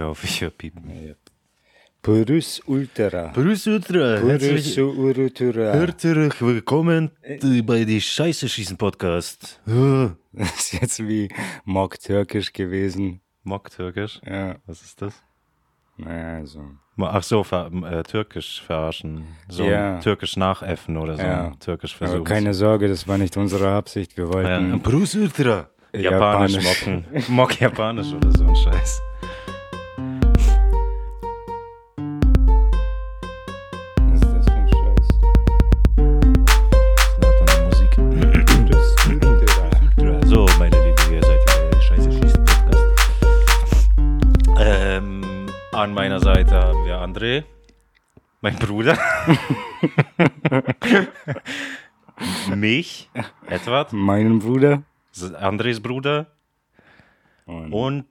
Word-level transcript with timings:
auf, 0.00 0.24
ich 0.24 0.40
höre 0.40 0.50
piepen. 0.50 0.90
Ja. 0.90 1.14
Purus 2.02 2.60
Ultra. 2.66 3.28
Purus 3.28 3.66
Ultra, 3.66 4.20
Purus 4.20 4.78
Ultra. 4.78 5.72
herzlich 5.74 6.40
willkommen 6.40 7.10
bei 7.64 7.84
die 7.84 8.00
Scheiße 8.00 8.48
schießen 8.48 8.76
Podcast. 8.76 9.60
Ja. 9.66 10.16
Das 10.32 10.48
ist 10.60 10.72
jetzt 10.74 11.08
wie 11.08 11.28
Mock 11.64 11.98
Türkisch 11.98 12.52
gewesen. 12.52 13.20
Mock 13.42 13.70
Türkisch? 13.70 14.20
Ja, 14.24 14.56
Was 14.66 14.80
ist 14.82 15.02
das? 15.02 15.14
naja, 15.96 16.38
also. 16.38 16.62
Ach 16.98 17.22
so, 17.22 17.42
ver 17.42 17.70
äh, 17.90 18.02
Türkisch 18.04 18.62
verarschen. 18.62 19.24
So 19.48 19.64
Ja. 19.64 19.98
Türkisch 19.98 20.36
nachäffen 20.36 20.96
oder 20.96 21.16
so. 21.16 21.22
Ja. 21.22 21.52
Türkisch 21.58 21.96
Aber 21.96 22.06
versuchen. 22.06 22.24
keine 22.24 22.54
Sorge, 22.54 22.88
das 22.88 23.08
war 23.08 23.18
nicht 23.18 23.36
unsere 23.36 23.70
Absicht. 23.72 24.16
Wir 24.16 24.24
ja. 24.26 24.32
wollten. 24.32 24.80
Purus 24.82 25.14
Ultra. 25.16 25.68
Japanisch, 25.92 26.52
Japanisch. 26.54 26.86
mocken. 26.86 27.04
Mock 27.34 27.60
Japanisch 27.60 28.12
oder 28.12 28.30
so 28.30 28.44
ein 28.46 28.54
Scheiß. 28.56 29.00
André, 47.20 47.44
mein 48.40 48.56
Bruder. 48.56 48.96
Mich, 52.56 53.10
Edward, 53.46 53.92
Meinen 53.92 54.38
Bruder. 54.38 54.84
Andres 55.38 55.80
Bruder 55.80 56.28
Und 57.44 57.74
und, 57.74 58.04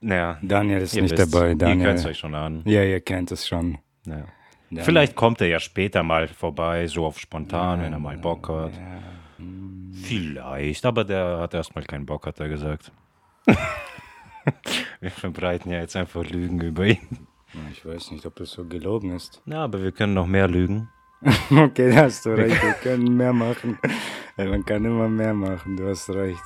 naja, 0.00 0.38
Daniel 0.42 0.82
ist 0.82 0.94
nicht 0.94 1.16
wisst, 1.16 1.32
dabei. 1.32 1.52
Ihr 1.52 1.56
könnt 1.56 1.72
es 1.72 1.80
Daniel. 1.80 2.06
euch 2.08 2.18
schon 2.18 2.34
an. 2.34 2.60
Ja, 2.66 2.82
ihr 2.82 3.00
kennt 3.00 3.32
es 3.32 3.48
schon. 3.48 3.78
Ja. 4.04 4.26
Daniel. 4.68 4.84
Vielleicht 4.84 5.16
kommt 5.16 5.40
er 5.40 5.46
ja 5.46 5.58
später 5.58 6.02
mal 6.02 6.28
vorbei, 6.28 6.86
so 6.88 7.06
auf 7.06 7.18
spontan, 7.18 7.80
wenn 7.80 7.94
er 7.94 7.98
mal 7.98 8.18
Bock 8.18 8.50
hat. 8.50 8.72
Vielleicht, 10.02 10.84
aber 10.84 11.04
der 11.04 11.38
hat 11.38 11.54
erstmal 11.54 11.84
keinen 11.84 12.04
Bock, 12.04 12.26
hat 12.26 12.38
er 12.38 12.50
gesagt. 12.50 12.92
wir 15.00 15.10
verbreiten 15.10 15.72
ja 15.72 15.80
jetzt 15.80 15.96
einfach 15.96 16.22
Lügen 16.24 16.60
über 16.60 16.84
ihn. 16.84 16.98
Ich 17.70 17.84
weiß 17.86 18.10
nicht, 18.10 18.26
ob 18.26 18.36
das 18.36 18.50
so 18.50 18.64
gelogen 18.64 19.14
ist. 19.14 19.40
Na, 19.46 19.64
aber 19.64 19.82
wir 19.82 19.92
können 19.92 20.14
noch 20.14 20.26
mehr 20.26 20.48
lügen. 20.48 20.88
Okay, 21.50 21.90
da 21.90 22.04
hast 22.04 22.26
du 22.26 22.30
recht. 22.36 22.62
Wir 22.62 22.72
können 22.74 23.16
mehr 23.16 23.32
machen. 23.32 23.78
Man 24.36 24.64
kann 24.64 24.84
immer 24.84 25.08
mehr 25.08 25.32
machen. 25.34 25.76
Du 25.76 25.88
hast 25.88 26.10
recht. 26.10 26.42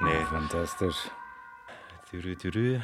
Nee. 0.00 0.24
Fantastisch. 0.30 0.96
Türü, 2.10 2.36
türü. 2.36 2.80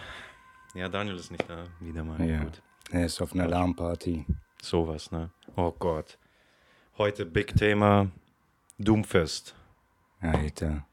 Ja, 0.74 0.88
Daniel 0.88 1.16
ist 1.16 1.30
nicht 1.30 1.48
da. 1.48 1.64
Wieder 1.80 2.04
mal. 2.04 2.20
Ja. 2.24 2.44
Gut. 2.44 2.62
Er 2.90 3.06
ist 3.06 3.20
auf 3.20 3.32
einer 3.32 3.44
Alarmparty. 3.44 4.24
Sowas, 4.62 5.10
ne? 5.10 5.30
Oh 5.56 5.72
Gott. 5.72 6.18
Heute 6.98 7.24
Big 7.26 7.54
Thema 7.56 8.08
Doomfest. 8.78 9.54
Alter. 10.20 10.84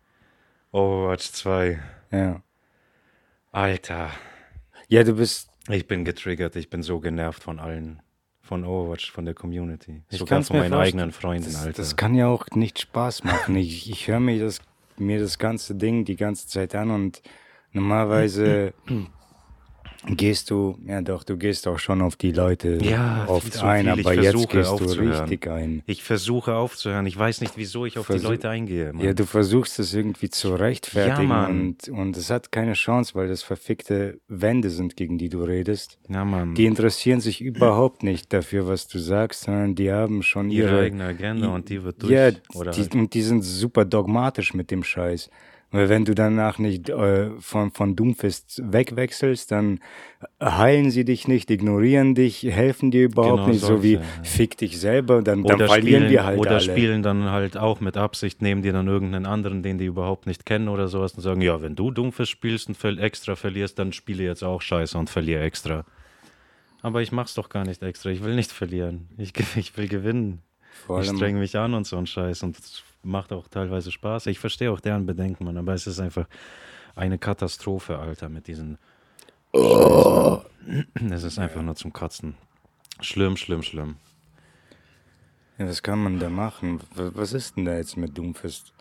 Overwatch 0.72 1.32
2. 1.32 1.80
Ja. 2.12 2.42
Alter. 3.52 4.12
Ja, 4.88 5.04
du 5.04 5.14
bist. 5.14 5.50
Ich 5.70 5.88
bin 5.88 6.06
getriggert. 6.06 6.56
Ich 6.56 6.70
bin 6.70 6.82
so 6.84 7.00
genervt 7.00 7.44
von 7.44 7.60
allen. 7.60 8.02
Von 8.42 8.64
Overwatch, 8.64 9.12
von 9.12 9.26
der 9.26 9.34
Community. 9.34 10.04
Ich 10.10 10.20
Sogar 10.20 10.42
von 10.42 10.60
meinen 10.60 10.74
eigenen 10.74 11.12
Freunden, 11.12 11.52
Das, 11.52 11.66
Alter. 11.66 11.82
das 11.82 11.98
kann 11.98 12.16
ja 12.16 12.28
auch 12.28 12.48
nicht 12.56 12.80
Spaß 12.80 13.26
machen. 13.26 13.58
Ich, 13.58 13.90
ich 13.90 14.08
höre 14.08 14.22
mir 14.22 14.40
das, 14.40 14.62
mir 14.98 15.20
das 15.20 15.38
ganze 15.38 15.76
Ding 15.76 16.06
die 16.06 16.16
ganze 16.16 16.48
Zeit 16.48 16.74
an 16.74 16.92
und 16.92 17.22
normalerweise 17.74 18.74
gehst 20.16 20.50
du, 20.52 20.78
ja 20.86 21.02
doch, 21.02 21.24
du 21.24 21.36
gehst 21.38 21.68
auch 21.68 21.80
schon 21.80 22.02
auf 22.02 22.16
die 22.16 22.32
Leute 22.32 22.78
Ja, 22.82 23.26
oft 23.28 23.54
zu 23.54 23.66
ein, 23.66 23.88
aber 23.90 24.14
jetzt 24.14 24.24
versuche 24.32 24.48
gehst 24.58 24.70
du 24.70 24.74
aufzuhören. 24.74 25.20
richtig 25.22 25.48
ein. 25.48 25.84
Ich 25.86 26.04
versuche 26.04 26.56
aufzuhören. 26.56 27.06
Ich 27.06 27.18
weiß 27.18 27.42
nicht, 27.42 27.54
wieso 27.58 27.86
ich 27.86 27.98
auf 27.98 28.08
die 28.08 28.14
Versuch- 28.14 28.30
Leute 28.30 28.50
eingehe. 28.50 28.94
Mann. 28.94 29.04
Ja, 29.06 29.14
du 29.14 29.26
versuchst 29.26 29.80
es 29.80 29.94
irgendwie 29.94 30.30
zu 30.30 30.56
rechtfertigen 30.56 31.22
Ja, 31.30 31.36
Mann. 31.48 31.60
und, 31.62 31.90
und 31.90 32.16
es 32.18 32.30
hat 32.30 32.52
keine 32.52 32.74
Chance, 32.74 33.16
weil 33.16 33.28
das 33.28 33.44
verfickte 33.44 34.20
Wände 34.28 34.70
sind, 34.70 34.96
gegen 34.96 35.18
die 35.18 35.30
du 35.30 35.44
redest. 35.44 35.98
ja 36.08 36.24
Mann. 36.24 36.56
Die 36.56 36.66
interessieren 36.66 37.20
sich 37.20 37.42
überhaupt 37.42 38.04
nicht 38.04 38.32
dafür, 38.32 38.68
was 38.68 38.88
du 38.88 39.00
sagst, 39.00 39.42
sondern 39.44 39.76
die 39.76 39.92
haben 39.92 40.24
schon 40.24 40.50
ihre, 40.50 40.70
ihre, 40.70 40.80
eigene 40.82 41.04
Agenda 41.06 41.48
und 41.50 41.70
die 41.70 41.84
wird 41.84 42.02
durch. 42.04 42.12
Ja, 42.14 42.30
oder 42.54 42.72
die, 42.72 42.82
halt, 42.82 42.96
und 42.96 43.14
die 43.14 43.22
sind 43.22 43.42
super 43.44 43.84
dogmatisch 43.86 44.54
mit 44.54 44.72
dem 44.72 44.84
Scheiß. 44.84 45.30
Weil 45.70 45.90
wenn 45.90 46.06
du 46.06 46.16
danach 46.16 46.60
nicht 46.60 46.88
äh, 46.88 47.30
von, 47.40 47.72
von 47.72 47.98
Doomfist 47.98 48.62
wegwechselst, 48.64 49.52
dann 49.52 49.82
heilen 50.42 50.92
sie 50.92 51.04
dich 51.04 51.28
nicht, 51.28 51.52
ignorieren 51.52 52.16
dich, 52.16 52.44
helfen 52.44 52.90
dir 52.90 53.04
überhaupt 53.04 53.40
Genau 53.40 53.48
nicht, 53.50 53.60
so 53.60 53.84
wie 53.84 53.96
solche, 53.96 54.10
ja. 54.10 54.24
fick 54.24 54.58
dich 54.58 54.80
selber, 54.80 55.22
dann, 55.22 55.44
dann 55.44 55.56
oder 55.56 55.68
verlieren 55.68 56.04
spielen, 56.04 56.12
wir 56.12 56.24
halt 56.24 56.40
oder 56.40 56.52
alle. 56.52 56.62
spielen 56.62 57.04
dann 57.04 57.32
halt 57.32 57.58
auch 57.58 57.82
mit 57.82 57.98
Absicht, 57.98 58.42
nehmen 58.42 58.62
die 58.62 58.72
dann 58.72 58.88
irgendeinen 58.88 59.26
anderen, 59.26 59.62
den 59.62 59.78
die 59.78 59.86
überhaupt 59.86 60.26
nicht 60.26 60.46
kennen 60.46 60.70
oder 60.70 60.88
sowas 60.88 61.14
und 61.16 61.22
sagen, 61.22 61.42
ja, 61.42 61.62
wenn 61.62 61.76
du 61.76 61.92
Dumpfes 61.92 62.30
spielst 62.30 62.70
und 62.70 63.00
extra 63.00 63.36
verlierst, 63.36 63.78
dann 63.78 63.92
spiele 63.92 64.24
jetzt 64.24 64.44
auch 64.44 64.62
scheiße 64.62 64.98
und 64.98 65.10
verliere 65.10 65.44
extra. 65.44 65.84
Aber 66.82 67.02
ich 67.02 67.12
mach's 67.12 67.34
doch 67.34 67.50
gar 67.50 67.66
nicht 67.66 67.84
extra. 67.84 68.10
Ich 68.10 68.24
will 68.24 68.36
nicht 68.36 68.54
verlieren. 68.54 69.10
Ich, 69.18 69.34
ich 69.58 69.76
will 69.76 69.90
gewinnen. 69.90 70.42
Vor 70.86 71.02
Ich 71.02 71.10
streng 71.10 71.40
mich 71.40 71.58
an 71.58 71.74
und 71.74 71.86
so 71.86 71.98
ein 71.98 72.06
Scheiß 72.06 72.44
und 72.44 72.56
macht 73.08 73.34
auch 73.34 73.48
teilweise 73.48 73.92
Spaß. 73.92 74.28
Ich 74.28 74.40
verstehe 74.40 74.72
auch 74.72 74.80
deren 74.80 75.06
Bedenken, 75.06 75.46
Mann, 75.46 75.58
aber 75.58 75.74
es 75.74 75.88
ist 75.88 76.00
einfach 76.00 76.28
eine 76.96 77.18
Katastrophe, 77.18 77.98
Alter, 77.98 78.30
mit 78.30 78.48
diesen. 78.48 78.78
Es 81.12 81.24
ist 81.24 81.40
einfach 81.40 81.62
nur 81.62 81.76
zum 81.76 81.94
Kotzen. 81.94 82.36
Schlimm, 83.00 83.38
schlimm, 83.38 83.64
schlimm. 83.64 83.96
Ja, 85.58 85.68
was 85.68 85.82
kann 85.82 86.04
man 86.04 86.20
da 86.20 86.30
machen? 86.30 86.82
Was 86.94 87.34
ist 87.34 87.58
denn 87.58 87.66
da 87.66 87.76
jetzt 87.76 87.98
mit 87.98 88.18
Doomfist? 88.18 88.74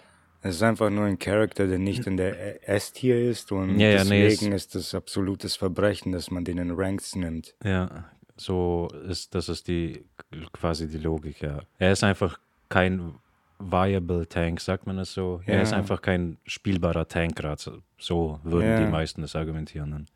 Es 0.42 0.56
ist 0.56 0.62
einfach 0.62 0.90
nur 0.90 1.06
ein 1.06 1.18
Charakter, 1.18 1.66
der 1.66 1.78
nicht 1.78 2.06
in 2.06 2.16
der 2.16 2.68
S-Tier 2.68 3.30
ist 3.30 3.50
und 3.50 3.78
Ja, 3.78 3.88
ja, 3.88 4.04
nee, 4.04 4.28
deswegen 4.28 4.52
ist 4.52 4.74
es 4.76 4.94
absolutes 4.94 5.56
Verbrechen, 5.56 6.12
dass 6.12 6.30
man 6.30 6.44
den 6.44 6.58
in 6.58 6.70
Ranks 6.72 7.16
nimmt. 7.16 7.54
Ja, 7.64 8.04
so 8.36 8.88
ist, 9.08 9.34
das 9.34 9.48
ist 9.48 9.66
die 9.66 10.04
quasi 10.52 10.88
die 10.88 10.98
Logik, 10.98 11.40
ja. 11.40 11.62
Er 11.78 11.92
ist 11.92 12.04
einfach 12.04 12.38
kein 12.68 13.14
viable 13.58 14.26
Tank, 14.28 14.60
sagt 14.60 14.86
man 14.86 14.96
das 14.98 15.12
so? 15.14 15.40
Er 15.46 15.56
Ja. 15.56 15.62
ist 15.62 15.72
einfach 15.72 16.02
kein 16.02 16.38
spielbarer 16.46 17.08
Tank 17.08 17.36
gerade. 17.36 17.60
So, 17.60 17.78
so 17.98 18.40
würden 18.44 18.68
Ja. 18.68 18.84
die 18.84 18.90
meisten 18.90 19.22
das 19.22 19.34
argumentieren. 19.36 19.90
Dann. 19.90 20.06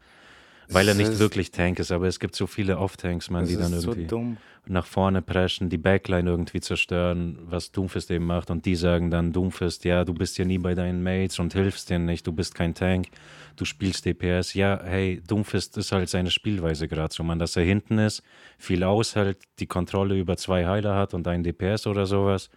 Weil 0.72 0.86
er 0.86 0.92
Es 0.92 0.98
nicht 0.98 1.10
ist- 1.12 1.18
wirklich 1.18 1.50
Tank 1.50 1.78
ist, 1.80 1.90
aber 1.90 2.06
es 2.06 2.20
gibt 2.20 2.36
so 2.36 2.46
viele 2.46 2.78
Off-Tanks, 2.78 3.28
man, 3.30 3.44
die 3.46 3.56
dann 3.56 3.72
so 3.72 3.90
irgendwie 3.90 4.06
dumm. 4.06 4.36
nach 4.66 4.86
vorne 4.86 5.20
preschen, 5.20 5.68
die 5.68 5.78
Backline 5.78 6.30
irgendwie 6.30 6.60
zerstören, 6.60 7.38
was 7.42 7.72
Doomfist 7.72 8.08
eben 8.12 8.26
macht. 8.26 8.50
Und 8.50 8.66
die 8.66 8.76
sagen 8.76 9.10
dann, 9.10 9.32
Doomfist, 9.32 9.84
ja, 9.84 10.04
du 10.04 10.14
bist 10.14 10.38
ja 10.38 10.44
nie 10.44 10.58
bei 10.58 10.76
deinen 10.76 11.02
Mates 11.02 11.40
und 11.40 11.54
hilfst 11.54 11.90
denen 11.90 12.04
nicht, 12.04 12.24
du 12.24 12.32
bist 12.32 12.54
kein 12.54 12.74
Tank, 12.74 13.08
du 13.56 13.64
spielst 13.64 14.04
DPS. 14.06 14.54
Ja, 14.54 14.80
hey, 14.84 15.20
Doomfist 15.26 15.76
ist 15.76 15.90
halt 15.90 16.08
seine 16.08 16.30
Spielweise 16.30 16.86
gerade 16.86 17.12
so, 17.12 17.24
man, 17.24 17.40
dass 17.40 17.56
er 17.56 17.64
hinten 17.64 17.98
ist, 17.98 18.22
viel 18.56 18.84
aushält, 18.84 19.38
die 19.58 19.66
Kontrolle 19.66 20.16
über 20.16 20.36
zwei 20.36 20.66
Heiler 20.66 20.94
hat 20.94 21.14
und 21.14 21.26
einen 21.26 21.42
DPS 21.42 21.88
oder 21.88 22.06
sowas, 22.06 22.48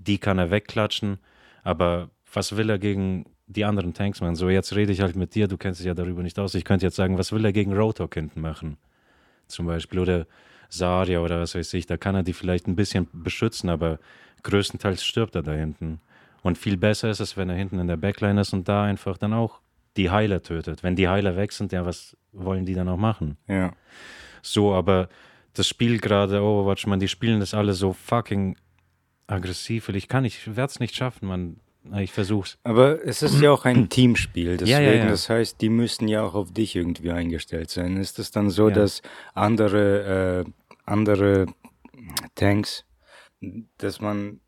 die 0.00 0.18
kann 0.18 0.38
er 0.38 0.50
wegklatschen. 0.50 1.18
Aber 1.62 2.10
was 2.32 2.56
will 2.56 2.70
er 2.70 2.78
gegen 2.78 3.26
die 3.46 3.64
anderen 3.64 3.94
Tanks, 3.94 4.20
man? 4.20 4.36
So, 4.36 4.48
jetzt 4.48 4.74
rede 4.74 4.92
ich 4.92 5.00
halt 5.00 5.16
mit 5.16 5.34
dir, 5.34 5.48
du 5.48 5.56
kennst 5.56 5.80
dich 5.80 5.86
ja 5.86 5.94
darüber 5.94 6.22
nicht 6.22 6.38
aus. 6.38 6.54
Ich 6.54 6.64
könnte 6.64 6.86
jetzt 6.86 6.96
sagen, 6.96 7.18
was 7.18 7.32
will 7.32 7.44
er 7.44 7.52
gegen 7.52 7.76
Roadhog 7.76 8.14
hinten 8.14 8.40
machen? 8.40 8.76
zum 9.50 9.66
Beispiel 9.66 9.98
oder 9.98 10.26
Saria 10.68 11.20
oder 11.20 11.40
was 11.40 11.54
weiß 11.54 11.74
ich, 11.74 11.86
da 11.86 11.96
kann 11.96 12.14
er 12.14 12.22
die 12.22 12.32
vielleicht 12.32 12.66
ein 12.66 12.76
bisschen 12.76 13.08
beschützen, 13.12 13.68
aber 13.68 13.98
größtenteils 14.42 15.04
stirbt 15.04 15.34
er 15.34 15.42
da 15.42 15.52
hinten. 15.52 16.00
Und 16.42 16.56
viel 16.56 16.76
besser 16.76 17.10
ist 17.10 17.20
es, 17.20 17.36
wenn 17.36 17.50
er 17.50 17.56
hinten 17.56 17.78
in 17.78 17.88
der 17.88 17.96
Backline 17.96 18.40
ist 18.40 18.54
und 18.54 18.66
da 18.68 18.84
einfach 18.84 19.18
dann 19.18 19.34
auch 19.34 19.60
die 19.96 20.10
Heiler 20.10 20.42
tötet. 20.42 20.82
Wenn 20.82 20.96
die 20.96 21.08
Heiler 21.08 21.36
weg 21.36 21.52
sind, 21.52 21.72
ja, 21.72 21.84
was 21.84 22.16
wollen 22.32 22.64
die 22.64 22.74
dann 22.74 22.88
auch 22.88 22.96
machen? 22.96 23.36
Ja. 23.46 23.72
So, 24.40 24.72
aber 24.72 25.08
das 25.52 25.68
Spiel 25.68 25.98
gerade, 25.98 26.40
Overwatch, 26.40 26.86
man, 26.86 27.00
die 27.00 27.08
spielen 27.08 27.40
das 27.40 27.52
alle 27.52 27.74
so 27.74 27.92
fucking 27.92 28.56
aggressiv. 29.30 29.88
Ich 29.90 30.08
kann 30.08 30.22
nicht, 30.22 30.38
ich 30.38 30.56
werde 30.56 30.70
es 30.70 30.80
nicht 30.80 30.94
schaffen, 30.94 31.28
man. 31.28 31.56
Ich 31.96 32.12
versuch's. 32.12 32.58
Aber 32.62 33.02
es 33.06 33.22
ist 33.22 33.40
ja 33.40 33.50
auch 33.50 33.64
ein 33.64 33.88
Teamspiel, 33.88 34.58
deswegen, 34.58 34.70
Ja, 34.70 34.80
ja, 34.80 34.92
ja. 34.92 35.08
das 35.08 35.30
heißt, 35.30 35.60
die 35.62 35.70
müssen 35.70 36.08
ja 36.08 36.22
auch 36.22 36.34
auf 36.34 36.52
dich 36.52 36.76
irgendwie 36.76 37.10
eingestellt 37.10 37.70
sein. 37.70 37.96
Ist 37.96 38.18
es 38.18 38.30
dann 38.30 38.50
so, 38.50 38.68
dass 38.68 39.00
andere, 39.32 40.44
äh, 40.46 40.50
andere 40.84 41.46
Tanks, 42.34 42.84
dass 43.78 44.00
man, 44.02 44.40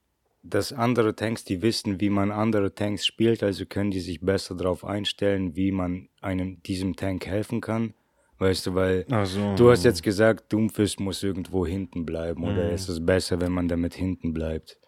dass 0.43 0.75
andere 0.75 1.17
Tanks, 1.17 1.45
die 1.45 1.63
wissen, 1.63 2.01
wie 2.01 2.11
man 2.11 2.31
andere 2.31 2.75
Tanks 2.75 3.07
spielt, 3.07 3.43
also 3.43 3.65
können 3.65 3.91
die 3.91 4.01
sich 4.01 4.21
besser 4.21 4.55
darauf 4.55 4.85
einstellen, 4.85 5.57
wie 5.57 5.73
man 5.73 6.09
einem 6.21 6.63
diesem 6.65 6.97
Tank 6.97 7.25
helfen 7.25 7.63
kann? 7.63 7.95
Weißt 8.43 8.67
du, 8.67 8.75
weil 8.75 9.07
Also, 9.11 9.55
du 9.55 9.71
hast 9.71 9.85
jetzt 9.85 10.03
gesagt, 10.03 10.53
Doomfist 10.53 10.99
muss 10.99 11.23
irgendwo 11.23 11.65
hinten 11.65 12.05
bleiben, 12.05 12.43
oder 12.43 12.65
Mhm. 12.69 12.75
ist 12.75 12.89
es 12.89 13.05
besser, 13.05 13.41
wenn 13.41 13.53
man 13.53 13.69
damit 13.69 13.95
hinten 13.95 14.33
bleibt? 14.33 14.79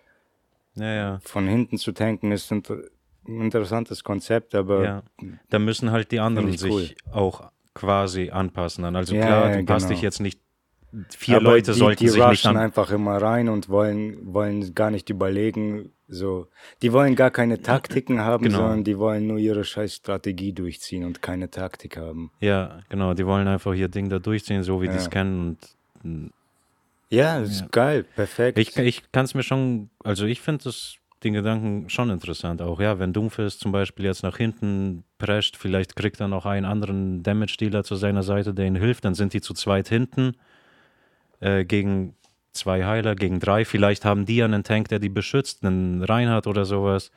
Ja, 0.75 0.93
ja. 0.93 1.19
Von 1.23 1.47
hinten 1.47 1.79
zu 1.79 1.93
tanken 1.93 2.33
ist 2.33 2.51
ein 2.51 2.63
interessantes 3.27 4.03
Konzept, 4.03 4.55
aber 4.57 4.85
Ja. 4.85 5.03
Da 5.51 5.59
müssen 5.61 5.93
halt 5.93 6.11
die 6.11 6.19
anderen 6.19 6.49
cool. 6.51 6.59
sich 6.59 6.97
auch 7.13 7.49
quasi 7.75 8.31
anpassen. 8.31 8.85
Also 8.85 9.15
klar, 9.15 9.51
du 9.57 9.65
passt 9.65 9.87
genau. 9.87 9.95
dich 9.95 10.03
jetzt 10.03 10.21
nicht, 10.21 10.41
vier 11.17 11.37
Aber 11.37 11.45
Leute 11.45 11.73
die, 11.73 11.79
sollten 11.79 12.03
die 12.05 12.09
sich 12.09 12.25
nicht 12.27 12.47
an... 12.47 12.57
einfach 12.57 12.91
immer 12.91 13.17
rein 13.21 13.49
und 13.49 13.69
wollen, 13.69 14.19
wollen 14.35 14.75
gar 14.75 14.91
nicht 14.91 15.11
überlegen. 15.11 15.91
So, 16.07 16.49
die 16.83 16.93
wollen 16.93 17.17
gar 17.17 17.31
keine 17.31 17.63
Taktiken 17.63 18.21
haben, 18.21 18.45
Genau. 18.45 18.59
sondern 18.59 18.85
die 18.85 18.99
wollen 18.99 19.27
nur 19.27 19.39
ihre 19.39 19.65
scheiß 19.65 19.95
Strategie 19.95 20.53
durchziehen 20.53 21.05
und 21.05 21.23
keine 21.23 21.51
Taktik 21.51 21.97
haben. 21.97 22.31
Ja, 22.41 22.81
genau, 22.91 23.15
die 23.15 23.27
wollen 23.27 23.49
einfach 23.49 23.73
ihr 23.75 23.89
Ding 23.89 24.09
da 24.11 24.19
durchziehen, 24.19 24.63
so 24.63 24.83
wie 24.83 24.89
die 24.89 24.97
es 24.97 25.05
Ja. 25.05 25.11
kennen 25.11 25.57
und 26.05 26.31
Ja, 27.11 27.41
das 27.41 27.51
ist 27.51 27.61
Ja. 27.63 27.67
geil, 27.71 28.05
perfekt. 28.17 28.59
Ich, 28.59 28.77
ich 28.77 29.13
kann 29.13 29.25
es 29.25 29.35
mir 29.35 29.43
schon, 29.43 29.89
also 30.03 30.27
ich 30.27 30.41
finde 30.41 30.65
das 30.65 30.97
den 31.23 31.33
Gedanken 31.35 31.89
schon 31.89 32.11
interessant 32.11 32.61
auch. 32.61 32.81
Ja, 32.81 32.99
wenn 32.99 33.13
Doomfist 33.15 33.61
zum 33.61 33.73
Beispiel 33.73 34.05
jetzt 34.05 34.23
nach 34.23 34.37
hinten 34.37 35.05
prescht, 35.19 35.57
vielleicht 35.57 35.97
kriegt 35.97 36.21
er 36.21 36.29
noch 36.29 36.45
einen 36.45 36.67
anderen 36.67 37.23
Damage-Dealer 37.23 37.83
zu 37.85 37.95
seiner 37.95 38.23
Seite, 38.23 38.53
der 38.53 38.67
ihm 38.67 38.75
hilft, 38.77 39.05
dann 39.07 39.15
sind 39.15 39.33
die 39.33 39.41
zu 39.41 39.55
zweit 39.55 39.89
hinten 39.89 40.35
äh, 41.45 41.65
gegen 41.65 42.15
zwei 42.53 42.85
Heiler, 42.85 43.15
gegen 43.15 43.41
drei. 43.41 43.65
Vielleicht 43.65 44.05
haben 44.05 44.27
die 44.27 44.43
einen 44.43 44.65
Tank, 44.65 44.89
der 44.89 44.99
die 44.99 45.09
beschützt, 45.09 45.65
einen 45.65 46.03
Reinhardt 46.03 46.47
oder 46.47 46.65
sowas. 46.65 47.11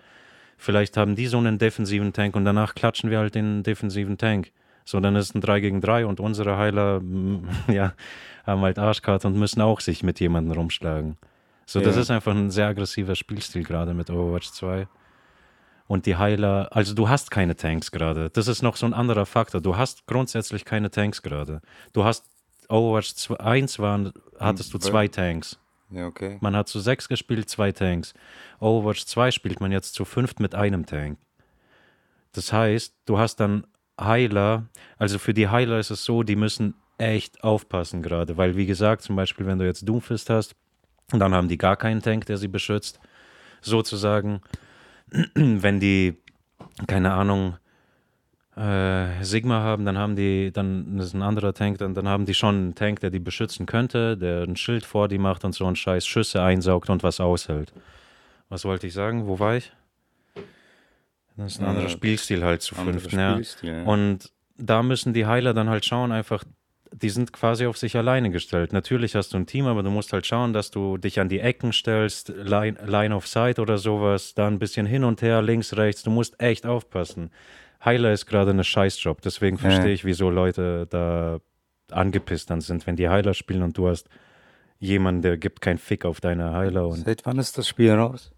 Vielleicht 0.57 0.97
haben 0.97 1.15
die 1.15 1.27
so 1.27 1.38
einen 1.38 1.57
defensiven 1.59 2.13
Tank 2.13 2.35
und 2.35 2.44
danach 2.45 2.75
klatschen 2.75 3.09
wir 3.12 3.19
halt 3.19 3.35
den 3.35 3.63
defensiven 3.63 4.18
Tank. 4.18 4.51
So, 4.85 5.00
dann 5.00 5.15
ist 5.15 5.29
es 5.29 5.35
ein 5.35 5.41
3 5.41 5.59
gegen 5.59 5.81
3 5.81 6.06
und 6.06 6.19
unsere 6.19 6.57
Heiler, 6.57 7.01
ja, 7.68 7.94
haben 8.45 8.62
halt 8.62 8.79
Arschkarte 8.79 9.27
und 9.27 9.38
müssen 9.38 9.62
auch 9.62 9.79
sich 9.81 10.01
mit 10.03 10.19
jemandem 10.19 10.53
rumschlagen. 10.57 11.18
So, 11.65 11.79
das 11.81 11.95
Ja. 11.95 12.01
ist 12.01 12.12
einfach 12.12 12.33
ein 12.33 12.50
sehr 12.50 12.68
aggressiver 12.68 13.15
Spielstil 13.15 13.63
gerade 13.63 13.94
mit 13.94 14.09
Overwatch 14.09 14.51
2. 14.51 14.88
Und 15.88 16.06
die 16.06 16.15
Heiler, 16.18 16.69
also 16.71 16.94
du 16.94 17.07
hast 17.07 17.31
keine 17.31 17.56
Tanks 17.56 17.91
gerade. 17.91 18.29
Das 18.29 18.47
ist 18.47 18.62
noch 18.62 18.75
so 18.75 18.85
ein 18.85 18.94
anderer 18.94 19.25
Faktor. 19.25 19.62
Du 19.62 19.77
hast 19.77 20.06
grundsätzlich 20.07 20.65
keine 20.65 20.89
Tanks 20.89 21.21
gerade. 21.21 21.62
Du 21.94 22.03
hast 22.03 22.25
Overwatch 22.69 23.13
2 23.15 23.35
1 23.39 23.79
waren, 23.79 24.13
hattest 24.39 24.73
du 24.73 24.77
Hm, 24.77 24.81
zwei 24.81 25.07
Tanks. 25.07 25.59
ja, 25.89 26.05
okay. 26.07 26.37
Man 26.41 26.55
hat 26.55 26.67
zu 26.67 26.79
sechs 26.79 27.07
gespielt, 27.07 27.49
zwei 27.49 27.71
Tanks. 27.71 28.13
Overwatch 28.59 29.05
2 29.05 29.31
spielt 29.31 29.59
man 29.61 29.71
jetzt 29.71 29.93
zu 29.93 30.05
fünft 30.05 30.39
mit 30.39 30.53
einem 30.55 30.85
Tank. 30.85 31.17
Das 32.33 32.51
heißt, 32.53 32.93
du 33.05 33.17
hast 33.17 33.37
dann 33.37 33.65
Heiler, 33.99 34.67
also 34.97 35.17
für 35.17 35.33
die 35.33 35.47
Heiler 35.47 35.79
ist 35.79 35.89
es 35.89 36.03
so, 36.03 36.23
die 36.23 36.35
müssen 36.35 36.75
echt 36.99 37.43
aufpassen 37.43 38.01
gerade, 38.03 38.37
weil 38.37 38.55
wie 38.55 38.65
gesagt, 38.65 39.01
zum 39.01 39.15
Beispiel, 39.15 39.45
wenn 39.47 39.59
du 39.59 39.65
jetzt 39.65 39.87
Doomfist 39.87 40.29
hast, 40.29 40.55
dann 41.09 41.33
haben 41.33 41.47
die 41.47 41.57
gar 41.57 41.77
keinen 41.77 42.01
Tank, 42.01 42.25
der 42.25 42.37
sie 42.37 42.47
beschützt, 42.47 42.99
sozusagen. 43.61 44.41
wenn 45.35 45.79
die, 45.79 46.17
keine 46.85 47.13
Ahnung, 47.13 47.55
äh, 48.57 49.24
Sigma 49.24 49.62
haben, 49.62 49.86
dann 49.86 49.98
haben 49.98 50.15
die, 50.15 50.51
dann 50.51 50.98
ist 51.00 51.13
ein 51.13 51.21
anderer 51.21 51.54
Tank, 51.54 51.77
dann, 51.77 51.94
dann 51.94 52.07
haben 52.07 52.25
die 52.25 52.33
schon 52.33 52.56
einen 52.56 52.75
Tank, 52.75 53.00
der 53.01 53.12
die 53.12 53.19
beschützen 53.19 53.65
könnte, 53.65 54.18
der 54.18 54.44
ein 54.44 54.56
Schild 54.56 54.83
vor 54.86 55.07
die 55.07 55.19
macht 55.19 55.45
und 55.45 55.54
so 55.54 55.65
einen 55.65 55.75
Scheiß 55.75 56.07
Schüsse 56.07 56.42
einsaugt 56.42 56.89
und 56.89 57.04
was 57.04 57.19
aushält. 57.19 57.71
Was 58.50 58.65
wollte 58.65 58.88
ich 58.88 58.94
sagen? 58.94 59.27
Wo 59.27 59.39
war 59.39 59.57
ich? 59.57 59.71
Das 61.36 61.54
ist 61.54 61.59
ein 61.59 61.65
Äh, 61.65 61.69
anderer 61.69 61.89
Spielstil 61.89 62.44
halt 62.44 62.62
zu 62.63 62.75
Anderer 62.75 63.00
fünft, 63.00 63.62
ja. 63.63 63.71
Ja. 63.71 63.83
Und 63.83 64.31
da 64.57 64.81
müssen 64.81 65.13
die 65.13 65.27
Heiler 65.27 65.53
dann 65.53 65.69
halt 65.69 65.86
schauen, 65.86 66.12
einfach, 66.12 66.44
die 66.92 67.10
sind 67.10 67.33
quasi 67.33 67.68
auf 67.68 67.77
sich 67.77 67.95
alleine 67.95 68.31
gestellt. 68.31 68.74
Natürlich 68.74 69.13
hast 69.13 69.33
du 69.33 69.38
ein 69.38 69.45
Team, 69.45 69.68
aber 69.68 69.83
du 69.83 69.92
musst 69.92 70.13
halt 70.13 70.25
schauen, 70.25 70.53
dass 70.53 70.71
du 70.71 70.98
dich 70.98 71.19
an 71.19 71.30
die 71.30 71.42
Ecken 71.42 71.74
stellst, 71.74 72.30
Line, 72.30 72.77
Line 72.86 73.13
of 73.13 73.27
Sight 73.27 73.60
oder 73.60 73.77
sowas, 73.77 74.33
da 74.33 74.48
ein 74.48 74.57
bisschen 74.57 74.88
hin 74.88 75.03
und 75.03 75.21
her, 75.21 75.44
links, 75.44 75.75
rechts. 75.75 76.01
Du 76.01 76.10
musst 76.10 76.42
echt 76.42 76.65
aufpassen. 76.65 77.30
Heiler 77.88 78.12
ist 78.12 78.25
gerade 78.25 78.51
eine 78.51 78.63
Scheißjob, 78.63 79.22
deswegen 79.22 79.57
verstehe 79.57 79.94
ich, 79.94 80.04
wieso 80.06 80.30
Leute 80.30 80.86
da 80.89 81.39
angepisst 81.89 82.50
dann 82.50 82.62
sind, 82.62 82.86
wenn 82.86 82.98
die 82.98 83.07
Heiler 83.10 83.34
spielen 83.34 83.63
und 83.63 83.78
du 83.78 83.88
hast 83.88 84.10
jemanden, 84.80 85.22
der 85.22 85.38
gibt 85.38 85.62
keinen 85.62 85.78
Fick 85.78 86.04
auf 86.06 86.19
deine 86.22 86.51
Heiler 86.54 86.86
und 86.88 87.06
Seit 87.06 87.25
wann 87.25 87.39
ist 87.39 87.57
das 87.57 87.68
Spiel 87.68 87.92
raus? 87.94 88.31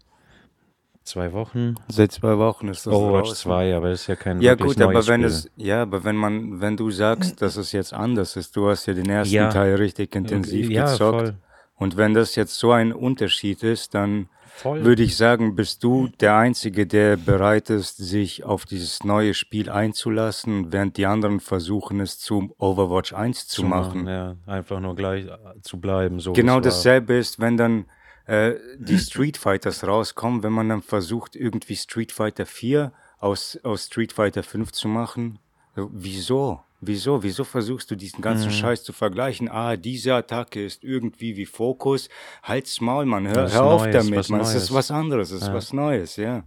zwei 1.02 1.32
Wochen. 1.32 1.74
Seit 1.88 2.12
zwei 2.12 2.38
Wochen 2.38 2.68
ist 2.68 2.86
das 2.86 2.94
Overwatch 2.94 3.30
raus. 3.30 3.40
2, 3.40 3.74
aber 3.74 3.90
ist 3.90 4.06
ja 4.06 4.14
kein 4.16 4.40
Ja 4.40 4.54
gut, 4.54 4.80
aber 4.80 5.06
wenn 5.08 5.22
Spiel. 5.22 5.24
es, 5.24 5.50
ja, 5.56 5.82
aber 5.82 6.04
wenn 6.04 6.14
man, 6.16 6.60
wenn 6.60 6.76
du 6.76 6.90
sagst, 6.90 7.42
dass 7.42 7.56
es 7.56 7.72
jetzt 7.72 7.92
anders 7.92 8.36
ist, 8.36 8.54
du 8.54 8.68
hast 8.68 8.86
ja 8.86 8.94
den 8.94 9.08
ersten 9.10 9.34
Ja. 9.34 9.48
Teil 9.50 9.74
richtig 9.74 10.14
intensiv 10.14 10.70
ja, 10.70 10.84
gezockt. 10.92 11.20
voll. 11.20 11.34
Und 11.74 11.96
wenn 11.96 12.14
das 12.14 12.36
jetzt 12.36 12.56
so 12.58 12.70
ein 12.72 12.92
Unterschied 12.92 13.62
ist, 13.64 13.94
dann 13.94 14.28
Voll. 14.62 14.84
würde 14.84 15.02
ich 15.02 15.16
sagen, 15.16 15.54
bist 15.54 15.82
du 15.82 16.08
der 16.20 16.36
Einzige, 16.36 16.86
der 16.86 17.16
bereit 17.16 17.70
ist, 17.70 17.96
sich 17.96 18.44
auf 18.44 18.66
dieses 18.66 19.04
neue 19.04 19.32
Spiel 19.34 19.70
einzulassen, 19.70 20.72
während 20.72 20.96
die 20.96 21.06
anderen 21.06 21.40
versuchen, 21.40 22.00
es 22.00 22.18
zum 22.18 22.52
Overwatch 22.58 23.14
1 23.14 23.48
zu, 23.48 23.64
machen. 23.64 24.06
Ja, 24.06 24.36
einfach 24.46 24.80
nur 24.80 24.94
gleich 24.94 25.26
äh, 25.26 25.38
zu 25.62 25.80
bleiben. 25.80 26.20
So 26.20 26.32
Genau 26.32 26.54
war. 26.54 26.60
dasselbe 26.60 27.14
ist, 27.14 27.40
wenn 27.40 27.56
dann 27.56 27.86
äh, 28.26 28.54
die 28.78 28.98
Street 28.98 29.36
Fighters 29.36 29.86
rauskommen, 29.86 30.42
wenn 30.42 30.52
man 30.52 30.68
dann 30.68 30.82
versucht, 30.82 31.36
irgendwie 31.36 31.76
Street 31.76 32.12
Fighter 32.12 32.46
4 32.46 32.92
aus, 33.18 33.58
aus 33.62 33.86
Street 33.86 34.12
Fighter 34.12 34.42
5 34.42 34.72
zu 34.72 34.88
machen. 34.88 35.38
So, 35.74 35.90
wieso? 35.92 36.60
Wieso? 36.82 37.22
Wieso 37.22 37.44
versuchst 37.44 37.90
du 37.90 37.94
diesen 37.96 38.22
ganzen 38.22 38.46
Mhm. 38.48 38.52
Scheiß 38.52 38.82
zu 38.84 38.92
vergleichen? 38.92 39.48
Ah, 39.50 39.76
diese 39.76 40.14
Attacke 40.14 40.64
ist 40.64 40.82
irgendwie 40.82 41.36
wie 41.36 41.44
Fokus. 41.46 42.08
Halt's 42.42 42.80
Maul, 42.80 43.04
Mann. 43.04 43.28
Hör, 43.28 43.52
hör 43.52 43.64
auf 43.64 43.82
Neues, 43.82 43.94
damit, 43.96 44.18
was 44.18 44.28
Mann. 44.30 44.40
Es 44.40 44.48
ist 44.48 44.54
Neues. 44.54 44.72
was 44.72 44.90
anderes, 44.90 45.30
es 45.30 45.42
ist 45.42 45.48
Ja. 45.48 45.54
was 45.54 45.72
Neues, 45.74 46.16
ja. 46.16 46.44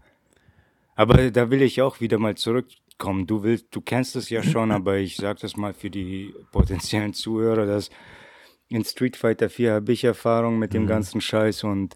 Aber 0.96 1.30
da 1.32 1.50
will 1.52 1.62
ich 1.62 1.82
auch 1.82 2.00
wieder 2.02 2.18
mal 2.18 2.36
zurückkommen. 2.36 3.28
Du 3.28 3.44
willst, 3.44 3.68
du 3.72 3.82
kennst 3.82 4.16
es 4.16 4.30
ja 4.30 4.42
schon, 4.44 4.72
aber 4.72 4.98
ich 4.98 5.16
sag 5.18 5.40
das 5.40 5.56
mal 5.56 5.74
für 5.74 5.90
die 5.90 6.34
potenziellen 6.52 7.14
Zuhörer, 7.14 7.66
dass 7.66 7.90
in 8.70 8.84
Street 8.86 9.18
Fighter 9.18 9.50
4 9.50 9.74
habe 9.74 9.92
ich 9.92 10.04
Erfahrung 10.04 10.58
mit 10.58 10.72
Mhm. 10.72 10.74
dem 10.80 10.88
ganzen 10.88 11.22
Scheiß 11.22 11.64
und 11.64 11.96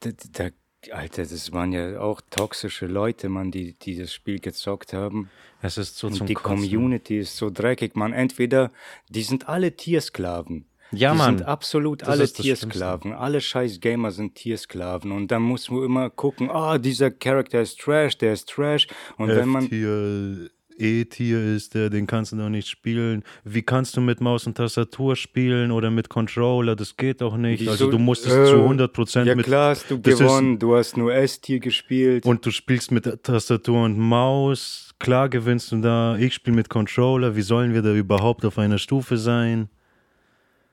da, 0.00 0.10
da, 0.32 0.48
Alter, 0.92 1.22
das 1.22 1.52
waren 1.52 1.72
ja 1.72 2.00
auch 2.00 2.20
toxische 2.30 2.86
Leute, 2.86 3.28
man, 3.28 3.50
die, 3.50 3.74
die 3.74 3.96
das 3.96 4.12
Spiel 4.12 4.38
gezockt 4.38 4.92
haben. 4.92 5.30
Es 5.62 5.78
ist 5.78 5.96
so 5.96 6.10
zum 6.10 6.22
Und 6.22 6.28
die 6.28 6.34
Kotzen. 6.34 6.70
Community 6.70 7.18
ist 7.18 7.36
so 7.36 7.50
dreckig, 7.50 7.96
man. 7.96 8.12
Entweder, 8.12 8.70
die 9.08 9.22
sind 9.22 9.48
alle 9.48 9.74
Tiersklaven. 9.76 10.66
Ja, 10.92 11.12
die 11.12 11.18
Mann. 11.18 11.38
sind 11.38 11.46
absolut 11.46 12.02
Das 12.02 12.08
alle 12.08 12.28
Tiersklaven. 12.28 13.12
Alle 13.12 13.40
scheiß 13.40 13.80
Gamer 13.80 14.10
sind 14.10 14.34
Tiersklaven. 14.34 15.12
Und 15.12 15.30
dann 15.30 15.42
muss 15.42 15.70
man 15.70 15.84
immer 15.84 16.10
gucken, 16.10 16.50
ah, 16.50 16.78
dieser 16.78 17.10
Charakter 17.10 17.62
ist 17.62 17.80
Trash, 17.80 18.18
der 18.18 18.34
ist 18.34 18.48
Trash. 18.48 18.86
Und 19.16 19.28
wenn 19.28 19.48
man, 19.48 20.50
E-Tier 20.78 21.54
ist 21.54 21.74
der, 21.74 21.90
den 21.90 22.06
kannst 22.06 22.32
du 22.32 22.36
doch 22.36 22.48
nicht 22.48 22.68
spielen. 22.68 23.22
Wie 23.44 23.62
kannst 23.62 23.96
du 23.96 24.00
mit 24.00 24.20
Maus 24.20 24.46
und 24.46 24.56
Tastatur 24.56 25.16
spielen 25.16 25.70
oder 25.70 25.90
mit 25.90 26.08
Controller? 26.08 26.74
Das 26.76 26.96
geht 26.96 27.20
doch 27.20 27.36
nicht. 27.36 27.68
Also 27.68 27.90
du 27.90 27.98
musst 27.98 28.26
es 28.26 28.32
Äh, 28.32 28.44
zu 28.46 28.56
100% 28.56 29.24
ja 29.24 29.34
mit... 29.34 29.46
klar 29.46 29.70
hast 29.70 29.90
du 29.90 29.96
das 29.98 30.14
ist- 30.14 30.18
gewonnen, 30.20 30.58
du 30.58 30.74
hast 30.76 30.96
nur 30.96 31.14
S-Tier 31.14 31.60
gespielt. 31.60 32.24
Und 32.26 32.44
du 32.44 32.50
spielst 32.50 32.90
mit 32.90 33.04
Tastatur 33.22 33.84
und 33.84 33.98
Maus. 33.98 34.94
Klar 34.98 35.28
gewinnst 35.28 35.70
du 35.72 35.80
da. 35.80 36.16
Ich 36.16 36.34
spiele 36.34 36.56
mit 36.56 36.68
Controller. 36.68 37.36
Wie 37.36 37.42
sollen 37.42 37.74
wir 37.74 37.82
da 37.82 37.92
überhaupt 37.92 38.44
auf 38.44 38.58
einer 38.58 38.78
Stufe 38.78 39.16
sein? 39.16 39.68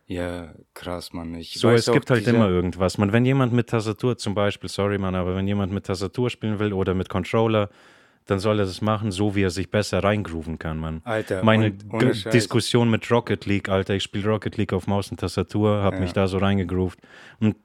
Ja, 0.08 0.54
krass, 0.74 1.14
Mann. 1.14 1.36
Ich 1.36 1.54
So, 1.54 1.70
es 1.70 1.90
gibt 1.90 2.10
halt 2.10 2.28
immer 2.28 2.50
irgendwas. 2.50 2.98
Man, 2.98 3.14
wenn 3.14 3.25
jemand 3.25 3.54
mit 3.54 3.68
Tastatur 3.70 4.18
zum 4.18 4.34
Beispiel, 4.34 4.70
sorry 4.70 4.98
Mann, 4.98 5.16
aber 5.16 5.36
wenn 5.36 5.48
jemand 5.48 5.72
mit 5.72 5.86
Tastatur 5.86 6.30
spielen 6.30 6.60
will 6.60 6.74
oder 6.74 6.94
mit 6.94 7.08
Controller, 7.08 7.70
dann 8.25 8.40
soll 8.40 8.60
er 8.60 8.66
das 8.66 8.82
machen, 8.82 9.12
so 9.12 9.36
wie 9.36 9.44
er 9.44 9.50
sich 9.50 9.70
besser 9.72 10.04
reingrooven 10.04 10.60
kann, 10.60 10.78
Mann. 10.78 11.01
Alter, 11.04 11.44
Meine 11.44 11.74
und. 11.90 12.34
Diskussion 12.34 12.90
mit 12.90 13.10
Rocket 13.12 13.46
League, 13.46 13.70
Alter, 13.70 13.96
ich 13.96 14.04
spiele 14.04 14.28
Rocket 14.30 14.58
League 14.58 14.74
auf 14.74 14.88
Maus 14.88 15.12
und 15.12 15.20
Tastatur, 15.20 15.82
habe 15.82 15.98
Ja. 15.98 16.01
mich 16.01 16.13
da 16.13 16.28
so 16.28 16.38
reingegroovt. 16.38 17.00
Und 17.40 17.56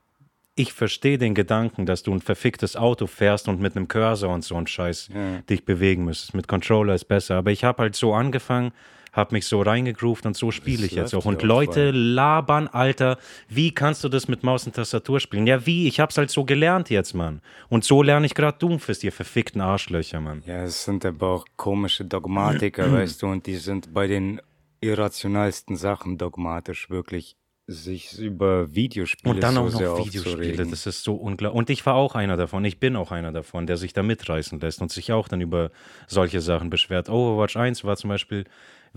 ich 0.54 0.72
verstehe 0.72 1.18
den 1.18 1.34
Gedanken, 1.34 1.84
dass 1.84 2.02
du 2.02 2.12
ein 2.14 2.20
verficktes 2.22 2.76
Auto 2.76 3.06
fährst 3.06 3.46
und 3.48 3.60
mit 3.60 3.76
einem 3.76 3.88
Cursor 3.88 4.32
und 4.32 4.42
so 4.42 4.56
ein 4.56 4.66
Scheiß 4.66 5.10
Ja. 5.14 5.38
dich 5.50 5.64
bewegen 5.66 6.04
müsstest. 6.04 6.34
Mit 6.34 6.48
Controller 6.48 6.94
ist 6.94 7.04
besser. 7.04 7.36
Aber 7.36 7.50
ich 7.50 7.62
habe 7.62 7.82
halt 7.82 7.94
so 7.94 8.14
angefangen, 8.14 8.72
habe 9.16 9.35
mich 9.35 9.46
so 9.46 9.62
reingegroovt 9.62 10.26
und 10.26 10.37
so 10.37 10.50
spiele 10.50 10.87
ich 10.87 10.92
jetzt 10.92 11.14
auch. 11.14 11.25
Und 11.25 11.42
Leute 11.42 11.90
labern, 11.90 12.68
Alter, 12.68 13.18
wie 13.49 13.73
kannst 13.73 14.04
du 14.04 14.08
das 14.08 14.28
mit 14.28 14.42
Maus 14.42 14.66
und 14.66 14.76
Tastatur 14.76 15.20
spielen? 15.20 15.46
Ja, 15.46 15.66
wie? 15.66 15.88
Ich 15.88 16.00
hab's 16.00 16.18
halt 16.18 16.30
so 16.30 16.44
gelernt 16.44 16.90
jetzt, 16.90 17.14
Mann. 17.14 17.40
Und 17.68 17.85
so 17.85 18.02
lerne 18.02 18.26
ich 18.26 18.35
gerade 18.35 18.58
Doomfist, 18.58 19.02
ihr 19.04 19.12
verfickten 19.12 19.61
Arschlöcher, 19.61 20.20
Mann. 20.20 20.42
Ja, 20.46 20.62
es 20.64 20.85
sind 20.85 21.04
aber 21.04 21.28
auch 21.28 21.46
komische 21.56 22.04
Dogmatiker, 22.04 22.92
weißt 22.92 23.23
du, 23.23 23.26
und 23.26 23.46
die 23.46 23.56
sind 23.56 23.92
bei 23.94 24.06
den 24.06 24.40
irrationalsten 24.80 25.76
Sachen 25.76 26.18
dogmatisch, 26.18 26.90
wirklich 26.90 27.37
sich 27.68 28.16
über 28.18 28.75
Videospiele 28.75 29.35
Und 29.35 29.42
dann 29.42 29.54
so 29.54 29.61
auch 29.61 29.73
noch 29.73 29.78
sehr 29.78 29.99
Videospiele, 29.99 30.66
das 30.66 30.87
ist 30.87 31.02
so 31.02 31.14
unglaublich. 31.14 31.58
Und 31.58 31.70
ich 31.70 31.85
war 31.85 31.94
auch 31.94 32.14
einer 32.14 32.37
davon, 32.37 32.64
ich 32.64 32.78
bin 32.78 32.94
auch 32.94 33.11
einer 33.11 33.32
davon, 33.32 33.66
der 33.66 33.76
sich 33.76 33.92
da 33.92 34.04
mitreißen 34.04 34.61
lässt 34.61 34.80
und 34.80 34.92
sich 34.92 35.12
auch 35.12 35.26
dann 35.26 35.40
über 35.40 35.70
solche 36.06 36.40
Sachen 36.40 36.70
beschwert. 36.70 37.08
Overwatch 37.08 37.56
1 37.56 37.82
war 37.82 37.96
zum 37.96 38.08
Beispiel, 38.08 38.44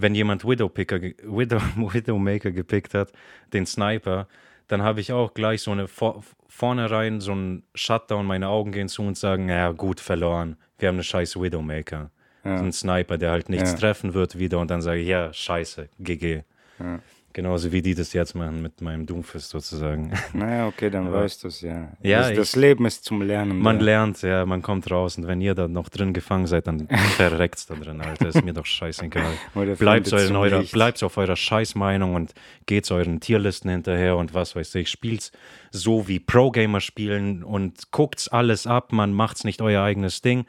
wenn 0.02 0.16
jemand 0.16 0.46
Widowpicker, 0.46 1.02
Widow, 1.24 1.60
Widowmaker 1.76 2.52
gepickt 2.52 2.94
hat, 2.94 3.12
den 3.54 3.66
Sniper, 3.66 4.28
dann 4.68 4.84
habe 4.84 5.02
ich 5.02 5.12
auch 5.12 5.34
gleich 5.34 5.62
so 5.64 5.72
eine 5.72 5.88
vor, 5.88 6.24
vornherein 6.48 7.22
so 7.22 7.32
einen 7.32 7.64
Shutdown, 7.74 8.26
meine 8.26 8.50
Augen 8.50 8.72
gehen 8.72 8.88
zu 8.88 9.02
und 9.02 9.18
sagen, 9.18 9.50
ja 9.50 9.72
gut, 9.72 10.00
verloren, 10.00 10.58
wir 10.78 10.88
haben 10.90 10.96
eine 10.96 11.04
scheiß 11.04 11.40
Widowmaker. 11.40 12.12
So 12.44 12.50
ein 12.50 12.72
Sniper, 12.72 13.18
der 13.18 13.32
halt 13.32 13.50
nichts 13.50 13.72
Ja. 13.74 13.78
treffen 13.78 14.14
wird 14.14 14.40
wieder 14.40 14.60
und 14.60 14.72
dann 14.72 14.82
sage 14.82 15.02
ich, 15.02 15.08
ja, 15.08 15.34
scheiße, 15.34 15.90
GG. 16.00 16.44
Ja. 16.80 17.00
Genauso 17.32 17.72
wie 17.72 17.82
die 17.84 17.94
das 17.94 18.14
jetzt 18.14 18.34
machen 18.34 18.62
mit 18.62 18.82
meinem 18.82 19.06
Doomfist 19.06 19.50
sozusagen. 19.50 20.12
Naja, 20.34 20.68
okay, 20.68 20.90
dann 20.90 21.08
Aber- 21.08 21.22
weißt 21.24 21.44
du 21.44 21.48
es 21.50 21.62
ja. 21.62 21.90
Ja, 22.02 22.28
das, 22.30 22.36
das 22.36 22.50
ich- 22.50 22.56
Leben 22.56 22.86
ist 22.86 23.06
zum 23.06 23.22
Lernen. 23.22 23.60
Man 23.60 23.78
da. 23.80 23.86
lernt, 23.86 24.22
ja, 24.24 24.46
man 24.46 24.62
kommt 24.62 24.90
raus 24.90 25.18
und 25.18 25.28
wenn 25.28 25.40
ihr 25.40 25.54
da 25.54 25.68
noch 25.68 25.90
drin 25.90 26.14
gefangen 26.14 26.48
seid, 26.48 26.66
dann 26.68 26.88
verreckt's 27.18 27.68
da 27.68 27.76
drin, 27.76 28.02
Alter. 28.02 28.30
Ist 28.30 28.44
mir 28.44 28.54
doch 28.54 28.66
scheißegal. 28.66 29.32
Bleibt, 29.78 30.12
eurer, 30.12 30.64
bleibt 30.64 31.04
auf 31.04 31.18
eurer 31.18 31.36
Scheißmeinung 31.36 32.16
und 32.16 32.34
geht 32.66 32.90
euren 32.92 33.20
Tierlisten 33.20 33.70
hinterher 33.70 34.18
und 34.18 34.34
was 34.34 34.56
weiß 34.56 34.74
ich. 34.76 34.90
Spielt's 34.90 35.32
so 35.72 36.08
wie 36.08 36.20
Pro-Gamer 36.20 36.82
spielen 36.82 37.44
und 37.44 37.92
guckt's 37.92 38.28
alles 38.28 38.66
ab. 38.66 38.92
Man 38.92 39.14
macht's 39.14 39.44
nicht 39.44 39.62
euer 39.62 39.84
eigenes 39.84 40.22
Ding. 40.22 40.46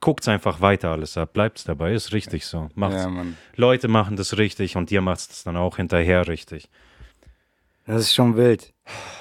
Guckt's 0.00 0.28
einfach 0.28 0.60
weiter 0.60 0.90
alles 0.90 1.16
ab. 1.16 1.32
Bleibt's 1.32 1.64
dabei. 1.64 1.92
Ist 1.92 2.12
richtig 2.12 2.46
so. 2.46 2.68
Macht's. 2.74 3.04
Ja. 3.04 3.24
Leute 3.56 3.88
machen 3.88 4.16
das 4.16 4.36
richtig 4.38 4.76
und 4.76 4.90
ihr 4.90 5.00
macht's 5.00 5.28
das 5.28 5.44
dann 5.44 5.56
auch 5.56 5.76
hinterher 5.76 6.28
richtig. 6.28 6.68
Das 7.86 8.02
ist 8.02 8.14
schon 8.14 8.36
wild. 8.36 8.74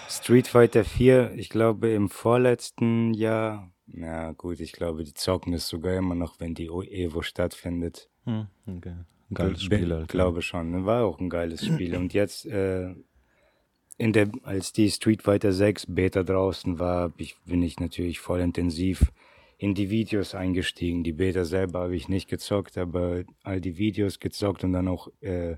Street 0.10 0.48
Fighter 0.48 0.84
4, 0.84 1.34
ich 1.36 1.50
glaube 1.50 1.90
im 1.90 2.10
vorletzten 2.10 3.14
Jahr, 3.14 3.72
na 3.88 4.32
gut, 4.32 4.60
ich 4.60 4.72
glaube, 4.72 5.04
die 5.04 5.14
zocken 5.14 5.54
es 5.54 5.68
sogar 5.68 5.94
immer 5.94 6.16
noch, 6.16 6.40
wenn 6.40 6.56
die 6.56 6.68
Evo 6.68 7.22
stattfindet. 7.22 8.10
Hm, 8.26 8.48
okay. 8.66 8.96
Geiles 9.34 9.64
Spiel, 9.64 9.92
Alter. 9.92 10.08
Glaube 10.08 10.42
schon. 10.42 10.72
ne? 10.72 10.86
War 10.86 11.06
auch 11.06 11.20
ein 11.20 11.30
geiles 11.30 11.66
Spiel. 11.66 11.96
Und 11.96 12.14
jetzt, 12.14 12.46
äh, 12.46 12.96
in 13.98 14.14
der, 14.14 14.30
als 14.44 14.74
die 14.74 14.90
Street 14.90 15.22
Fighter 15.22 15.52
6 15.52 15.88
Beta 15.88 16.24
draußen 16.24 16.80
war, 16.80 17.14
ich, 17.18 17.36
bin 17.46 17.62
ich 17.62 17.80
natürlich 17.80 18.20
voll 18.20 18.42
intensiv 18.42 19.12
in 19.58 19.74
die 19.74 19.90
Videos 19.90 20.36
eingestiegen. 20.36 21.04
Die 21.04 21.14
Beta 21.14 21.46
selber 21.46 21.82
habe 21.82 21.96
ich 21.96 22.10
nicht 22.10 22.30
gezockt, 22.30 22.78
aber 22.78 23.24
all 23.44 23.62
die 23.62 23.78
Videos 23.78 24.20
gezockt 24.20 24.64
und 24.64 24.74
dann 24.74 24.88
auch 24.88 25.08
äh, 25.22 25.56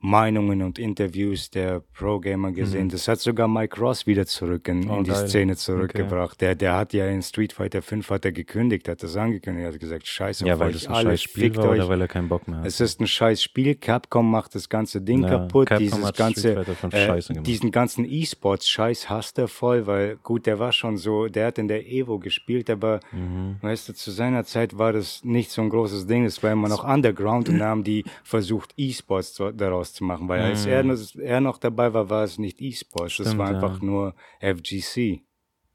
Meinungen 0.00 0.62
und 0.62 0.78
Interviews 0.78 1.50
der 1.50 1.80
Pro-Gamer 1.94 2.52
gesehen. 2.52 2.88
Das 2.90 3.08
hat 3.08 3.18
sogar 3.18 3.48
Mike 3.48 3.80
Ross 3.80 4.06
wieder 4.06 4.26
zurück 4.26 4.68
in, 4.68 4.80
Mhm. 4.80 4.90
Oh, 4.90 4.96
in 4.98 5.04
die 5.04 5.10
geil. 5.10 5.26
Szene 5.28 5.56
zurückgebracht. 5.56 6.40
Der, 6.40 6.54
der 6.54 6.76
hat 6.76 6.92
ja 6.92 7.06
in 7.08 7.22
Street 7.22 7.52
Fighter 7.54 7.80
5 7.82 8.10
hat 8.10 8.24
er 8.24 8.32
gekündigt, 8.32 8.88
hat 8.88 9.02
das 9.02 9.16
angekündigt, 9.16 9.66
hat 9.66 9.80
gesagt, 9.80 10.06
scheiße 10.06 10.46
Ja, 10.46 10.58
weil 10.58 10.72
das 10.72 10.86
ein 10.86 10.92
alle, 10.94 11.10
scheiß 11.10 11.22
Spiel 11.22 11.56
war 11.56 11.64
euch. 11.70 11.80
oder 11.80 11.88
weil 11.88 12.00
er 12.02 12.08
keinen 12.08 12.28
Bock 12.28 12.46
mehr 12.46 12.58
hat. 12.58 12.66
Es 12.66 12.78
ist 12.80 13.00
ein 13.00 13.06
scheiß 13.06 13.42
Spiel. 13.42 13.74
Capcom 13.74 14.30
macht 14.30 14.54
das 14.54 14.68
ganze 14.68 15.00
Ding 15.00 15.22
Ja, 15.22 15.30
kaputt. 15.30 15.68
Capcom 15.68 15.84
Dieses 15.86 16.12
ganze, 16.12 16.40
Street 16.40 16.54
Fighter 16.56 16.74
5 16.74 16.94
scheiße 16.94 17.32
äh, 17.32 17.42
diesen 17.42 17.70
ganzen 17.70 18.04
E-Sports-Scheiß 18.04 19.08
hasst 19.10 19.38
er 19.38 19.48
voll, 19.48 19.86
weil 19.86 20.16
gut, 20.22 20.46
der 20.46 20.58
war 20.58 20.72
schon 20.72 20.98
so, 20.98 21.26
der 21.28 21.46
hat 21.46 21.58
in 21.58 21.68
der 21.68 21.86
Evo 21.90 22.18
gespielt, 22.18 22.68
aber 22.70 23.00
Mhm. 23.12 23.56
weißt 23.62 23.88
du, 23.88 23.94
zu 23.94 24.10
seiner 24.10 24.44
Zeit 24.44 24.78
war 24.78 24.92
das 24.92 25.24
nicht 25.24 25.50
so 25.50 25.62
ein 25.62 25.70
großes 25.70 26.06
Ding. 26.06 26.24
Es 26.24 26.42
war 26.42 26.52
immer 26.52 26.68
noch 26.68 26.84
Underground 26.84 27.48
und 27.48 27.58
da 27.58 27.66
haben 27.66 27.82
die 27.84 28.04
versucht, 28.22 28.74
E-Sports 28.76 29.34
zu- 29.34 29.52
daraus 29.52 29.95
zu 29.96 30.04
machen, 30.04 30.28
weil 30.28 30.40
als 30.42 30.64
er, 30.66 30.84
er 31.20 31.40
noch 31.40 31.58
dabei 31.58 31.92
war, 31.92 32.08
war 32.08 32.22
es 32.24 32.38
nicht 32.38 32.60
E-Sports, 32.60 33.16
das 33.18 33.26
Mhm. 33.26 33.30
Stimmt, 33.30 33.38
war 33.40 33.50
ja. 33.50 33.54
einfach 33.56 33.80
nur 33.82 34.14
FGC. 34.40 35.22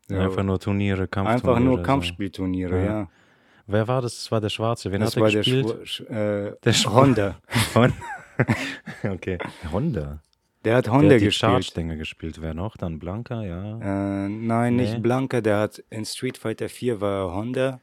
Ja, 0.10 0.22
Einfach 0.26 0.44
nur 0.44 0.60
Turniere, 0.60 1.08
Kampfturniere. 1.08 1.56
einfach 1.56 1.60
nur 1.64 1.78
so. 1.78 1.84
Kampfspielturniere, 1.84 2.78
Ja. 2.80 2.86
ja. 3.02 3.10
Wer 3.68 3.88
war 3.88 4.02
das? 4.02 4.16
Das 4.16 4.32
war 4.32 4.42
der 4.42 4.50
Schwarze. 4.50 4.92
Wen 4.92 5.00
Das 5.02 5.12
hat 5.12 5.18
er 5.18 5.22
war 5.22 5.30
der, 5.30 5.40
gespielt? 5.42 5.66
Schwur- 5.68 5.84
Sch- 5.86 6.48
äh, 6.50 6.56
Der 6.64 6.74
Honda. 6.94 7.40
Honda. 7.76 7.94
okay. 9.04 9.38
Honda. 9.72 10.22
Der 10.66 10.76
hat 10.76 10.86
Der 10.88 10.94
Honda 10.94 11.14
hat 11.16 11.22
die 11.22 11.26
gespielt. 11.26 11.52
Charge-Dinger 11.52 11.96
gespielt. 11.96 12.42
Wer 12.42 12.54
noch? 12.54 12.76
Dann 12.78 13.00
Blanca, 13.00 13.42
ja. 13.44 13.80
Äh, 14.26 14.30
nein, 14.30 14.76
Nee. 14.76 14.82
nicht 14.84 15.02
Blanca, 15.02 15.42
der 15.42 15.60
hat 15.60 15.84
in 15.90 16.06
Street 16.06 16.38
Fighter 16.38 16.70
4 16.70 17.00
war 17.02 17.34
Honda. 17.34 17.80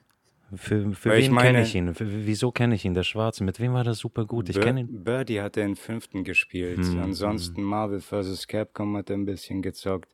Für, 0.55 0.93
für 0.93 1.11
wen 1.13 1.37
kenne 1.37 1.63
ich 1.63 1.75
ihn? 1.75 1.95
Für, 1.95 2.07
wieso 2.27 2.51
kenne 2.53 2.75
ich 2.75 2.85
ihn? 2.85 2.95
Der 2.95 3.03
Schwarze. 3.03 3.45
Mit 3.45 3.61
wem 3.61 3.75
war 3.75 3.85
der 3.85 3.95
super 3.95 4.25
gut? 4.25 4.49
Ich 4.49 4.57
Bir- 4.57 4.65
kenne 4.65 4.81
ihn. 4.81 5.05
Birdie 5.05 5.41
hat 5.43 5.57
er 5.57 5.65
in 5.67 5.77
fünften 5.77 6.25
gespielt. 6.25 6.79
Hm, 6.85 7.01
Ansonsten 7.03 7.63
Marvel 7.63 8.01
vs. 8.01 8.47
Capcom 8.47 8.97
hat 8.97 9.11
er 9.11 9.17
ein 9.17 9.27
bisschen 9.27 9.61
gezockt. 9.63 10.09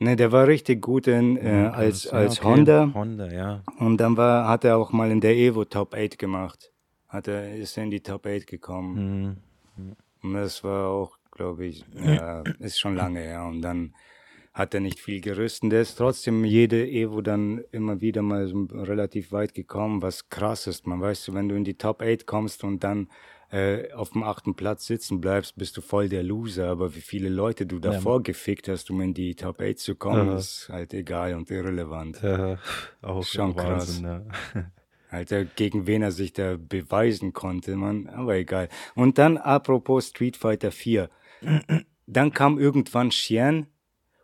Ne, 0.00 0.14
der 0.14 0.30
war 0.30 0.46
richtig 0.46 0.80
gut 0.80 1.08
in, 1.08 1.36
äh, 1.38 1.62
Ja, 1.64 1.70
als, 1.70 2.04
Ja, 2.04 2.24
okay. 2.26 2.44
Honda. 2.44 2.90
Honda, 2.94 3.32
ja. 3.32 3.64
Und 3.78 3.96
dann 3.96 4.16
war, 4.16 4.46
hat 4.48 4.64
er 4.64 4.76
auch 4.78 4.92
mal 4.92 5.10
in 5.10 5.20
der 5.20 5.34
Evo 5.36 5.64
Top 5.64 5.92
8 5.94 6.18
gemacht. 6.18 6.72
Hat 7.08 7.26
er, 7.26 7.56
ist 7.56 7.76
er 7.76 7.82
in 7.84 7.90
die 7.90 8.00
Top 8.00 8.24
8 8.26 8.46
gekommen. 8.46 9.40
Hm. 9.76 9.96
Und 10.22 10.34
das 10.34 10.62
war 10.62 10.88
auch, 10.88 11.18
glaube 11.32 11.66
ich, 11.66 11.84
ja, 12.00 12.44
ist 12.60 12.78
schon 12.78 12.94
lange 12.94 13.20
her. 13.20 13.44
Und 13.44 13.60
dann 13.62 13.92
hat 14.58 14.74
er 14.74 14.80
nicht 14.80 14.98
viel 14.98 15.20
gerüstet. 15.20 15.70
Der 15.70 15.82
ist 15.82 15.94
trotzdem 15.94 16.44
jede 16.44 16.84
Evo 16.84 17.22
dann 17.22 17.62
immer 17.70 18.00
wieder 18.00 18.22
mal 18.22 18.48
so 18.48 18.66
relativ 18.72 19.30
weit 19.30 19.54
gekommen, 19.54 20.02
was 20.02 20.30
krass 20.30 20.66
ist. 20.66 20.84
Man 20.84 21.00
weißt 21.00 21.28
du, 21.28 21.34
wenn 21.34 21.48
du 21.48 21.54
in 21.54 21.62
die 21.62 21.78
Top 21.78 22.02
8 22.02 22.26
kommst 22.26 22.64
und 22.64 22.82
dann 22.82 23.08
äh, 23.52 23.92
auf 23.92 24.10
dem 24.10 24.24
achten 24.24 24.56
Platz 24.56 24.86
sitzen 24.86 25.20
bleibst, 25.20 25.56
bist 25.56 25.76
du 25.76 25.80
voll 25.80 26.08
der 26.08 26.24
Loser. 26.24 26.68
Aber 26.70 26.96
wie 26.96 27.00
viele 27.00 27.28
Leute 27.28 27.66
du 27.66 27.78
davor 27.78 28.20
gefickt 28.24 28.66
hast, 28.66 28.90
um 28.90 29.00
in 29.00 29.14
die 29.14 29.36
Top 29.36 29.60
8 29.60 29.78
zu 29.78 29.94
kommen, 29.94 30.28
Aha. 30.28 30.38
ist 30.38 30.68
halt 30.72 30.92
egal 30.92 31.34
und 31.34 31.52
irrelevant. 31.52 32.22
Äh, 32.24 32.56
auch 33.00 33.22
Schon 33.22 33.54
Wahnsinn, 33.54 34.04
ja. 34.04 34.22
Alter, 35.10 35.44
gegen 35.44 35.86
wen 35.86 36.02
er 36.02 36.10
sich 36.10 36.32
da 36.32 36.56
beweisen 36.58 37.32
konnte, 37.32 37.76
man, 37.76 38.08
aber 38.08 38.34
egal. 38.34 38.68
Und 38.94 39.16
dann, 39.16 39.38
apropos 39.38 40.08
Street 40.08 40.36
Fighter 40.36 40.70
4, 40.70 41.08
dann 42.06 42.32
kam 42.34 42.58
irgendwann 42.58 43.08
Xian 43.08 43.68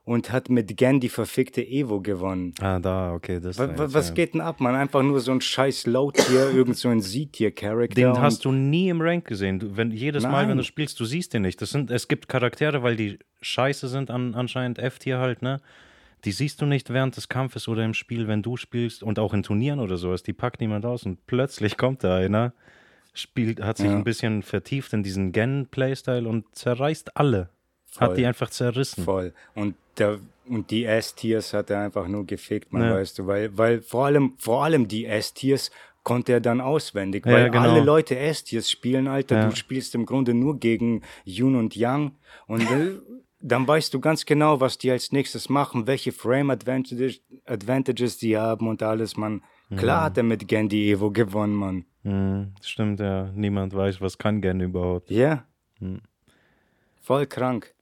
und 0.04 0.30
hat 0.32 0.50
mit 0.50 0.76
Gen 0.76 1.00
die 1.00 1.08
verfickte 1.08 1.62
Evo 1.66 2.00
gewonnen. 2.00 2.54
Ah, 2.60 2.78
da, 2.78 3.14
okay. 3.14 3.40
Das 3.40 3.58
Wa- 3.58 3.76
wa- 3.78 3.88
was 3.90 4.12
geht 4.12 4.34
denn 4.34 4.40
ab, 4.42 4.60
man? 4.60 4.74
Einfach 4.74 5.02
nur 5.02 5.18
so 5.20 5.32
ein 5.32 5.40
scheiß 5.40 5.86
Low-Tier, 5.86 6.50
irgend 6.54 6.76
so 6.76 6.90
ein 6.90 7.00
Z-Tier-Charakter. 7.00 7.94
Den 7.94 8.20
hast 8.20 8.44
du 8.44 8.52
nie 8.52 8.90
im 8.90 9.00
Rank 9.00 9.24
gesehen. 9.26 9.58
Du, 9.58 9.76
wenn, 9.76 9.90
jedes 9.90 10.24
Mal, 10.24 10.42
wenn 10.42 10.48
Nein. 10.48 10.56
du 10.58 10.64
spielst, 10.64 11.00
du 11.00 11.04
siehst 11.06 11.32
den 11.32 11.42
nicht. 11.42 11.60
Das 11.62 11.70
sind, 11.70 11.90
es 11.90 12.06
gibt 12.08 12.28
Charaktere, 12.28 12.82
weil 12.82 12.96
die 12.96 13.18
scheiße 13.40 13.88
sind, 13.88 14.10
an, 14.10 14.34
anscheinend 14.34 14.78
F-Tier 14.78 15.18
halt, 15.18 15.40
ne? 15.42 15.60
Die 16.26 16.32
siehst 16.32 16.60
du 16.62 16.66
nicht 16.66 16.88
während 16.90 17.16
des 17.16 17.28
Kampfes 17.28 17.68
oder 17.68 17.84
im 17.84 17.92
Spiel, 17.92 18.28
wenn 18.28 18.42
du 18.42 18.56
spielst 18.56 19.02
und 19.02 19.18
auch 19.18 19.34
in 19.34 19.42
Turnieren 19.42 19.78
oder 19.80 19.96
sowas. 19.98 20.22
Die 20.22 20.32
packt 20.32 20.60
niemand 20.60 20.86
aus 20.86 21.04
und 21.04 21.26
plötzlich 21.26 21.76
kommt 21.76 22.02
da 22.02 22.16
einer, 22.16 22.54
spielt, 23.12 23.62
hat 23.62 23.76
sich 23.76 23.86
Ja. 23.86 23.92
ein 23.96 24.04
bisschen 24.04 24.42
vertieft 24.42 24.92
in 24.94 25.02
diesen 25.02 25.32
Gen-Playstyle 25.32 26.26
und 26.28 26.46
zerreißt 26.54 27.16
alle. 27.16 27.50
Voll. 27.96 28.08
Hat 28.08 28.16
die 28.18 28.26
einfach 28.26 28.50
zerrissen. 28.50 29.04
Voll. 29.04 29.32
Und, 29.54 29.76
der, 29.98 30.18
und 30.48 30.70
die 30.70 30.84
S-Tiers 30.84 31.52
hat 31.54 31.70
er 31.70 31.80
einfach 31.80 32.08
nur 32.08 32.26
gefickt, 32.26 32.72
man 32.72 32.82
Ja. 32.82 32.94
weißt 32.96 33.18
du, 33.20 33.26
weil, 33.28 33.56
weil 33.56 33.80
vor 33.82 34.06
allem, 34.06 34.34
vor 34.38 34.64
allem 34.64 34.88
die 34.88 35.06
S-Tiers 35.06 35.70
konnte 36.02 36.32
er 36.32 36.40
dann 36.40 36.60
auswendig, 36.60 37.24
Ja, 37.24 37.32
weil 37.32 37.50
genau. 37.50 37.62
alle 37.70 37.80
Leute 37.84 38.18
S-Tiers 38.18 38.68
spielen, 38.68 39.06
Alter, 39.06 39.36
Ja. 39.36 39.48
du 39.48 39.56
spielst 39.56 39.94
im 39.94 40.06
Grunde 40.06 40.34
nur 40.34 40.58
gegen 40.58 41.02
Yun 41.24 41.54
und 41.54 41.76
Yang 41.76 42.12
und 42.48 42.62
äh, 42.62 42.94
dann 43.40 43.66
weißt 43.68 43.94
du 43.94 44.00
ganz 44.00 44.26
genau, 44.26 44.58
was 44.60 44.76
die 44.76 44.90
als 44.90 45.12
nächstes 45.12 45.48
machen, 45.48 45.86
welche 45.86 46.10
Frame 46.12 46.50
Advantages, 46.50 47.20
Advantages 47.46 48.18
die 48.18 48.36
haben 48.36 48.66
und 48.68 48.82
alles, 48.82 49.16
man. 49.16 49.42
Klar 49.76 50.04
hat 50.04 50.16
er 50.18 50.22
mit 50.24 50.46
Gandhi 50.46 50.90
Evo 50.92 51.10
gewonnen, 51.10 51.54
Mann. 51.54 51.84
Mhm, 52.02 52.52
stimmt, 52.62 53.00
ja. 53.00 53.30
Niemand 53.34 53.74
weiß, 53.74 54.00
was 54.00 54.18
kann 54.18 54.40
Gen 54.40 54.60
überhaupt. 54.60 55.10
Ja. 55.10 55.44
Voll 57.00 57.26
krank. 57.26 57.73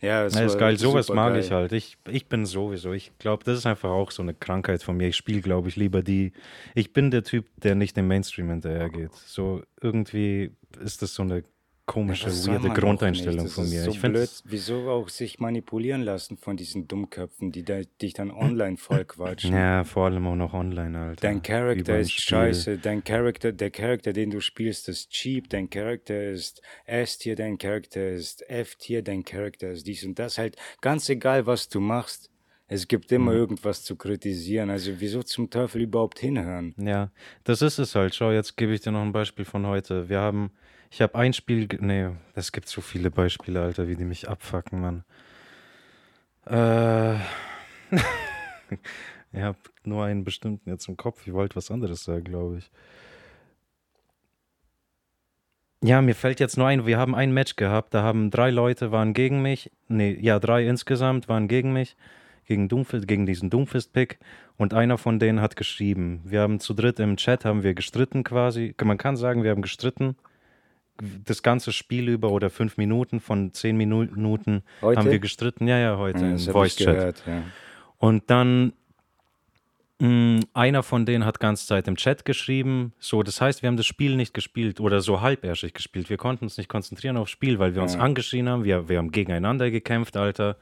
Ja, 0.00 0.24
es 0.24 0.34
Ja, 0.34 0.44
ist 0.44 0.58
geil, 0.58 0.76
sowas 0.78 1.08
mag 1.08 1.32
geil. 1.32 1.42
ich 1.42 1.50
halt. 1.50 1.72
Ich, 1.72 1.98
ich 2.08 2.28
bin 2.28 2.46
sowieso, 2.46 2.92
ich 2.92 3.12
glaube, 3.18 3.44
das 3.44 3.58
ist 3.58 3.66
einfach 3.66 3.90
auch 3.90 4.10
so 4.12 4.22
eine 4.22 4.32
Krankheit 4.34 4.82
von 4.82 4.96
mir. 4.96 5.08
Ich 5.08 5.16
spiele, 5.16 5.40
glaube 5.40 5.68
ich, 5.68 5.76
lieber 5.76 6.02
die. 6.02 6.32
Ich 6.74 6.92
bin 6.92 7.10
der 7.10 7.24
Typ, 7.24 7.46
der 7.56 7.74
nicht 7.74 7.96
dem 7.96 8.06
Mainstream 8.06 8.48
hinterhergeht. 8.50 9.12
So 9.14 9.62
irgendwie 9.80 10.52
ist 10.80 11.02
das 11.02 11.14
so 11.14 11.22
eine 11.22 11.42
komische, 11.88 12.30
soll 12.30 12.54
weirde 12.62 12.68
Grundeinstellung 12.68 13.48
von 13.48 13.68
mir. 13.68 13.82
So 13.82 13.90
ich 13.90 13.98
finde, 13.98 14.20
blöd, 14.20 14.30
wieso 14.44 14.88
auch 14.90 15.08
sich 15.08 15.40
manipulieren 15.40 16.02
lassen 16.02 16.36
von 16.36 16.56
diesen 16.56 16.86
Dummköpfen, 16.86 17.50
die 17.50 17.64
da, 17.64 17.80
dich 18.00 18.12
dann 18.14 18.30
online 18.30 18.76
voll 18.76 19.04
quatschen. 19.04 19.52
ja, 19.54 19.82
vor 19.82 20.04
allem 20.06 20.26
auch 20.28 20.36
noch 20.36 20.54
online, 20.54 20.96
Alter. 20.96 21.20
Dein 21.22 21.42
Charakter 21.42 21.98
ist 21.98 22.12
Spiel. 22.12 22.22
scheiße, 22.38 22.78
dein 22.78 23.02
Charakter, 23.02 23.50
der 23.52 23.70
Charakter, 23.70 24.12
den 24.12 24.30
du 24.30 24.40
spielst, 24.40 24.88
ist 24.88 25.10
cheap, 25.10 25.50
dein 25.50 25.68
Charakter 25.68 26.30
ist 26.30 26.62
S-Tier, 26.86 27.34
dein 27.34 27.58
Charakter 27.58 28.08
ist 28.10 28.48
F-Tier, 28.48 29.02
dein 29.02 29.24
Charakter 29.24 29.70
ist 29.72 29.86
dies 29.86 30.04
und 30.04 30.18
das. 30.18 30.38
Halt 30.38 30.56
ganz 30.80 31.08
egal, 31.08 31.46
was 31.46 31.68
du 31.68 31.80
machst. 31.80 32.30
Es 32.70 32.86
gibt 32.86 33.10
immer 33.12 33.32
Mhm. 33.32 33.38
irgendwas 33.38 33.82
zu 33.82 33.96
kritisieren. 33.96 34.68
Also 34.68 34.92
wieso 34.98 35.22
zum 35.22 35.48
Teufel 35.48 35.80
überhaupt 35.80 36.18
hinhören? 36.18 36.74
Ja, 36.76 37.10
das 37.44 37.62
ist 37.62 37.78
es 37.78 37.94
halt. 37.94 38.14
Schau, 38.14 38.30
jetzt 38.30 38.58
gebe 38.58 38.74
ich 38.74 38.82
dir 38.82 38.92
noch 38.92 39.00
ein 39.00 39.12
Beispiel 39.12 39.46
von 39.46 39.66
heute. 39.66 40.10
Wir 40.10 40.20
haben, 40.20 40.50
ich 40.90 41.02
habe 41.02 41.14
ein 41.16 41.32
Spiel, 41.32 41.68
nee, 41.80 42.10
es 42.34 42.52
gibt 42.52 42.68
so 42.68 42.80
viele 42.80 43.10
Beispiele, 43.10 43.62
Alter, 43.62 43.88
wie 43.88 43.96
die 43.96 44.04
mich 44.04 44.28
abfacken, 44.28 44.80
Mann. 44.80 45.04
Äh, 46.46 47.14
ich 49.32 49.40
habe 49.40 49.58
nur 49.84 50.04
einen 50.04 50.24
bestimmten 50.24 50.70
jetzt 50.70 50.88
im 50.88 50.96
Kopf. 50.96 51.26
Ich 51.26 51.32
wollte 51.32 51.56
was 51.56 51.70
anderes 51.70 52.04
sagen, 52.04 52.24
glaube 52.24 52.58
ich. 52.58 52.70
Ja, 55.82 56.02
mir 56.02 56.16
fällt 56.16 56.40
jetzt 56.40 56.56
nur 56.56 56.66
ein, 56.66 56.86
wir 56.86 56.98
haben 56.98 57.14
ein 57.14 57.32
Match 57.32 57.54
gehabt, 57.54 57.94
da 57.94 58.02
haben 58.02 58.32
drei 58.32 58.50
Leute 58.50 58.90
waren 58.90 59.14
gegen 59.14 59.42
mich, 59.42 59.70
nee, 59.86 60.18
ja, 60.20 60.40
drei 60.40 60.66
insgesamt 60.66 61.28
waren 61.28 61.46
gegen 61.46 61.72
mich, 61.72 61.96
gegen, 62.46 62.68
Doomfist, 62.68 63.06
gegen 63.06 63.26
diesen 63.26 63.48
Doomfist-Pick 63.48 64.18
und 64.56 64.74
einer 64.74 64.98
von 64.98 65.20
denen 65.20 65.40
hat 65.40 65.54
geschrieben. 65.54 66.20
Wir 66.24 66.40
haben 66.40 66.58
zu 66.58 66.74
dritt 66.74 66.98
im 66.98 67.16
Chat 67.16 67.44
haben 67.44 67.62
wir 67.62 67.74
gestritten 67.74 68.24
quasi. 68.24 68.74
Man 68.82 68.98
kann 68.98 69.16
sagen, 69.16 69.44
wir 69.44 69.52
haben 69.52 69.62
gestritten. 69.62 70.16
Das 71.24 71.42
ganze 71.42 71.72
Spiel 71.72 72.08
über 72.08 72.30
oder 72.32 72.50
fünf 72.50 72.76
Minuten 72.76 73.20
von 73.20 73.52
zehn 73.54 73.76
Minuten 73.76 74.24
Heute? 74.82 75.00
haben 75.00 75.10
wir 75.10 75.18
gestritten. 75.20 75.68
Ja, 75.68 75.78
ja, 75.78 75.96
heute 75.96 76.20
Ja, 76.24 76.30
im 76.30 76.36
ich 76.36 76.50
Voice-Chat. 76.50 76.86
gehört, 76.86 77.22
ja. 77.26 77.42
Und 77.98 78.30
dann 78.30 78.72
mh, 80.00 80.40
einer 80.54 80.82
von 80.82 81.06
denen 81.06 81.24
hat 81.24 81.40
ganze 81.40 81.66
Zeit 81.66 81.88
im 81.88 81.96
Chat 81.96 82.24
geschrieben. 82.24 82.92
So, 82.98 83.22
das 83.22 83.40
heißt, 83.40 83.62
wir 83.62 83.68
haben 83.68 83.76
das 83.76 83.86
Spiel 83.86 84.16
nicht 84.16 84.34
gespielt 84.34 84.80
oder 84.80 85.00
so 85.00 85.20
halbärschig 85.20 85.72
gespielt. 85.74 86.10
Wir 86.10 86.16
konnten 86.16 86.44
uns 86.44 86.56
nicht 86.58 86.68
konzentrieren 86.68 87.16
aufs 87.16 87.30
Spiel, 87.30 87.58
weil 87.58 87.74
wir 87.74 87.82
uns 87.82 87.94
Ja. 87.94 88.00
angeschrien 88.00 88.48
haben. 88.48 88.64
Wir, 88.64 88.88
wir 88.88 88.98
haben 88.98 89.12
gegeneinander 89.12 89.70
gekämpft, 89.70 90.16
Alter. 90.16 90.56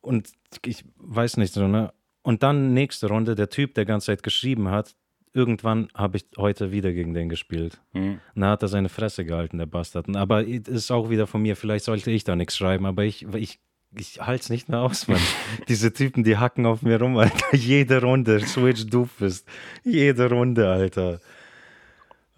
Und 0.00 0.30
ich 0.66 0.84
weiß 0.98 1.36
nicht 1.36 1.54
so, 1.54 1.68
ne? 1.68 1.92
Und 2.22 2.42
dann 2.42 2.72
nächste 2.72 3.08
Runde, 3.08 3.34
der 3.34 3.48
Typ, 3.50 3.74
der 3.74 3.84
ganze 3.84 4.06
Zeit 4.06 4.22
geschrieben 4.22 4.68
hat, 4.68 4.94
irgendwann 5.34 5.88
habe 5.94 6.18
ich 6.18 6.26
heute 6.36 6.72
wieder 6.72 6.92
gegen 6.92 7.14
den 7.14 7.28
gespielt. 7.28 7.80
Hm. 7.92 8.20
Na, 8.34 8.50
hat 8.50 8.62
er 8.62 8.68
seine 8.68 8.88
Fresse 8.88 9.24
gehalten, 9.24 9.58
der 9.58 9.66
Bastard. 9.66 10.14
Aber 10.16 10.44
ist 10.44 10.90
auch 10.90 11.10
wieder 11.10 11.26
von 11.26 11.42
mir, 11.42 11.56
vielleicht 11.56 11.84
sollte 11.84 12.10
ich 12.10 12.24
da 12.24 12.36
nichts 12.36 12.56
schreiben, 12.56 12.86
aber 12.86 13.04
ich, 13.04 13.26
ich, 13.34 13.60
ich 13.96 14.20
halte 14.20 14.42
es 14.42 14.50
nicht 14.50 14.68
mehr 14.68 14.80
aus, 14.80 15.08
Mann. 15.08 15.20
Diese 15.68 15.92
Typen, 15.92 16.24
die 16.24 16.36
hacken 16.36 16.66
auf 16.66 16.82
mir 16.82 17.00
rum, 17.00 17.16
Alter. 17.16 17.56
Jede 17.56 18.00
Runde, 18.02 18.40
Switch 18.40 18.86
Doofist. 18.86 19.46
Jede 19.84 20.28
Runde, 20.30 20.68
Alter. 20.68 21.20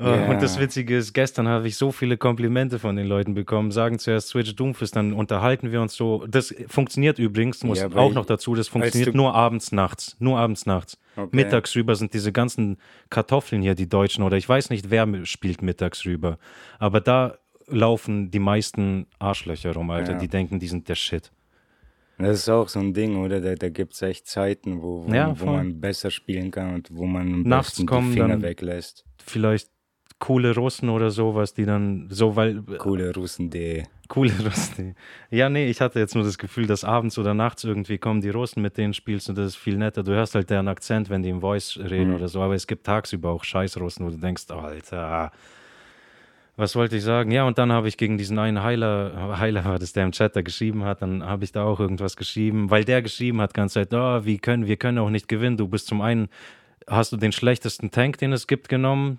Oh, 0.05 0.15
Ja. 0.15 0.31
Und 0.31 0.43
das 0.43 0.59
Witzige 0.59 0.97
ist, 0.97 1.13
gestern 1.13 1.49
habe 1.49 1.67
ich 1.67 1.77
so 1.77 1.93
viele 1.93 2.17
Komplimente 2.17 2.79
von 2.79 2.97
den 2.97 3.07
Leuten 3.07 3.35
bekommen, 3.35 3.71
sagen 3.71 3.99
zuerst 3.99 4.29
Switch 4.29 4.55
Doomfist, 4.55 4.97
dann 4.97 5.13
unterhalten 5.13 5.73
wir 5.73 5.81
uns 5.81 5.95
so. 5.95 6.27
Das 6.27 6.55
funktioniert 6.69 7.19
übrigens, 7.19 7.65
muss 7.65 7.81
Ja, 7.81 7.89
auch 7.95 8.13
noch 8.13 8.27
dazu, 8.27 8.55
das 8.55 8.69
funktioniert 8.69 9.15
nur 9.15 9.35
abends, 9.35 9.73
nachts. 9.73 10.17
Nur 10.19 10.39
abends, 10.39 10.67
nachts. 10.67 10.99
Okay. 11.17 11.29
Mittags 11.33 11.75
rüber 11.77 11.97
sind 11.97 12.13
diese 12.15 12.33
ganzen 12.33 12.79
Kartoffeln 13.11 13.63
hier, 13.63 13.75
die 13.75 13.89
Deutschen, 13.89 14.25
oder 14.25 14.37
ich 14.37 14.49
weiß 14.49 14.71
nicht, 14.71 14.91
wer 14.91 15.07
spielt 15.25 15.63
mittags 15.63 16.05
rüber. 16.05 16.39
Aber 16.79 17.01
da 17.01 17.39
laufen 17.67 18.31
die 18.31 18.39
meisten 18.39 19.07
Arschlöcher 19.19 19.73
rum, 19.73 19.91
Alter. 19.91 20.13
Ja. 20.13 20.19
Die 20.19 20.29
denken, 20.29 20.59
die 20.59 20.69
sind 20.69 20.89
der 20.89 20.95
Shit. 20.97 21.31
Das 22.19 22.39
ist 22.39 22.49
auch 22.49 22.69
so 22.69 22.79
ein 22.79 22.95
Ding, 22.95 23.17
oder? 23.17 23.41
Da, 23.41 23.55
da 23.57 23.69
gibt 23.71 23.95
es 23.95 24.03
echt 24.03 24.29
Zeiten, 24.29 24.83
wo, 24.83 25.05
wo, 25.07 25.13
Ja, 25.13 25.39
wo 25.39 25.47
man 25.47 25.81
besser 25.81 26.11
spielen 26.11 26.51
kann 26.51 26.75
und 26.75 26.89
wo 26.93 27.07
man 27.07 27.23
am 27.23 27.43
Nachts 27.43 27.71
besten 27.73 27.87
kommen 27.87 28.13
die 28.13 28.21
Finger 28.21 28.41
weglässt. 28.41 29.05
Vielleicht 29.19 29.69
coole 30.27 30.55
Russen 30.55 30.89
oder 30.89 31.11
sowas, 31.11 31.53
die 31.53 31.67
dann 31.67 32.07
so, 32.09 32.35
weil 32.35 32.63
Coole 32.79 33.13
Russen.de. 33.15 33.83
Coole 34.09 34.33
Russen. 34.43 34.97
Ja, 35.31 35.51
nee, 35.51 35.67
ich 35.69 35.83
hatte 35.83 35.99
jetzt 35.99 36.15
nur 36.15 36.25
das 36.25 36.39
Gefühl, 36.39 36.67
dass 36.67 36.83
abends 36.83 37.19
oder 37.19 37.35
nachts 37.35 37.63
irgendwie 37.65 37.99
kommen 37.99 38.23
die 38.23 38.31
Russen, 38.31 38.63
mit 38.63 38.79
denen 38.79 38.95
spielst 38.95 39.29
und 39.29 39.37
das 39.37 39.49
ist 39.49 39.57
viel 39.57 39.77
netter. 39.77 40.03
Du 40.03 40.13
hörst 40.13 40.35
halt 40.35 40.49
deren 40.49 40.69
Akzent, 40.69 41.11
wenn 41.11 41.23
die 41.23 41.29
im 41.29 41.41
Voice 41.43 41.79
reden 41.79 42.11
Mhm. 42.11 42.15
oder 42.17 42.29
so, 42.29 42.41
aber 42.41 42.55
es 42.55 42.67
gibt 42.67 42.87
tagsüber 42.87 43.31
auch 43.31 43.45
Scheiß-Russen, 43.45 44.07
wo 44.07 44.11
du 44.11 44.17
denkst, 44.17 44.45
oh, 44.51 44.55
Alter, 44.61 45.31
was 46.57 46.75
wollte 46.75 46.97
ich 46.97 47.03
sagen? 47.03 47.31
Ja, 47.31 47.45
und 47.45 47.59
dann 47.59 47.71
habe 47.71 47.89
ich 47.89 47.97
gegen 47.99 48.17
diesen 48.17 48.39
einen 48.39 48.63
Heiler, 48.63 49.37
Heiler 49.39 49.65
war 49.67 49.79
das, 49.79 49.93
der 49.93 50.05
im 50.05 50.13
Chat 50.13 50.37
da 50.37 50.41
geschrieben 50.41 50.85
hat, 50.85 51.03
dann 51.03 51.23
habe 51.23 51.45
ich 51.45 51.53
da 51.53 51.65
auch 51.65 51.81
irgendwas 51.81 52.17
geschrieben, 52.17 52.71
weil 52.71 52.85
der 52.85 53.03
geschrieben 53.03 53.43
hat 53.43 53.53
ganze 53.53 53.75
Zeit, 53.75 53.93
oh, 53.93 54.25
wie 54.25 54.39
können, 54.39 54.67
wir 54.67 54.77
können 54.79 54.99
auch 54.99 55.11
nicht 55.11 55.29
gewinnen. 55.29 55.59
Du 55.59 55.69
bist 55.69 55.87
zum 55.87 56.01
einen, 56.01 56.29
hast 56.87 57.13
du 57.13 57.17
den 57.19 57.33
schlechtesten 57.33 57.91
Tank, 57.91 58.19
den 58.19 58.33
es 58.33 58.47
gibt, 58.47 58.69
genommen, 58.71 59.19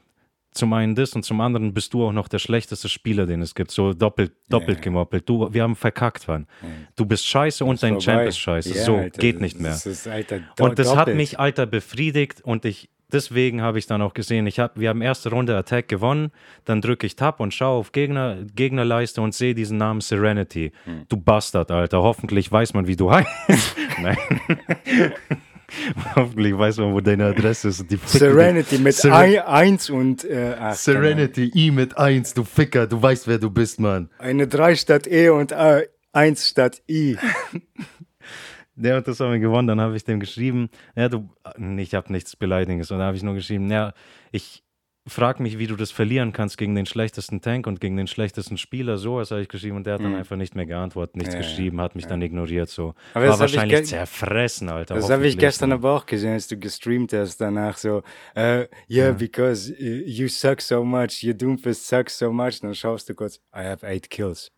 zum 0.56 0.74
einen 0.74 0.96
das 0.96 1.14
und 1.14 1.24
zum 1.24 1.42
anderen 1.42 1.74
bist 1.74 1.94
du 1.94 2.06
auch 2.06 2.12
noch 2.12 2.28
der 2.28 2.40
schlechteste 2.40 2.90
Spieler, 2.90 3.26
den 3.26 3.42
es 3.42 3.54
gibt. 3.56 3.72
So 3.72 3.94
doppelt, 3.94 4.32
doppelt 4.50 4.78
Ja. 4.80 4.84
gemoppelt. 4.84 5.28
Du, 5.30 5.54
wir 5.54 5.64
haben 5.64 5.76
verkackt, 5.76 6.28
Mann. 6.28 6.48
Du 6.96 7.06
bist 7.06 7.28
scheiße 7.28 7.64
und 7.64 7.84
dein 7.84 8.00
Champ 8.00 8.16
Vorbei. 8.20 8.28
ist 8.28 8.40
scheiße. 8.40 8.74
Ja, 8.76 8.84
so, 8.84 8.96
Alter, 8.96 9.20
geht 9.22 9.42
nicht 9.42 9.60
mehr. 9.60 9.72
Das 9.72 9.86
ist, 9.86 10.08
Alter, 10.08 10.40
und 10.60 10.80
das 10.80 10.90
hat 10.92 11.02
doppelt. 11.02 11.18
mich, 11.18 11.40
Alter, 11.40 11.66
befriedigt 11.66 12.42
und 12.42 12.66
ich, 12.66 12.90
deswegen 13.12 13.62
habe 13.62 13.78
ich 13.80 13.86
dann 13.88 14.02
auch 14.02 14.14
gesehen, 14.14 14.48
ich 14.48 14.60
hab, 14.60 14.80
wir 14.80 14.90
haben 14.90 15.02
erste 15.02 15.30
Runde 15.30 15.56
Attack 15.58 15.88
gewonnen, 15.88 16.32
dann 16.66 16.82
drücke 16.82 17.06
ich 17.06 17.16
Tab 17.16 17.40
und 17.40 17.54
schaue 17.54 17.78
auf 17.80 17.92
Gegner, 17.92 18.38
Gegnerleiste 18.56 19.22
und 19.22 19.34
sehe 19.36 19.54
diesen 19.56 19.78
Namen 19.78 20.02
Serenity. 20.02 20.72
Hm. 20.86 21.04
Du 21.10 21.18
Bastard, 21.18 21.70
Alter. 21.72 22.02
Hoffentlich 22.02 22.52
weiß 22.52 22.74
man, 22.74 22.88
wie 22.88 22.96
du 22.96 23.12
heißt. 23.12 23.28
Nein. 24.02 24.18
Hoffentlich 26.16 26.58
weiß 26.58 26.78
man, 26.78 26.94
wo 26.94 27.02
deine 27.02 27.26
Adresse 27.26 27.70
ist. 27.70 27.82
und. 27.90 28.08
Serenity 28.08 28.78
mit 28.78 28.96
Seren- 28.96 29.12
ein, 29.14 29.40
eins 29.40 29.90
und 29.90 30.24
äh, 30.24 30.56
ach, 30.60 30.74
Serenity, 30.76 31.52
I 31.56 31.72
mit 31.72 31.98
1, 31.98 32.34
du 32.34 32.44
Ficker, 32.44 32.88
du 32.88 33.02
weißt, 33.02 33.28
wer 33.28 33.40
du 33.40 33.50
bist, 33.50 33.80
Mann. 33.80 34.10
Eine 34.20 34.48
3 34.48 34.76
statt 34.76 35.08
E 35.08 35.30
und 35.30 35.52
äh, 35.52 35.88
1 36.14 36.48
statt 36.48 36.82
I. 36.90 37.18
Der 38.78 38.98
hat 38.98 39.08
das 39.08 39.22
haben 39.22 39.32
wir 39.32 39.40
gewonnen, 39.40 39.70
dann 39.70 39.80
habe 39.80 39.96
ich 39.96 40.04
dem 40.04 40.20
geschrieben, 40.20 40.70
ja, 40.98 41.08
du, 41.08 41.30
ich 41.78 41.94
habe 41.96 42.12
nichts 42.12 42.36
Beleidigendes, 42.36 42.92
und 42.92 42.98
dann 42.98 43.08
habe 43.08 43.16
ich 43.16 43.24
nur 43.24 43.34
geschrieben, 43.34 43.72
ja, 43.72 43.94
ich 44.34 44.65
frage 45.08 45.44
mich, 45.44 45.60
wie 45.60 45.68
du 45.68 45.76
das 45.76 45.92
verlieren 45.92 46.34
kannst 46.34 46.58
gegen 46.58 46.74
den 46.76 46.86
schlechtesten 46.86 47.40
Tank 47.42 47.68
und 47.68 47.80
gegen 47.80 47.96
den 47.96 48.08
schlechtesten 48.08 48.58
Spieler, 48.58 48.98
so 48.98 49.18
was 49.18 49.30
habe 49.32 49.42
ich 49.42 49.48
geschrieben, 49.50 49.76
und 49.78 49.86
der 49.86 49.96
hat 49.96 50.02
dann 50.02 50.16
einfach 50.16 50.36
nicht 50.36 50.56
mehr 50.56 50.66
geantwortet, 50.66 51.16
nichts 51.18 51.34
Mhm. 51.36 51.42
Ja, 51.42 51.46
ja, 51.46 51.50
geschrieben, 51.52 51.82
hat 51.82 51.96
mich 51.96 52.08
dann 52.08 52.22
ignoriert, 52.22 52.70
so. 52.70 52.96
Aber 53.14 53.28
War 53.28 53.40
wahrscheinlich 53.40 53.86
zerfressen, 53.86 54.70
Alter. 54.70 54.96
Das 54.96 55.10
habe 55.10 55.28
ich 55.28 55.38
gestern 55.38 55.70
Mann. 55.70 55.80
aber 55.80 55.94
auch 55.94 56.06
gesehen, 56.06 56.34
als 56.34 56.48
du 56.48 56.58
gestreamt 56.58 57.14
hast 57.14 57.38
danach 57.40 57.78
so, 57.78 58.02
äh, 58.34 58.68
yeah, 58.90 59.12
because 59.12 59.72
uh, 59.72 59.76
you 60.06 60.28
suck 60.28 60.60
so 60.62 60.84
much, 60.84 61.24
your 61.24 61.34
Doomfist 61.36 61.88
sucks 61.88 62.18
so 62.18 62.32
much. 62.32 62.62
Dann 62.62 62.74
schaust 62.74 63.08
du 63.10 63.14
kurz, 63.14 63.38
I 63.56 63.60
have 63.66 63.86
eight 63.86 64.10
kills. 64.10 64.52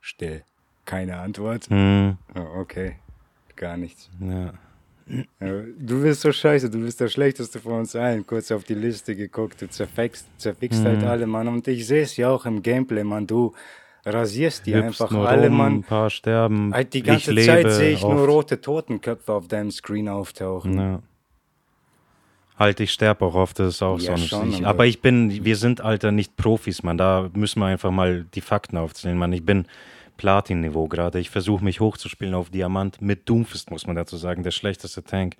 Still. 0.00 0.42
Keine 0.84 1.16
Antwort. 1.18 1.66
Hm, 1.70 2.18
Oh, 2.34 2.60
okay. 2.60 2.96
Gar 3.56 3.78
nichts. 3.78 4.10
ja. 4.20 4.52
Du 5.06 6.02
bist 6.02 6.22
so 6.22 6.32
scheiße, 6.32 6.70
du 6.70 6.78
bist 6.80 6.98
der 7.00 7.08
Schlechteste 7.08 7.60
von 7.60 7.74
uns 7.80 7.94
allen. 7.94 8.26
Kurz 8.26 8.50
auf 8.50 8.64
die 8.64 8.74
Liste 8.74 9.14
geguckt, 9.14 9.60
du 9.60 9.68
zerfickst, 9.68 10.26
zerfickst 10.38 10.80
Mhm. 10.82 10.86
halt 10.86 11.04
alle, 11.04 11.26
Mann. 11.26 11.46
Und 11.48 11.68
ich 11.68 11.86
sehe 11.86 12.02
es 12.02 12.16
ja 12.16 12.30
auch 12.30 12.46
im 12.46 12.62
Gameplay, 12.62 13.04
Mann. 13.04 13.26
Du 13.26 13.52
rasierst 14.06 14.66
die 14.66 14.74
Hüpfst 14.74 14.86
einfach 15.02 15.10
nur 15.10 15.28
alle, 15.28 15.48
rum, 15.48 15.56
Mann. 15.58 15.72
ein 15.76 15.82
paar 15.82 16.08
sterben, 16.10 16.72
Halt 16.72 16.94
die 16.94 17.02
ganze 17.02 17.34
Zeit 17.34 17.70
sehe 17.70 17.92
ich 17.92 18.02
nur 18.02 18.14
oft. 18.22 18.28
rote 18.28 18.60
Totenköpfe 18.60 19.32
auf 19.32 19.48
deinem 19.48 19.70
Screen 19.70 20.08
auftauchen. 20.08 20.78
Ja. 20.78 21.02
Halt, 22.58 22.78
ich 22.80 22.92
sterbe 22.92 23.24
auch 23.24 23.34
oft, 23.34 23.58
das 23.58 23.74
ist 23.74 23.82
auch 23.82 23.98
Ja, 23.98 24.16
so. 24.16 24.26
schon, 24.26 24.50
ich, 24.50 24.58
aber- 24.58 24.68
aber 24.68 24.86
ich 24.86 25.02
bin, 25.02 25.44
wir 25.44 25.56
sind, 25.56 25.80
Alter, 25.80 26.12
nicht 26.12 26.36
Profis, 26.36 26.82
Mann. 26.82 26.96
Da 26.96 27.28
müssen 27.34 27.58
wir 27.60 27.66
einfach 27.66 27.90
mal 27.90 28.24
die 28.34 28.40
Fakten 28.40 28.76
aufzählen, 28.76 29.18
Mann. 29.18 29.32
Ich 29.32 29.44
bin 29.44 29.66
Platin-Niveau 30.16 30.88
gerade. 30.88 31.18
Ich 31.20 31.30
versuche 31.30 31.64
mich 31.64 31.80
hochzuspielen 31.80 32.34
auf 32.34 32.50
Diamant 32.50 33.00
mit 33.02 33.28
Doomfist, 33.28 33.70
muss 33.70 33.86
man 33.86 33.96
dazu 33.96 34.16
sagen, 34.16 34.42
der 34.42 34.50
schlechteste 34.50 35.02
Tank. 35.02 35.36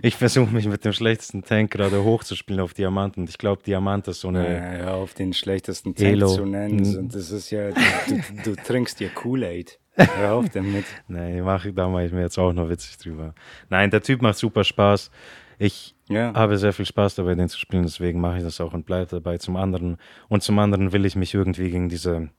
Ich 0.00 0.16
versuche 0.16 0.50
mich 0.54 0.66
mit 0.66 0.84
dem 0.86 0.92
schlechtesten 0.94 1.42
Tank 1.42 1.70
gerade 1.70 2.02
hochzuspielen 2.02 2.60
auf 2.62 2.72
Diamant 2.72 3.18
und 3.18 3.28
ich 3.28 3.36
glaube, 3.36 3.62
Diamant 3.62 4.08
ist 4.08 4.20
so 4.20 4.28
eine. 4.28 4.78
Ja, 4.80 4.94
auf 4.94 5.12
den 5.12 5.34
schlechtesten 5.34 5.94
Tank 5.94 6.08
Elo. 6.08 6.28
zu 6.34 6.46
nennen. 6.46 6.82
So, 6.84 7.02
Das 7.02 7.30
ist 7.30 7.50
ja, 7.50 7.70
du, 7.70 7.80
du, 8.08 8.20
du 8.54 8.56
trinkst 8.62 9.00
dir 9.00 9.10
Kool-Aid. 9.10 9.78
Hör 9.96 10.32
auf 10.34 10.48
damit. 10.48 10.86
Nee, 11.08 11.42
mach, 11.42 11.66
da 11.74 11.88
mache 11.88 12.06
ich 12.06 12.12
mir 12.12 12.22
jetzt 12.22 12.38
auch 12.38 12.52
noch 12.54 12.70
witzig 12.70 12.96
drüber. 12.96 13.34
Nein, 13.68 13.90
der 13.90 14.02
Typ 14.02 14.22
macht 14.22 14.38
super 14.38 14.64
Spaß. 14.64 15.10
Ich 15.58 15.94
Ja. 16.08 16.32
habe 16.32 16.56
sehr 16.56 16.72
viel 16.72 16.86
Spaß 16.86 17.16
dabei, 17.16 17.34
den 17.34 17.50
zu 17.50 17.58
spielen, 17.58 17.82
deswegen 17.82 18.18
mache 18.18 18.38
ich 18.38 18.42
das 18.42 18.62
auch 18.62 18.72
und 18.72 18.86
bleibe 18.86 19.10
dabei. 19.10 19.36
Zum 19.36 19.56
anderen 19.56 19.98
und 20.28 20.42
zum 20.42 20.58
anderen 20.58 20.92
will 20.92 21.04
ich 21.04 21.16
mich 21.16 21.34
irgendwie 21.34 21.70
gegen 21.70 21.90
diese 21.90 22.30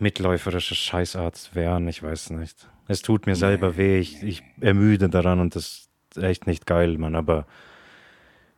mitläuferische 0.00 0.74
Scheißart 0.74 1.50
wehren. 1.54 1.88
Ich 1.88 2.02
weiß 2.02 2.30
nicht. 2.30 2.68
Es 2.86 3.02
tut 3.02 3.26
mir 3.26 3.36
selber 3.36 3.76
weh. 3.76 3.98
Ich, 3.98 4.22
ich 4.22 4.42
ermüde 4.60 5.08
daran 5.08 5.40
und 5.40 5.54
das 5.54 5.88
ist 6.14 6.22
echt 6.22 6.46
nicht 6.46 6.66
geil, 6.66 6.96
Mann. 6.98 7.14
Aber 7.14 7.46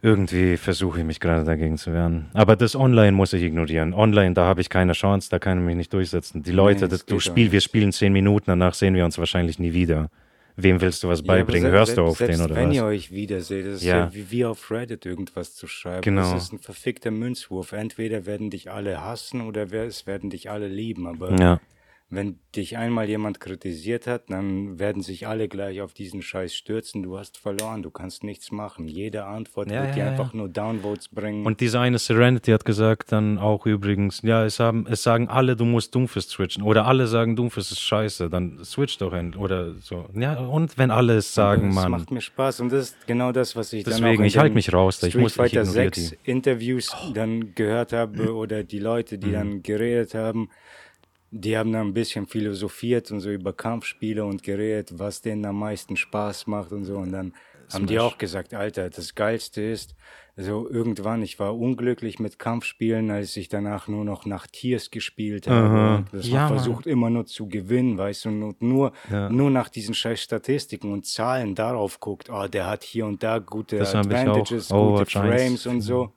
irgendwie 0.02 0.56
versuche 0.56 1.00
ich 1.00 1.04
mich 1.04 1.20
gerade 1.20 1.44
dagegen 1.44 1.76
zu 1.76 1.92
wehren. 1.92 2.30
Aber 2.32 2.56
das 2.56 2.74
Online 2.74 3.12
muss 3.12 3.32
ich 3.32 3.42
ignorieren. 3.42 3.92
Online, 3.92 4.34
da 4.34 4.44
habe 4.46 4.60
ich 4.60 4.70
keine 4.70 4.92
Chance, 4.92 5.28
da 5.30 5.38
kann 5.38 5.58
ich 5.58 5.64
mich 5.64 5.76
nicht 5.76 5.92
durchsetzen. 5.92 6.42
Die 6.42 6.52
Leute, 6.52 6.88
das 6.88 7.00
das, 7.00 7.06
du 7.06 7.20
spiel, 7.20 7.52
wir 7.52 7.60
spielen 7.60 7.92
zehn 7.92 8.12
Minuten, 8.12 8.46
danach 8.46 8.74
sehen 8.74 8.94
wir 8.94 9.04
uns 9.04 9.18
wahrscheinlich 9.18 9.58
nie 9.58 9.74
wieder. 9.74 10.08
Wem 10.62 10.80
willst 10.80 11.02
du 11.02 11.08
was 11.08 11.20
Ja, 11.20 11.26
beibringen? 11.26 11.70
se- 11.70 11.76
Hörst 11.76 11.96
du 11.96 12.02
auf 12.02 12.18
den 12.18 12.40
oder 12.40 12.54
wenn 12.56 12.68
was? 12.68 12.74
ihr 12.76 12.84
euch 12.84 13.10
wiederseht, 13.12 13.66
das 13.66 13.74
ist 13.76 13.82
Ja. 13.84 13.96
ja, 13.98 14.14
wie, 14.14 14.30
wie 14.30 14.44
auf 14.44 14.70
Reddit 14.70 15.06
irgendwas 15.06 15.54
zu 15.54 15.66
schreiben. 15.66 16.02
Genau. 16.02 16.32
Das 16.32 16.44
ist 16.44 16.52
ein 16.52 16.58
verfickter 16.58 17.10
Münzwurf. 17.10 17.72
Entweder 17.72 18.26
werden 18.26 18.50
dich 18.50 18.70
alle 18.70 19.02
hassen 19.02 19.40
oder 19.40 19.72
es 19.72 20.06
werden 20.06 20.30
dich 20.30 20.50
alle 20.50 20.68
lieben. 20.68 21.06
Aber 21.06 21.38
Ja. 21.38 21.60
Wenn 22.12 22.40
dich 22.56 22.76
einmal 22.76 23.08
jemand 23.08 23.38
kritisiert 23.38 24.08
hat, 24.08 24.30
dann 24.30 24.80
werden 24.80 25.00
sich 25.00 25.28
alle 25.28 25.48
gleich 25.48 25.80
auf 25.80 25.94
diesen 25.94 26.22
Scheiß 26.22 26.52
stürzen. 26.52 27.04
Du 27.04 27.16
hast 27.16 27.38
verloren, 27.38 27.82
du 27.84 27.90
kannst 27.90 28.24
nichts 28.24 28.50
machen. 28.50 28.88
Jede 28.88 29.24
Antwort 29.26 29.70
Ja, 29.70 29.82
wird 29.84 29.88
ja, 29.90 29.94
dir 29.94 30.04
ja. 30.04 30.10
einfach 30.10 30.34
nur 30.34 30.48
Downvotes 30.48 31.08
bringen. 31.08 31.46
Und 31.46 31.60
diese 31.60 31.78
eine 31.78 31.98
Serenity 31.98 32.50
hat 32.50 32.64
gesagt 32.64 33.12
dann 33.12 33.38
auch 33.38 33.64
übrigens, 33.64 34.22
ja, 34.22 34.44
es, 34.44 34.58
haben, 34.58 34.86
es 34.90 35.04
sagen 35.04 35.28
alle, 35.28 35.54
du 35.54 35.64
musst 35.64 35.94
Doomfist 35.94 36.30
switchen. 36.30 36.64
Oder 36.64 36.86
alle 36.86 37.06
sagen, 37.06 37.36
Doomfist 37.36 37.70
ist 37.70 37.80
scheiße, 37.80 38.28
dann 38.28 38.58
switch 38.64 38.98
doch 38.98 39.14
hin. 39.14 39.36
Oder 39.36 39.74
so. 39.74 40.06
Ja, 40.14 40.34
und 40.40 40.76
wenn 40.78 40.90
alle 40.90 41.14
es 41.14 41.32
sagen, 41.32 41.66
das 41.68 41.74
Mann. 41.76 41.92
macht 41.92 42.10
mir 42.10 42.20
Spaß 42.20 42.60
und 42.60 42.72
das 42.72 42.90
ist 42.90 43.06
genau 43.06 43.30
das, 43.30 43.54
was 43.54 43.72
ich 43.72 43.84
dann 43.84 43.94
auch 43.94 43.98
Deswegen, 43.98 44.22
in 44.22 44.26
ich 44.26 44.36
halte 44.36 44.54
mich 44.56 44.72
raus 44.72 44.98
da. 44.98 45.06
Ich 45.06 45.12
Street 45.12 45.22
muss- 45.22 45.34
Fighter 45.34 45.60
ignoriere 45.62 45.94
6 45.94 46.16
Interviews 46.24 46.90
dann 47.14 47.54
gehört 47.54 47.92
habe 47.92 48.34
oder 48.34 48.64
die 48.64 48.80
Leute, 48.80 49.16
Mhm. 49.16 49.20
die 49.20 49.30
dann 49.32 49.62
geredet 49.62 50.14
haben. 50.14 50.48
Die 51.30 51.56
haben 51.56 51.72
dann 51.72 51.88
ein 51.88 51.94
bisschen 51.94 52.26
philosophiert 52.26 53.10
und 53.10 53.20
so 53.20 53.30
über 53.30 53.52
Kampfspiele 53.52 54.24
und 54.24 54.42
geredet, 54.42 54.98
was 54.98 55.20
denen 55.22 55.44
am 55.44 55.58
meisten 55.58 55.96
Spaß 55.96 56.46
macht 56.46 56.72
und 56.72 56.84
so. 56.84 56.96
Und 56.96 57.12
dann 57.12 57.32
haben 57.72 57.86
die 57.86 57.98
auch 58.00 58.18
gesagt, 58.18 58.52
Alter, 58.52 58.90
das 58.90 59.14
Geilste 59.14 59.62
ist, 59.62 59.94
also 60.36 60.68
irgendwann, 60.68 61.22
ich 61.22 61.38
war 61.38 61.56
unglücklich 61.56 62.18
mit 62.18 62.38
Kampfspielen, 62.38 63.10
als 63.10 63.36
ich 63.36 63.48
danach 63.48 63.86
nur 63.88 64.04
noch 64.04 64.26
nach 64.26 64.46
Tiers 64.46 64.90
gespielt 64.90 65.46
habe. 65.46 66.04
Das 66.10 66.26
Ja, 66.26 66.32
man 66.32 66.40
Mann. 66.42 66.48
versucht 66.58 66.86
immer 66.86 67.10
nur 67.10 67.26
zu 67.26 67.46
gewinnen, 67.46 67.96
weißt 67.98 68.24
du, 68.24 68.28
und 68.30 68.62
nur, 68.62 68.92
Ja. 69.10 69.28
nur 69.28 69.50
nach 69.50 69.68
diesen 69.68 69.94
scheiß 69.94 70.20
Statistiken 70.20 70.92
und 70.92 71.06
Zahlen 71.06 71.54
darauf 71.54 72.00
guckt, 72.00 72.30
oh, 72.30 72.48
der 72.48 72.66
hat 72.66 72.82
hier 72.82 73.06
und 73.06 73.22
da 73.22 73.38
gute 73.38 73.76
Das. 73.78 73.94
Advantages, 73.94 74.68
gute. 74.70 75.06
Frames 75.06 75.66
und 75.66 75.80
so. 75.82 76.12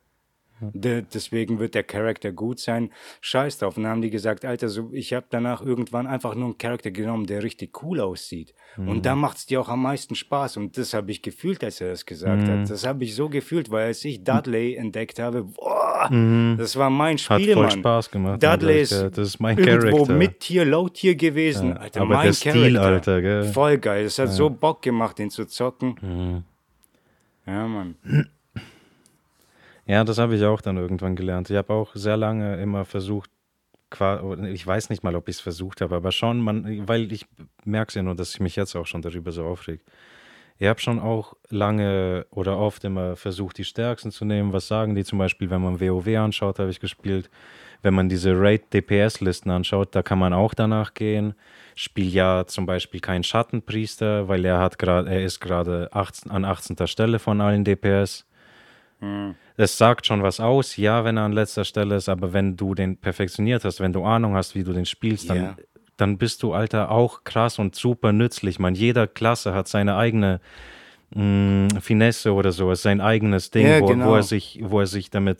De, 0.73 1.03
deswegen 1.13 1.59
wird 1.59 1.75
der 1.75 1.83
Charakter 1.83 2.31
gut 2.31 2.59
sein. 2.59 2.91
Scheiß 3.21 3.57
drauf. 3.59 3.77
Und 3.77 3.83
dann 3.83 3.91
haben 3.91 4.01
die 4.01 4.09
gesagt, 4.09 4.45
Alter, 4.45 4.69
so, 4.69 4.89
ich 4.93 5.13
habe 5.13 5.25
danach 5.29 5.61
irgendwann 5.61 6.07
einfach 6.07 6.35
nur 6.35 6.45
einen 6.45 6.57
Charakter 6.57 6.91
genommen, 6.91 7.25
der 7.25 7.43
richtig 7.43 7.83
cool 7.83 7.99
aussieht. 7.99 8.53
Mhm. 8.77 8.87
Und 8.89 9.05
da 9.05 9.15
macht 9.15 9.37
es 9.37 9.45
dir 9.45 9.59
auch 9.61 9.69
am 9.69 9.81
meisten 9.81 10.15
Spaß. 10.15 10.57
Und 10.57 10.77
das 10.77 10.93
habe 10.93 11.11
ich 11.11 11.21
gefühlt, 11.21 11.63
als 11.63 11.81
er 11.81 11.89
das 11.89 12.05
gesagt 12.05 12.43
Mhm. 12.43 12.61
hat. 12.61 12.69
Das 12.69 12.85
habe 12.85 13.03
ich 13.03 13.15
so 13.15 13.29
gefühlt, 13.29 13.69
weil 13.71 13.87
als 13.87 14.03
ich 14.05 14.23
Dudley 14.23 14.75
entdeckt 14.75 15.19
habe, 15.19 15.43
boah, 15.43 16.09
das 16.57 16.75
war 16.75 16.89
mein 16.89 17.15
Mhm. 17.15 17.19
Hat 17.29 17.41
Spiel, 17.41 17.53
voll 17.53 17.63
Mann. 17.67 17.79
Spaß 17.79 18.11
gemacht. 18.11 18.43
Dudley 18.43 18.81
ist 18.81 18.91
Das 18.91 19.17
ist 19.17 19.39
mein 19.39 19.57
irgendwo 19.57 19.89
Charakter. 19.97 20.13
mit 20.13 20.39
Tier, 20.39 20.65
Low 20.65 20.89
Tier 20.89 21.15
gewesen. 21.15 21.69
Ja, 21.69 21.75
Alter, 21.77 22.01
aber 22.01 22.15
mein 22.15 22.25
der 22.27 22.33
Stil, 22.33 22.73
Charakter. 22.73 22.81
Alter, 22.81 23.21
gell? 23.21 23.43
Voll 23.45 23.77
geil. 23.77 24.05
Es 24.05 24.19
hat 24.19 24.29
so 24.31 24.49
Bock 24.49 24.81
gemacht, 24.81 25.17
den 25.19 25.29
zu 25.29 25.45
zocken. 25.45 25.95
Mhm. 26.01 26.43
Ja, 27.45 27.67
Mann. 27.67 27.95
Ja, 29.85 30.03
das 30.03 30.17
habe 30.17 30.35
ich 30.35 30.43
auch 30.43 30.61
dann 30.61 30.77
irgendwann 30.77 31.15
gelernt. 31.15 31.49
Ich 31.49 31.57
habe 31.57 31.73
auch 31.73 31.93
sehr 31.95 32.17
lange 32.17 32.55
immer 32.61 32.85
versucht, 32.85 33.29
ich 34.51 34.65
weiß 34.65 34.89
nicht 34.89 35.03
mal, 35.03 35.15
ob 35.15 35.27
ich 35.27 35.35
es 35.35 35.41
versucht 35.41 35.81
habe, 35.81 35.95
aber 35.95 36.11
schon, 36.11 36.39
man, 36.39 36.87
weil 36.87 37.11
ich 37.11 37.25
merke 37.63 37.89
es 37.89 37.95
ja 37.95 38.01
nur, 38.01 38.15
dass 38.15 38.33
ich 38.33 38.39
mich 38.39 38.55
jetzt 38.55 38.75
auch 38.75 38.87
schon 38.87 39.01
darüber 39.01 39.31
so 39.31 39.45
aufreg. 39.45 39.81
Ich 40.57 40.67
habe 40.67 40.79
schon 40.79 40.99
auch 40.99 41.35
lange 41.49 42.25
oder 42.29 42.57
oft 42.57 42.83
immer 42.85 43.15
versucht, 43.15 43.57
die 43.57 43.63
Stärksten 43.63 44.11
zu 44.11 44.23
nehmen. 44.23 44.53
Was 44.53 44.67
sagen 44.67 44.95
die 44.95 45.03
zum 45.03 45.19
Beispiel, 45.19 45.49
wenn 45.49 45.61
man 45.61 45.81
WoW 45.81 46.07
anschaut, 46.17 46.59
habe 46.59 46.69
ich 46.69 46.79
gespielt. 46.79 47.29
Wenn 47.81 47.93
man 47.93 48.07
diese 48.07 48.39
Raid-DPS-Listen 48.39 49.49
anschaut, 49.51 49.93
da 49.93 50.03
kann 50.03 50.19
man 50.19 50.31
auch 50.31 50.53
danach 50.53 50.93
gehen. 50.93 51.33
Spiel 51.75 52.07
ja 52.07 52.45
zum 52.45 52.65
Beispiel 52.65 53.01
keinen 53.01 53.23
Schattenpriester, 53.23 54.27
weil 54.27 54.45
er 54.45 54.59
hat 54.59 54.79
gerade, 54.79 55.09
er 55.09 55.23
ist 55.23 55.39
gerade 55.41 55.89
18 55.91 56.31
an 56.31 56.45
18. 56.45 56.87
Stelle 56.87 57.19
von 57.19 57.41
allen 57.41 57.65
DPS. 57.65 58.25
Es 59.57 59.77
sagt 59.77 60.05
schon 60.07 60.23
was 60.23 60.39
aus, 60.39 60.77
ja, 60.77 61.03
wenn 61.03 61.17
er 61.17 61.23
an 61.23 61.31
letzter 61.31 61.63
Stelle 61.65 61.95
ist, 61.95 62.09
aber 62.09 62.33
wenn 62.33 62.57
du 62.57 62.73
den 62.73 62.97
perfektioniert 62.97 63.63
hast, 63.65 63.79
wenn 63.79 63.93
du 63.93 64.03
Ahnung 64.03 64.35
hast, 64.35 64.55
wie 64.55 64.63
du 64.63 64.73
den 64.73 64.85
spielst, 64.85 65.29
dann, 65.29 65.37
Ja. 65.37 65.55
dann 65.97 66.17
bist 66.17 66.41
du, 66.43 66.53
Alter, 66.53 66.89
auch 66.89 67.23
krass 67.23 67.59
und 67.59 67.75
super 67.75 68.11
nützlich. 68.13 68.57
Man, 68.59 68.73
jeder 68.75 69.05
Klasse 69.07 69.53
hat 69.53 69.67
seine 69.67 69.95
eigene 69.95 70.41
mh, 71.15 71.81
Finesse 71.81 72.33
oder 72.33 72.51
so, 72.51 72.71
ist 72.71 72.81
sein 72.81 73.01
eigenes 73.01 73.51
Ding, 73.51 73.67
Ja, 73.67 73.79
wo, 73.81 73.87
genau. 73.87 74.07
wo, 74.09 74.15
er 74.15 74.23
sich, 74.23 74.59
wo 74.63 74.79
er 74.79 74.87
sich 74.87 75.09
damit 75.09 75.39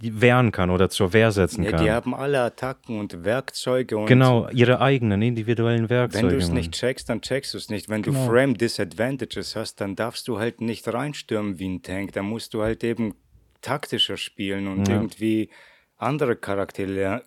wehren 0.00 0.52
kann 0.52 0.70
oder 0.70 0.88
zur 0.90 1.12
Wehr 1.12 1.32
setzen 1.32 1.64
Ja, 1.64 1.70
kann. 1.72 1.84
die 1.84 1.90
haben 1.90 2.14
alle 2.14 2.40
Attacken 2.40 2.98
und 3.00 3.24
Werkzeuge 3.24 3.96
und 3.98 4.06
genau, 4.06 4.48
ihre 4.50 4.80
eigenen 4.80 5.22
individuellen 5.22 5.82
Wenn 5.90 5.90
Werkzeuge. 5.90 6.28
du 6.28 6.36
es 6.36 6.50
nicht 6.50 6.72
checkst, 6.72 7.08
dann 7.08 7.20
checkst 7.20 7.54
du 7.54 7.58
es 7.58 7.68
nicht. 7.68 7.88
Wenn 7.88 8.02
du 8.02 8.12
Genau. 8.12 8.26
Frame 8.26 8.54
Disadvantages 8.56 9.56
hast, 9.56 9.80
dann 9.80 9.96
darfst 9.96 10.28
du 10.28 10.38
halt 10.38 10.60
nicht 10.60 10.86
reinstürmen 10.92 11.58
wie 11.58 11.68
ein 11.68 11.82
Tank. 11.82 12.12
Dann 12.12 12.26
musst 12.26 12.54
du 12.54 12.62
halt 12.62 12.84
eben 12.84 13.14
taktischer 13.60 14.16
spielen 14.16 14.68
und 14.68 14.86
Ja. 14.88 14.94
irgendwie 14.94 15.50
andere 15.96 16.36
Charaktere 16.36 16.92
lernen. 16.92 17.22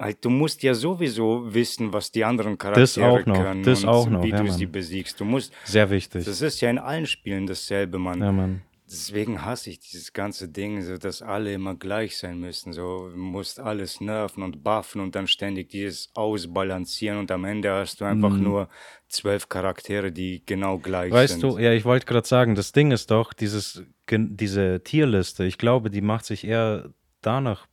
Halt, 0.00 0.24
du 0.24 0.30
musst 0.30 0.62
ja 0.64 0.74
sowieso 0.74 1.54
wissen, 1.54 1.92
was 1.92 2.10
die 2.10 2.24
anderen 2.24 2.58
Charaktere 2.58 3.06
auch 3.06 3.26
noch, 3.26 3.36
können 3.44 3.62
das 3.62 3.84
und 3.84 3.88
auch 3.90 4.08
noch, 4.08 4.24
wie 4.24 4.30
ja, 4.30 4.38
du 4.38 4.44
Mann. 4.44 4.52
sie 4.56 4.66
besiegst. 4.66 5.20
Du 5.20 5.24
musst, 5.24 5.52
Sehr 5.64 5.88
wichtig. 5.90 6.24
das 6.24 6.40
ist 6.40 6.60
ja 6.62 6.70
in 6.70 6.78
allen 6.78 7.06
Spielen 7.06 7.46
dasselbe, 7.46 7.98
Mann. 7.98 8.18
ja, 8.20 8.32
Mann. 8.32 8.62
Deswegen 8.90 9.44
hasse 9.44 9.68
ich 9.68 9.80
dieses 9.80 10.14
ganze 10.14 10.48
Ding, 10.48 10.80
so 10.80 10.96
dass 10.96 11.20
alle 11.20 11.52
immer 11.52 11.74
gleich 11.74 12.16
sein 12.16 12.40
müssen. 12.40 12.72
So, 12.72 13.10
du 13.10 13.16
musst 13.16 13.60
alles 13.60 14.00
nerven 14.00 14.42
und 14.42 14.64
buffen 14.64 15.02
und 15.02 15.14
dann 15.14 15.26
ständig 15.26 15.68
dieses 15.68 16.08
Ausbalancieren 16.14 17.18
und 17.18 17.30
am 17.30 17.44
Ende 17.44 17.70
hast 17.70 18.00
du 18.00 18.06
einfach 18.06 18.30
nur 18.30 18.70
zwölf 19.08 19.50
Charaktere, 19.50 20.10
die 20.10 20.42
genau 20.46 20.78
gleich 20.78 21.10
Mhm. 21.10 21.16
Weißt 21.16 21.40
sind. 21.40 21.42
du, 21.42 21.58
ja, 21.58 21.72
ich 21.72 21.84
wollte 21.84 22.06
gerade 22.06 22.26
sagen, 22.26 22.54
das 22.54 22.72
Ding 22.72 22.90
ist 22.90 23.10
doch, 23.10 23.34
dieses, 23.34 23.82
diese 24.10 24.80
Tierliste, 24.82 25.44
ich 25.44 25.58
glaube, 25.58 25.90
die 25.90 26.00
macht 26.00 26.24
sich 26.24 26.44
eher 26.44 26.90
danach, 27.20 27.66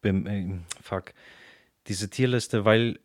bem, 0.00 0.26
äh, 0.26 0.58
fuck, 0.82 1.14
diese 1.86 2.10
Tierliste, 2.10 2.64
weil 2.64 2.98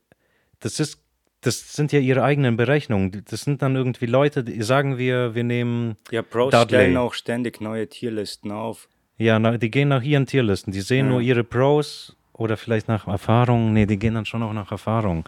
das 0.60 0.80
ist, 0.80 1.05
das 1.45 1.73
sind 1.73 1.91
ja 1.91 1.99
ihre 1.99 2.23
eigenen 2.23 2.58
Berechnungen. 2.58 3.23
Das 3.29 3.41
sind 3.41 3.62
dann 3.62 3.75
irgendwie 3.75 4.05
Leute, 4.05 4.43
die 4.43 4.62
sagen 4.63 4.97
wir, 4.97 5.36
wir 5.36 5.43
nehmen, 5.43 5.95
Ja, 6.12 6.21
Pros 6.21 6.51
Dudley. 6.51 6.65
stellen 6.67 6.97
auch 6.97 7.13
ständig 7.13 7.62
neue 7.62 7.88
Tierlisten 7.88 8.51
auf. 8.51 8.88
ja, 9.17 9.39
na, 9.39 9.58
die 9.58 9.71
gehen 9.71 9.88
nach 9.89 10.03
ihren 10.03 10.25
Tierlisten, 10.25 10.73
die 10.73 10.81
sehen 10.81 11.05
Ja. 11.05 11.12
nur 11.13 11.21
ihre 11.21 11.43
Pros 11.43 12.15
oder 12.34 12.58
vielleicht 12.58 12.88
nach 12.89 13.08
Erfahrung, 13.08 13.71
nee, 13.73 13.86
die 13.86 13.97
gehen 13.97 14.13
dann 14.15 14.25
schon 14.25 14.43
auch 14.43 14.51
nach 14.51 14.71
Erfahrung. 14.71 15.23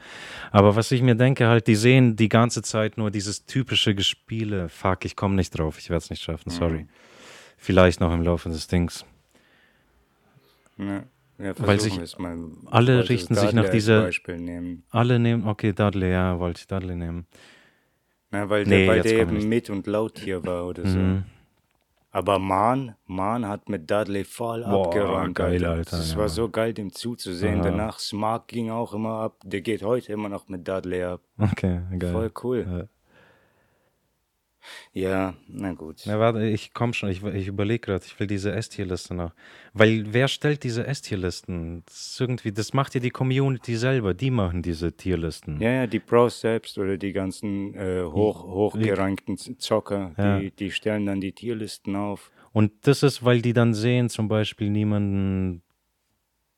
Aber 0.51 0.75
was 0.75 0.91
ich 0.91 1.01
mir 1.01 1.15
denke, 1.15 1.47
halt, 1.47 1.67
die 1.67 1.75
sehen 1.75 2.15
die 2.17 2.27
ganze 2.29 2.61
Zeit 2.63 2.97
nur 2.97 3.11
dieses 3.11 3.45
typische 3.45 3.95
Gespiele. 3.95 4.67
Fuck, 4.69 5.05
ich 5.05 5.15
komme 5.15 5.35
nicht 5.35 5.51
drauf, 5.57 5.77
ich 5.79 5.89
werde 5.89 5.99
es 6.03 6.09
nicht 6.09 6.21
schaffen, 6.21 6.49
sorry. 6.49 6.85
Vielleicht 7.57 8.01
noch 8.01 8.13
im 8.13 8.23
Laufe 8.23 8.49
des 8.49 8.67
Dings. 8.67 9.05
Ja, 10.77 11.03
ja 11.39 11.53
Weil 11.57 11.79
sich 11.79 11.97
es 11.97 12.17
mal. 12.17 12.37
alle 12.67 12.97
wollte 12.97 13.09
richten 13.09 13.35
sich 13.35 13.53
nach 13.53 13.69
dieser- 13.69 14.01
Beispiel 14.03 14.37
nehmen. 14.37 14.83
Alle 14.89 15.19
nehmen, 15.19 15.47
okay, 15.47 15.73
Dudley, 15.73 16.11
ja, 16.11 16.39
wollte 16.39 16.59
ich 16.61 16.67
Dudley 16.67 16.95
nehmen. 16.95 17.25
Na, 18.31 18.49
weil 18.49 18.63
Nee, 18.65 18.85
der, 18.85 18.87
weil 18.87 19.01
der 19.01 19.19
eben 19.19 19.33
nicht. 19.35 19.47
mit 19.47 19.69
und 19.69 19.87
laut 19.87 20.19
hier 20.19 20.43
war 20.45 20.65
oder 20.67 20.85
so. 20.85 20.97
Mhm. 20.97 21.23
Aber 22.11 22.39
Man, 22.39 22.95
Man 23.05 23.47
hat 23.47 23.69
mit 23.69 23.89
Dudley 23.91 24.23
voll 24.23 24.63
Boah, 24.63 24.85
abgeräumt. 24.87 25.35
geil, 25.35 25.53
Alter. 25.63 25.69
Alter, 25.71 25.97
Das 25.97 26.11
ja, 26.13 26.17
war 26.17 26.29
so 26.29 26.49
geil, 26.49 26.73
dem 26.73 26.91
zuzusehen. 26.91 27.59
Aha. 27.61 27.69
Danach 27.69 27.99
Smart 27.99 28.47
ging 28.47 28.69
auch 28.71 28.93
immer 28.93 29.19
ab. 29.21 29.39
Der 29.43 29.61
geht 29.61 29.83
heute 29.83 30.11
immer 30.13 30.27
noch 30.29 30.47
mit 30.49 30.67
Dudley 30.67 31.03
ab. 31.03 31.21
Okay, 31.37 31.81
geil. 31.99 32.11
Voll 32.11 32.31
cool. 32.43 32.65
Ja. 32.67 32.87
Ja, 34.93 35.35
na 35.47 35.73
gut. 35.73 36.05
Ja, 36.05 36.19
warte, 36.19 36.45
ich 36.45 36.73
komme 36.73 36.93
schon, 36.93 37.09
ich, 37.09 37.23
ich 37.23 37.47
überlege 37.47 37.79
gerade, 37.79 38.03
ich 38.05 38.19
will 38.19 38.27
diese 38.27 38.51
S-Tier-Liste 38.51 39.13
noch. 39.13 39.31
Weil 39.73 40.05
wer 40.11 40.27
stellt 40.27 40.63
diese 40.63 40.85
S-Tier-Listen? 40.85 41.83
Das 41.85 42.17
irgendwie, 42.19 42.51
das 42.51 42.73
macht 42.73 42.95
ja 42.95 42.99
die 42.99 43.09
Community 43.09 43.75
selber, 43.75 44.13
die 44.13 44.31
machen 44.31 44.61
diese 44.61 44.91
Tierlisten. 44.95 45.61
Ja, 45.61 45.71
ja, 45.71 45.87
die 45.87 45.99
Pros 45.99 46.39
selbst 46.41 46.77
oder 46.77 46.97
die 46.97 47.13
ganzen 47.13 47.73
äh, 47.75 48.03
hoch, 48.03 48.43
hochgerankten 48.43 49.37
Zocker, 49.37 50.13
Ja. 50.17 50.39
die, 50.39 50.51
die 50.51 50.71
stellen 50.71 51.05
dann 51.05 51.21
die 51.21 51.31
Tierlisten 51.33 51.95
auf. 51.95 52.31
Und 52.53 52.71
das 52.87 53.03
ist, 53.03 53.23
weil 53.23 53.41
die 53.41 53.53
dann 53.53 53.73
sehen, 53.73 54.09
zum 54.09 54.27
Beispiel 54.27 54.69
niemanden, 54.69 55.61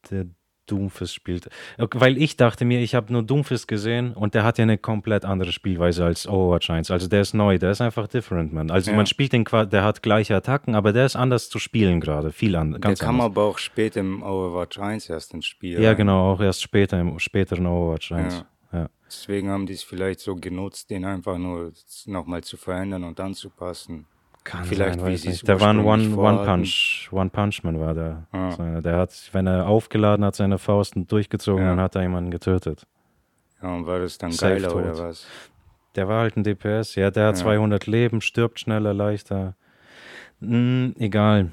der 0.09 0.27
Doomfist 0.69 1.13
spielt. 1.13 1.49
Weil 1.77 2.17
ich 2.17 2.37
dachte 2.37 2.65
mir, 2.65 2.79
ich 2.79 2.95
habe 2.95 3.11
nur 3.11 3.23
Doomfist 3.23 3.67
gesehen 3.67 4.13
und 4.13 4.33
der 4.33 4.43
hat 4.43 4.57
ja 4.57 4.63
eine 4.63 4.77
komplett 4.77 5.25
andere 5.25 5.51
Spielweise 5.51 6.05
als 6.05 6.27
Overwatch 6.27 6.69
1. 6.69 6.91
Also 6.91 7.07
der 7.07 7.21
ist 7.21 7.33
neu, 7.33 7.57
der 7.57 7.71
ist 7.71 7.81
einfach 7.81 8.07
different, 8.07 8.53
man. 8.53 8.71
Also 8.71 8.91
Ja. 8.91 8.97
man 8.97 9.05
spielt 9.05 9.33
den, 9.33 9.43
der 9.45 9.83
hat 9.83 10.01
gleiche 10.03 10.35
Attacken, 10.35 10.75
aber 10.75 10.93
der 10.93 11.05
ist 11.05 11.15
anders 11.15 11.49
zu 11.49 11.59
spielen 11.59 11.99
gerade, 11.99 12.31
viel 12.31 12.55
anders. 12.55 12.81
Der 12.81 12.95
kam 12.95 13.21
aber 13.21 13.43
auch 13.43 13.57
später 13.57 13.99
im 13.99 14.21
Overwatch 14.23 14.79
1 14.79 15.09
erst 15.09 15.33
ins 15.33 15.45
Spiel. 15.45 15.81
Ja, 15.81 15.89
rein. 15.89 15.97
genau, 15.97 16.33
auch 16.33 16.41
erst 16.41 16.61
später 16.61 16.99
im 16.99 17.19
späteren 17.19 17.65
Overwatch 17.65 18.11
1. 18.11 18.45
Ja. 18.71 18.89
Deswegen 19.07 19.49
haben 19.49 19.65
die 19.65 19.73
es 19.73 19.81
vielleicht 19.81 20.19
so 20.19 20.35
genutzt, 20.35 20.91
den 20.91 21.03
einfach 21.03 21.39
nur 21.39 21.73
nochmal 22.05 22.43
zu 22.43 22.57
verändern 22.57 23.03
und 23.03 23.19
anzupassen. 23.19 24.05
Kann 24.49 24.63
Vielleicht, 24.65 24.99
sein, 24.99 25.07
wie 25.07 25.13
weiß 25.13 25.25
nicht. 25.25 25.47
Der 25.47 25.61
war 25.61 25.69
ein 25.69 25.79
One. 25.79 26.15
One 26.17 26.43
Punch, 26.43 27.07
One 27.11 27.29
Punchman 27.29 27.79
war 27.79 27.93
der. 27.93 28.25
Einer. 28.31 28.81
Der 28.81 28.97
hat, 28.97 29.29
wenn 29.31 29.45
er 29.45 29.67
aufgeladen 29.67 30.25
hat, 30.25 30.35
seine 30.35 30.57
Fausten 30.57 31.05
durchgezogen, 31.05 31.63
Ja. 31.63 31.69
dann 31.69 31.79
hat 31.79 31.95
er 31.95 32.01
jemanden 32.01 32.31
getötet. 32.31 32.87
Ja, 33.61 33.75
und 33.75 33.85
war 33.85 33.99
das 33.99 34.17
dann 34.17 34.31
Safe 34.31 34.53
geiler 34.55 34.75
oder 34.75 34.93
tot. 34.93 35.01
was? 35.03 35.27
Der 35.95 36.07
war 36.07 36.21
halt 36.21 36.35
ein 36.35 36.43
DPS, 36.43 36.95
ja, 36.95 37.11
der 37.11 37.27
hat 37.27 37.35
Ja. 37.37 37.43
200 37.43 37.85
Leben, 37.85 38.21
stirbt 38.21 38.59
schneller, 38.59 38.91
leichter. 38.93 39.55
Hm, 40.39 40.95
egal. 40.97 41.51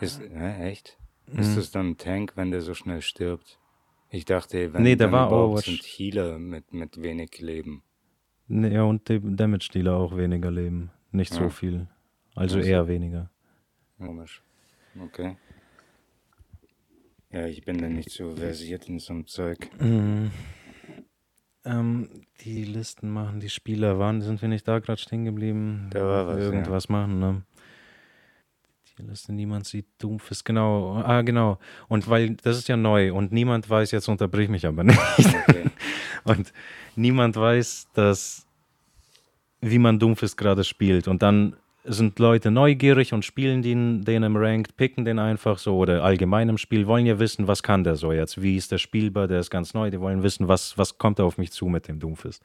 Ist, 0.00 0.20
hä, 0.20 0.68
echt? 0.70 0.96
Ist 1.26 1.50
Mhm. 1.52 1.56
das 1.56 1.70
dann 1.72 1.88
ein 1.90 1.96
Tank, 1.98 2.32
wenn 2.36 2.50
der 2.52 2.60
so 2.60 2.74
schnell 2.74 3.02
stirbt? 3.02 3.58
Ich 4.10 4.24
dachte, 4.24 4.72
wenn 4.74 4.82
Nee, 4.82 4.94
der 4.96 5.10
war 5.10 5.32
Overwatch. 5.32 5.66
sind 5.66 5.82
Healer 5.82 6.38
mit, 6.38 6.72
mit 6.72 7.02
wenig 7.02 7.40
Leben. 7.40 7.82
Nee, 8.46 8.74
Ja, 8.74 8.82
und 8.82 9.02
Damage-Dealer 9.08 9.94
auch 9.96 10.16
weniger 10.16 10.50
Leben. 10.50 10.90
Nicht 11.12 11.32
so 11.32 11.42
Ja. 11.42 11.50
viel. 11.50 11.86
Also 12.34 12.58
Also. 12.58 12.68
eher 12.68 12.86
weniger. 12.88 13.30
Komisch. 13.98 14.42
Okay. 15.00 15.36
Ja, 17.32 17.46
ich 17.46 17.64
bin 17.64 17.78
da 17.78 17.88
nicht 17.88 18.10
so 18.10 18.34
versiert 18.34 18.88
in 18.88 18.98
so 18.98 19.12
einem 19.12 19.26
Zeug. 19.26 19.70
Mhm. 19.80 20.30
Ähm, 21.64 22.08
die 22.40 22.64
Listen 22.64 23.10
machen 23.10 23.38
die 23.40 23.50
Spieler. 23.50 23.98
Waren, 23.98 24.22
sind 24.22 24.40
wir 24.40 24.48
nicht 24.48 24.66
da 24.66 24.78
gerade 24.78 25.00
stehen 25.00 25.24
geblieben? 25.24 25.88
Da 25.90 26.00
war 26.02 26.26
was, 26.26 26.38
ja. 26.38 26.44
Irgendwas 26.44 26.88
machen, 26.88 27.18
ne? 27.20 27.42
Die 28.86 28.94
Tierliste, 28.96 29.32
niemand 29.32 29.66
sieht 29.66 29.86
Doomfist, 29.98 30.44
genau. 30.44 30.96
Ah, 30.96 31.20
genau. 31.22 31.58
Und 31.88 32.08
weil, 32.08 32.34
das 32.36 32.56
ist 32.58 32.68
ja 32.68 32.76
neu 32.76 33.12
und 33.12 33.30
niemand 33.30 33.68
weiß, 33.68 33.90
jetzt 33.92 34.08
unterbrich 34.08 34.48
mich 34.48 34.66
aber 34.66 34.84
nicht. 34.84 34.98
Okay. 35.18 35.64
und 36.24 36.52
niemand 36.96 37.36
weiß, 37.36 37.88
dass, 37.92 38.46
wie 39.60 39.78
man 39.78 39.98
Doomfist 39.98 40.36
gerade 40.36 40.64
spielt. 40.64 41.08
Und 41.08 41.22
dann 41.22 41.54
sind 41.84 42.18
Leute 42.18 42.50
neugierig 42.50 43.12
und 43.12 43.24
spielen 43.24 43.62
den, 43.62 44.04
den 44.04 44.22
im 44.22 44.36
Ranked, 44.36 44.76
picken 44.76 45.04
den 45.04 45.18
einfach 45.18 45.58
so 45.58 45.76
oder 45.76 46.04
allgemein 46.04 46.48
im 46.48 46.58
Spiel, 46.58 46.86
wollen 46.86 47.06
ja 47.06 47.18
wissen, 47.18 47.48
was 47.48 47.62
kann 47.62 47.84
der 47.84 47.96
so 47.96 48.12
jetzt, 48.12 48.42
wie 48.42 48.56
ist 48.56 48.70
der 48.70 48.78
spielbar, 48.78 49.28
der 49.28 49.40
ist 49.40 49.50
ganz 49.50 49.72
neu, 49.72 49.90
die 49.90 50.00
wollen 50.00 50.22
wissen, 50.22 50.46
was, 50.48 50.76
was 50.76 50.98
kommt 50.98 51.18
da 51.18 51.24
auf 51.24 51.38
mich 51.38 51.52
zu 51.52 51.66
mit 51.66 51.88
dem 51.88 51.98
Doomfist. 51.98 52.42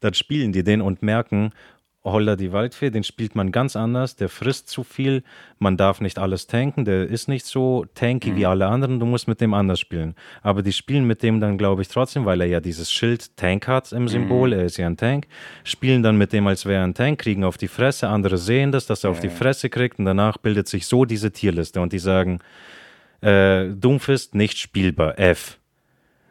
Dann 0.00 0.14
spielen 0.14 0.52
die 0.52 0.64
den 0.64 0.80
und 0.80 1.02
merken, 1.02 1.52
Holla 2.02 2.34
die 2.36 2.50
Waldfee, 2.50 2.90
den 2.90 3.04
spielt 3.04 3.34
man 3.34 3.52
ganz 3.52 3.76
anders, 3.76 4.16
der 4.16 4.30
frisst 4.30 4.70
zu 4.70 4.84
viel, 4.84 5.22
man 5.58 5.76
darf 5.76 6.00
nicht 6.00 6.18
alles 6.18 6.46
tanken, 6.46 6.86
der 6.86 7.06
ist 7.06 7.28
nicht 7.28 7.44
so 7.44 7.84
tanky 7.94 8.30
mhm. 8.30 8.36
wie 8.36 8.46
alle 8.46 8.66
anderen, 8.68 8.98
du 9.00 9.04
musst 9.04 9.28
mit 9.28 9.40
dem 9.42 9.52
anders 9.52 9.80
spielen. 9.80 10.14
Aber 10.40 10.62
die 10.62 10.72
spielen 10.72 11.06
mit 11.06 11.22
dem 11.22 11.40
dann, 11.40 11.58
glaube 11.58 11.82
ich, 11.82 11.88
trotzdem, 11.88 12.24
weil 12.24 12.40
er 12.40 12.46
ja 12.46 12.60
dieses 12.60 12.90
Schild 12.90 13.36
Tank 13.36 13.68
hat 13.68 13.92
im 13.92 14.08
Symbol, 14.08 14.48
mhm. 14.48 14.54
er 14.54 14.64
ist 14.64 14.78
ja 14.78 14.86
ein 14.86 14.96
Tank, 14.96 15.26
spielen 15.62 16.02
dann 16.02 16.16
mit 16.16 16.32
dem, 16.32 16.46
als 16.46 16.64
wäre 16.64 16.80
er 16.80 16.84
ein 16.84 16.94
Tank, 16.94 17.20
kriegen 17.20 17.44
auf 17.44 17.58
die 17.58 17.68
Fresse, 17.68 18.08
andere 18.08 18.38
sehen 18.38 18.72
das, 18.72 18.86
dass 18.86 19.04
er 19.04 19.10
ja. 19.10 19.12
auf 19.12 19.20
die 19.20 19.28
Fresse 19.28 19.68
kriegt 19.68 19.98
und 19.98 20.06
danach 20.06 20.38
bildet 20.38 20.68
sich 20.68 20.86
so 20.86 21.04
diese 21.04 21.32
Tierliste 21.32 21.82
und 21.82 21.92
die 21.92 21.98
sagen, 21.98 22.40
äh, 23.20 23.68
Doomfist 23.68 24.34
nicht 24.34 24.56
spielbar, 24.56 25.18
F. 25.18 25.58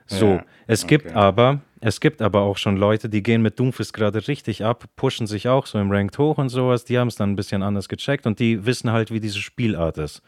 So, 0.08 0.26
ja. 0.26 0.46
es 0.66 0.84
okay. 0.84 0.98
gibt 0.98 1.16
aber 1.16 1.62
es 1.82 2.02
gibt 2.02 2.22
aber 2.22 2.42
auch 2.42 2.58
schon 2.58 2.76
Leute, 2.76 3.08
die 3.08 3.24
gehen 3.24 3.42
mit 3.42 3.60
Doomfist 3.60 3.94
gerade 3.94 4.28
richtig 4.28 4.66
ab, 4.66 4.86
pushen 4.96 5.28
sich 5.28 5.48
auch 5.48 5.66
so 5.66 5.80
im 5.80 5.92
Ranked 5.92 6.18
hoch 6.18 6.38
und 6.38 6.50
sowas. 6.50 6.84
Die 6.84 6.98
haben 6.98 7.08
es 7.08 7.16
dann 7.16 7.32
ein 7.32 7.36
bisschen 7.36 7.64
anders 7.64 7.88
gecheckt 7.88 8.26
und 8.26 8.40
die 8.40 8.66
wissen 8.66 8.92
halt, 8.92 9.12
wie 9.12 9.20
diese 9.20 9.40
Spielart 9.40 9.98
ist. 9.98 10.22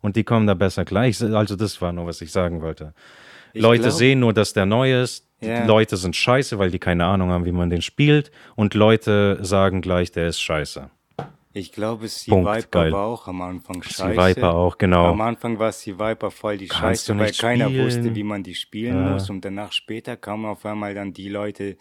Und 0.00 0.16
die 0.16 0.24
kommen 0.24 0.46
da 0.46 0.54
besser 0.54 0.84
gleich. 0.84 1.22
Also, 1.22 1.56
das 1.56 1.80
war 1.80 1.92
nur, 1.92 2.06
was 2.06 2.20
ich 2.20 2.30
sagen 2.32 2.62
wollte. 2.62 2.94
Ich 3.52 3.62
Leute 3.62 3.84
glaub, 3.84 3.92
sehen 3.92 4.20
nur, 4.20 4.32
dass 4.32 4.52
der 4.52 4.66
neu 4.66 5.02
ist. 5.02 5.28
Yeah. 5.42 5.66
Leute 5.66 5.96
sind 5.96 6.16
scheiße, 6.16 6.58
weil 6.58 6.70
die 6.70 6.78
keine 6.78 7.04
Ahnung 7.04 7.30
haben, 7.30 7.44
wie 7.44 7.52
man 7.52 7.70
den 7.70 7.82
spielt. 7.82 8.30
Und 8.54 8.74
Leute 8.74 9.38
sagen 9.42 9.80
gleich, 9.80 10.10
der 10.10 10.28
ist 10.28 10.40
scheiße. 10.40 10.90
Ich 11.56 11.70
glaube, 11.70 12.08
Sea 12.08 12.34
Viper 12.34 12.90
war 12.90 13.06
auch 13.06 13.28
am 13.28 13.40
Anfang 13.40 13.80
scheiße. 13.80 14.16
Viper 14.16 14.54
auch, 14.54 14.76
genau. 14.76 15.06
Am 15.06 15.20
Anfang 15.20 15.56
war 15.60 15.70
Sea 15.70 15.96
Viper 15.96 16.32
voll 16.32 16.58
die 16.58 16.66
Kannst 16.66 17.06
Scheiße, 17.06 17.16
weil 17.16 17.30
keiner 17.30 17.72
wusste, 17.72 18.12
wie 18.16 18.24
man 18.24 18.42
die 18.42 18.56
spielen 18.56 18.96
ja. 18.96 19.12
muss. 19.12 19.30
Und 19.30 19.44
danach 19.44 19.70
später 19.70 20.16
kamen 20.16 20.46
auf 20.46 20.66
einmal 20.66 20.94
dann 20.94 21.12
die 21.12 21.28
Leute, 21.28 21.76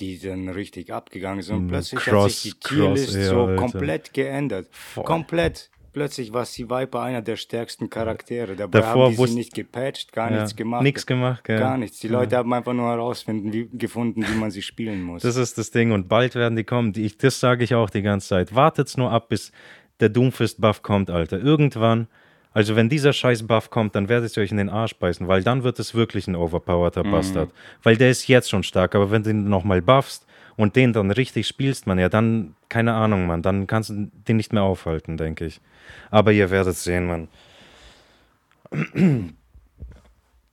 die 0.00 0.18
dann 0.18 0.48
richtig 0.48 0.92
abgegangen 0.92 1.42
sind. 1.42 1.56
Und 1.56 1.66
mm, 1.66 1.68
plötzlich 1.68 2.00
Cross, 2.00 2.24
hat 2.24 2.30
sich 2.32 2.42
die 2.42 2.60
Tierlist 2.68 3.12
so 3.12 3.42
Alter. 3.42 3.56
komplett 3.56 4.12
geändert. 4.12 4.66
Voll. 4.72 5.04
Komplett 5.04 5.70
plötzlich 5.92 6.32
war 6.32 6.44
sie 6.44 6.68
Viper 6.68 7.02
einer 7.02 7.22
der 7.22 7.36
stärksten 7.36 7.90
Charaktere. 7.90 8.56
Dabei 8.56 8.80
Davor 8.80 9.06
haben 9.06 9.16
die 9.16 9.26
sie 9.26 9.34
nicht 9.34 9.54
gepatcht, 9.54 10.12
gar 10.12 10.30
ja, 10.30 10.38
nichts 10.38 10.56
gemacht. 10.56 10.82
Nichts 10.82 11.06
gemacht, 11.06 11.44
gell? 11.44 11.58
Gar 11.58 11.78
nichts. 11.78 12.00
Die 12.00 12.08
Leute 12.08 12.32
ja. 12.32 12.38
haben 12.38 12.52
einfach 12.52 12.72
nur 12.72 12.88
herausfinden, 12.88 13.52
wie, 13.52 13.68
gefunden, 13.72 14.24
wie 14.26 14.34
man 14.36 14.50
sie 14.50 14.62
spielen 14.62 15.02
muss. 15.02 15.22
Das 15.22 15.36
ist 15.36 15.58
das 15.58 15.70
Ding 15.70 15.92
und 15.92 16.08
bald 16.08 16.34
werden 16.34 16.56
die 16.56 16.64
kommen. 16.64 16.92
Die, 16.92 17.16
das 17.16 17.40
sage 17.40 17.64
ich 17.64 17.74
auch 17.74 17.90
die 17.90 18.02
ganze 18.02 18.28
Zeit. 18.28 18.54
Wartet's 18.54 18.96
nur 18.96 19.10
ab, 19.10 19.28
bis 19.28 19.52
der 20.00 20.08
Doomfist-Buff 20.08 20.82
kommt, 20.82 21.10
Alter. 21.10 21.38
Irgendwann, 21.38 22.08
also 22.52 22.76
wenn 22.76 22.88
dieser 22.88 23.12
scheiß 23.12 23.46
Buff 23.46 23.70
kommt, 23.70 23.94
dann 23.94 24.08
werdet 24.08 24.36
ihr 24.36 24.42
euch 24.42 24.50
in 24.50 24.56
den 24.56 24.68
Arsch 24.68 24.94
beißen, 24.96 25.28
weil 25.28 25.42
dann 25.42 25.62
wird 25.62 25.78
es 25.78 25.94
wirklich 25.94 26.26
ein 26.26 26.36
overpowerter 26.36 27.04
mhm. 27.04 27.10
Bastard. 27.12 27.50
Weil 27.82 27.96
der 27.96 28.10
ist 28.10 28.26
jetzt 28.28 28.50
schon 28.50 28.62
stark, 28.62 28.94
aber 28.94 29.10
wenn 29.10 29.22
du 29.22 29.30
ihn 29.30 29.48
nochmal 29.48 29.80
buffst, 29.80 30.26
und 30.56 30.76
den 30.76 30.92
dann 30.92 31.10
richtig 31.10 31.46
spielst, 31.46 31.86
man, 31.86 31.98
ja, 31.98 32.08
dann, 32.08 32.54
keine 32.68 32.94
Ahnung, 32.94 33.26
man, 33.26 33.42
dann 33.42 33.66
kannst 33.66 33.90
du 33.90 34.10
den 34.28 34.36
nicht 34.36 34.52
mehr 34.52 34.62
aufhalten, 34.62 35.16
denke 35.16 35.46
ich. 35.46 35.60
Aber 36.10 36.32
ihr 36.32 36.50
werdet 36.50 36.76
sehen, 36.76 37.06
man. 37.06 37.28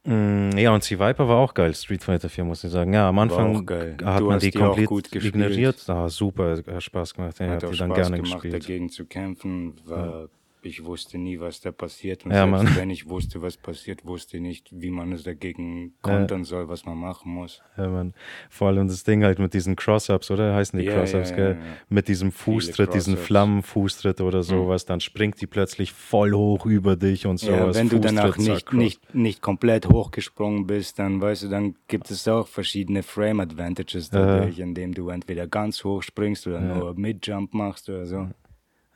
Mm, 0.05 0.57
ja, 0.57 0.73
und 0.73 0.81
Sea 0.81 0.97
Viper 0.97 1.27
war 1.27 1.37
auch 1.37 1.53
geil, 1.53 1.75
Street 1.75 2.01
Fighter 2.01 2.29
4, 2.29 2.45
muss 2.45 2.63
ich 2.63 2.71
sagen. 2.71 2.93
Ja, 2.93 3.09
am 3.09 3.19
Anfang 3.19 3.57
hat 4.03 4.23
man 4.23 4.39
die, 4.39 4.49
die 4.49 4.57
komplett 4.57 5.13
ignoriert. 5.13 5.87
Ah, 5.89 6.07
super, 6.07 6.63
hat 6.65 6.81
Spaß 6.81 7.13
gemacht. 7.13 7.37
Ja, 7.37 7.47
hat, 7.47 7.63
hat 7.63 7.73
die 7.73 7.77
dann 7.77 7.89
Spaß 7.89 7.95
gerne 7.95 8.15
gemacht, 8.15 8.41
gespielt. 8.41 8.53
dagegen 8.53 8.89
zu 8.89 9.05
kämpfen. 9.05 9.75
War 9.85 10.05
ja 10.05 10.27
ich 10.61 10.83
wusste 10.83 11.17
nie, 11.17 11.39
was 11.39 11.61
da 11.61 11.71
passiert. 11.71 12.25
Und 12.25 12.31
ja, 12.31 12.47
selbst 12.47 12.63
Mann. 12.63 12.75
wenn 12.75 12.89
ich 12.89 13.07
wusste, 13.07 13.41
was 13.41 13.57
passiert, 13.57 14.05
wusste 14.05 14.37
ich 14.37 14.43
nicht, 14.43 14.67
wie 14.71 14.91
man 14.91 15.11
es 15.11 15.23
dagegen 15.23 15.93
kontern 16.01 16.39
ja. 16.39 16.45
soll, 16.45 16.69
was 16.69 16.85
man 16.85 16.97
machen 16.97 17.31
muss. 17.33 17.61
Ja, 17.77 17.87
man. 17.87 18.13
Vor 18.49 18.67
allem 18.67 18.87
das 18.87 19.03
Ding 19.03 19.23
halt 19.23 19.39
mit 19.39 19.53
diesen 19.53 19.75
Cross-Ups, 19.75 20.31
oder? 20.31 20.55
Heißen 20.55 20.77
die 20.77 20.85
ja, 20.85 20.93
Cross-Ups, 20.93 21.35
gell? 21.35 21.57
Mit 21.87 22.07
diesem 22.07 22.31
Fußtritt, 22.31 22.93
diesen 22.93 23.17
Flammenfußtritt 23.17 24.21
oder 24.21 24.39
mhm. 24.39 24.43
sowas, 24.43 24.85
mhm. 24.85 24.87
dann 24.87 24.99
springt 24.99 25.39
die 25.41 25.47
plötzlich 25.47 25.93
voll 25.93 26.33
hoch 26.33 26.65
über 26.65 26.95
dich 26.95 27.25
und 27.25 27.37
sowas. 27.37 27.75
Ja, 27.75 27.81
wenn 27.81 27.89
du 27.89 27.99
danach 27.99 28.37
nicht, 28.37 28.73
nicht, 28.73 29.15
nicht 29.15 29.41
komplett 29.41 29.87
hochgesprungen 29.87 30.67
bist, 30.67 30.99
dann 30.99 31.21
weißt 31.21 31.43
du, 31.43 31.47
dann 31.49 31.75
gibt 31.87 32.11
es 32.11 32.27
auch 32.27 32.47
verschiedene 32.47 33.03
Frame-Advantages 33.03 34.09
dadurch, 34.09 34.59
indem 34.59 34.93
du 34.93 35.09
entweder 35.09 35.47
ganz 35.47 35.83
hoch 35.83 36.03
springst 36.03 36.47
oder 36.47 36.59
nur 36.59 36.95
Mid-Jump 36.95 37.53
machst 37.53 37.89
oder 37.89 38.05
so. 38.05 38.29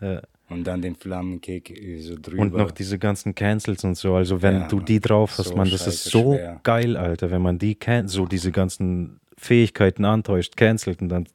Ja. 0.01 0.21
Und 0.53 0.65
dann 0.65 0.81
den 0.81 0.95
Flammenkick 0.95 1.69
äh, 1.69 1.99
so 1.99 2.15
drüber. 2.19 2.41
Und 2.41 2.53
noch 2.53 2.71
diese 2.71 2.99
ganzen 2.99 3.35
Cancels 3.35 3.83
und 3.83 3.95
so. 3.95 4.15
Also 4.15 4.41
wenn 4.41 4.61
ja, 4.61 4.67
du 4.67 4.79
die 4.79 4.99
drauf 4.99 5.37
hast, 5.37 5.49
so 5.49 5.55
man, 5.55 5.69
das 5.69 5.87
ist 5.87 6.05
so 6.05 6.33
schwer. 6.33 6.59
geil, 6.63 6.95
Alter. 6.95 7.31
Wenn 7.31 7.41
man 7.41 7.57
die 7.57 7.75
can 7.75 8.07
so 8.07 8.25
diese 8.25 8.51
ganzen 8.51 9.19
Fähigkeiten 9.37 10.05
antäuscht, 10.05 10.55
cancelt 10.55 11.01
und 11.01 11.09
dann 11.09 11.27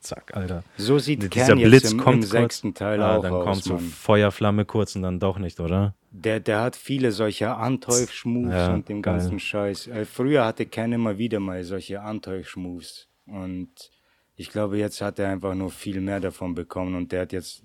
zack, 0.00 0.36
Alter. 0.36 0.62
So 0.76 0.98
sieht 0.98 1.22
Dieser 1.22 1.54
Ken 1.54 1.62
Blitz 1.62 1.92
im, 1.92 1.98
kommt 1.98 2.16
im 2.16 2.22
sechsten 2.22 2.74
Teil 2.74 3.00
ah, 3.02 3.16
auch 3.16 3.22
Dann 3.22 3.32
aus, 3.32 3.44
kommt 3.44 3.64
so 3.64 3.78
Feuerflamme 3.78 4.64
kurz 4.64 4.96
und 4.96 5.02
dann 5.02 5.18
doch 5.20 5.38
nicht, 5.38 5.60
oder? 5.60 5.94
Der, 6.10 6.40
der 6.40 6.60
hat 6.60 6.76
viele 6.76 7.12
solcher 7.12 7.58
Antäusch-Moves 7.58 8.54
ja, 8.54 8.74
und 8.74 8.88
dem 8.88 9.02
ganzen 9.02 9.30
geil. 9.32 9.40
Scheiß. 9.40 9.86
Äh, 9.88 10.04
früher 10.04 10.44
hatte 10.44 10.66
Ken 10.66 10.92
immer 10.92 11.18
wieder 11.18 11.40
mal 11.40 11.62
solche 11.64 12.00
Antäusch-Moves. 12.00 13.08
Und 13.26 13.90
ich 14.36 14.50
glaube, 14.50 14.78
jetzt 14.78 15.00
hat 15.00 15.18
er 15.18 15.30
einfach 15.30 15.54
nur 15.54 15.70
viel 15.70 16.00
mehr 16.00 16.20
davon 16.20 16.54
bekommen 16.54 16.94
und 16.94 17.12
der 17.12 17.22
hat 17.22 17.32
jetzt 17.32 17.62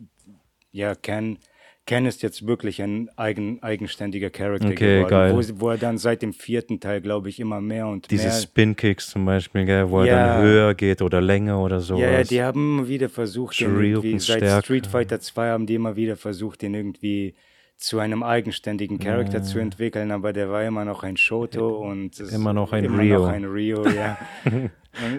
ja, 0.72 0.96
Ken, 0.96 1.38
Ken 1.86 2.06
ist 2.06 2.22
jetzt 2.22 2.46
wirklich 2.46 2.82
ein 2.82 3.10
eigen, 3.18 3.62
eigenständiger 3.64 4.30
Charakter 4.30 4.70
okay, 4.70 5.04
geworden, 5.04 5.34
wo, 5.36 5.62
wo, 5.62 5.70
er 5.70 5.78
dann 5.78 5.98
seit 5.98 6.22
dem 6.22 6.34
vierten 6.34 6.80
Teil, 6.80 7.02
glaube 7.02 7.30
ich, 7.30 7.40
immer 7.40 7.60
mehr 7.60 7.88
und 7.88 8.10
Diese 8.12 8.24
mehr... 8.24 8.32
Diese 8.32 8.44
Spin-Kicks 8.44 9.10
zum 9.10 9.26
Beispiel, 9.26 9.66
gell, 9.66 9.90
wo 9.90 10.04
ja, 10.04 10.14
er 10.14 10.28
dann 10.28 10.44
höher 10.44 10.76
geht 10.76 11.02
oder 11.02 11.22
länger 11.22 11.62
oder 11.62 11.80
sowas. 11.80 12.02
Ja, 12.02 12.24
die 12.24 12.42
haben 12.42 12.80
immer 12.80 12.88
wieder 12.88 13.10
versucht, 13.10 13.60
den 13.60 13.82
irgendwie, 13.82 14.20
seit 14.20 14.64
Street 14.64 14.88
Fighter 14.88 15.20
2 15.20 15.50
haben 15.50 15.66
die 15.66 15.76
immer 15.76 15.96
wieder 15.96 16.16
versucht, 16.16 16.62
den 16.62 16.76
irgendwie 16.76 17.34
zu 17.82 18.00
einem 18.00 18.22
eigenständigen 18.22 19.00
Charakter 19.00 19.40
ja. 19.40 19.44
zu 19.44 19.58
entwickeln, 19.58 20.12
aber 20.12 20.34
der 20.34 20.50
war 20.50 20.64
immer 20.64 20.86
noch 20.86 21.02
ein 21.04 21.18
Shoto 21.18 21.80
und 21.80 22.20
immer 22.20 22.54
noch 22.54 22.74
ein 22.74 22.86
immer 22.86 23.00
Rio. 23.00 23.20
Noch 23.20 23.28
ein 23.28 23.46
Rio, 23.46 23.84
ja. 23.90 24.18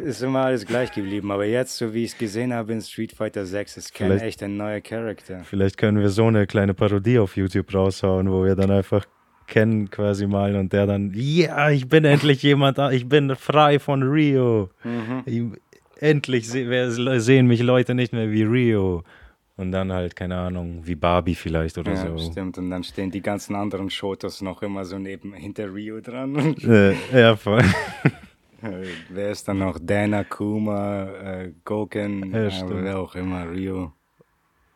ist 0.05 0.23
immer 0.23 0.45
alles 0.45 0.65
gleich 0.65 0.93
geblieben. 0.93 1.33
Aber 1.33 1.45
jetzt, 1.45 1.77
so 1.77 1.93
wie 1.93 2.05
ich 2.05 2.13
es 2.13 2.19
gesehen 2.19 2.55
habe 2.55 2.73
in 2.73 2.81
Street 2.81 3.13
Fighter 3.13 3.45
6, 3.45 3.77
ist 3.77 3.93
Ken 3.93 4.07
vielleicht, 4.07 4.25
echt 4.25 4.43
ein 4.45 4.57
neuer 4.57 4.81
Charakter. 4.81 5.41
Vielleicht 5.43 5.77
können 5.77 5.99
wir 5.99 6.09
so 6.09 6.27
eine 6.27 6.47
kleine 6.47 6.73
Parodie 6.73 7.19
auf 7.19 7.37
YouTube 7.37 7.75
raushauen, 7.75 8.31
wo 8.31 8.45
wir 8.45 8.55
dann 8.55 8.71
einfach 8.71 9.07
Ken 9.49 9.91
quasi 9.91 10.29
malen 10.29 10.57
und 10.57 10.73
der 10.73 10.87
dann, 10.87 11.11
ja, 11.15 11.69
ich 11.71 11.89
bin 11.89 12.05
endlich 12.05 12.43
jemand, 12.45 12.79
ich 12.93 13.09
bin 13.09 13.35
frei 13.35 13.81
von 13.81 14.05
Rio. 14.05 14.71
Mhm. 14.85 15.23
Ich, 15.27 15.43
endlich 16.01 16.49
se 16.49 17.21
sehen 17.21 17.49
mich 17.49 17.61
Leute 17.61 17.97
nicht 17.97 18.13
mehr 18.13 18.31
wie 18.31 18.45
Rio. 18.45 19.03
Und 19.57 19.71
dann 19.71 19.93
halt, 19.93 20.17
keine 20.17 20.39
Ahnung, 20.39 20.87
wie 20.87 20.95
Barbie 20.95 21.35
vielleicht 21.35 21.77
oder 21.77 21.93
ja, 21.93 22.17
so. 22.17 22.31
Stimmt, 22.31 22.57
und 22.57 22.71
dann 22.71 22.83
stehen 22.85 23.11
die 23.11 23.21
ganzen 23.21 23.55
anderen 23.55 23.91
Shotos 23.91 24.41
noch 24.41 24.63
immer 24.63 24.85
so 24.85 24.99
neben 24.99 25.35
hinter 25.35 25.73
Rio 25.73 26.01
dran. 26.01 26.57
Äh, 26.63 26.95
ja, 27.13 27.37
voll. 27.37 27.63
Wer 29.11 29.31
ist 29.31 29.47
dann 29.49 29.59
noch? 29.59 29.79
Dana, 29.81 30.25
Kuma, 30.25 31.05
äh, 31.05 31.53
Goken, 31.65 32.33
ja, 32.33 32.47
äh, 32.47 32.63
wer 32.69 32.99
auch 33.01 33.15
immer, 33.17 33.51
Rio, 33.51 33.93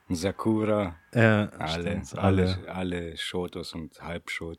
Sakura. 0.08 0.96
Ja, 1.14 1.50
alle, 1.58 2.02
stimmt, 2.02 2.18
alle. 2.18 2.42
alle, 2.42 2.74
alle 2.74 3.16
Shotos 3.16 3.74
und 3.74 4.00
Halbshot. 4.02 4.58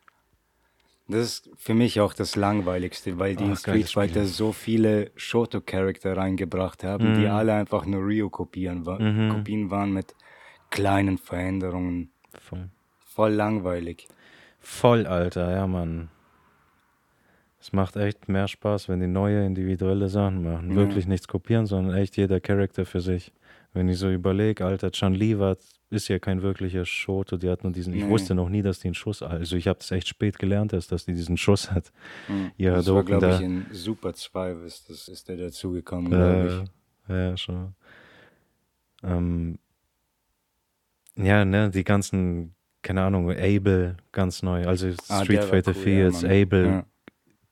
Das 1.10 1.22
ist 1.22 1.50
für 1.56 1.74
mich 1.74 2.02
auch 2.02 2.14
das 2.14 2.36
Langweiligste, 2.36 3.18
weil 3.18 3.36
die 3.36 3.46
oh, 3.46 3.48
in 3.48 3.56
Street 3.56 3.90
Fighter 3.90 4.26
so 4.26 4.52
viele 4.52 5.12
Shoto-Charakter 5.16 6.18
reingebracht 6.18 6.84
haben, 6.84 7.14
mhm. 7.14 7.20
die 7.20 7.28
alle 7.28 7.54
einfach 7.54 7.86
nur 7.86 8.06
Rio-Kopien 8.06 8.86
wa 8.86 9.00
mhm. 9.00 9.30
Kopien 9.30 9.72
waren 9.72 9.94
mit 9.94 10.16
kleinen 10.70 11.18
Veränderungen. 11.18 12.12
Voll. 12.40 12.70
Voll 13.06 13.32
langweilig. 13.32 14.08
Voll, 14.60 15.08
Alter, 15.08 15.52
ja, 15.52 15.66
Mann. 15.66 16.10
Es 17.60 17.72
macht 17.72 17.96
echt 17.96 18.28
mehr 18.28 18.48
Spaß, 18.48 18.90
wenn 18.90 19.00
die 19.00 19.08
neue 19.08 19.46
individuelle 19.46 20.10
Sachen 20.10 20.44
machen. 20.44 20.72
Ja. 20.72 20.76
Wirklich 20.76 21.08
nichts 21.08 21.28
kopieren, 21.28 21.66
sondern 21.66 21.96
echt 21.96 22.18
jeder 22.18 22.40
Charakter 22.40 22.86
für 22.86 23.02
sich. 23.02 23.32
Wenn 23.74 23.88
ich 23.88 23.98
so 23.98 24.10
überlege, 24.10 24.66
Alter, 24.66 24.92
Chan 24.92 25.14
Li 25.14 25.40
war 25.40 25.58
ist 25.90 26.08
ja 26.10 26.20
kein 26.20 26.42
wirklicher 26.42 26.86
Shoto, 26.86 27.38
die 27.38 27.50
hat 27.50 27.64
nur 27.64 27.72
diesen, 27.72 27.94
nee. 27.94 28.00
ich 28.00 28.08
wusste 28.08 28.36
noch 28.36 28.50
nie, 28.50 28.62
dass 28.62 28.80
die 28.80 28.88
einen 28.88 28.96
Schuss, 28.96 29.22
also 29.22 29.56
ich 29.56 29.68
habe 29.68 29.80
das 29.80 29.92
echt 29.92 30.08
spät 30.08 30.38
gelernt, 30.38 30.74
dass, 30.74 30.88
dass 30.88 31.06
die 31.06 31.14
diesen 31.14 31.38
Schuss 31.38 31.72
hat. 31.72 31.92
Mhm. 32.28 32.52
Ja, 32.58 32.76
das 32.76 32.92
war, 32.94 33.04
glaube 33.04 33.30
ich, 33.30 33.42
in 33.42 33.66
Super 33.72 34.14
2 34.14 34.52
ist, 34.66 34.90
das 34.90 35.08
ist 35.08 35.30
der 35.30 35.38
dazugekommen, 35.38 36.12
glaube 36.12 36.66
ich. 37.08 37.14
Ja, 37.14 37.38
schon. 37.38 37.74
Ähm, 39.04 39.60
ja, 41.16 41.46
ne, 41.46 41.70
die 41.70 41.84
ganzen 41.84 42.54
keine 42.88 43.02
Ahnung, 43.04 43.30
Abel, 43.32 43.98
ganz 44.14 44.44
neu. 44.44 44.66
Also 44.66 44.88
Ah, 45.10 45.24
Street 45.24 45.44
Fighter 45.44 45.74
cool, 45.76 45.84
4 45.84 45.94
ja, 45.94 46.06
jetzt. 46.06 46.24
Abel, 46.24 46.66
Ja. 46.66 46.86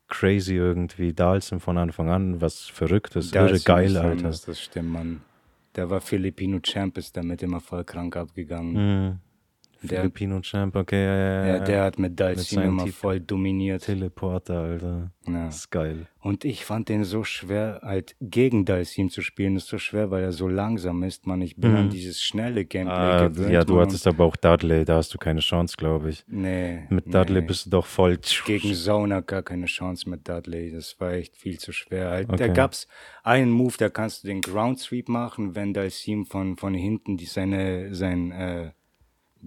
crazy 0.08 0.56
irgendwie. 0.56 1.14
Dalsim 1.14 1.60
von 1.60 1.78
Anfang 1.78 2.10
an, 2.10 2.40
was 2.40 2.62
Verrücktes, 2.62 3.34
irre 3.34 3.60
geil, 3.60 3.98
Alter. 3.98 4.30
Das 4.30 4.62
stimmt, 4.62 4.90
Mann. 4.90 5.22
Der 5.76 5.90
war 5.90 6.02
Filipino 6.02 6.60
Champ, 6.60 6.98
ist 6.98 7.18
damit 7.18 7.44
immer 7.44 7.60
voll 7.60 7.84
krank 7.84 8.16
abgegangen. 8.16 8.74
Mhm. 8.74 9.20
Der- 9.88 10.00
Filipino 10.02 10.40
Champ, 10.42 10.76
okay, 10.76 11.04
ja, 11.04 11.16
ja, 11.16 11.46
Ja, 11.48 11.56
ja. 11.58 11.64
der 11.64 11.84
hat 11.84 12.00
mit 12.00 12.20
Dalsim 12.20 12.56
seinem 12.60 12.80
immer 12.80 12.88
voll 12.88 13.20
dominiert. 13.20 13.84
Teleporter, 13.84 14.60
Alter. 14.60 15.12
Ja. 15.28 15.46
Das 15.46 15.56
ist 15.58 15.72
geil. 15.72 16.08
Und 16.22 16.44
ich 16.46 16.66
fand 16.66 16.90
den 16.90 17.04
so 17.04 17.24
schwer, 17.24 17.80
halt 17.84 18.16
gegen 18.20 18.66
Dalsim 18.66 19.10
zu 19.10 19.22
spielen. 19.22 19.56
Ist 19.56 19.68
so 19.68 19.78
schwer, 19.78 20.10
weil 20.12 20.24
er 20.24 20.32
so 20.32 20.48
langsam 20.48 21.04
ist, 21.04 21.26
Mann. 21.28 21.42
Ich 21.42 21.56
bin 21.56 21.72
Mhm. 21.72 21.78
an 21.78 21.90
dieses 21.90 22.22
schnelle 22.22 22.66
Gameplay 22.66 22.94
Ah, 22.96 23.28
gewöhnt. 23.28 23.52
ja, 23.52 23.64
du 23.64 23.80
hattest 23.80 24.08
aber 24.08 24.24
auch 24.26 24.36
Dudley, 24.36 24.86
da 24.86 24.98
hast 24.98 25.14
du 25.14 25.18
keine 25.20 25.40
Chance, 25.40 25.76
glaube 25.78 26.10
ich. 26.10 26.24
Nee. 26.28 26.82
Mit 26.90 27.14
Dudley 27.14 27.42
nee. 27.42 27.48
bist 27.48 27.66
du 27.68 27.70
doch 27.72 27.86
voll. 27.86 28.18
Gegen 28.46 28.74
Zona 28.74 29.22
gar 29.22 29.44
keine 29.44 29.66
Chance 29.68 30.10
mit 30.10 30.28
Dudley. 30.28 30.72
Das 30.72 31.00
war 31.00 31.14
echt 31.14 31.36
viel 31.36 31.60
zu 31.60 31.72
schwer. 31.72 32.10
Halt, 32.10 32.30
Da 32.30 32.34
Okay. 32.34 32.54
gab's 32.54 32.88
einen 33.24 33.52
Move, 33.52 33.76
da 33.78 33.90
kannst 33.90 34.24
du 34.24 34.28
den 34.28 34.42
Ground 34.42 34.80
Sweep 34.80 35.10
machen, 35.10 35.56
wenn 35.56 35.74
Dalsim 35.74 36.26
von, 36.26 36.58
von 36.58 36.74
hinten 36.74 37.18
die 37.18 37.26
seine, 37.26 37.94
sein, 37.94 38.32
äh, 38.32 38.72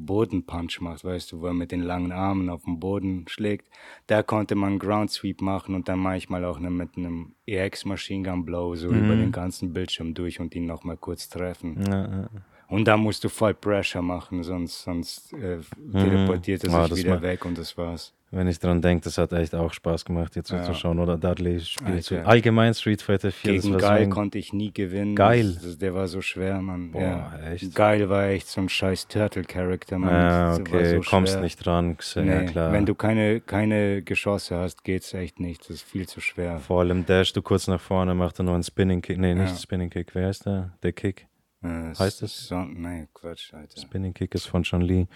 Bodenpunch 0.06 0.80
macht, 0.80 1.04
weißt 1.04 1.32
du, 1.32 1.40
wo 1.40 1.46
er 1.46 1.54
mit 1.54 1.72
den 1.72 1.82
langen 1.82 2.12
Armen 2.12 2.48
auf 2.50 2.64
den 2.64 2.80
Boden 2.80 3.26
schlägt. 3.28 3.68
Da 4.06 4.22
konnte 4.22 4.54
man 4.54 4.78
Ground 4.78 5.10
Sweep 5.10 5.40
machen 5.40 5.74
und 5.74 5.88
dann 5.88 5.98
manchmal 5.98 6.44
auch 6.44 6.58
ne, 6.58 6.70
mit 6.70 6.96
einem 6.96 7.34
EX 7.46 7.84
Machine 7.84 8.28
Gun 8.28 8.44
Blow 8.44 8.74
so 8.76 8.88
über 8.88 9.14
Mhm. 9.14 9.20
den 9.20 9.32
ganzen 9.32 9.72
Bildschirm 9.72 10.14
durch 10.14 10.40
und 10.40 10.54
ihn 10.54 10.66
nochmal 10.66 10.96
kurz 10.96 11.28
treffen. 11.28 11.82
Ja. 11.90 12.28
Und 12.68 12.86
da 12.86 12.96
musst 12.98 13.24
du 13.24 13.28
voll 13.30 13.54
Pressure 13.54 14.02
machen, 14.02 14.42
sonst, 14.42 14.82
sonst 14.82 15.32
äh, 15.32 15.58
teleportiert 15.92 16.64
er 16.64 16.74
Ah, 16.74 16.82
sich 16.82 16.90
das 16.90 16.98
wieder 16.98 17.22
weg 17.22 17.44
und 17.46 17.56
das 17.56 17.76
war's. 17.78 18.12
Wenn 18.30 18.46
ich 18.46 18.58
dran 18.58 18.82
denke, 18.82 19.04
das 19.04 19.16
hat 19.16 19.32
echt 19.32 19.54
auch 19.54 19.72
Spaß 19.72 20.04
gemacht, 20.04 20.34
hier 20.34 20.42
Ja. 20.46 20.62
zuzuschauen. 20.62 20.98
Oder 20.98 21.16
Dudley 21.16 21.60
spielt 21.60 22.04
so. 22.04 22.14
Allgemein 22.18 22.74
Street 22.74 23.00
Fighter 23.00 23.32
4. 23.32 23.54
das 23.54 23.62
Gegen 23.62 23.72
so 23.74 23.78
Geil 23.80 24.02
ein- 24.02 24.10
konnte 24.10 24.36
ich 24.36 24.52
nie 24.52 24.70
gewinnen. 24.70 25.16
Geil. 25.16 25.54
Das, 25.54 25.62
das, 25.62 25.78
der 25.78 25.94
war 25.94 26.08
so 26.08 26.20
schwer, 26.20 26.60
Mann. 26.60 26.90
Boah, 26.92 27.00
ja. 27.00 27.38
echt? 27.52 27.74
Geil 27.74 28.08
war 28.10 28.26
echt 28.26 28.48
so 28.48 28.60
ein 28.60 28.68
scheiß 28.68 29.08
Turtle-Charakter, 29.08 29.98
Mann. 29.98 30.10
Ja, 30.12 30.48
Das 30.50 30.58
war 30.58 30.60
okay, 30.60 31.02
so 31.02 31.10
kommst 31.10 31.32
schwer. 31.32 31.42
nicht 31.42 31.56
dran. 31.64 31.96
Ja, 32.16 32.22
Nee, 32.22 32.46
klar. 32.46 32.70
Wenn 32.72 32.84
du 32.84 32.94
keine, 32.94 33.40
keine 33.40 34.02
Geschosse 34.02 34.56
hast, 34.56 34.84
geht's 34.84 35.14
echt 35.14 35.40
nicht. 35.40 35.62
Das 35.62 35.70
ist 35.76 35.82
viel 35.84 36.06
zu 36.06 36.20
schwer. 36.20 36.58
Vor 36.58 36.80
allem 36.80 37.06
Dash 37.06 37.32
du 37.32 37.40
kurz 37.40 37.66
nach 37.66 37.80
vorne, 37.80 38.14
macht 38.14 38.38
er 38.38 38.42
nur 38.44 38.54
einen 38.54 38.62
Spinning 38.62 39.00
Kick. 39.00 39.16
Nee, 39.16 39.34
nicht 39.34 39.52
Ja. 39.52 39.56
Spinning 39.56 39.88
Kick. 39.88 40.14
Wer 40.14 40.26
heißt 40.26 40.44
der? 40.44 40.72
Der 40.82 40.92
Kick. 40.92 41.26
Äh, 41.62 41.94
Heißt 41.98 42.22
es? 42.22 42.46
So, 42.46 42.60
nee, 42.60 43.08
Quatsch, 43.14 43.52
Alter. 43.54 43.80
Spinning 43.80 44.12
Kick 44.14 44.34
ist 44.34 44.44
von 44.46 44.62
Chun 44.64 44.82
Li. 44.82 45.08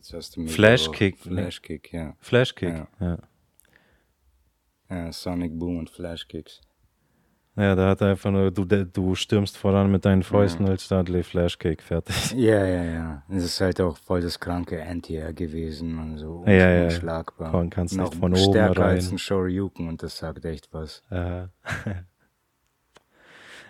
Jetzt 0.00 0.14
hast 0.14 0.34
du 0.34 0.40
mich 0.40 0.54
Flash 0.54 0.86
aber- 0.88 0.96
Kick. 0.96 1.18
Flash 1.18 1.60
Kick, 1.60 1.92
ja. 1.92 2.14
Flash 2.20 2.54
Kick. 2.54 2.70
Ja. 2.70 2.88
Ja. 3.00 3.18
ja. 4.88 5.12
Sonic 5.12 5.58
Boom 5.58 5.76
und 5.76 5.90
Flash 5.90 6.26
Kicks. 6.26 6.62
Ja, 7.54 7.74
da 7.74 7.90
hat 7.90 8.00
er 8.00 8.12
einfach 8.12 8.30
nur, 8.30 8.50
du, 8.50 8.64
du 8.64 9.14
stürmst 9.14 9.58
voran 9.58 9.92
mit 9.92 10.06
deinen 10.06 10.22
Fäusten 10.22 10.66
als 10.66 10.88
Dudley 10.88 11.22
Flash 11.22 11.58
Kick, 11.58 11.82
fertig. 11.82 12.30
Ja, 12.34 12.64
ja, 12.64 12.82
ja. 12.84 13.22
Das 13.28 13.44
ist 13.44 13.60
halt 13.60 13.78
auch 13.82 13.98
voll 13.98 14.22
das 14.22 14.40
kranke 14.40 14.82
Anti-Air 14.82 15.34
gewesen 15.34 15.98
und 15.98 16.16
so 16.16 16.44
Ja, 16.46 16.70
ja. 16.70 16.84
unschlagbar. 16.84 17.68
Kannst 17.68 17.94
Noch 17.98 18.08
nicht 18.08 18.18
von 18.18 18.32
oben 18.32 18.40
stärker 18.50 18.86
als 18.86 19.08
rein. 19.08 19.16
ein 19.16 19.18
Shoryuken 19.18 19.86
und 19.88 20.02
das 20.02 20.16
sagt 20.16 20.46
echt 20.46 20.72
was. 20.72 21.02
Äh. 21.10 21.48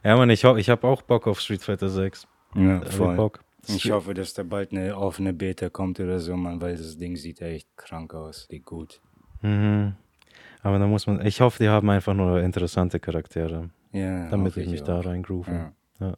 ja, 0.05 0.17
Mann, 0.17 0.31
ich, 0.31 0.45
ho 0.45 0.57
ich 0.57 0.71
habe 0.71 0.87
auch 0.87 1.03
Bock 1.03 1.27
auf 1.27 1.41
Street 1.41 1.63
Fighter 1.63 1.89
6. 1.89 2.29
Ja, 2.55 2.83
voll. 2.85 3.17
Bock. 3.17 3.41
Ich 3.69 3.91
hoffe, 3.91 4.15
dass 4.15 4.35
da 4.35 4.43
bald 4.43 4.73
eine 4.73 4.97
offene 4.97 5.33
Beta 5.33 5.69
kommt 5.69 6.01
oder 6.01 6.19
so, 6.21 6.37
man, 6.37 6.61
weil 6.61 6.77
das 6.77 6.97
Ding 6.99 7.17
sieht 7.17 7.41
echt 7.43 7.69
krank 7.77 8.15
aus. 8.15 8.47
Sieht 8.51 8.65
gut. 8.65 9.01
Mhm. 9.43 9.95
Aber 10.63 10.79
da 10.79 10.87
muss 10.87 11.07
man, 11.07 11.25
ich 11.25 11.41
hoffe, 11.41 11.63
die 11.63 11.69
haben 11.69 11.89
einfach 11.91 12.15
nur 12.15 12.41
interessante 12.41 13.01
Charaktere, 13.01 13.71
Ja, 13.93 14.29
damit 14.29 14.57
ich 14.57 14.69
mich 14.69 14.83
da 14.83 15.01
auch. 15.01 15.07
reingroove. 15.07 15.47
Ja. 16.01 16.17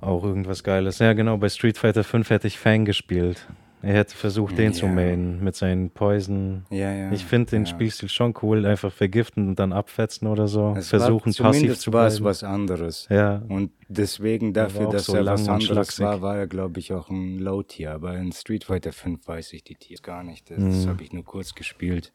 Auch 0.00 0.24
irgendwas 0.24 0.64
Geiles. 0.64 0.98
Ja, 0.98 1.12
genau, 1.12 1.36
bei 1.36 1.48
Street 1.48 1.76
Fighter 1.76 2.04
5 2.04 2.30
hätte 2.30 2.46
ich 2.46 2.58
Fang 2.58 2.84
gespielt. 2.84 3.46
Er 3.82 3.94
hätte 3.94 4.14
versucht, 4.14 4.58
den 4.58 4.74
zu 4.74 4.86
Ja. 4.86 4.92
mainen 4.92 5.42
mit 5.42 5.56
seinen 5.56 5.90
Poison. 5.90 6.66
Ja, 6.70 6.92
ja. 6.92 7.12
Ich 7.12 7.24
finde 7.24 7.50
den. 7.52 7.66
Spielstil 7.66 8.08
schon 8.10 8.34
cool, 8.42 8.66
einfach 8.66 8.92
vergiften 8.92 9.48
und 9.48 9.58
dann 9.58 9.72
abfetzen 9.72 10.28
oder 10.28 10.48
so. 10.48 10.74
Es 10.76 10.90
Versuchen 10.90 11.32
war, 11.38 11.46
passiv 11.52 11.78
zu 11.78 11.92
war 11.92 12.06
es 12.06 12.16
bleiben. 12.16 12.24
was 12.26 12.44
anderes. 12.44 13.06
Ja, 13.10 13.42
Und 13.48 13.70
deswegen 13.88 14.52
dafür, 14.52 14.90
dass 14.90 15.06
so 15.06 15.14
er 15.16 15.24
was 15.24 15.48
anderes 15.48 15.98
war, 16.00 16.20
war 16.20 16.36
er, 16.36 16.46
glaube 16.46 16.78
ich, 16.78 16.92
auch 16.92 17.08
ein 17.08 17.38
Low-Tier. 17.38 17.92
Aber 17.92 18.16
in 18.16 18.32
Street 18.32 18.64
Fighter 18.64 18.92
5 18.92 19.26
weiß 19.26 19.52
ich 19.54 19.64
die 19.64 19.76
Tiers 19.76 20.02
gar 20.02 20.22
nicht. 20.24 20.50
Das, 20.50 20.58
Mhm. 20.58 20.70
das 20.72 20.86
habe 20.86 21.02
ich 21.02 21.12
nur 21.12 21.24
kurz 21.24 21.54
gespielt. 21.54 22.12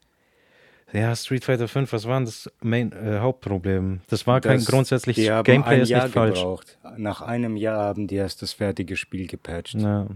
ja, 0.93 1.13
Street 1.15 1.43
Fighter 1.43 1.67
5, 1.67 1.91
was 1.93 2.07
war 2.07 2.15
denn 2.17 2.25
das 2.25 2.49
Main, 2.61 2.91
äh, 2.93 3.17
Hauptproblem? 3.19 4.01
Das 4.07 4.27
war 4.27 4.39
kein 4.39 4.57
Das- 4.59 4.65
grundsätzlich, 4.67 5.15
die 5.17 5.31
haben 5.31 5.43
Gameplay 5.43 5.81
ist 5.81 5.89
nicht 5.89 6.07
falsch. 6.09 6.39
gebraucht. 6.39 6.77
Nach 6.97 7.21
einem 7.21 7.57
Jahr 7.57 7.79
haben 7.85 8.07
die 8.07 8.15
erst 8.15 8.41
das 8.43 8.53
fertige 8.53 8.95
Spiel 8.95 9.27
gepatcht. 9.27 9.75
Ja, 9.75 10.07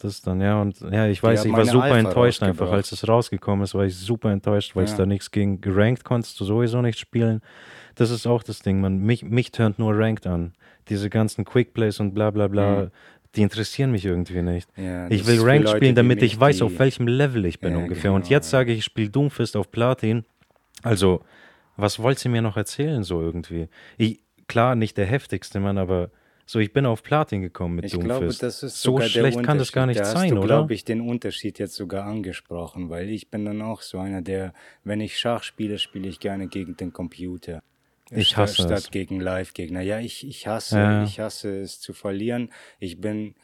das 0.00 0.20
dann, 0.22 0.40
ja, 0.40 0.60
und 0.60 0.80
ja, 0.80 1.06
ich 1.06 1.22
weiß, 1.22 1.44
ich 1.44 1.52
war 1.52 1.64
super 1.64 1.84
Alpha 1.84 1.98
enttäuscht 1.98 2.42
einfach, 2.42 2.70
als 2.72 2.90
es 2.92 3.06
rausgekommen 3.06 3.64
ist, 3.64 3.74
war 3.74 3.84
ich 3.84 3.96
super 3.96 4.30
enttäuscht, 4.32 4.74
weil 4.74 4.84
es 4.84 4.92
Ja. 4.92 4.98
da 4.98 5.06
nichts 5.06 5.30
gegen 5.30 5.60
gerankt 5.60 6.04
konntest 6.04 6.38
du 6.40 6.44
sowieso 6.44 6.82
nicht 6.82 6.98
spielen. 6.98 7.40
Das 7.94 8.10
ist 8.10 8.26
auch 8.26 8.42
das 8.42 8.60
Ding, 8.60 8.80
man, 8.80 8.98
mich, 8.98 9.22
mich 9.24 9.52
turnt 9.52 9.78
nur 9.78 9.96
ranked 9.96 10.26
an. 10.26 10.52
Diese 10.88 11.08
ganzen 11.10 11.44
Quickplays 11.44 12.00
und 12.00 12.14
bla 12.14 12.30
bla 12.30 12.48
bla, 12.48 12.82
Mhm. 12.84 12.90
die 13.36 13.42
interessieren 13.42 13.92
mich 13.92 14.04
irgendwie 14.04 14.42
nicht. 14.42 14.68
Ja, 14.76 15.08
Ich 15.10 15.26
will 15.26 15.40
Ranked 15.40 15.64
Leute 15.66 15.76
spielen, 15.76 15.94
damit 15.94 16.22
ich 16.22 16.38
weiß, 16.40 16.62
auf 16.62 16.78
welchem 16.78 17.06
Level 17.06 17.44
ich 17.44 17.60
bin 17.60 17.72
Ja, 17.74 17.78
ungefähr. 17.78 18.12
Und 18.12 18.22
genau, 18.22 18.30
jetzt 18.30 18.46
ja. 18.52 18.58
sage 18.58 18.72
ich, 18.72 18.78
ich 18.78 18.84
spiele 18.84 19.10
Doomfist 19.10 19.56
auf 19.56 19.70
Platin. 19.70 20.24
Also, 20.82 21.22
was 21.76 21.98
wollt 22.02 22.24
ihr 22.24 22.30
mir 22.30 22.42
noch 22.42 22.56
erzählen 22.56 23.02
so 23.04 23.20
irgendwie? 23.20 23.68
Ich, 23.98 24.20
klar, 24.48 24.74
nicht 24.74 24.96
der 24.96 25.06
heftigste 25.06 25.60
Mann, 25.60 25.78
aber 25.78 26.10
so, 26.50 26.58
ich 26.58 26.72
bin 26.72 26.84
auf 26.84 27.02
Platin 27.02 27.42
gekommen 27.42 27.76
mit 27.76 27.84
Ich 27.84 27.92
Doomfist. 27.92 28.08
glaube, 28.18 28.26
das 28.40 28.62
ist 28.64 28.82
so 28.82 29.00
schlecht 29.00 29.42
kann 29.42 29.58
das 29.58 29.70
gar 29.72 29.86
nicht 29.86 30.00
da 30.00 30.04
sein, 30.04 30.22
hast 30.24 30.30
du, 30.32 30.38
oder? 30.38 30.46
glaube 30.46 30.74
ich, 30.74 30.84
den 30.84 31.00
Unterschied 31.00 31.58
jetzt 31.58 31.74
sogar 31.74 32.04
angesprochen, 32.06 32.90
weil 32.90 33.08
ich 33.08 33.30
bin 33.30 33.44
dann 33.44 33.62
auch 33.62 33.82
so 33.82 33.98
einer, 33.98 34.20
der, 34.22 34.52
wenn 34.82 35.00
ich 35.00 35.18
Schach 35.18 35.42
spiele, 35.44 35.78
spiele 35.78 36.08
ich 36.08 36.18
gerne 36.18 36.48
gegen 36.48 36.76
den 36.76 36.92
Computer. 36.92 37.62
Ich 38.10 38.30
Statt- 38.30 38.38
hasse 38.48 38.54
statt 38.62 38.78
es. 38.78 38.90
gegen 38.90 39.20
Live-Gegner. 39.20 39.82
Ja, 39.82 40.00
ich, 40.00 40.26
ich 40.26 40.48
hasse, 40.48 40.76
Ja. 40.78 41.04
ich 41.04 41.20
hasse 41.20 41.60
es 41.60 41.78
zu 41.80 41.92
verlieren. 41.92 42.50
Ich 42.80 43.00
bin 43.00 43.36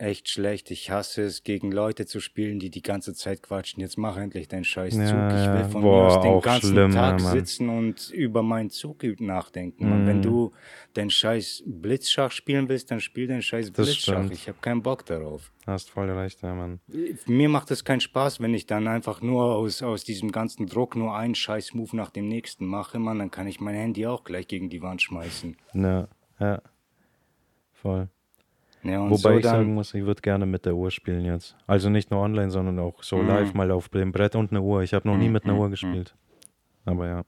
echt 0.00 0.28
schlecht. 0.28 0.70
Ich 0.70 0.90
hasse 0.90 1.22
es, 1.22 1.42
gegen 1.44 1.70
Leute 1.72 2.06
zu 2.06 2.20
spielen, 2.20 2.58
die 2.58 2.70
die 2.70 2.82
ganze 2.82 3.14
Zeit 3.14 3.42
quatschen. 3.42 3.80
Jetzt 3.80 3.98
mach 3.98 4.16
endlich 4.16 4.48
deinen 4.48 4.64
scheiß 4.64 4.94
Zug. 4.94 5.02
Ja, 5.02 5.54
ich 5.54 5.58
will 5.64 5.70
von 5.70 5.82
Boah, 5.82 6.02
mir 6.02 6.06
aus 6.08 6.22
den 6.22 6.40
ganzen 6.40 6.70
schlimm, 6.70 6.90
Tag 6.92 7.20
Mann. 7.22 7.32
sitzen 7.32 7.68
und 7.68 8.10
über 8.10 8.42
meinen 8.42 8.70
Zug 8.70 9.02
nachdenken. 9.20 9.92
Und 9.92 10.06
wenn 10.06 10.18
Mhm. 10.18 10.22
du 10.22 10.52
den 10.96 11.10
scheiß 11.10 11.62
Blitzschach 11.66 12.30
spielen 12.32 12.68
willst, 12.68 12.90
dann 12.90 13.00
spiel 13.00 13.26
den 13.26 13.42
scheiß 13.42 13.72
Das 13.72 13.86
Blitzschach. 13.86 14.14
stimmt. 14.14 14.32
Ich 14.32 14.48
habe 14.48 14.58
keinen 14.60 14.82
Bock 14.82 15.04
darauf. 15.06 15.52
Hast 15.66 15.90
voll 15.90 16.10
recht, 16.10 16.42
ja, 16.42 16.54
Mann. 16.54 16.80
Mir 17.26 17.48
macht 17.48 17.70
es 17.70 17.84
keinen 17.84 18.00
Spaß, 18.00 18.40
wenn 18.40 18.54
ich 18.54 18.66
dann 18.66 18.88
einfach 18.88 19.20
nur 19.20 19.54
aus, 19.54 19.82
aus 19.82 20.04
diesem 20.04 20.32
ganzen 20.32 20.66
Druck 20.66 20.96
nur 20.96 21.14
einen 21.14 21.34
scheiß 21.34 21.74
Move 21.74 21.94
nach 21.96 22.10
dem 22.10 22.26
nächsten 22.26 22.66
mache, 22.66 22.98
Mann. 22.98 23.18
Dann 23.18 23.30
kann 23.30 23.46
ich 23.46 23.60
mein 23.60 23.74
Handy 23.74 24.06
auch 24.06 24.24
gleich 24.24 24.48
gegen 24.48 24.70
die 24.70 24.82
Wand 24.82 25.02
schmeißen. 25.02 25.56
Ja, 25.74 26.08
ja. 26.40 26.62
Voll. 27.72 28.08
Ja, 28.82 29.10
Wobei 29.10 29.16
so 29.16 29.38
ich 29.38 29.44
sagen 29.44 29.74
muss, 29.74 29.92
ich 29.94 30.04
würde 30.04 30.22
gerne 30.22 30.46
mit 30.46 30.64
der 30.64 30.74
Uhr 30.74 30.90
spielen 30.90 31.24
jetzt. 31.24 31.56
Also 31.66 31.90
nicht 31.90 32.10
nur 32.10 32.20
online, 32.20 32.50
sondern 32.50 32.78
auch 32.78 33.02
so 33.02 33.20
Mhm. 33.20 33.28
live 33.28 33.54
mal 33.54 33.70
auf 33.70 33.88
dem 33.90 34.12
Brett 34.12 34.34
und 34.36 34.50
eine 34.52 34.62
Uhr. 34.62 34.82
Ich 34.82 34.94
habe 34.94 35.06
noch 35.08 35.16
nie 35.16 35.26
Mhm, 35.26 35.32
mit 35.32 35.44
einer 35.44 35.54
mhm, 35.54 35.60
Uhr 35.60 35.66
mhm. 35.66 35.70
gespielt. 35.70 36.14
Aber 36.86 37.06
ja. 37.06 37.24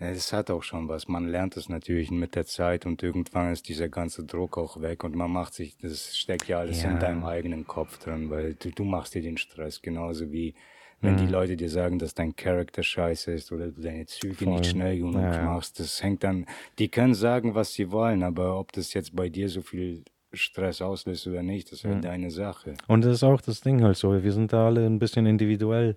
Das 0.00 0.32
hat 0.32 0.50
auch 0.50 0.62
schon 0.62 0.88
was. 0.88 1.08
Man 1.08 1.28
lernt 1.28 1.56
es 1.56 1.68
natürlich 1.68 2.10
mit 2.10 2.34
der 2.34 2.46
Zeit 2.46 2.86
und 2.86 3.02
irgendwann 3.02 3.52
ist 3.52 3.68
dieser 3.68 3.88
ganze 3.88 4.24
Druck 4.24 4.56
auch 4.58 4.80
weg 4.80 5.04
und 5.04 5.14
man 5.14 5.30
macht 5.32 5.54
sich, 5.54 5.76
das 5.78 6.16
steckt 6.16 6.48
ja 6.48 6.58
alles 6.58 6.82
Ja. 6.82 6.90
in 6.90 6.98
deinem 6.98 7.24
eigenen 7.24 7.66
Kopf 7.66 7.98
drin, 7.98 8.30
weil 8.30 8.54
du, 8.54 8.70
du 8.70 8.84
machst 8.84 9.14
dir 9.14 9.22
den 9.22 9.36
Stress 9.38 9.82
genauso 9.82 10.30
wie 10.32 10.54
wenn 11.00 11.16
die 11.16 11.26
Mhm. 11.26 11.32
Leute 11.32 11.56
dir 11.56 11.68
sagen, 11.70 12.00
dass 12.00 12.14
dein 12.14 12.34
Charakter 12.34 12.82
scheiße 12.82 13.30
ist 13.32 13.52
oder 13.52 13.68
du 13.70 13.80
deine 13.80 14.06
Züge 14.06 14.44
Voll. 14.44 14.52
nicht 14.54 14.66
schnell 14.66 14.98
genug 14.98 15.36
ja. 15.36 15.38
machst. 15.38 15.78
Das 15.78 16.02
hängt 16.02 16.24
dann, 16.24 16.46
die 16.80 16.88
können 16.88 17.14
sagen, 17.14 17.54
was 17.54 17.72
sie 17.72 17.92
wollen, 17.92 18.24
aber 18.24 18.58
ob 18.58 18.72
das 18.72 18.92
jetzt 18.94 19.14
bei 19.14 19.28
dir 19.28 19.48
so 19.48 19.62
viel 19.62 20.02
Stress 20.32 20.82
auslöst 20.82 21.26
oder 21.26 21.42
nicht, 21.42 21.72
das 21.72 21.80
ist 21.80 21.84
halt 21.84 21.96
Mhm. 21.98 22.02
deine 22.02 22.30
Sache. 22.30 22.74
Und 22.86 23.04
das 23.04 23.14
ist 23.14 23.22
auch 23.24 23.40
das 23.40 23.60
Ding 23.60 23.82
halt 23.82 23.96
so. 23.96 24.22
Wir 24.22 24.32
sind 24.32 24.52
da 24.52 24.66
alle 24.66 24.84
ein 24.86 24.98
bisschen 24.98 25.26
individuell. 25.26 25.96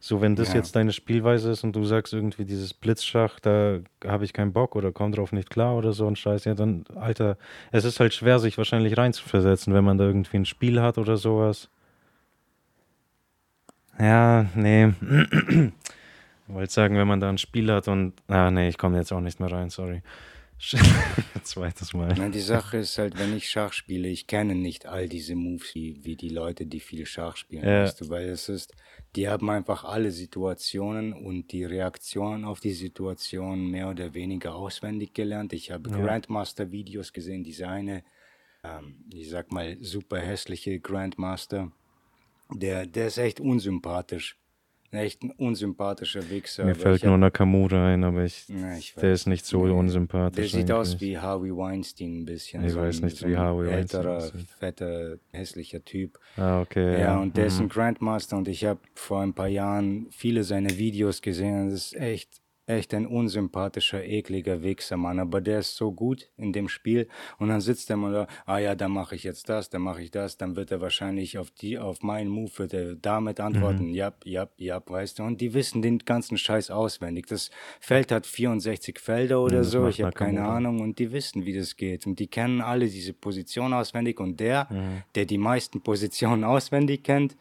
So, 0.00 0.20
wenn 0.20 0.36
das 0.36 0.48
Ja. 0.50 0.56
jetzt 0.56 0.76
deine 0.76 0.92
Spielweise 0.92 1.50
ist 1.50 1.64
und 1.64 1.74
du 1.74 1.84
sagst 1.84 2.12
irgendwie 2.12 2.44
dieses 2.44 2.74
Blitzschach, 2.74 3.40
da 3.40 3.78
habe 4.04 4.24
ich 4.24 4.32
keinen 4.34 4.52
Bock 4.52 4.76
oder 4.76 4.92
komm 4.92 5.12
drauf 5.12 5.32
nicht 5.32 5.48
klar 5.48 5.76
oder 5.76 5.92
so 5.92 6.06
ein 6.06 6.14
Scheiß, 6.14 6.44
ja, 6.44 6.54
dann, 6.54 6.84
Alter, 6.94 7.38
es 7.72 7.84
ist 7.84 8.00
halt 8.00 8.12
schwer, 8.12 8.38
sich 8.38 8.58
wahrscheinlich 8.58 8.98
reinzuversetzen, 8.98 9.72
wenn 9.72 9.84
man 9.84 9.96
da 9.96 10.04
irgendwie 10.04 10.36
ein 10.36 10.44
Spiel 10.44 10.80
hat 10.82 10.98
oder 10.98 11.16
sowas. 11.16 11.70
Ja, 13.98 14.46
nee. 14.54 14.88
Ich 14.88 15.72
wollte 16.48 16.72
sagen, 16.72 16.96
wenn 16.96 17.08
man 17.08 17.20
da 17.20 17.28
ein 17.30 17.38
Spiel 17.38 17.72
hat 17.72 17.88
und. 17.88 18.12
Ah, 18.28 18.50
nee, 18.50 18.68
ich 18.68 18.76
komme 18.76 18.98
jetzt 18.98 19.12
auch 19.12 19.20
nicht 19.20 19.40
mehr 19.40 19.50
rein, 19.50 19.70
sorry. 19.70 20.02
Zweites 21.42 21.92
Mal. 21.92 22.14
Nein, 22.16 22.32
die 22.32 22.40
Sache 22.40 22.78
ist 22.78 22.96
halt, 22.98 23.18
wenn 23.18 23.36
ich 23.36 23.50
Schach 23.50 23.72
spiele, 23.72 24.08
ich 24.08 24.26
kenne 24.26 24.54
nicht 24.54 24.86
all 24.86 25.08
diese 25.08 25.34
Moves 25.34 25.74
wie, 25.74 26.02
wie 26.04 26.16
die 26.16 26.28
Leute, 26.28 26.66
die 26.66 26.80
viel 26.80 27.06
Schach 27.06 27.36
spielen, 27.36 27.64
Ja. 27.64 27.82
weißt 27.82 28.00
du, 28.00 28.08
weil 28.08 28.28
es 28.28 28.48
ist, 28.48 28.72
die 29.16 29.28
haben 29.28 29.50
einfach 29.50 29.84
alle 29.84 30.10
Situationen 30.10 31.12
und 31.12 31.52
die 31.52 31.64
Reaktionen 31.64 32.44
auf 32.44 32.60
die 32.60 32.72
Situationen 32.72 33.70
mehr 33.70 33.90
oder 33.90 34.14
weniger 34.14 34.54
auswendig 34.54 35.12
gelernt. 35.12 35.52
Ich 35.52 35.70
habe 35.70 35.90
Ja. 35.90 35.96
Grandmaster-Videos 35.98 37.12
gesehen, 37.12 37.44
diese 37.44 37.68
eine, 37.68 38.04
ähm, 38.62 39.04
ich 39.12 39.28
sag 39.28 39.52
mal, 39.52 39.76
super 39.80 40.18
hässliche 40.20 40.80
Grandmaster, 40.80 41.70
der, 42.50 42.86
der 42.86 43.08
ist 43.08 43.18
echt 43.18 43.40
unsympathisch. 43.40 44.36
Echt 44.94 45.22
ein 45.22 45.30
unsympathischer 45.30 46.28
Wichser. 46.30 46.64
Mir 46.64 46.74
fällt 46.74 47.04
nur 47.04 47.18
Nakamura 47.18 47.88
ein, 47.88 48.04
aber 48.04 48.24
ich, 48.24 48.48
Ja, 48.48 48.76
ich 48.76 48.94
der 48.94 49.12
ist 49.12 49.26
nicht 49.26 49.44
so 49.44 49.66
Nee. 49.66 49.72
unsympathisch. 49.72 50.52
Der 50.52 50.60
sieht 50.60 50.70
aus 50.72 51.00
wie 51.00 51.18
Harvey 51.18 51.50
Weinstein 51.56 52.20
ein 52.20 52.24
bisschen. 52.24 52.64
Ich 52.64 52.72
so 52.72 52.80
weiß 52.80 52.98
ein, 53.00 53.04
nicht, 53.04 53.16
so 53.16 53.28
wie 53.28 53.36
Harvey 53.36 53.66
Weinstein 53.66 54.00
älterer, 54.06 54.30
fetter, 54.58 55.16
hässlicher 55.32 55.84
Typ. 55.84 56.18
Ah, 56.36 56.60
okay. 56.60 56.92
Ja, 56.94 56.98
Ja, 56.98 57.18
und 57.20 57.36
der 57.36 57.46
ist 57.46 57.58
mhm. 57.58 57.66
ein 57.66 57.68
Grandmaster 57.68 58.36
und 58.36 58.48
ich 58.48 58.64
habe 58.64 58.80
vor 58.94 59.20
ein 59.20 59.32
paar 59.32 59.48
Jahren 59.48 60.06
viele 60.10 60.44
seiner 60.44 60.76
Videos 60.76 61.22
gesehen. 61.22 61.70
Das 61.70 61.92
ist 61.92 61.96
echt, 61.96 62.40
echt 62.66 62.94
ein 62.94 63.06
unsympathischer, 63.06 64.04
ekliger 64.04 64.62
Wichser, 64.62 64.96
Mann. 64.96 65.18
Aber 65.18 65.40
der 65.40 65.58
ist 65.58 65.76
so 65.76 65.92
gut 65.92 66.30
in 66.36 66.52
dem 66.52 66.68
Spiel. 66.68 67.08
Und 67.38 67.48
dann 67.48 67.60
sitzt 67.60 67.90
er 67.90 67.96
mal 67.96 68.12
da, 68.12 68.26
ah 68.46 68.58
ja, 68.58 68.74
dann 68.74 68.92
mache 68.92 69.14
ich 69.14 69.22
jetzt 69.22 69.48
das, 69.48 69.68
dann 69.70 69.82
mache 69.82 70.02
ich 70.02 70.10
das. 70.10 70.36
Dann 70.38 70.56
wird 70.56 70.70
er 70.70 70.80
wahrscheinlich 70.80 71.36
auf 71.38 71.50
die, 71.50 71.78
auf 71.78 72.02
meinen 72.02 72.28
Move 72.30 72.50
wird 72.56 72.74
er 72.74 72.94
damit 72.94 73.40
antworten, 73.40 73.88
Mhm. 73.88 73.94
ja, 73.94 74.12
ja, 74.24 74.48
ja, 74.56 74.82
weißt 74.84 75.18
du. 75.18 75.24
Und 75.24 75.40
die 75.40 75.52
wissen 75.54 75.82
den 75.82 75.98
ganzen 75.98 76.38
Scheiß 76.38 76.70
auswendig. 76.70 77.26
Das 77.26 77.50
Feld 77.80 78.10
hat 78.10 78.26
64 78.26 78.98
Felder 78.98 79.40
oder 79.42 79.58
das 79.58 79.70
so, 79.70 79.86
ich 79.88 80.00
habe 80.02 80.12
keine 80.12 80.34
Nakamura. 80.40 80.56
Ahnung. 80.56 80.80
Und 80.80 80.98
die 80.98 81.12
wissen, 81.12 81.44
wie 81.44 81.52
das 81.56 81.76
geht. 81.76 82.06
Und 82.06 82.18
die 82.18 82.28
kennen 82.28 82.60
alle 82.60 82.86
diese 82.86 83.12
Position 83.12 83.72
auswendig. 83.74 84.20
Und 84.20 84.40
der, 84.40 84.68
Mhm. 84.70 85.02
der 85.14 85.26
die 85.26 85.38
meisten 85.38 85.82
Positionen 85.82 86.44
auswendig 86.44 87.02
kennt, 87.04 87.36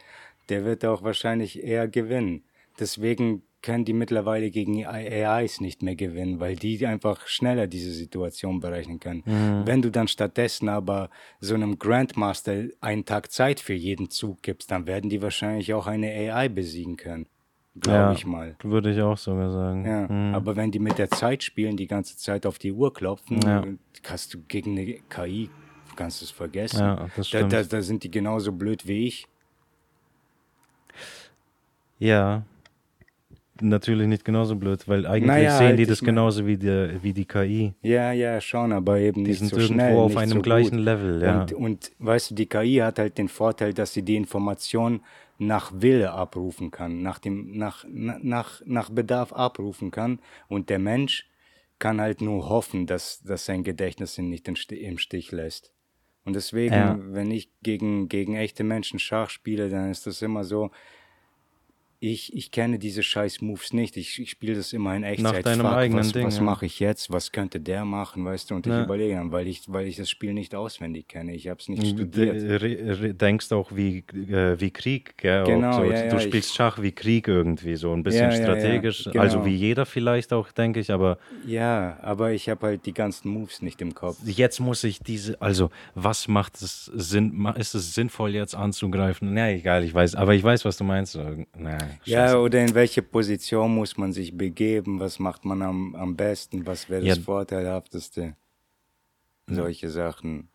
der 0.50 0.66
wird 0.66 0.84
auch 0.84 1.04
wahrscheinlich 1.04 1.64
eher 1.64 1.88
gewinnen. 1.88 2.44
Deswegen 2.80 3.44
können 3.64 3.86
die 3.86 3.94
mittlerweile 3.94 4.52
gegen 4.52 4.86
AIs 4.86 5.60
nicht 5.62 5.82
mehr 5.82 5.96
gewinnen, 5.96 6.40
weil 6.40 6.56
die 6.56 6.86
einfach 6.86 7.26
schneller 7.28 7.66
diese 7.66 7.92
Situation 7.92 8.60
berechnen 8.60 9.00
können. 9.00 9.24
Mhm. 9.26 9.66
Wenn 9.66 9.82
du 9.82 9.90
dann 9.90 10.08
stattdessen 10.08 10.70
aber 10.70 11.10
so 11.40 11.56
einem 11.56 11.80
Grandmaster 11.80 12.66
einen 12.82 13.06
Tag 13.06 13.32
Zeit 13.32 13.60
für 13.60 13.74
jeden 13.74 14.12
Zug 14.12 14.44
gibst, 14.44 14.70
dann 14.70 14.86
werden 14.86 15.10
die 15.10 15.22
wahrscheinlich 15.24 15.74
auch 15.74 15.88
eine 15.88 16.08
AI 16.12 16.50
besiegen 16.50 16.98
können. 16.98 17.26
Glaube 17.80 17.98
Ja, 17.98 18.12
ich 18.12 18.26
mal. 18.28 18.56
Würde 18.62 18.92
ich 18.92 19.02
auch 19.02 19.18
sogar 19.18 19.50
sagen. 19.50 19.84
Ja, 19.86 20.08
Mhm. 20.08 20.36
aber 20.36 20.56
wenn 20.56 20.70
die 20.70 20.78
mit 20.80 21.00
der 21.00 21.10
Zeit 21.10 21.42
spielen, 21.42 21.76
die 21.76 21.88
ganze 21.88 22.16
Zeit 22.18 22.46
auf 22.46 22.60
die 22.60 22.72
Uhr 22.72 22.94
klopfen, 22.94 23.42
Ja. 23.42 23.64
kannst 24.04 24.32
du 24.34 24.42
gegen 24.48 24.78
eine 24.78 25.00
KI, 25.10 25.50
kannst 25.96 26.22
du 26.22 26.26
es 26.26 26.32
vergessen. 26.32 26.82
Ja, 26.82 26.96
das 27.06 27.16
da, 27.16 27.24
stimmt. 27.24 27.54
da, 27.54 27.64
da 27.64 27.82
sind 27.82 28.04
die 28.04 28.12
genauso 28.12 28.52
blöd 28.52 28.86
wie 28.88 29.08
ich. 29.08 29.26
Ja. 31.98 32.44
Natürlich 33.64 34.08
nicht 34.08 34.26
genauso 34.26 34.56
blöd, 34.58 34.88
weil 34.88 35.06
eigentlich 35.06 35.28
Naja, 35.28 35.58
sehen 35.58 35.68
halt, 35.68 35.80
die 35.80 35.86
das 35.86 36.02
genauso 36.02 36.46
wie, 36.46 36.58
der, 36.58 37.02
wie 37.02 37.14
die 37.14 37.26
KI. 37.26 37.74
Ja, 37.82 38.12
ja, 38.12 38.42
schon, 38.42 38.74
aber 38.74 39.00
eben 39.00 39.24
Die 39.24 39.32
nicht 39.32 39.40
sind 39.40 39.50
so 39.52 39.58
irgendwo 39.58 39.74
schnell, 39.76 39.98
auf 39.98 40.18
einem 40.18 40.34
so 40.34 40.42
gleichen 40.42 40.78
gut. 40.78 40.86
Level, 40.86 41.22
ja. 41.24 41.42
Und, 41.42 41.54
und 41.54 41.92
weißt 42.00 42.32
du, 42.32 42.36
die 42.36 42.46
KI 42.46 42.76
hat 42.78 43.00
halt 43.00 43.18
den 43.18 43.30
Vorteil, 43.30 43.74
dass 43.74 43.94
sie 43.94 44.04
die 44.04 44.18
Information 44.18 45.02
nach 45.38 45.72
Wille 45.74 46.12
abrufen 46.12 46.72
kann, 46.72 47.02
nach, 47.02 47.20
dem, 47.20 47.58
nach, 47.58 47.86
na- 47.90 48.20
nach, 48.22 48.62
nach 48.66 48.90
Bedarf 48.90 49.32
abrufen 49.32 49.92
kann. 49.92 50.20
Und 50.50 50.70
der 50.70 50.80
Mensch 50.80 51.30
kann 51.80 52.02
halt 52.02 52.22
nur 52.22 52.50
hoffen, 52.50 52.86
dass, 52.86 53.22
dass 53.24 53.46
sein 53.46 53.64
Gedächtnis 53.64 54.18
ihn 54.18 54.30
nicht 54.30 54.48
im 54.48 54.98
Stich 54.98 55.32
lässt. 55.32 55.74
Und 56.26 56.36
deswegen, 56.36 56.76
Ja. 56.76 56.98
wenn 57.00 57.32
ich 57.32 57.50
gegen, 57.62 58.08
gegen 58.10 58.36
echte 58.36 58.64
Menschen 58.64 59.00
Schach 59.00 59.30
spiele, 59.30 59.70
dann 59.70 59.90
ist 59.90 60.06
das 60.08 60.22
immer 60.22 60.44
so, 60.44 60.72
ich, 62.06 62.36
ich 62.36 62.52
kenne 62.52 62.80
diese 62.80 63.02
scheiß 63.02 63.40
Moves 63.42 63.72
nicht. 63.72 63.96
Ich, 63.96 64.20
ich 64.20 64.30
spiele 64.32 64.56
das 64.56 64.74
immer 64.74 64.94
in 64.96 65.04
Echtzeit. 65.04 65.46
deinem 65.46 65.62
Fuck, 65.62 65.76
eigenen 65.76 66.00
was, 66.04 66.12
Ding, 66.12 66.26
Was 66.26 66.38
ja. 66.38 66.44
mache 66.44 66.66
ich 66.66 66.80
jetzt? 66.82 67.12
Was 67.14 67.32
könnte 67.32 67.62
der 67.62 67.86
machen? 67.86 68.26
Weißt 68.26 68.52
du? 68.52 68.56
Und 68.56 68.68
ich 68.68 68.74
Ja. 68.74 68.84
überlege 68.84 69.16
dann, 69.16 69.32
weil 69.32 69.48
ich, 69.48 69.62
weil 69.68 69.88
ich 69.88 69.96
das 69.96 70.10
Spiel 70.10 70.34
nicht 70.34 70.54
auswendig 70.54 71.08
kenne. 71.08 71.34
Ich 71.34 71.48
habe 71.48 71.62
es 71.62 71.70
nicht 71.70 71.82
Du 71.84 71.88
studiert. 71.88 72.62
re- 72.62 73.14
denkst 73.14 73.52
auch 73.54 73.72
wie, 73.74 74.00
äh, 74.14 74.60
wie 74.60 74.72
Krieg, 74.72 75.18
gell? 75.18 75.46
Genau, 75.46 75.78
so. 75.78 75.84
ja, 75.92 76.10
du 76.10 76.20
spielst 76.20 76.54
Schach 76.54 76.82
wie 76.82 76.92
Krieg 76.92 77.30
irgendwie, 77.30 77.76
so 77.78 77.94
ein 77.94 78.04
bisschen 78.04 78.32
strategisch. 78.34 79.06
genau. 79.06 79.22
Also 79.22 79.46
wie 79.46 79.56
jeder 79.56 79.86
vielleicht 79.86 80.34
auch, 80.34 80.52
denke 80.52 80.82
ich, 80.82 80.92
aber 80.92 81.18
Ja, 81.48 81.98
aber 82.02 82.34
ich 82.34 82.50
habe 82.50 82.66
halt 82.68 82.86
die 82.86 82.94
ganzen 82.94 83.30
Moves 83.30 83.62
nicht 83.62 83.82
im 83.82 83.94
Kopf. 83.96 84.18
jetzt 84.26 84.60
muss 84.60 84.84
ich 84.84 85.00
diese, 85.00 85.42
also 85.42 85.70
was 85.96 86.28
macht 86.28 86.56
es 86.56 86.86
Sinn, 86.94 87.48
ist 87.58 87.76
es 87.76 87.94
sinnvoll 87.96 88.34
jetzt 88.36 88.56
anzugreifen? 88.56 89.34
Na 89.34 89.52
egal, 89.52 89.86
ich 89.86 89.94
weiß, 89.94 90.16
aber 90.16 90.34
ich 90.34 90.44
weiß, 90.44 90.66
was 90.66 90.76
du 90.76 90.84
meinst. 90.84 91.18
Na, 91.58 91.78
Ja, 92.06 92.38
oder 92.38 92.62
in 92.62 92.74
welche 92.74 93.02
Position 93.02 93.74
muss 93.74 93.98
man 93.98 94.14
sich 94.14 94.36
begeben? 94.38 95.00
Was 95.00 95.20
macht 95.20 95.46
man 95.46 95.62
am, 95.62 95.96
am 95.96 96.16
besten? 96.16 96.66
Was 96.66 96.90
wäre 96.90 97.06
das 97.06 97.18
Ja. 97.18 97.24
Vorteilhafteste? 97.24 98.36
Solche 99.48 99.90
Sachen. 99.90 100.48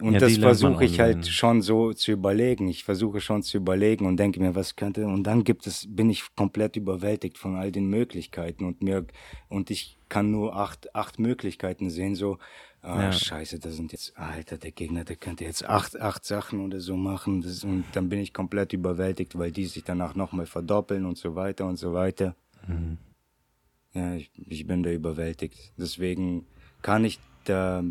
Und 0.00 0.14
Ja, 0.14 0.18
das 0.18 0.36
versuche 0.38 0.84
ich 0.84 0.98
halt 0.98 1.26
schon 1.28 1.62
so 1.62 1.92
zu 1.92 2.10
überlegen. 2.12 2.68
Ich 2.68 2.82
versuche 2.82 3.20
schon 3.20 3.42
zu 3.44 3.58
überlegen 3.58 4.06
und 4.06 4.16
denke 4.16 4.40
mir, 4.40 4.54
was 4.56 4.74
könnte. 4.74 5.06
Und 5.06 5.22
dann 5.22 5.44
gibt 5.44 5.66
es, 5.68 5.86
bin 5.88 6.10
ich 6.10 6.24
komplett 6.34 6.74
überwältigt 6.74 7.38
von 7.38 7.54
all 7.56 7.70
den 7.70 7.88
Möglichkeiten 7.88 8.64
und 8.64 8.82
mir 8.82 9.06
und 9.48 9.70
ich 9.70 9.96
kann 10.08 10.32
nur 10.32 10.56
acht, 10.56 10.94
acht 10.96 11.20
Möglichkeiten 11.20 11.90
sehen. 11.90 12.16
So, 12.16 12.38
ah, 12.84 13.02
Ja. 13.04 13.12
scheiße, 13.12 13.58
da 13.58 13.70
sind 13.70 13.92
jetzt, 13.92 14.16
Alter, 14.16 14.56
der 14.58 14.70
Gegner, 14.72 15.04
der 15.04 15.16
könnte 15.16 15.44
jetzt 15.44 15.64
acht, 15.64 16.00
acht 16.00 16.24
Sachen 16.24 16.60
oder 16.60 16.80
so 16.80 16.96
machen. 16.96 17.42
Das, 17.42 17.64
und 17.64 17.84
dann 17.94 18.08
bin 18.08 18.20
ich 18.20 18.32
komplett 18.32 18.72
überwältigt, 18.72 19.36
weil 19.38 19.50
die 19.52 19.66
sich 19.66 19.82
danach 19.84 20.14
nochmal 20.14 20.46
verdoppeln 20.46 21.04
und 21.06 21.18
so 21.18 21.34
weiter 21.34 21.66
und 21.66 21.76
so 21.76 21.92
weiter. 21.92 22.36
Mhm. 22.68 22.98
Ja, 23.92 24.14
ich, 24.14 24.30
ich 24.48 24.66
bin 24.66 24.82
da 24.82 24.90
überwältigt. 24.90 25.72
Deswegen 25.76 26.46
kann 26.82 27.04
ich 27.04 27.18
da 27.44 27.82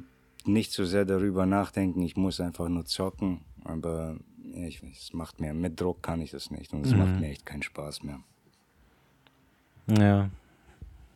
nicht 0.46 0.72
so 0.74 0.86
sehr 0.86 1.06
darüber 1.06 1.46
nachdenken. 1.46 2.02
Ich 2.02 2.18
muss 2.18 2.40
einfach 2.42 2.68
nur 2.70 2.86
zocken. 2.86 3.42
Aber 3.64 4.18
ja, 4.54 4.68
ich, 4.68 4.84
es 4.84 5.14
macht 5.14 5.40
mir, 5.40 5.54
mit 5.54 5.80
Druck 5.80 6.04
kann 6.04 6.20
ich 6.20 6.32
das 6.32 6.52
nicht. 6.52 6.74
Und 6.74 6.86
es 6.86 6.92
Mhm. 6.92 6.98
macht 7.00 7.20
mir 7.22 7.28
echt 7.30 7.46
keinen 7.46 7.64
Spaß 7.64 8.04
mehr. 8.04 8.20
Ja. 9.88 10.30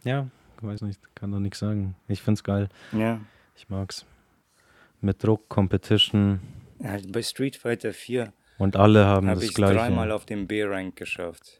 Ja, 0.03 0.27
weiß 0.61 0.81
nicht, 0.81 0.99
kann 1.15 1.31
doch 1.31 1.39
nichts 1.39 1.59
sagen. 1.59 1.95
Ich 2.07 2.21
find's 2.21 2.43
geil. 2.43 2.69
Ja. 2.93 3.19
Ich 3.57 3.69
mag's. 3.69 4.05
Mit 5.01 5.23
Druck, 5.23 5.49
Competition 5.49 6.39
Halt 6.83 7.11
bei 7.11 7.23
Street 7.23 7.55
Fighter 7.55 7.91
4 7.91 8.31
und 8.59 8.75
alle 8.75 9.05
haben 9.05 9.27
habe 9.27 9.39
das 9.39 9.45
ich 9.49 9.55
gleiche. 9.55 9.75
dreimal 9.75 10.11
auf 10.11 10.25
dem 10.25 10.47
B-Rank 10.47 10.95
geschafft. 10.95 11.59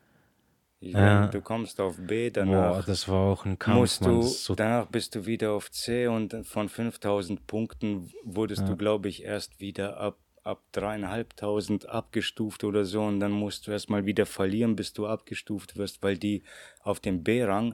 Ich 0.80 0.94
Ja. 0.94 1.28
du 1.28 1.42
kommst 1.42 1.80
auf 1.82 1.98
B, 1.98 2.30
Boah, 2.30 2.32
danach 2.32 2.86
das 2.86 3.08
war 3.08 3.18
auch 3.32 3.46
ein 3.46 3.58
Kampf, 3.58 3.78
musst 3.80 4.06
du, 4.06 4.22
so 4.22 4.54
danach 4.54 4.86
bist 4.88 5.16
du 5.16 5.26
wieder 5.26 5.54
auf 5.54 5.72
C 5.72 6.06
und 6.08 6.36
von 6.46 6.70
5000 6.70 7.48
Punkten 7.48 8.12
wurdest 8.24 8.62
Ja. 8.62 8.68
du, 8.70 8.78
glaube 8.78 9.10
ich, 9.10 9.24
erst 9.24 9.60
wieder 9.60 9.98
ab, 9.98 10.20
ab 10.44 10.62
dreieinhalbtausend 10.74 11.90
abgestuft 11.90 12.64
oder 12.64 12.86
so 12.86 13.02
und 13.04 13.20
dann 13.20 13.32
musst 13.32 13.66
du 13.66 13.72
erstmal 13.72 14.06
wieder 14.06 14.28
verlieren, 14.28 14.76
bis 14.76 14.94
du 14.94 15.08
abgestuft 15.08 15.78
wirst, 15.78 16.04
weil 16.04 16.18
die 16.20 16.44
auf 16.82 17.00
dem 17.00 17.24
B-Rang 17.24 17.74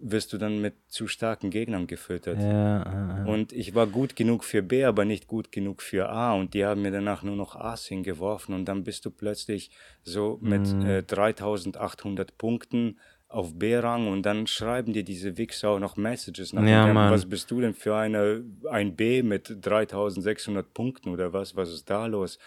wirst 0.00 0.32
du 0.32 0.38
dann 0.38 0.60
mit 0.60 0.74
zu 0.88 1.08
starken 1.08 1.50
Gegnern 1.50 1.86
gefüttert. 1.86 2.38
Ja, 2.40 3.24
äh. 3.24 3.28
Und 3.28 3.52
ich 3.52 3.74
war 3.74 3.86
gut 3.86 4.16
genug 4.16 4.44
für 4.44 4.62
B, 4.62 4.84
aber 4.84 5.04
nicht 5.04 5.26
gut 5.26 5.50
genug 5.52 5.82
für 5.82 6.08
A. 6.08 6.34
Und 6.34 6.54
die 6.54 6.64
haben 6.64 6.82
mir 6.82 6.90
danach 6.90 7.22
nur 7.22 7.36
noch 7.36 7.56
A's 7.56 7.86
hingeworfen. 7.86 8.54
Und 8.54 8.66
dann 8.66 8.84
bist 8.84 9.04
du 9.04 9.10
plötzlich 9.10 9.70
so 10.02 10.38
mit 10.40 10.66
Mhm. 10.72 10.86
äh, 10.86 11.02
3800 11.02 12.38
Punkten 12.38 12.98
auf 13.28 13.58
B-Rang. 13.58 14.08
Und 14.08 14.22
dann 14.24 14.46
schreiben 14.46 14.92
dir 14.92 15.04
diese 15.04 15.36
Wichser 15.36 15.70
auch 15.70 15.78
noch 15.80 15.96
Messages 15.96 16.52
nach. 16.52 16.62
Ja, 16.66 16.86
dem. 16.86 16.96
Was 16.96 17.26
bist 17.28 17.50
du 17.50 17.60
denn 17.60 17.74
für 17.74 17.94
eine, 17.96 18.42
ein 18.70 18.96
B 18.96 19.22
mit 19.22 19.54
3600 19.66 20.72
Punkten 20.72 21.10
oder 21.10 21.32
was? 21.32 21.56
Was 21.56 21.70
ist 21.70 21.90
da 21.90 22.06
los? 22.06 22.38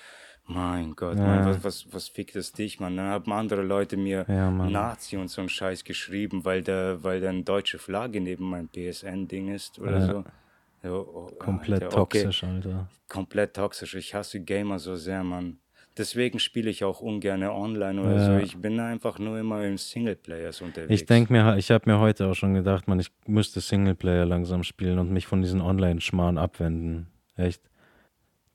Mein 0.53 0.95
Gott, 0.95 1.17
Ja. 1.17 1.23
Mann, 1.25 1.45
was, 1.45 1.63
was, 1.63 1.87
was 1.93 2.07
fickt 2.09 2.35
es 2.35 2.51
dich, 2.51 2.79
Mann? 2.79 2.97
Dann 2.97 3.07
haben 3.07 3.31
andere 3.31 3.61
Leute 3.61 3.97
mir 3.97 4.25
Ja. 4.27 4.49
Nazi 4.51 5.17
und 5.17 5.29
so 5.29 5.41
einen 5.41 5.49
Scheiß 5.49 5.83
geschrieben, 5.83 6.43
weil 6.45 6.61
da, 6.61 6.97
weil 7.03 7.21
da 7.21 7.29
eine 7.29 7.43
deutsche 7.43 7.79
Flagge 7.79 8.19
neben 8.21 8.49
meinem 8.49 8.69
PSN-Ding 8.69 9.53
ist 9.53 9.79
oder 9.79 9.99
Ja. 9.99 10.05
so. 10.05 10.23
so 10.83 11.11
oh, 11.13 11.35
komplett 11.37 11.83
Alter, 11.83 11.97
okay. 12.01 12.23
toxisch, 12.23 12.43
Alter. 12.43 12.87
Komplett 13.07 13.55
toxisch. 13.55 13.95
Ich 13.95 14.13
hasse 14.13 14.39
Gamer 14.41 14.79
so 14.79 14.95
sehr, 14.95 15.23
Mann. 15.23 15.57
Deswegen 15.97 16.39
spiele 16.39 16.69
ich 16.69 16.83
auch 16.85 17.01
ungern 17.01 17.43
online 17.43 18.01
oder 18.01 18.15
Ja. 18.15 18.25
so. 18.25 18.37
Ich 18.37 18.57
bin 18.57 18.79
einfach 18.79 19.19
nur 19.19 19.37
immer 19.37 19.63
im 19.65 19.77
Singleplayers 19.77 20.61
unterwegs. 20.61 21.01
Ich 21.01 21.05
denke 21.05 21.33
mir, 21.33 21.57
ich 21.57 21.69
habe 21.69 21.89
mir 21.89 21.99
heute 21.99 22.27
auch 22.27 22.33
schon 22.33 22.53
gedacht, 22.53 22.87
man, 22.87 22.99
ich 22.99 23.11
müsste 23.27 23.59
Singleplayer 23.59 24.25
langsam 24.25 24.63
spielen 24.63 24.99
und 24.99 25.11
mich 25.11 25.27
von 25.27 25.41
diesen 25.41 25.59
Online-Schmarrn 25.61 26.37
abwenden. 26.37 27.07
Echt. 27.35 27.61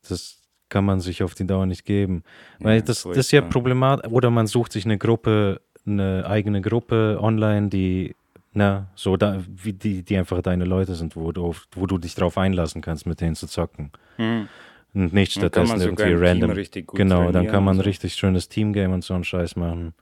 Das 0.08 0.40
kann 0.68 0.84
man 0.84 1.00
sich 1.00 1.22
auf 1.22 1.34
die 1.34 1.46
Dauer 1.46 1.66
nicht 1.66 1.84
geben. 1.84 2.22
Weil 2.58 2.76
Ja, 2.76 2.82
das, 2.82 3.02
das 3.02 3.16
ist 3.16 3.32
ja 3.32 3.42
problematisch. 3.42 4.10
Oder 4.10 4.30
man 4.30 4.46
sucht 4.46 4.72
sich 4.72 4.84
eine 4.84 4.98
Gruppe, 4.98 5.60
eine 5.86 6.24
eigene 6.26 6.60
Gruppe 6.60 7.18
online, 7.20 7.68
die 7.68 8.14
Na, 8.52 8.88
so 8.94 9.16
da, 9.16 9.42
wie 9.46 9.72
die, 9.72 10.02
die 10.02 10.16
einfach 10.16 10.40
deine 10.42 10.64
Leute 10.64 10.94
sind, 10.94 11.14
wo 11.14 11.30
du, 11.30 11.54
wo 11.72 11.86
du 11.86 11.98
dich 11.98 12.14
drauf 12.14 12.38
einlassen 12.38 12.80
kannst, 12.80 13.06
mit 13.06 13.20
denen 13.20 13.34
zu 13.34 13.46
zocken. 13.46 13.92
Mhm. 14.16 14.48
Und 14.94 15.12
nicht 15.12 15.32
stattdessen 15.32 15.78
irgendwie 15.78 16.14
random. 16.14 16.52
richtig 16.52 16.86
gut 16.86 16.96
genau, 16.96 17.30
dann 17.30 17.46
kann 17.48 17.62
man 17.62 17.76
so. 17.76 17.82
richtig 17.82 18.14
schönes 18.14 18.48
Teamgame 18.48 18.94
und 18.94 19.04
so 19.04 19.12
einen 19.12 19.24
Scheiß 19.24 19.56
machen. 19.56 19.92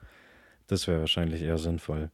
Das 0.68 0.86
wäre 0.86 1.00
wahrscheinlich 1.00 1.42
eher 1.42 1.58
sinnvoll. 1.58 2.10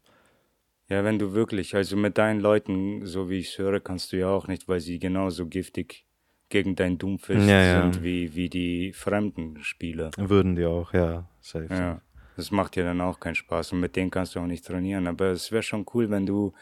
Ja, 0.88 1.04
wenn 1.04 1.18
du 1.18 1.34
wirklich, 1.34 1.76
also 1.76 1.96
mit 1.96 2.18
deinen 2.18 2.40
Leuten, 2.40 3.06
so 3.06 3.28
wie 3.28 3.38
ich 3.38 3.50
es 3.50 3.58
höre, 3.58 3.80
kannst 3.80 4.12
du 4.12 4.16
ja 4.16 4.28
auch 4.28 4.48
nicht, 4.48 4.66
weil 4.66 4.80
sie 4.80 4.98
genauso 4.98 5.46
giftig 5.46 6.06
gegen 6.50 6.76
dein 6.76 6.98
Doomfist 6.98 7.48
Ja, 7.48 7.62
ja. 7.62 7.82
sind 7.82 8.02
wie, 8.02 8.34
wie 8.34 8.48
die 8.50 8.92
fremden 8.92 9.62
Spieler. 9.62 10.10
Würden 10.18 10.54
die 10.56 10.64
auch, 10.66 10.92
ja, 10.92 11.26
safe. 11.40 11.68
Ja, 11.70 12.00
das 12.36 12.50
macht 12.50 12.76
ja 12.76 12.84
dann 12.84 13.00
auch 13.00 13.18
keinen 13.18 13.34
Spaß 13.36 13.72
und 13.72 13.80
mit 13.80 13.96
denen 13.96 14.10
kannst 14.10 14.34
du 14.34 14.40
auch 14.40 14.46
nicht 14.46 14.66
trainieren. 14.66 15.06
Aber 15.06 15.26
es 15.26 15.50
wäre 15.52 15.62
schon 15.62 15.86
cool, 15.94 16.10
wenn 16.10 16.26
du 16.26 16.52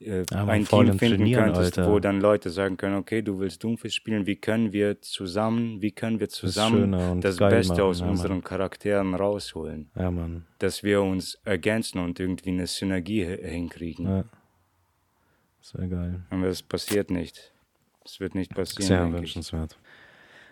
äh, 0.00 0.24
Ja, 0.30 0.46
ein 0.46 0.64
Team 0.64 0.98
finden 0.98 1.30
könntest, 1.32 1.78
Alter. 1.78 1.90
wo 1.92 1.98
dann 2.00 2.20
Leute 2.20 2.48
sagen 2.50 2.76
können, 2.78 2.96
okay, 2.96 3.20
du 3.22 3.38
willst 3.38 3.62
Doomfist 3.62 3.94
spielen, 3.94 4.26
wie 4.26 4.36
können 4.36 4.72
wir 4.72 5.00
zusammen, 5.02 5.80
wie 5.82 5.92
können 5.92 6.18
wir 6.20 6.28
zusammen 6.30 7.20
das 7.20 7.36
geil 7.36 7.50
Beste 7.50 7.74
machen, 7.74 7.82
aus 7.84 7.98
ja, 8.00 8.04
Mann. 8.06 8.10
unseren 8.12 8.42
Charakteren 8.42 9.14
rausholen, 9.14 9.90
Ja, 9.94 10.10
Mann. 10.10 10.46
dass 10.58 10.82
wir 10.82 11.02
uns 11.02 11.38
ergänzen 11.44 11.98
und 12.00 12.18
irgendwie 12.18 12.48
eine 12.50 12.66
Synergie 12.66 13.26
hi- 13.26 13.46
hinkriegen. 13.48 14.06
Ja. 14.06 14.24
Sehr 15.60 15.86
geil. 15.86 16.22
Aber 16.30 16.46
das 16.46 16.62
passiert 16.62 17.10
nicht. 17.10 17.49
Das 18.02 18.20
wird 18.20 18.34
nicht 18.34 18.54
passieren. 18.54 18.86
Sehr 18.86 19.12
wünschenswert. 19.12 19.78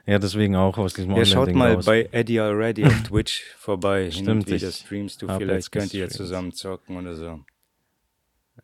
Ja, 0.06 0.18
deswegen 0.18 0.56
auch 0.56 0.78
aus 0.78 0.94
diesem 0.94 1.14
Ja, 1.16 1.24
schaut 1.24 1.48
Online-Ding 1.48 1.58
mal 1.58 1.74
raus. 1.74 1.84
bei 1.84 2.08
Eddie 2.12 2.40
Already 2.40 2.84
auf 2.86 3.02
Twitch 3.08 3.42
vorbei. 3.58 4.04
Hin 4.04 4.12
Stimmt, 4.12 4.46
und 4.46 4.50
wieder 4.54 4.70
streamst 4.70 5.20
du. 5.22 5.28
Vielleicht 5.28 5.70
könnt 5.72 5.92
ihr 5.94 6.08
zusammen 6.08 6.52
zocken 6.52 6.96
oder 6.96 7.14
so. 7.14 7.24
ja. 7.24 7.42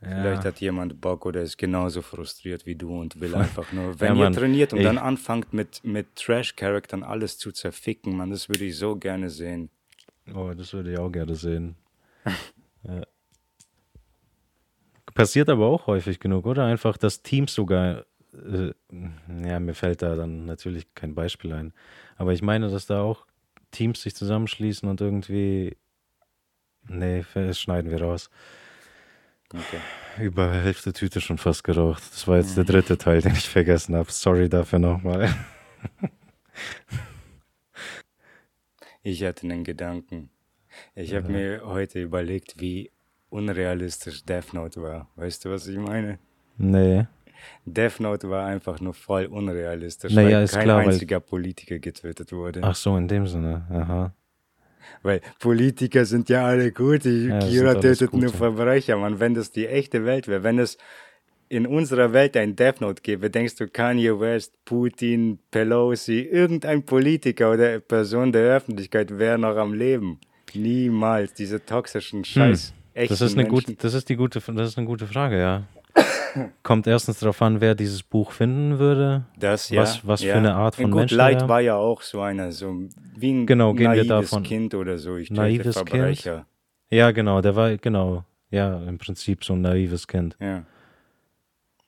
Vielleicht 0.00 0.44
hat 0.44 0.60
jemand 0.60 1.00
Bock 1.02 1.26
oder 1.26 1.42
ist 1.42 1.58
genauso 1.58 2.00
frustriert 2.02 2.64
wie 2.66 2.76
du 2.76 2.98
und 2.98 3.20
will 3.20 3.34
einfach 3.34 3.72
nur. 3.72 4.00
Wenn 4.00 4.16
Ja, 4.16 4.28
ihr 4.28 4.32
trainiert 4.32 4.72
und 4.72 4.78
Ey. 4.78 4.84
dann 4.84 4.96
anfangt 4.98 5.52
mit, 5.52 5.82
mit 5.84 6.16
Trash-Charaktern 6.16 7.02
alles 7.02 7.36
zu 7.36 7.52
zerficken, 7.52 8.16
man, 8.16 8.30
das 8.30 8.48
würde 8.48 8.64
ich 8.64 8.76
so 8.78 8.96
gerne 8.96 9.28
sehen. 9.28 9.68
Oh, 10.34 10.50
das 10.56 10.72
würde 10.72 10.92
ich 10.92 10.98
auch 10.98 11.10
gerne 11.10 11.34
sehen. 11.34 11.76
ja. 12.84 13.02
Passiert 15.14 15.48
aber 15.48 15.66
auch 15.66 15.86
häufig 15.86 16.18
genug, 16.18 16.46
oder? 16.46 16.64
Einfach, 16.64 16.96
dass 16.96 17.22
Teams 17.22 17.54
sogar, 17.54 18.04
äh, 18.34 18.72
ja, 19.46 19.60
mir 19.60 19.74
fällt 19.74 20.02
da 20.02 20.16
dann 20.16 20.46
natürlich 20.46 20.94
kein 20.94 21.14
Beispiel 21.14 21.52
ein, 21.52 21.72
aber 22.16 22.32
ich 22.32 22.42
meine, 22.42 22.70
dass 22.70 22.86
da 22.86 23.02
auch 23.02 23.26
Teams 23.70 24.02
sich 24.02 24.14
zusammenschließen 24.14 24.88
und 24.88 25.00
irgendwie, 25.00 25.76
nee, 26.88 27.24
das 27.34 27.60
schneiden 27.60 27.90
wir 27.90 28.00
raus. 28.00 28.30
Okay. 29.52 30.24
Über 30.24 30.52
Hälfte 30.52 30.92
Tüte 30.92 31.20
schon 31.20 31.38
fast 31.38 31.64
geraucht. 31.64 32.02
Das 32.10 32.26
war 32.26 32.38
jetzt 32.38 32.56
der 32.56 32.64
dritte 32.64 32.98
Teil, 32.98 33.20
den 33.20 33.32
ich 33.32 33.48
vergessen 33.48 33.94
habe. 33.94 34.10
Sorry 34.10 34.48
dafür 34.48 34.78
nochmal. 34.78 35.34
Ich 39.06 39.22
hatte 39.22 39.42
einen 39.42 39.64
Gedanken. 39.64 40.30
Ich 40.94 41.14
habe 41.14 41.30
mir 41.30 41.60
heute 41.66 42.00
überlegt, 42.00 42.58
wie 42.58 42.90
unrealistisch 43.28 44.24
Death 44.24 44.54
Note 44.54 44.80
war. 44.80 45.10
Weißt 45.16 45.44
du, 45.44 45.50
was 45.50 45.66
ich 45.66 45.76
meine? 45.76 46.18
Nee. 46.56 47.06
Death 47.64 48.00
Note 48.00 48.28
war 48.30 48.46
einfach 48.46 48.80
nur 48.80 48.94
voll 48.94 49.26
unrealistisch, 49.26 50.12
Naja, 50.12 50.38
weil 50.38 50.44
ist 50.44 50.54
kein 50.54 50.64
klar, 50.64 50.78
weil- 50.78 50.88
einziger 50.88 51.20
Politiker 51.20 51.78
getötet 51.78 52.32
wurde. 52.32 52.60
Ach 52.62 52.74
so, 52.74 52.96
in 52.96 53.08
dem 53.08 53.26
Sinne. 53.26 53.66
Aha. 53.70 54.14
Weil 55.02 55.20
Politiker 55.38 56.04
sind 56.04 56.28
ja 56.28 56.46
alle 56.46 56.72
gut. 56.72 57.04
Ja, 57.04 57.38
Kira 57.40 57.74
tötet 57.74 58.12
nur. 58.12 58.30
Verbrecher, 58.30 58.96
man. 58.96 59.20
Wenn 59.20 59.34
das 59.34 59.50
die 59.50 59.66
echte 59.66 60.04
Welt 60.04 60.28
wäre, 60.28 60.42
wenn 60.42 60.58
es 60.58 60.78
in 61.48 61.66
unserer 61.66 62.12
Welt 62.12 62.36
ein 62.36 62.56
Death 62.56 62.80
Note 62.80 63.02
gäbe, 63.02 63.30
denkst 63.30 63.56
du 63.56 63.68
Kanye 63.68 64.18
West, 64.18 64.52
Putin, 64.64 65.38
Pelosi, 65.50 66.20
irgendein 66.20 66.84
Politiker 66.84 67.52
oder 67.52 67.80
Person 67.80 68.32
der 68.32 68.56
Öffentlichkeit 68.56 69.18
wäre 69.18 69.38
noch 69.38 69.56
am 69.56 69.74
Leben. 69.74 70.18
Niemals 70.54 71.34
diese 71.34 71.64
toxischen 71.64 72.24
Scheiß. 72.24 72.72
Hm. 72.94 73.08
Das 73.08 73.20
ist, 73.20 73.32
eine 73.32 73.42
Menschen. 73.42 73.66
gute, 73.66 73.74
das, 73.74 73.94
ist 73.94 74.08
die 74.08 74.16
gute, 74.16 74.40
das 74.40 74.68
ist 74.68 74.78
eine 74.78 74.86
gute 74.86 75.06
Frage, 75.06 75.38
ja. 75.38 75.64
Kommt 76.64 76.86
erstens 76.88 77.20
darauf 77.20 77.40
an, 77.42 77.60
wer 77.60 77.74
dieses 77.76 78.02
Buch 78.02 78.32
finden 78.32 78.78
würde. 78.80 79.24
Das, 79.38 79.68
ja, 79.70 79.82
was- 79.82 80.06
was 80.06 80.20
für 80.22 80.28
ja. 80.28 80.34
eine 80.34 80.54
Art 80.54 80.74
von 80.74 80.86
Und 80.86 80.90
gut, 80.90 80.98
Mensch 81.02 81.12
Light 81.12 81.42
er- 81.42 81.48
war 81.48 81.60
ja 81.60 81.76
auch 81.76 82.02
so 82.02 82.20
einer, 82.22 82.50
so 82.50 82.74
wie 83.16 83.32
ein 83.32 83.46
Genau, 83.46 83.72
gehen 83.72 83.92
wir 83.92 84.04
naives 84.04 84.30
davon- 84.30 84.42
Kind 84.42 84.74
oder 84.74 84.98
so. 84.98 85.16
Ich 85.16 85.30
Naives 85.30 85.76
Kind? 85.76 85.88
Verbrecher. 85.90 86.46
Ja, 86.90 87.12
genau, 87.12 87.40
der 87.40 87.54
war, 87.54 87.76
genau, 87.76 88.24
ja, 88.50 88.82
im 88.82 88.98
Prinzip 88.98 89.44
so 89.44 89.52
ein 89.52 89.60
naives 89.60 90.08
Kind. 90.08 90.36
Ja. 90.40 90.64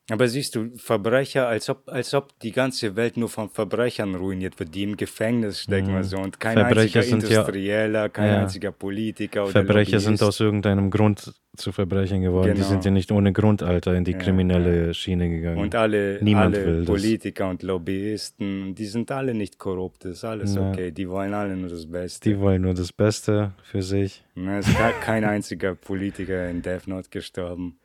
Aber 0.09 0.29
siehst 0.29 0.55
du, 0.55 0.71
Verbrecher, 0.77 1.49
als 1.49 1.69
ob, 1.69 1.89
als 1.89 2.15
ob 2.15 2.39
die 2.39 2.53
ganze 2.53 2.95
Welt 2.95 3.17
nur 3.17 3.29
von 3.29 3.51
Verbrechern 3.51 4.15
ruiniert 4.15 4.57
wird, 4.61 4.73
die 4.73 4.85
im 4.85 4.97
Gefängnis 4.97 5.63
stecken 5.63 5.91
oder 5.91 6.05
so. 6.05 6.19
Und 6.19 6.39
kein 6.39 6.55
Mhm. 6.57 6.61
Verbrecher 6.61 7.01
einziger 7.01 7.03
sind 7.03 7.23
ja- 7.33 7.41
Industrieller, 7.41 8.09
kein 8.11 8.27
Ja. 8.33 8.41
einziger 8.43 8.71
Politiker 8.71 9.43
oder 9.43 9.51
Verbrecher 9.53 9.99
sind 9.99 10.23
aus 10.23 10.39
irgendeinem 10.39 10.91
Grund 10.91 11.35
zu 11.57 11.73
Verbrechern 11.73 12.21
geworden. 12.21 12.51
Die 12.55 12.59
Genau. 12.59 12.69
sind 12.69 12.85
ja 12.85 12.91
nicht 12.93 13.11
ohne 13.11 13.33
Grund, 13.33 13.65
Alter, 13.65 13.95
in 13.97 14.05
die 14.05 14.13
Ja, 14.13 14.19
kriminelle 14.19 14.95
Schiene 14.95 15.29
gegangen. 15.29 15.59
Und 15.59 15.75
alle, 15.75 16.23
Niemand 16.23 16.55
alle 16.55 16.67
will 16.67 16.77
das. 16.85 16.87
Politiker 16.87 17.49
und 17.49 17.63
Lobbyisten, 17.65 18.75
die 18.77 18.85
sind 18.87 19.11
alle 19.11 19.35
nicht 19.35 19.59
korrupt, 19.59 20.05
das 20.05 20.19
ist 20.19 20.25
alles 20.25 20.57
okay. 20.57 20.93
Die 20.93 21.09
wollen 21.09 21.35
alle 21.35 21.57
nur 21.57 21.71
das 21.71 21.87
Beste. 21.91 22.29
die 22.29 22.39
wollen 22.39 22.63
nur 22.63 22.75
das 22.75 22.93
Beste 22.93 23.53
für 23.65 23.83
sich. 23.83 24.23
Es 24.37 24.69
ist 24.69 24.77
ke- 24.77 24.93
kein 25.01 25.25
einziger 25.25 25.75
Politiker 25.75 26.49
in 26.49 26.63
Death 26.63 26.87
Note 26.87 27.09
gestorben. 27.11 27.79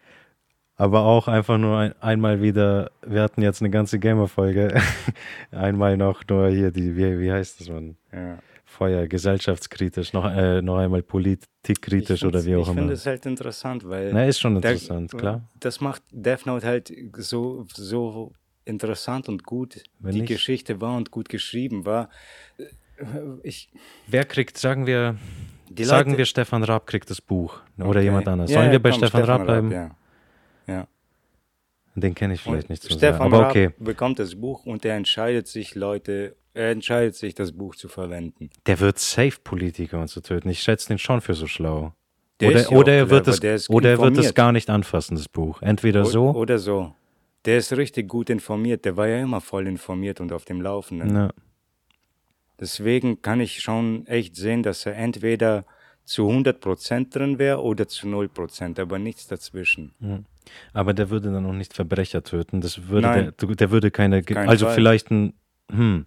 Aber 0.78 1.02
auch 1.04 1.28
einfach 1.28 1.58
nur 1.58 1.78
ein, 1.78 1.94
einmal 2.02 2.42
wieder, 2.42 2.92
wir 3.06 3.22
hatten 3.22 3.42
jetzt 3.42 3.62
eine 3.62 3.70
ganze 3.70 4.00
Gamer-Folge, 4.00 4.74
einmal 5.52 5.96
noch 5.98 6.24
nur 6.28 6.50
hier, 6.50 6.72
die, 6.72 6.96
wie, 6.96 7.20
wie 7.20 7.32
heißt 7.32 7.60
das 7.60 7.70
man? 7.70 7.98
Ja. 8.12 8.40
Feuer, 8.66 9.06
gesellschaftskritisch, 9.08 10.14
noch, 10.14 10.26
äh, 10.26 10.62
noch 10.62 10.78
einmal 10.78 11.04
politikkritisch 11.04 12.22
Ich 12.22 12.26
oder 12.26 12.44
wie 12.46 12.56
auch 12.56 12.62
Ich 12.62 12.68
immer. 12.70 12.78
finde 12.78 12.94
es 12.94 13.06
halt 13.06 13.26
interessant, 13.26 13.88
weil 13.88 14.14
Na, 14.14 14.26
ist 14.26 14.40
schon 14.40 14.60
der- 14.62 14.72
interessant, 14.72 15.12
klar. 15.12 15.42
das 15.60 15.82
macht 15.82 16.02
Death 16.10 16.46
Note 16.46 16.66
halt 16.66 16.92
so, 17.18 17.66
so 17.74 18.32
interessant 18.64 19.28
und 19.28 19.44
gut. 19.44 19.84
Wenn 20.00 20.14
die 20.14 20.22
nicht- 20.22 20.30
Geschichte 20.30 20.80
war 20.80 20.96
und 20.96 21.12
gut 21.12 21.28
geschrieben 21.28 21.86
war. 21.86 22.10
Ich, 23.44 23.70
Wer 24.08 24.24
kriegt, 24.26 24.58
sagen 24.58 24.86
wir, 24.88 25.16
sagen 25.80 26.18
wir, 26.18 26.26
Stefan 26.26 26.64
Raab 26.64 26.88
kriegt 26.88 27.10
das 27.10 27.20
Buch 27.20 27.60
oder 27.78 27.90
Okay. 27.90 28.04
jemand 28.04 28.28
anders. 28.30 28.50
Ja, 28.52 28.56
Sollen 28.56 28.68
ja, 28.68 28.72
wir 28.74 28.80
bei 28.82 28.92
komm, 28.92 29.00
Stefan, 29.00 29.24
Raab 29.24 29.44
bleiben? 29.46 29.72
Ja. 29.72 29.92
Ja. 30.68 30.88
Den 31.96 32.16
kenne 32.16 32.36
ich 32.36 32.42
vielleicht 32.42 32.64
Und 32.64 32.70
nicht 32.70 32.84
so 32.84 32.90
sehr. 32.90 32.98
Stefan 33.14 33.28
Aber 33.28 33.40
Raab 33.42 33.50
okay, 33.52 33.72
bekommt 33.78 34.18
das 34.20 34.36
Buch 34.36 34.66
und 34.66 34.86
er 34.86 34.96
entscheidet 34.96 35.48
sich, 35.48 35.76
Leute, 35.76 36.36
er 36.54 36.72
entscheidet 36.72 37.16
sich, 37.16 37.36
das 37.36 37.52
Buch 37.52 37.76
zu 37.76 37.90
verwenden. 37.90 38.50
der 38.66 38.80
wird 38.80 38.98
safe 39.00 39.38
Politiker 39.44 40.00
und 40.00 40.10
so 40.10 40.22
töten. 40.22 40.50
Ich 40.50 40.62
schätze 40.64 40.88
den 40.88 40.98
schon 40.98 41.20
für 41.22 41.34
so 41.34 41.48
schlau. 41.48 41.94
Der 42.40 42.50
oder 42.50 42.60
ist 42.62 42.72
ja 42.72 42.78
oder 42.78 42.94
er 42.94 43.10
wird 43.10 43.26
clever, 43.26 43.54
es, 43.56 43.70
oder 43.70 43.90
er 43.92 44.00
wird 44.00 44.18
es 44.18 44.34
gar 44.34 44.52
nicht 44.54 44.70
anfassen, 44.70 45.16
das 45.16 45.28
Buch. 45.28 45.62
Entweder 45.62 46.02
O- 46.04 46.06
so, 46.06 46.32
Oder 46.32 46.60
so. 46.60 46.96
Der 47.46 47.58
ist 47.58 47.72
richtig 47.76 48.08
gut 48.08 48.30
informiert. 48.30 48.86
Der 48.86 48.96
war 48.98 49.08
ja 49.08 49.20
immer 49.22 49.42
voll 49.42 49.68
informiert 49.68 50.22
und 50.22 50.32
auf 50.32 50.46
dem 50.46 50.62
Laufenden. 50.62 51.12
na, 51.12 51.34
Deswegen 52.60 53.22
kann 53.22 53.40
ich 53.42 53.62
schon 53.62 54.06
echt 54.08 54.36
sehen, 54.36 54.62
dass 54.64 54.86
er 54.86 54.96
entweder 54.96 55.66
zu 56.04 56.30
100% 56.30 57.10
drin 57.12 57.40
wäre 57.40 57.62
oder 57.62 57.88
zu 57.88 58.08
0%, 58.08 58.80
aber 58.82 59.00
nichts 59.00 59.28
dazwischen. 59.28 59.94
aber 60.74 60.94
der 60.94 61.10
würde 61.10 61.32
dann 61.32 61.46
auch 61.46 61.54
nicht 61.54 61.74
Verbrecher 61.74 62.24
töten. 62.24 62.62
Das 62.62 62.88
würde 62.90 63.08
Nein. 63.08 63.34
der, 63.40 63.56
der 63.56 63.72
würde 63.72 63.92
keine, 63.92 64.24
keinen 64.24 64.50
also 64.50 64.66
Fall. 64.66 64.76
vielleicht 64.76 65.12
ein, 65.12 65.34
hm, 65.72 66.06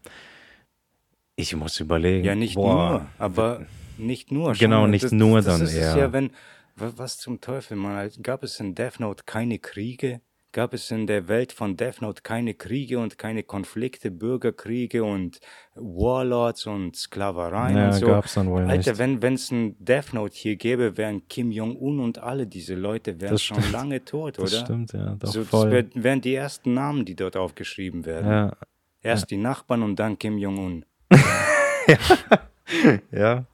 ich 1.37 1.55
muss 1.57 1.81
überlegen. 1.81 2.25
Ja, 2.25 2.35
nicht 2.35 2.55
Boah. 2.55 2.91
nur, 2.91 3.07
aber 3.19 3.67
nicht 3.99 4.31
nur. 4.31 4.53
Genau, 4.55 4.83
schon. 4.83 4.91
nicht 4.91 5.13
nur 5.13 5.39
das 5.39 5.47
dann 5.47 5.63
ist 5.63 5.71
es 5.73 5.77
eher. 5.77 5.97
ja, 5.97 6.13
wenn, 6.13 6.31
wa- 6.77 6.93
was 6.97 7.19
zum 7.19 7.41
Teufel, 7.41 7.77
man, 7.77 8.11
gab 8.23 8.43
es 8.43 8.61
in 8.61 8.75
Death 8.75 9.01
Note 9.01 9.25
keine 9.27 9.59
Kriege? 9.59 10.21
Gab 10.55 10.73
es 10.73 10.89
in 10.93 11.09
der 11.09 11.27
Welt 11.27 11.53
von 11.53 11.77
Death 11.77 12.01
Note 12.01 12.23
keine 12.23 12.55
Kriege 12.55 13.01
und 13.01 13.19
keine 13.19 13.43
Konflikte, 13.43 14.13
Bürgerkriege 14.13 15.03
und 15.03 15.41
Warlords 15.75 16.67
und 16.67 16.95
Sklavereien 16.95 17.77
Ja, 17.77 17.87
und 17.89 17.93
so? 17.95 18.07
gab's 18.07 18.35
dann 18.35 18.49
wohl 18.49 18.63
Alter, 18.63 18.93
nicht. 18.93 19.21
wenn 19.23 19.35
es 19.35 19.51
ein 19.51 19.75
Death 19.85 20.13
Note 20.15 20.33
hier 20.37 20.55
gäbe, 20.55 20.97
wären 20.97 21.27
Kim 21.27 21.51
Jong-un 21.51 21.99
und 21.99 22.19
alle 22.19 22.47
diese 22.47 22.77
Leute 22.77 23.21
wären 23.21 23.33
Das 23.33 23.43
schon 23.43 23.59
stimmt. 23.59 23.73
lange 23.73 24.05
tot, 24.05 24.39
Das 24.39 24.55
oder? 24.55 24.65
stimmt, 24.65 24.93
ja, 24.93 25.17
doch 25.19 25.29
so, 25.33 25.41
das 25.41 25.49
voll. 25.49 25.71
wär, 25.73 25.87
wären 25.95 26.21
die 26.21 26.35
ersten 26.37 26.73
Namen, 26.73 27.05
die 27.05 27.17
dort 27.17 27.37
aufgeschrieben 27.37 28.07
werden. 28.07 28.31
ja, 28.31 28.53
Erst 29.03 29.33
die 29.33 29.37
Nachbarn 29.39 29.83
und 29.83 29.97
dann 29.97 30.19
Kim 30.21 30.39
Jong-un. 30.39 30.85
ja. 33.11 33.45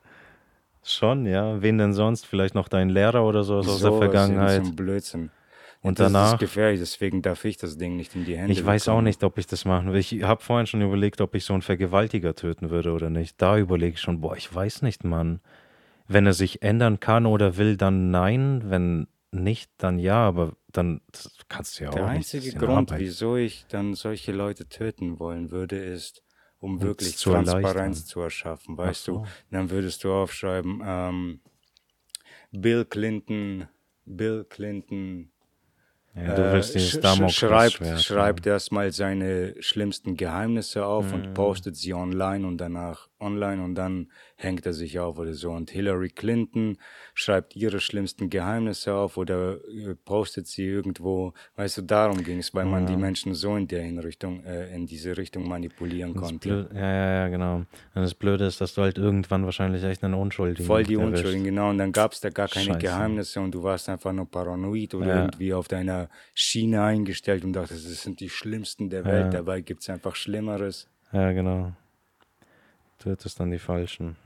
Schon, 0.82 1.26
ja. 1.26 1.60
Wen 1.62 1.78
denn 1.78 1.92
sonst? 1.92 2.26
Vielleicht 2.26 2.54
noch 2.54 2.68
dein 2.68 2.88
Lehrer 2.90 3.24
oder 3.24 3.42
so 3.42 3.56
aus 3.56 3.66
der 3.66 3.74
Sowas, 3.76 3.98
Vergangenheit. 3.98 4.64
So 4.64 4.70
ein 4.70 4.76
Blödsinn. 4.76 5.30
Und 5.82 5.98
das 5.98 6.12
danach? 6.12 6.32
ist 6.34 6.40
gefährlich, 6.40 6.78
deswegen 6.80 7.22
darf 7.22 7.44
ich 7.44 7.56
das 7.56 7.78
Ding 7.78 7.96
nicht 7.96 8.14
in 8.14 8.26
die 8.26 8.36
Hände 8.36 8.52
Ich 8.52 8.64
weiß 8.64 8.88
auch 8.88 9.00
nicht, 9.00 9.24
ob 9.24 9.38
ich 9.38 9.46
das 9.46 9.64
machen 9.64 9.92
will. 9.92 9.98
Ich 9.98 10.22
habe 10.22 10.42
vorhin 10.42 10.66
schon 10.66 10.82
überlegt, 10.82 11.20
ob 11.22 11.34
ich 11.34 11.44
so 11.44 11.54
einen 11.54 11.62
Vergewaltiger 11.62 12.34
töten 12.34 12.68
würde 12.70 12.92
oder 12.92 13.08
nicht. 13.08 13.40
Da 13.40 13.56
überlege 13.56 13.94
ich 13.94 14.00
schon, 14.00 14.20
boah, 14.20 14.36
ich 14.36 14.54
weiß 14.54 14.82
nicht, 14.82 15.04
Mann. 15.04 15.40
Wenn 16.06 16.26
er 16.26 16.34
sich 16.34 16.62
ändern 16.62 17.00
kann 17.00 17.24
oder 17.24 17.56
will, 17.56 17.76
dann 17.76 18.10
nein. 18.10 18.62
Wenn 18.66 19.06
nicht, 19.32 19.70
dann 19.78 19.98
ja, 19.98 20.16
aber 20.16 20.52
dann 20.72 21.00
kannst 21.48 21.80
du 21.80 21.84
ja 21.84 21.90
Der 21.90 22.04
auch 22.04 22.12
nicht. 22.12 22.26
Das 22.26 22.34
einzige 22.34 22.58
Grund, 22.58 22.90
Arbeit. 22.90 23.00
wieso 23.00 23.36
ich 23.36 23.64
dann 23.68 23.94
solche 23.94 24.32
Leute 24.32 24.68
töten 24.68 25.18
wollen 25.18 25.50
würde, 25.50 25.76
ist, 25.76 26.22
um 26.58 26.72
Um 26.74 26.82
wirklich 26.82 27.16
zu 27.16 27.30
erleichtern. 27.30 27.62
Transparenz 27.62 28.06
zu 28.06 28.20
erschaffen. 28.20 28.76
Weißt 28.76 29.08
du, 29.08 29.14
so. 29.14 29.26
dann 29.50 29.70
würdest 29.70 30.04
du 30.04 30.12
aufschreiben, 30.12 30.82
ähm, 30.84 31.40
Bill 32.52 32.84
Clinton, 32.84 33.68
Bill 34.04 34.44
Clinton 34.48 35.30
Ja, 36.14 36.34
du 36.34 36.42
äh, 36.42 36.52
willst 36.52 36.74
dieses 36.74 36.90
sch 36.90 37.00
Damoklesschwert. 37.00 38.00
schreibt, 38.02 38.02
schreibt 38.04 38.46
erstmal 38.46 38.92
seine 38.92 39.54
schlimmsten 39.62 40.16
Geheimnisse 40.16 40.84
auf 40.84 41.12
und 41.12 41.28
Mhm. 41.28 41.34
postet 41.34 41.76
sie 41.76 41.94
online 41.94 42.46
und 42.46 42.58
danach 42.58 43.09
online 43.20 43.62
und 43.62 43.74
dann 43.74 44.10
hängt 44.36 44.66
er 44.66 44.72
sich 44.72 44.98
auf 44.98 45.18
oder 45.18 45.34
so. 45.34 45.50
Und 45.50 45.70
Hillary 45.70 46.08
Clinton 46.10 46.78
schreibt 47.14 47.54
ihre 47.56 47.80
schlimmsten 47.80 48.30
Geheimnisse 48.30 48.94
auf 48.94 49.16
oder 49.16 49.54
äh, 49.68 49.94
postet 50.04 50.46
sie 50.46 50.64
irgendwo. 50.66 51.32
Weißt 51.56 51.78
du, 51.78 51.82
darum 51.82 52.22
ging 52.24 52.38
es, 52.38 52.54
weil 52.54 52.64
man 52.66 52.86
die 52.86 52.92
Ja. 52.92 52.98
Menschen 52.98 53.34
so 53.34 53.56
in 53.56 53.66
der 53.68 53.80
Richtung, 54.04 54.44
äh, 54.44 54.74
in 54.74 54.86
diese 54.86 55.16
Richtung 55.16 55.46
manipulieren 55.48 56.14
Das 56.14 56.22
konnte. 56.22 56.68
Ja, 56.74 56.80
ja, 56.80 57.12
ja, 57.22 57.28
genau. 57.28 57.56
Und 57.56 57.66
das 57.94 58.14
Blöde 58.14 58.46
ist, 58.46 58.60
dass 58.60 58.74
du 58.74 58.82
halt 58.82 58.98
irgendwann 58.98 59.44
wahrscheinlich 59.44 59.82
echt 59.84 60.02
einen 60.04 60.14
Unschuldigen 60.14 60.66
Voll 60.66 60.84
die 60.84 60.94
erwischt. 60.94 61.16
Unschuldigen, 61.18 61.44
genau. 61.44 61.70
Und 61.70 61.78
dann 61.78 61.92
gab 61.92 62.12
es 62.12 62.20
da 62.20 62.30
gar 62.30 62.48
keine 62.48 62.66
Scheiße. 62.66 62.78
Geheimnisse 62.78 63.40
und 63.40 63.52
du 63.54 63.62
warst 63.62 63.88
einfach 63.88 64.12
nur 64.12 64.30
paranoid 64.30 64.94
oder 64.94 65.06
Ja. 65.06 65.16
irgendwie 65.24 65.52
auf 65.54 65.68
deiner 65.68 66.08
Schiene 66.34 66.82
eingestellt 66.82 67.44
und 67.44 67.52
dachtest, 67.52 67.84
das 67.90 68.02
sind 68.02 68.20
die 68.20 68.28
Schlimmsten 68.30 68.90
der 68.90 69.00
Ja. 69.00 69.06
Welt. 69.06 69.34
Dabei 69.34 69.60
gibt 69.60 69.82
es 69.82 69.90
einfach 69.90 70.14
Schlimmeres. 70.16 70.88
Ja, 71.12 71.32
genau. 71.32 71.72
Du 73.02 73.10
hättest 73.10 73.40
dann 73.40 73.50
die 73.50 73.58
Falschen. 73.58 74.16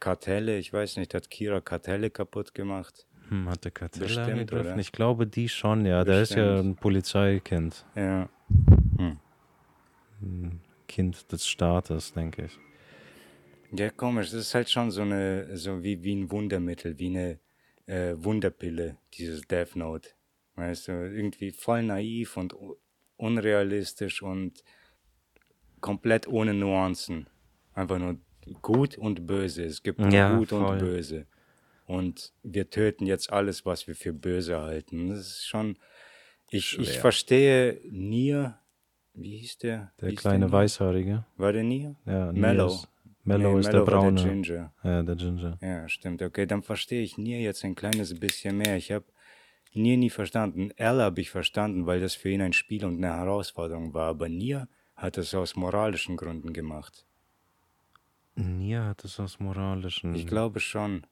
Kartelle, 0.00 0.56
ich 0.58 0.72
weiß 0.72 0.96
nicht, 0.96 1.14
hat 1.14 1.30
Kira 1.30 1.60
Kartelle 1.60 2.10
kaputt 2.10 2.54
gemacht? 2.54 3.06
Hm, 3.28 3.48
hat 3.50 3.64
der 3.64 3.70
Kartelle 3.70 4.06
Bestimmt, 4.06 4.28
angegriffen? 4.30 4.72
oder? 4.72 4.80
Ich 4.80 4.92
glaube, 4.92 5.26
die 5.26 5.48
schon, 5.48 5.84
ja. 5.84 6.04
Der 6.04 6.22
ist 6.22 6.34
ja 6.34 6.52
Bestimmt. 6.54 6.70
ein 6.70 6.76
Polizeikind. 6.76 7.84
Ja. 7.94 8.28
Hm. 8.96 9.18
Ein 10.22 10.60
Kind 10.88 11.30
des 11.30 11.46
Staates, 11.46 12.12
denke 12.14 12.46
ich. 12.46 12.58
Ja, 13.72 13.90
komisch. 13.90 14.30
Das 14.30 14.40
ist 14.40 14.54
halt 14.54 14.70
schon 14.70 14.90
so 14.90 15.02
eine, 15.02 15.56
so 15.56 15.82
wie, 15.82 16.02
wie 16.02 16.14
ein 16.16 16.30
Wundermittel, 16.30 16.98
wie 16.98 17.06
eine 17.08 17.38
äh, 17.86 18.14
Wunderpille, 18.16 18.96
dieses 19.14 19.42
Death 19.42 19.76
Note. 19.76 20.08
Weißt 20.56 20.88
du, 20.88 20.92
irgendwie 20.92 21.52
voll 21.52 21.82
naiv 21.82 22.36
und 22.36 22.54
unrealistisch 23.16 24.22
und 24.22 24.64
komplett 25.80 26.26
ohne 26.28 26.54
Nuancen. 26.54 27.26
Einfach 27.74 27.98
nur 27.98 28.18
gut 28.62 28.96
und 28.98 29.26
böse. 29.26 29.64
Es 29.64 29.82
gibt 29.82 30.00
Ja, 30.12 30.36
gut 30.36 30.48
voll. 30.50 30.64
und 30.64 30.78
böse. 30.78 31.26
Und 31.86 32.32
wir 32.42 32.70
töten 32.70 33.06
jetzt 33.06 33.32
alles, 33.32 33.66
was 33.66 33.86
wir 33.86 33.94
für 33.94 34.12
böse 34.12 34.60
halten. 34.60 35.08
Das 35.08 35.18
ist 35.20 35.46
schon. 35.46 35.76
Ich, 36.50 36.78
ich 36.78 36.98
verstehe 36.98 37.80
Nier. 37.90 38.58
Wie 39.14 39.38
hieß 39.38 39.58
der? 39.58 39.92
Der 40.00 40.10
hieß 40.10 40.20
kleine 40.20 40.46
Nier? 40.46 40.52
Weißhaarige. 40.52 41.24
War 41.36 41.52
der 41.52 41.64
Nier? 41.64 41.96
Ja, 42.06 42.32
Mellow. 42.32 42.80
Mellow 43.24 43.52
Nee, 43.54 43.60
ist 43.60 43.66
Mellow 43.66 43.84
der 43.84 43.92
Braune. 43.92 44.22
Der 44.22 44.32
Ginger. 44.32 44.72
ja, 44.82 45.02
der 45.02 45.16
Ginger. 45.16 45.58
Ja, 45.60 45.88
stimmt. 45.88 46.22
Okay, 46.22 46.46
dann 46.46 46.62
verstehe 46.62 47.02
ich 47.02 47.18
Nier 47.18 47.40
jetzt 47.40 47.64
ein 47.64 47.74
kleines 47.74 48.18
bisschen 48.18 48.56
mehr. 48.56 48.76
Ich 48.76 48.90
habe 48.92 49.04
Nier 49.74 49.96
nie 49.96 50.10
verstanden. 50.10 50.70
L 50.76 51.00
habe 51.02 51.20
ich 51.20 51.30
verstanden, 51.30 51.86
weil 51.86 52.00
das 52.00 52.14
für 52.14 52.30
ihn 52.30 52.40
ein 52.40 52.52
Spiel 52.52 52.84
und 52.84 52.96
eine 52.96 53.14
Herausforderung 53.14 53.94
war. 53.94 54.08
Aber 54.08 54.28
Nier 54.28 54.68
hat 55.00 55.18
es 55.18 55.34
aus 55.34 55.56
moralischen 55.56 56.16
Gründen 56.16 56.52
gemacht. 56.52 57.04
Nier 58.36 58.84
hat 58.84 59.04
es 59.04 59.18
aus 59.20 59.40
moralischen. 59.40 60.14
Ich 60.14 60.26
glaube 60.26 60.60
schon. 60.60 61.06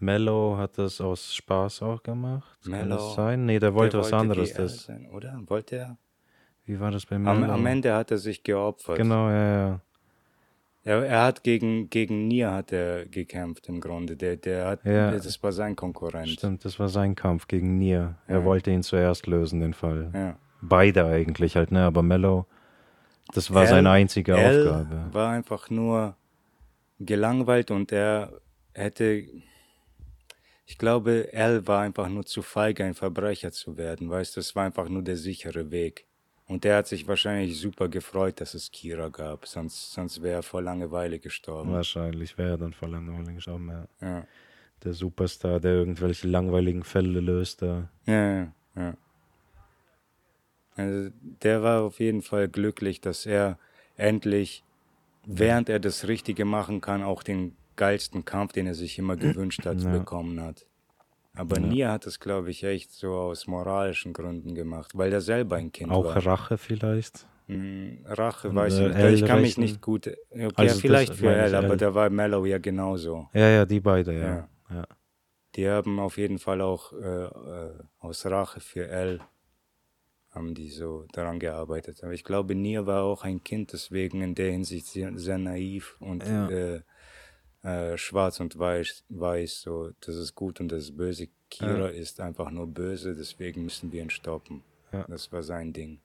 Mellow 0.00 0.56
hat 0.56 0.78
das 0.78 1.00
aus 1.00 1.34
Spaß 1.34 1.82
auch 1.82 2.02
gemacht. 2.02 2.58
Kann 2.62 2.72
Mellow, 2.72 2.96
das 2.96 3.14
sein? 3.14 3.46
Nee, 3.46 3.58
der 3.58 3.74
wollte 3.74 3.96
Der 3.96 4.00
was 4.00 4.12
wollte 4.12 4.16
anderes. 4.16 4.52
Das, 4.54 4.84
sein, 4.84 5.08
oder? 5.10 5.40
Wollte 5.46 5.76
er? 5.76 5.98
wie 6.64 6.78
war 6.78 6.90
das 6.90 7.06
bei 7.06 7.16
Am, 7.16 7.22
Mellow? 7.40 7.52
am 7.54 7.66
Ende 7.66 7.94
hat 7.94 8.10
er 8.10 8.18
sich 8.18 8.42
geopfert. 8.42 8.96
Genau, 8.98 9.28
ja, 9.30 9.68
ja. 9.68 9.80
Er, 10.84 11.04
er 11.04 11.24
hat 11.24 11.42
gegen, 11.42 11.88
gegen 11.90 12.28
Nier 12.28 12.52
hat 12.52 12.72
er 12.72 13.06
gekämpft 13.06 13.68
im 13.68 13.80
Grunde. 13.80 14.16
Der, 14.16 14.36
der 14.36 14.66
hat, 14.66 14.84
Ja. 14.84 15.10
Das 15.10 15.42
war 15.42 15.52
sein 15.52 15.74
Konkurrent. 15.76 16.28
Stimmt, 16.28 16.64
das 16.64 16.78
war 16.78 16.88
sein 16.88 17.14
Kampf 17.14 17.48
gegen 17.48 17.78
Nier. 17.78 18.16
Er 18.26 18.38
Ja. 18.40 18.44
wollte 18.44 18.70
ihn 18.70 18.82
zuerst 18.82 19.26
lösen, 19.26 19.60
den 19.60 19.74
Fall. 19.74 20.10
Ja. 20.14 20.38
Beide 20.60 21.06
eigentlich 21.06 21.56
halt, 21.56 21.72
ne? 21.72 21.84
Aber 21.84 22.02
Mellow, 22.02 22.46
das 23.32 23.52
war 23.52 23.62
L- 23.62 23.68
seine 23.68 23.90
einzige 23.90 24.32
L 24.32 24.66
Aufgabe. 24.68 25.12
war 25.12 25.30
einfach 25.32 25.70
nur 25.70 26.16
gelangweilt 27.00 27.70
und 27.70 27.92
er 27.92 28.32
hätte, 28.74 29.24
ich 30.66 30.78
glaube, 30.78 31.32
L 31.32 31.66
war 31.66 31.82
einfach 31.82 32.08
nur 32.08 32.24
zu 32.26 32.42
feige, 32.42 32.84
ein 32.84 32.94
Verbrecher 32.94 33.52
zu 33.52 33.76
werden. 33.76 34.10
Weißt 34.10 34.36
du, 34.36 34.40
es 34.40 34.54
war 34.56 34.64
einfach 34.64 34.88
nur 34.88 35.02
der 35.02 35.16
sichere 35.16 35.70
Weg. 35.70 36.06
Und 36.46 36.64
der 36.64 36.76
hat 36.78 36.86
sich 36.86 37.06
wahrscheinlich 37.06 37.60
super 37.60 37.88
gefreut, 37.88 38.40
dass 38.40 38.54
es 38.54 38.70
Kira 38.70 39.08
gab, 39.10 39.46
sonst, 39.46 39.92
sonst 39.92 40.22
wäre 40.22 40.36
er 40.36 40.42
vor 40.42 40.62
Langeweile 40.62 41.18
gestorben. 41.18 41.72
Wahrscheinlich 41.72 42.38
wäre 42.38 42.50
er 42.52 42.58
dann 42.58 42.72
vor 42.72 42.88
Langeweile 42.88 43.34
gestorben, 43.34 43.68
ja. 43.68 43.86
Ja. 44.00 44.26
Der 44.82 44.92
Superstar, 44.94 45.60
der 45.60 45.72
irgendwelche 45.72 46.26
langweiligen 46.28 46.84
Fälle 46.84 47.20
löst 47.20 47.60
da. 47.62 47.90
Ja, 48.06 48.14
ja, 48.40 48.52
ja. 48.76 48.94
Also 50.78 51.10
der 51.42 51.62
war 51.62 51.82
auf 51.82 51.98
jeden 51.98 52.22
Fall 52.22 52.48
glücklich, 52.48 53.00
dass 53.00 53.26
er 53.26 53.58
endlich, 53.96 54.62
während 55.26 55.68
er 55.68 55.80
das 55.80 56.06
Richtige 56.06 56.44
machen 56.44 56.80
kann, 56.80 57.02
auch 57.02 57.22
den 57.22 57.56
geilsten 57.76 58.24
Kampf, 58.24 58.52
den 58.52 58.66
er 58.68 58.74
sich 58.74 58.98
immer 58.98 59.16
gewünscht 59.26 59.66
hat, 59.66 59.82
Ja. 59.82 59.90
bekommen 59.90 60.40
hat. 60.40 60.66
Aber 61.34 61.58
Ja. 61.60 61.66
Nier 61.66 61.90
hat 61.90 62.06
es, 62.06 62.20
glaube 62.20 62.50
ich, 62.50 62.62
echt 62.64 62.92
so 62.92 63.12
aus 63.12 63.46
moralischen 63.46 64.12
Gründen 64.12 64.54
gemacht, 64.54 64.92
weil 64.94 65.12
er 65.12 65.20
selber 65.20 65.56
ein 65.56 65.72
Kind 65.72 65.90
Auch 65.92 66.04
war. 66.04 66.24
Rache 66.26 66.58
vielleicht? 66.58 67.26
Hm, 67.46 68.04
Rache 68.06 68.50
Und, 68.50 68.56
weiß 68.56 68.78
äh, 68.78 68.88
ich 68.90 68.94
nicht. 68.94 69.14
Ich 69.14 69.20
L 69.22 69.26
kann 69.26 69.40
mich 69.40 69.58
nicht 69.58 69.80
gut. 69.80 70.06
Okay, 70.06 70.52
Also 70.54 70.74
ja, 70.76 70.80
vielleicht 70.80 71.14
für 71.14 71.32
ich, 71.32 71.38
L, 71.38 71.54
aber 71.56 71.76
da 71.76 71.94
war 71.94 72.08
Mellow 72.10 72.44
ja 72.44 72.58
genauso. 72.58 73.28
Ja, 73.32 73.48
ja, 73.48 73.64
die 73.64 73.80
beide, 73.80 74.12
ja. 74.14 74.20
Ja. 74.20 74.48
ja. 74.70 74.86
Die 75.56 75.68
haben 75.68 75.98
auf 75.98 76.18
jeden 76.18 76.38
Fall 76.38 76.60
auch 76.60 76.92
äh, 76.92 77.24
äh, 77.24 77.72
aus 78.00 78.24
Rache 78.26 78.60
für 78.60 78.86
L 78.88 79.20
haben 80.38 80.54
die 80.54 80.70
so 80.70 81.04
daran 81.12 81.38
gearbeitet. 81.38 82.02
Aber 82.02 82.12
ich 82.12 82.24
glaube, 82.24 82.54
Nier 82.54 82.86
war 82.86 83.02
auch 83.02 83.24
ein 83.24 83.42
Kind, 83.44 83.72
deswegen 83.72 84.22
in 84.22 84.34
der 84.34 84.52
Hinsicht 84.52 84.86
sehr, 84.86 85.16
sehr 85.18 85.36
naiv 85.38 85.96
und 86.00 86.24
Ja. 86.26 86.48
äh, 86.48 86.80
äh, 87.62 87.98
schwarz 87.98 88.40
und 88.40 88.58
weiß, 88.58 89.04
weiß, 89.08 89.62
so 89.62 89.90
das 90.00 90.16
ist 90.16 90.34
gut 90.34 90.60
und 90.60 90.70
das 90.72 90.84
ist 90.84 90.96
böse. 90.96 91.28
Kira 91.50 91.88
ist 91.88 92.20
einfach 92.20 92.50
nur 92.50 92.66
böse, 92.66 93.14
deswegen 93.16 93.64
müssen 93.64 93.90
wir 93.90 94.02
ihn 94.02 94.10
stoppen. 94.10 94.62
Ja. 94.92 95.04
Das 95.08 95.32
war 95.32 95.42
sein 95.42 95.72
Ding. 95.72 95.98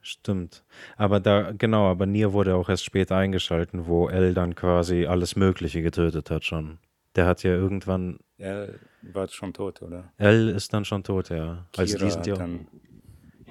Stimmt. 0.00 0.64
Aber 0.96 1.18
da, 1.20 1.52
genau, 1.52 1.90
aber 1.90 2.06
Nier 2.06 2.32
wurde 2.32 2.54
auch 2.56 2.68
erst 2.68 2.84
später 2.84 3.16
eingeschalten, 3.16 3.86
wo 3.86 4.08
L 4.08 4.34
dann 4.34 4.54
quasi 4.54 5.06
alles 5.06 5.34
Mögliche 5.36 5.82
getötet 5.82 6.30
hat 6.30 6.44
schon. 6.44 6.78
Der 7.16 7.26
hat 7.26 7.42
ja 7.42 7.52
irgendwann, 7.52 8.18
Er 8.38 8.74
war 9.02 9.28
schon 9.28 9.52
tot, 9.54 9.80
oder? 9.82 10.12
L 10.18 10.48
ist 10.48 10.72
dann 10.72 10.84
schon 10.84 11.04
tot, 11.04 11.30
ja. 11.30 11.66
Also 11.76 11.96
Kira 11.96 12.04
die 12.06 12.10
sind 12.12 12.26
ja. 12.26 12.34
dann 12.34 12.66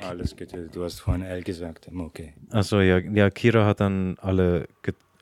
alles 0.08 0.36
getötet. 0.36 0.76
Du 0.76 0.84
hast 0.84 1.00
vorhin 1.00 1.24
L 1.24 1.44
gesagt. 1.44 1.90
Okay. 1.96 2.34
Achso, 2.52 2.80
ja, 2.80 3.00
ja, 3.00 3.30
Kira 3.30 3.66
hat 3.66 3.80
dann 3.80 4.18
alle, 4.20 4.68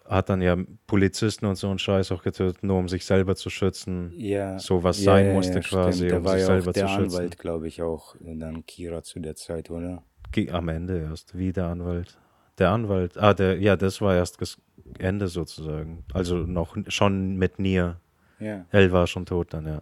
hat 0.05 0.29
dann 0.29 0.41
ja 0.41 0.57
Polizisten 0.87 1.45
und 1.45 1.55
so 1.55 1.69
einen 1.69 1.79
Scheiß 1.79 2.11
auch 2.11 2.21
getötet, 2.23 2.63
nur 2.63 2.77
um 2.77 2.89
sich 2.89 3.05
selber 3.05 3.35
zu 3.35 3.49
schützen. 3.49 4.11
Ja, 4.17 4.59
So 4.59 4.83
was 4.83 4.99
ja, 4.99 5.13
sein 5.13 5.27
ja, 5.27 5.33
musste 5.33 5.59
quasi. 5.61 6.07
Der 6.07 6.17
um 6.19 6.27
sich 6.27 6.39
ja 6.39 6.45
selber 6.45 6.73
der 6.73 6.87
zu 6.87 6.93
schützen. 6.93 7.15
Anwalt, 7.15 7.37
glaube 7.37 7.67
ich, 7.67 7.81
auch 7.81 8.15
dann 8.19 8.65
Kira 8.65 9.03
zu 9.03 9.19
der 9.19 9.35
Zeit, 9.35 9.69
oder? 9.71 10.03
Am 10.51 10.69
Ende 10.69 10.99
erst, 10.99 11.37
wie 11.37 11.51
der 11.51 11.65
Anwalt. 11.65 12.17
Der 12.57 12.71
Anwalt, 12.71 13.17
ah, 13.17 13.33
der, 13.33 13.57
ja, 13.59 13.75
das 13.75 14.01
war 14.01 14.15
erst 14.15 14.41
das 14.41 14.57
Ende 14.99 15.27
sozusagen. 15.27 16.03
Also 16.13 16.37
noch 16.37 16.77
schon 16.87 17.35
mit 17.37 17.59
Nier. 17.59 17.99
Ja. 18.39 18.65
L 18.71 18.91
war 18.91 19.07
schon 19.07 19.25
tot 19.25 19.53
dann, 19.53 19.67
ja. 19.67 19.81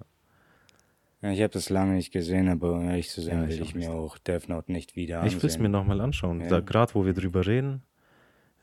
Ich 1.21 1.41
habe 1.41 1.49
das 1.49 1.69
lange 1.69 1.93
nicht 1.95 2.11
gesehen, 2.11 2.47
aber 2.49 2.73
um 2.73 2.87
ehrlich 2.89 3.09
zu 3.09 3.21
sein, 3.21 3.39
Ja, 3.43 3.47
ich 3.47 3.59
will 3.59 3.65
ich 3.65 3.75
mir 3.75 3.91
auch 3.91 4.17
Death 4.17 4.47
Note 4.49 4.71
nicht 4.71 4.95
wieder 4.95 5.25
Ich 5.25 5.33
will 5.33 5.37
es 5.39 5.43
ansehen. 5.55 5.61
mir 5.63 5.69
nochmal 5.69 5.99
anschauen. 6.01 6.41
Ja. 6.41 6.47
Da, 6.47 6.59
Gerade 6.61 6.93
wo 6.95 7.05
wir 7.05 7.13
drüber 7.13 7.45
reden, 7.45 7.81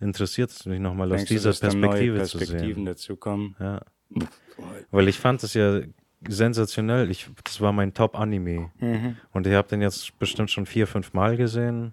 interessiert 0.00 0.50
es 0.50 0.64
mich 0.66 0.80
nochmal 0.80 1.12
aus 1.12 1.22
du, 1.24 1.34
dieser 1.34 1.50
neue 1.50 1.80
Perspektive 1.80 2.22
zu 2.24 2.38
Perspektiven 2.38 2.74
sehen. 2.76 2.84
dazukommen? 2.86 3.56
Ja. 3.60 3.80
Weil 4.90 5.08
ich 5.08 5.18
fand 5.18 5.42
es 5.42 5.54
ja 5.54 5.80
sensationell. 6.26 7.10
Ich, 7.10 7.28
das 7.44 7.60
war 7.60 7.72
mein 7.72 7.92
Top-Anime. 7.92 8.70
Mhm. 8.78 9.16
Und 9.32 9.46
ich 9.46 9.54
habe 9.54 9.68
den 9.68 9.82
jetzt 9.82 10.18
bestimmt 10.18 10.50
schon 10.50 10.66
vier, 10.66 10.86
fünf 10.86 11.12
Mal 11.12 11.36
gesehen. 11.36 11.92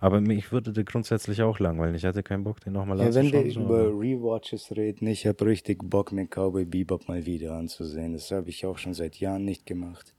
Aber 0.00 0.20
mich 0.20 0.52
würde 0.52 0.72
der 0.72 0.84
grundsätzlich 0.84 1.42
auch 1.42 1.58
langweilen. 1.58 1.94
Ich 1.94 2.04
hatte 2.04 2.22
keinen 2.22 2.44
Bock, 2.44 2.60
den 2.60 2.72
nochmal 2.72 2.98
Ja, 3.00 3.14
wenn 3.14 3.32
wir 3.32 3.42
über 3.42 3.88
Rewatches 3.88 4.70
reden, 4.76 5.06
ich 5.08 5.26
habe 5.26 5.44
richtig 5.46 5.80
Bock, 5.82 6.12
mir 6.12 6.26
Cowboy 6.26 6.64
Bebop 6.64 7.08
mal 7.08 7.26
wieder 7.26 7.54
anzusehen. 7.54 8.12
Das 8.12 8.30
habe 8.30 8.48
ich 8.48 8.64
auch 8.64 8.78
schon 8.78 8.94
seit 8.94 9.16
Jahren 9.16 9.44
nicht 9.44 9.66
gemacht. 9.66 10.14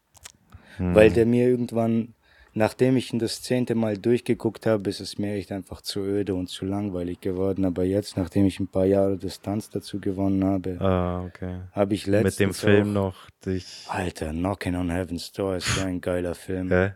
Hm. 0.78 0.96
Weil 0.96 1.12
der 1.12 1.26
mir 1.26 1.48
irgendwann 1.48 2.14
nachdem 2.54 2.98
ich 2.98 3.14
ihn 3.14 3.20
das 3.20 3.42
zehnte 3.42 3.76
Mal 3.76 3.98
durchgeguckt 3.98 4.66
habe, 4.66 4.90
ist 4.90 5.00
es 5.00 5.18
mir 5.18 5.34
echt 5.34 5.52
einfach 5.52 5.82
zu 5.82 6.02
öde 6.02 6.36
und 6.36 6.48
zu 6.48 6.66
langweilig 6.66 7.22
geworden. 7.22 7.66
Aber 7.66 7.84
jetzt, 7.84 8.18
nachdem 8.18 8.46
ich 8.46 8.60
ein 8.60 8.68
paar 8.68 8.86
Jahre 8.86 9.18
Distanz 9.18 9.70
dazu 9.70 10.00
gewonnen 10.00 10.44
habe, 10.44 10.80
Ah, 10.80 11.24
okay. 11.26 11.62
habe 11.72 11.94
ich 11.94 12.08
letztens 12.08 12.38
Mit 12.38 12.40
dem 12.40 12.54
Film 12.54 12.90
auch, 12.90 13.14
noch 13.14 13.30
dich. 13.46 13.86
Alter, 13.88 14.32
Knocking 14.32 14.76
on 14.76 14.90
Heaven's 14.92 15.32
Door 15.32 15.58
ist 15.58 15.68
so 15.76 15.82
ein 15.86 16.02
geiler 16.02 16.36
Film. 16.36 16.70
Hä? 16.70 16.92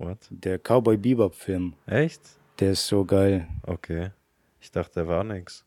What? 0.00 0.18
Der 0.30 0.58
Cowboy 0.58 0.96
Bebop 0.96 1.34
Film, 1.34 1.74
Echt? 1.86 2.22
der 2.58 2.72
ist 2.72 2.86
so 2.86 3.04
geil. 3.04 3.46
Okay. 3.64 4.10
Ich 4.60 4.70
dachte, 4.70 4.94
der 4.94 5.08
war 5.08 5.22
nix. 5.24 5.64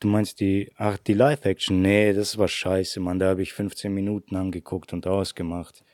Du 0.00 0.08
meinst 0.08 0.40
die, 0.40 0.70
ach, 0.76 0.98
die 0.98 1.14
Live-Action? 1.14 1.80
Nee, 1.80 2.12
das 2.12 2.36
war 2.36 2.48
scheiße, 2.48 2.98
Mann. 3.00 3.18
Da 3.20 3.28
habe 3.30 3.42
ich 3.42 3.52
15 3.52 3.94
Minuten 3.94 4.34
angeguckt 4.36 4.92
und 4.92 5.06
ausgemacht. 5.06 5.84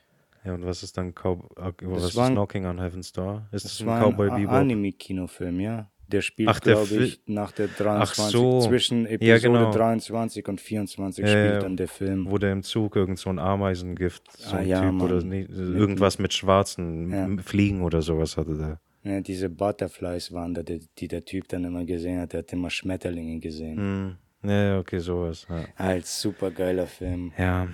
Ja, 0.43 0.53
und 0.55 0.65
was 0.65 0.81
ist 0.83 0.97
dann 0.97 1.13
Cow 1.13 1.39
äh, 1.57 1.71
was 1.81 2.03
ist 2.05 2.17
ein- 2.19 2.33
Knocking 2.33 2.65
on 2.65 2.79
Heaven's 2.79 3.11
Door? 3.11 3.47
Ist 3.51 3.65
das, 3.65 3.77
Das 3.77 3.87
ein 3.87 3.99
Cowboy 3.99 4.29
ein 4.29 4.41
Bebop? 4.41 4.53
Anime-Kinofilm, 4.55 5.59
ja. 5.59 5.89
Der 6.07 6.21
spielt, 6.21 6.49
Ach, 6.49 6.59
der 6.59 6.75
glaube 6.75 7.03
ich, 7.03 7.21
nach 7.25 7.51
der 7.51 7.67
23, 7.67 8.25
so. 8.31 8.59
zwischen 8.61 9.05
Ja, 9.05 9.11
Episode 9.35 9.39
genau. 9.41 9.71
23 9.71 10.47
und 10.47 10.61
24 10.61 11.23
Ja, 11.25 11.29
spielt 11.31 11.53
ja. 11.53 11.59
dann 11.59 11.77
der 11.77 11.87
Film. 11.87 12.27
Wo 12.29 12.37
der 12.37 12.51
im 12.51 12.61
Zug 12.63 12.95
irgend 12.95 13.17
so 13.17 13.29
ein 13.31 13.39
Ameisengift, 13.39 14.23
so 14.37 14.55
Ah, 14.55 14.59
ein 14.59 14.67
ja, 14.67 14.81
Typ 14.89 15.01
oder 15.01 15.15
Mann. 15.15 15.29
nee, 15.29 15.47
irgendwas 15.49 16.19
mit 16.19 16.33
schwarzen 16.33 17.11
Ja. 17.11 17.29
Fliegen 17.43 17.81
oder 17.81 18.01
sowas 18.01 18.37
hatte 18.37 18.55
der. 18.57 18.79
Ja, 19.11 19.21
diese 19.21 19.49
Butterflies 19.49 20.31
waren 20.31 20.53
da, 20.53 20.63
die, 20.63 20.87
die 20.97 21.07
der 21.07 21.25
Typ 21.25 21.47
dann 21.47 21.63
immer 21.63 21.85
gesehen 21.85 22.19
hat. 22.21 22.33
Der 22.33 22.39
hat 22.39 22.53
immer 22.53 22.69
Schmetterlinge 22.69 23.39
gesehen. 23.39 24.17
Hm. 24.41 24.49
Ja, 24.49 24.79
okay, 24.79 24.99
sowas. 24.99 25.47
Ja. 25.49 25.65
Als 25.75 26.21
super 26.21 26.51
geiler 26.51 26.85
Film. 26.87 27.31
ja. 27.37 27.67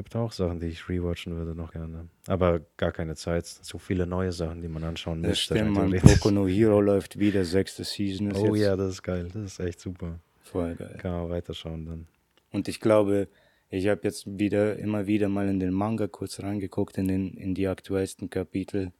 Gibt 0.00 0.16
auch 0.16 0.32
Sachen, 0.32 0.60
die 0.60 0.68
ich 0.68 0.88
rewatchen 0.88 1.36
würde 1.36 1.54
noch 1.54 1.72
gerne. 1.72 2.08
Aber 2.26 2.62
gar 2.78 2.90
keine 2.90 3.16
Zeit. 3.16 3.44
So 3.44 3.76
viele 3.76 4.06
neue 4.06 4.32
Sachen, 4.32 4.62
die 4.62 4.68
man 4.68 4.82
anschauen 4.82 5.22
Das 5.22 5.32
müsste. 5.32 5.56
stimmt, 5.56 5.72
man. 5.74 5.90
theoretisch. 5.90 6.20
Boku 6.20 6.30
no 6.30 6.48
Hero 6.48 6.80
läuft 6.80 7.18
wieder, 7.18 7.44
sechste 7.44 7.84
Season 7.84 8.30
ist 8.30 8.38
Oh 8.38 8.54
jetzt 8.54 8.64
ja, 8.64 8.76
das 8.76 8.92
ist 8.94 9.02
geil. 9.02 9.28
Das 9.30 9.42
ist 9.42 9.60
echt 9.60 9.78
super. 9.78 10.18
voll 10.40 10.74
geil. 10.74 10.96
Kann 10.96 11.12
man 11.12 11.28
weiterschauen 11.28 11.84
dann. 11.84 12.06
Und 12.50 12.66
ich 12.68 12.80
glaube, 12.80 13.28
ich 13.68 13.88
habe 13.88 14.00
jetzt 14.04 14.24
wieder 14.26 14.78
immer 14.78 15.06
wieder 15.06 15.28
mal 15.28 15.46
in 15.50 15.60
den 15.60 15.74
Manga 15.74 16.06
kurz 16.06 16.40
reingeguckt, 16.40 16.96
in, 16.96 17.06
den, 17.06 17.34
in 17.34 17.54
die 17.54 17.68
aktuellsten 17.68 18.30
Kapitel. 18.30 18.92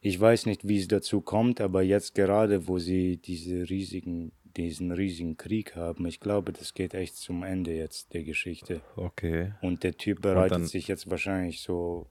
Ich 0.00 0.18
weiß 0.18 0.46
nicht, 0.46 0.66
wie 0.66 0.78
es 0.78 0.88
dazu 0.88 1.20
kommt, 1.20 1.60
aber 1.60 1.82
jetzt 1.82 2.14
gerade, 2.14 2.66
wo 2.66 2.78
sie 2.78 3.18
diese 3.18 3.68
riesigen, 3.68 4.32
diesen 4.56 4.92
riesigen 4.92 5.36
Krieg 5.36 5.74
haben, 5.76 6.06
ich 6.06 6.20
glaube, 6.20 6.52
das 6.52 6.74
geht 6.74 6.94
echt 6.94 7.16
zum 7.16 7.42
Ende 7.42 7.72
jetzt 7.74 8.14
der 8.14 8.22
Geschichte. 8.22 8.80
Okay. 8.96 9.52
Und 9.62 9.82
der 9.82 9.96
Typ 9.96 10.22
bereitet 10.22 10.68
sich 10.68 10.88
jetzt 10.88 11.10
wahrscheinlich 11.10 11.60
so, 11.62 12.06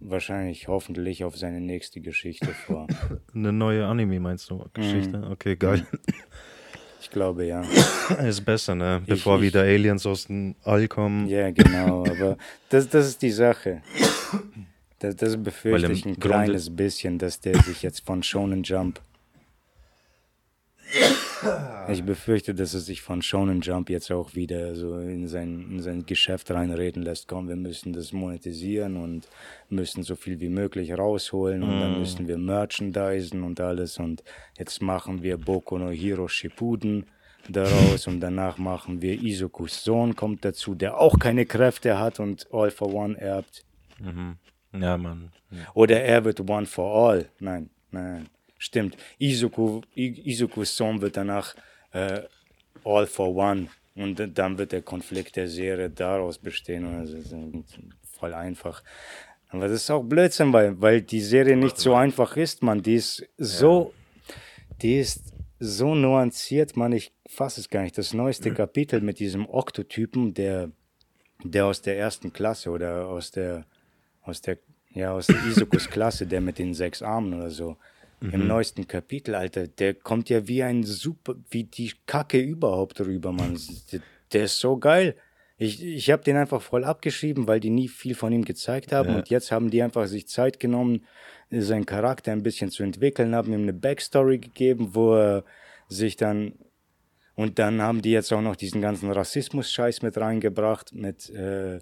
wahrscheinlich 0.00 0.68
hoffentlich 0.68 1.24
auf 1.24 1.36
seine 1.36 1.60
nächste 1.60 2.00
Geschichte 2.00 2.46
vor. 2.48 2.86
Eine 3.34 3.52
neue 3.52 3.86
Anime 3.86 4.20
meinst 4.20 4.50
du? 4.50 4.64
Geschichte? 4.74 5.18
Mhm. 5.18 5.32
Okay, 5.32 5.56
geil. 5.56 5.86
Ich 7.00 7.10
glaube 7.10 7.46
ja. 7.46 7.62
Ist 8.26 8.44
besser, 8.44 8.74
ne? 8.74 9.02
Bevor 9.06 9.36
ich- 9.36 9.42
wieder 9.44 9.62
Aliens 9.62 10.04
aus 10.06 10.26
dem 10.26 10.56
All 10.64 10.88
kommen. 10.88 11.26
Ja, 11.28 11.50
genau, 11.50 12.04
aber 12.06 12.36
das, 12.68 12.88
das 12.88 13.06
ist 13.08 13.22
die 13.22 13.30
Sache. 13.30 13.82
Das, 14.98 15.14
das 15.16 15.36
befürchte 15.42 15.90
ich 15.92 16.04
ein 16.04 16.14
Grunde- 16.14 16.20
kleines 16.28 16.74
bisschen, 16.74 17.18
dass 17.18 17.40
der 17.40 17.56
sich 17.62 17.82
jetzt 17.82 18.04
von 18.04 18.22
Shonen 18.22 18.62
Jump. 18.62 19.00
Ich 21.88 22.04
befürchte, 22.04 22.54
dass 22.54 22.74
er 22.74 22.80
sich 22.80 23.02
von 23.02 23.22
Shonen 23.22 23.60
Jump 23.60 23.90
jetzt 23.90 24.10
auch 24.10 24.34
wieder 24.34 24.74
so 24.74 24.98
in 24.98 25.28
sein, 25.28 25.66
in 25.70 25.80
sein 25.80 26.06
Geschäft 26.06 26.50
reinreden 26.50 27.02
lässt. 27.02 27.28
Komm, 27.28 27.48
wir 27.48 27.56
müssen 27.56 27.92
das 27.92 28.12
monetisieren 28.12 28.96
und 28.96 29.28
müssen 29.68 30.02
so 30.02 30.16
viel 30.16 30.40
wie 30.40 30.48
möglich 30.48 30.96
rausholen 30.96 31.62
und 31.62 31.80
dann 31.80 31.98
müssen 31.98 32.28
wir 32.28 32.38
merchandisen 32.38 33.42
und 33.42 33.60
alles. 33.60 33.98
Und 33.98 34.22
jetzt 34.58 34.82
machen 34.82 35.22
wir 35.22 35.38
Boku 35.38 35.78
no 35.78 35.90
Hero 35.90 36.28
Shippuden 36.28 37.06
daraus 37.48 38.06
und 38.06 38.20
danach 38.20 38.58
machen 38.58 39.00
wir 39.00 39.22
Isokus 39.22 39.84
Sohn 39.84 40.14
kommt 40.14 40.44
dazu, 40.44 40.74
der 40.74 40.98
auch 40.98 41.18
keine 41.18 41.46
Kräfte 41.46 41.98
hat 41.98 42.20
und 42.20 42.46
All 42.52 42.70
for 42.70 42.92
One 42.92 43.18
erbt. 43.18 43.64
Ja, 44.72 44.98
Mann. 44.98 45.32
Oder 45.74 46.02
er 46.02 46.24
wird 46.24 46.40
One 46.48 46.66
for 46.66 47.10
All. 47.10 47.28
Nein, 47.40 47.70
nein, 47.90 48.28
stimmt. 48.58 48.96
Izuku, 49.18 49.80
Izukus 49.94 50.76
Sohn 50.76 51.00
wird 51.00 51.16
danach 51.16 51.54
äh, 51.92 52.22
All 52.84 53.06
for 53.06 53.34
One. 53.34 53.68
Und 53.94 54.38
dann 54.38 54.58
wird 54.58 54.72
der 54.72 54.82
Konflikt 54.82 55.34
der 55.36 55.48
Serie 55.48 55.90
daraus 55.90 56.38
bestehen. 56.38 56.86
Und 56.86 57.02
das 57.02 57.10
ist 57.10 57.34
voll 58.18 58.32
einfach. 58.32 58.82
Aber 59.48 59.66
das 59.66 59.82
ist 59.82 59.90
auch 59.90 60.02
Blödsinn, 60.02 60.52
weil, 60.52 60.80
weil 60.80 61.02
die 61.02 61.20
Serie 61.20 61.56
nicht 61.56 61.78
so 61.78 61.94
einfach 61.94 62.36
ist, 62.36 62.62
man. 62.62 62.82
Die 62.82 62.94
ist 62.94 63.26
so, 63.38 63.92
die 64.82 64.98
ist 64.98 65.32
so 65.58 65.94
nuanciert, 65.94 66.76
man. 66.76 66.92
Ich 66.92 67.12
fasse 67.26 67.60
es 67.60 67.70
gar 67.70 67.82
nicht. 67.82 67.98
Das 67.98 68.12
neueste 68.14 68.52
Kapitel 68.52 69.00
mit 69.00 69.18
diesem 69.18 69.48
Oktotypen, 69.48 70.34
der, 70.34 70.70
der 71.42 71.66
aus 71.66 71.82
der 71.82 71.98
ersten 71.98 72.32
Klasse 72.32 72.70
oder 72.70 73.08
aus 73.08 73.30
der, 73.30 73.64
aus 74.22 74.42
der, 74.42 74.58
ja, 74.90 75.12
aus 75.12 75.26
der 75.26 75.42
Isokus 75.46 75.88
Klasse, 75.88 76.26
der 76.26 76.40
mit 76.40 76.58
den 76.58 76.74
sechs 76.74 77.02
Armen 77.02 77.34
oder 77.34 77.50
so. 77.50 77.76
Im 78.20 78.46
neuesten 78.46 78.86
Kapitel, 78.88 79.34
Alter, 79.34 79.68
der 79.68 79.94
kommt 79.94 80.28
ja 80.28 80.46
wie 80.48 80.62
ein 80.62 80.82
super, 80.82 81.34
wie 81.50 81.64
die 81.64 81.92
Kacke 82.06 82.38
überhaupt 82.38 83.00
rüber, 83.00 83.32
Mann. 83.32 83.58
Der, 83.92 84.00
der 84.32 84.44
ist 84.44 84.58
so 84.58 84.76
geil. 84.76 85.14
Ich, 85.56 85.82
ich 85.82 86.10
habe 86.10 86.22
den 86.22 86.36
einfach 86.36 86.60
voll 86.60 86.84
abgeschrieben, 86.84 87.48
weil 87.48 87.60
die 87.60 87.70
nie 87.70 87.88
viel 87.88 88.14
von 88.14 88.32
ihm 88.32 88.44
gezeigt 88.44 88.92
haben. 88.92 89.14
Und 89.16 89.30
jetzt 89.30 89.50
haben 89.50 89.70
die 89.70 89.82
einfach 89.82 90.06
sich 90.06 90.28
Zeit 90.28 90.60
genommen, 90.60 91.04
seinen 91.50 91.86
Charakter 91.86 92.30
ein 92.32 92.42
bisschen 92.42 92.70
zu 92.70 92.82
entwickeln, 92.82 93.34
haben 93.34 93.52
ihm 93.52 93.62
eine 93.62 93.72
Backstory 93.72 94.38
gegeben, 94.38 94.94
wo 94.94 95.14
er 95.14 95.44
sich 95.88 96.16
dann 96.16 96.52
und 97.38 97.60
dann 97.60 97.80
haben 97.80 98.02
die 98.02 98.10
jetzt 98.10 98.32
auch 98.32 98.40
noch 98.40 98.56
diesen 98.56 98.80
ganzen 98.80 99.12
Rassismus-Scheiß 99.12 100.02
mit 100.02 100.18
reingebracht, 100.18 100.92
mit, 100.92 101.30
äh, 101.30 101.78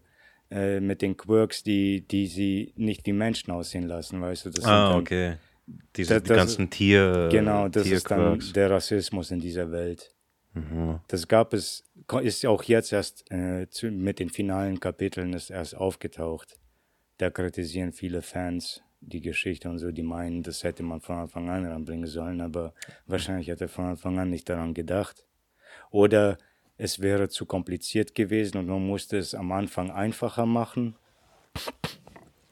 äh, 0.51 0.81
mit 0.81 1.01
den 1.01 1.17
Quirks, 1.17 1.63
die, 1.63 2.03
die 2.03 2.27
sie 2.27 2.75
nicht 2.77 3.07
wie 3.07 3.15
Menschen 3.15 3.51
aussehen 3.53 3.89
lassen, 3.89 4.21
weißt 4.21 4.45
du? 4.45 4.51
Das 4.51 4.65
sind 4.65 4.71
Ah, 4.71 4.99
okay. 4.99 5.37
Diese 5.97 6.15
Das- 6.15 6.23
die 6.23 6.29
das- 6.29 6.37
ganzen 6.37 6.71
Tier. 6.71 7.29
Genau, 7.31 7.69
das 7.69 7.87
ist 7.89 8.11
dann 8.11 8.41
der 8.55 8.71
Rassismus 8.71 9.31
in 9.31 9.41
dieser 9.41 9.71
Welt. 9.73 10.15
Mhm. 10.55 11.01
Das 11.09 11.27
gab 11.29 11.53
es, 11.53 11.85
ist 12.23 12.47
auch 12.47 12.63
jetzt 12.63 12.93
erst 12.93 13.31
äh, 13.31 13.69
zu, 13.69 13.91
mit 13.91 14.19
den 14.21 14.31
finalen 14.31 14.81
Kapiteln 14.81 15.33
ist 15.35 15.51
erst 15.51 15.77
aufgetaucht. 15.77 16.59
Da 17.19 17.31
kritisieren 17.31 17.93
viele 17.93 18.23
Fans 18.23 18.83
die 19.01 19.21
Geschichte 19.21 19.69
und 19.69 19.79
so, 19.79 19.91
die 19.91 20.03
meinen, 20.03 20.43
das 20.43 20.65
hätte 20.65 20.83
man 20.83 21.01
von 21.01 21.17
Anfang 21.17 21.49
an 21.51 21.67
ranbringen 21.67 22.07
sollen, 22.07 22.41
aber 22.41 22.73
wahrscheinlich 23.07 23.51
hat 23.51 23.61
er 23.61 23.69
von 23.69 23.85
Anfang 23.87 24.19
an 24.19 24.31
nicht 24.31 24.49
daran 24.49 24.73
gedacht. 24.75 25.27
Oder 25.91 26.39
es 26.79 27.01
wäre 27.01 27.29
zu 27.29 27.45
kompliziert 27.47 28.15
gewesen 28.15 28.57
und 28.59 28.67
man 28.67 28.87
musste 28.87 29.19
es 29.19 29.35
am 29.35 29.53
Anfang 29.53 29.91
einfacher 29.91 30.47
machen. 30.47 30.97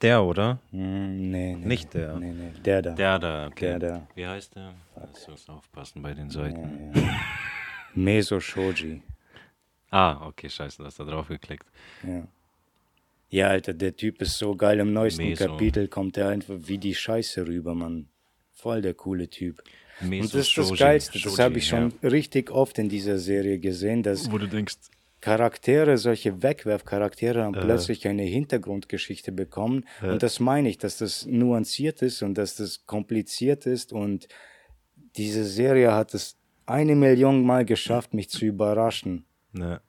Der, 0.04 0.22
oder? 0.22 0.58
Hm, 0.70 1.30
nee, 1.30 1.56
nee. 1.56 1.66
Nicht 1.66 1.94
der. 1.94 2.16
Nee, 2.16 2.32
nee, 2.32 2.52
der 2.62 2.82
da. 2.82 2.90
Der 2.90 3.18
da, 3.18 3.46
okay. 3.46 3.64
Der 3.66 3.78
da. 3.78 4.06
Wie 4.14 4.26
heißt 4.26 4.54
der? 4.54 4.74
Jetzt 5.00 5.26
muss 5.30 5.48
aufpassen 5.48 6.02
bei 6.02 6.12
den 6.12 6.28
Seiten. 6.28 6.92
Meso 7.94 8.38
Shoji. 8.38 9.02
Ah, 9.90 10.26
okay, 10.26 10.50
scheiße, 10.50 10.78
du 10.78 10.86
hast 10.86 10.98
da 10.98 11.04
drauf 11.04 11.28
geklickt. 11.28 11.68
Ja. 12.02 12.26
Ja, 13.28 13.46
Alter, 13.46 13.72
der 13.72 13.94
Typ 13.94 14.20
ist 14.22 14.36
so 14.36 14.56
geil. 14.56 14.80
Im 14.80 14.92
neuesten 14.92 15.22
Meso. 15.22 15.46
Kapitel 15.46 15.86
kommt 15.86 16.16
er 16.16 16.30
einfach 16.30 16.56
wie 16.58 16.78
die 16.78 16.96
Scheiße 16.96 17.46
rüber, 17.46 17.76
Mann. 17.76 18.08
Voll 18.54 18.82
der 18.82 18.94
coole 18.94 19.30
Typ. 19.30 19.62
Meso 20.00 20.24
Und 20.24 20.34
das 20.34 20.48
ist 20.48 20.58
das 20.58 20.66
Shoji. 20.66 20.78
Geilste. 20.80 21.20
Das 21.20 21.38
habe 21.38 21.58
ich 21.58 21.68
schon 21.68 21.92
ja. 22.02 22.08
richtig 22.08 22.50
oft 22.50 22.76
in 22.80 22.88
dieser 22.88 23.18
Serie 23.18 23.60
gesehen, 23.60 24.02
dass 24.02 24.32
Wo 24.32 24.38
du 24.38 24.48
denkst, 24.48 24.74
Charaktere, 25.24 25.96
solche 25.96 26.42
Wegwerfcharaktere, 26.42 27.38
dann 27.38 27.54
Äh. 27.54 27.60
plötzlich 27.60 28.06
eine 28.06 28.24
Hintergrundgeschichte 28.24 29.32
bekommen. 29.32 29.84
Und 30.02 30.22
das 30.22 30.38
meine 30.38 30.68
ich, 30.68 30.76
dass 30.78 30.98
das 30.98 31.24
nuanciert 31.26 32.02
ist 32.02 32.22
und 32.22 32.34
dass 32.36 32.56
das 32.56 32.84
kompliziert 32.86 33.64
ist. 33.66 33.92
Und 33.92 34.28
diese 35.16 35.44
Serie 35.44 35.92
hat 35.92 36.12
es 36.14 36.36
eine 36.66 36.94
Million 36.94 37.42
Mal 37.44 37.64
geschafft, 37.64 38.12
mich 38.12 38.28
zu 38.28 38.44
überraschen. 38.44 39.24
ne, 39.52 39.80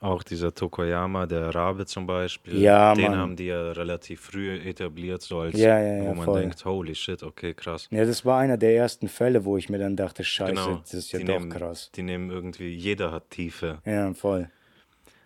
auch 0.00 0.22
dieser 0.22 0.54
Tokoyama, 0.54 1.24
der 1.26 1.54
Rabe 1.54 1.86
zum 1.86 2.06
Beispiel, 2.06 2.58
Ja, 2.60 2.92
den 2.94 3.04
Mann. 3.12 3.16
haben 3.16 3.36
die 3.36 3.46
ja 3.46 3.72
relativ 3.72 4.20
früh 4.20 4.54
etabliert, 4.58 5.22
so 5.22 5.38
als, 5.40 5.58
Ja, 5.58 5.78
ja, 5.80 5.96
ja, 5.96 6.10
wo 6.10 6.14
man 6.14 6.24
voll. 6.26 6.40
denkt, 6.42 6.62
holy 6.66 6.94
shit, 6.94 7.22
okay, 7.22 7.54
krass. 7.54 7.88
Ja, 7.90 8.04
das 8.04 8.22
war 8.26 8.38
einer 8.38 8.58
der 8.58 8.76
ersten 8.76 9.08
Fälle, 9.08 9.46
wo 9.46 9.56
ich 9.56 9.70
mir 9.70 9.78
dann 9.78 9.96
dachte, 9.96 10.22
scheiße, 10.22 10.52
Genau, 10.52 10.76
das 10.82 10.92
ist 10.94 11.12
ja 11.12 11.20
doch 11.20 11.26
nehmen, 11.26 11.48
krass. 11.48 11.90
Die 11.96 12.02
nehmen 12.02 12.30
irgendwie, 12.30 12.68
jeder 12.68 13.12
hat 13.12 13.30
Tiefe. 13.30 13.78
Ja, 13.86 14.12
voll. 14.12 14.50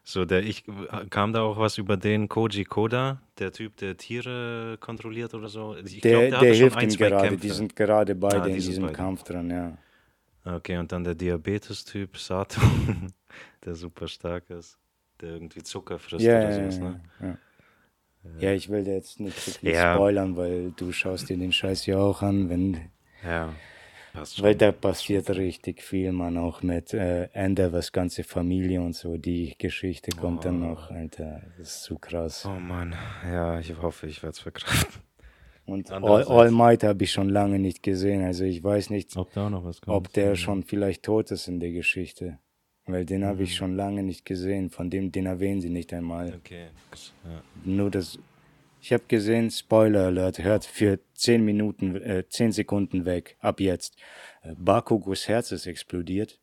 So, 0.09 0.25
der 0.25 0.43
ich 0.43 0.65
kam 1.11 1.35
da 1.35 1.43
auch 1.43 1.59
was 1.59 1.77
über 1.77 1.99
den 1.99 2.31
Koji 2.31 2.65
Koda, 2.65 3.21
der 3.39 3.53
Typ, 3.53 3.77
der 3.77 3.99
Tiere 3.99 4.79
kontrolliert 4.81 5.35
oder 5.35 5.51
so. 5.51 5.77
Ich 5.77 6.01
Der, 6.01 6.13
glaub, 6.13 6.41
der, 6.41 6.55
schon 6.55 6.71
hilft 6.71 6.83
ihm 6.83 6.97
gerade, 6.97 7.37
die 7.37 7.51
sind 7.51 7.77
gerade 7.77 8.15
beide 8.15 8.39
Ah, 8.39 8.47
in 8.47 8.55
diesem 8.55 8.85
beide. 8.85 8.97
Kampf 8.97 9.25
dran, 9.25 9.51
ja. 9.51 9.77
Okay, 10.47 10.79
und 10.79 10.91
dann 10.93 11.05
der 11.05 11.15
Diabetes-Typ, 11.15 12.17
Sato, 12.17 12.59
der 13.67 13.75
super 13.75 14.09
stark 14.09 14.49
ist, 14.49 14.79
der 15.21 15.33
irgendwie 15.33 15.63
Zucker 15.63 15.99
frisst 15.99 16.25
Ja, 16.25 16.39
oder 16.41 16.51
ja, 16.51 16.53
sowas, 16.53 16.81
ja, 16.81 16.89
ne? 16.89 17.01
ja. 17.21 17.39
Ja, 18.41 18.53
ich 18.53 18.71
will 18.71 18.85
dir 18.85 18.95
jetzt 18.95 19.21
nicht 19.21 19.39
so 19.39 19.51
viel 19.51 19.75
Ja. 19.75 19.95
spoilern, 19.95 20.37
weil 20.39 20.71
du 20.73 20.91
schaust 20.91 21.29
dir 21.29 21.37
den 21.37 21.53
Scheiß 21.53 21.85
ja 21.85 21.99
auch 21.99 22.23
an, 22.23 22.49
wenn, 22.49 22.81
Ja. 23.23 23.53
Passt 24.13 24.43
weil 24.43 24.55
da 24.55 24.73
passiert 24.73 25.31
richtig 25.31 25.83
viel, 25.83 26.13
man, 26.13 26.37
auch 26.39 26.63
mit 26.63 26.95
äh, 26.95 27.25
Endeavors 27.33 27.93
ganze 27.93 28.25
Familie 28.25 28.81
und 28.81 28.95
so, 28.95 29.17
die 29.17 29.55
Geschichte 29.59 30.11
kommt 30.13 30.45
dann 30.45 30.61
noch, 30.61 30.91
Alter, 30.91 31.43
das 31.59 31.69
ist 31.69 31.83
zu 31.83 31.99
krass. 31.99 32.47
Oh 32.47 32.59
Mann, 32.61 32.95
ja, 33.25 33.59
ich 33.61 33.77
hoffe, 33.81 34.07
ich 34.07 34.23
werde 34.23 34.33
es 34.33 34.41
verkraften. 34.41 35.03
Und 35.67 35.91
All, 35.91 36.25
All 36.25 36.51
Might 36.51 36.83
habe 36.83 37.05
ich 37.05 37.13
schon 37.13 37.29
lange 37.29 37.59
nicht 37.59 37.83
gesehen, 37.83 38.25
also 38.25 38.45
ich 38.45 38.65
weiß 38.65 38.89
nicht, 38.91 39.15
Ob 39.17 39.33
da 39.35 39.51
noch 39.51 39.65
was 39.65 39.81
kommt. 39.83 39.97
ob 39.97 40.13
der 40.15 40.35
schon 40.35 40.63
vielleicht 40.63 41.03
tot 41.03 41.31
ist 41.31 41.47
in 41.47 41.61
der 41.61 41.73
Geschichte, 41.73 42.39
weil 42.87 43.05
den 43.05 43.25
habe 43.25 43.43
ich 43.43 43.55
schon 43.55 43.77
lange 43.77 44.03
nicht 44.03 44.25
gesehen, 44.25 44.71
von 44.71 44.89
dem, 44.89 45.13
den 45.13 45.27
erwähnen 45.27 45.61
sie 45.61 45.69
nicht 45.69 45.93
einmal. 45.93 46.35
Okay. 46.37 46.69
Ja. 47.25 47.43
Nur 47.65 47.91
das. 47.91 48.19
Ich 48.81 48.93
habe 48.93 49.05
gesehen, 49.09 49.51
Spoiler 49.51 50.07
Alert, 50.07 50.39
hört 50.39 50.65
für 50.65 51.01
10 51.15 51.45
Minuten, 51.45 51.97
äh, 51.97 52.25
10 52.29 52.53
Sekunden 52.53 53.05
weg, 53.05 53.37
ab 53.41 53.61
jetzt. 53.61 53.97
Äh, 54.43 54.55
Bakugos 54.57 55.27
Herz 55.29 55.51
ist 55.53 55.67
explodiert. 55.67 56.39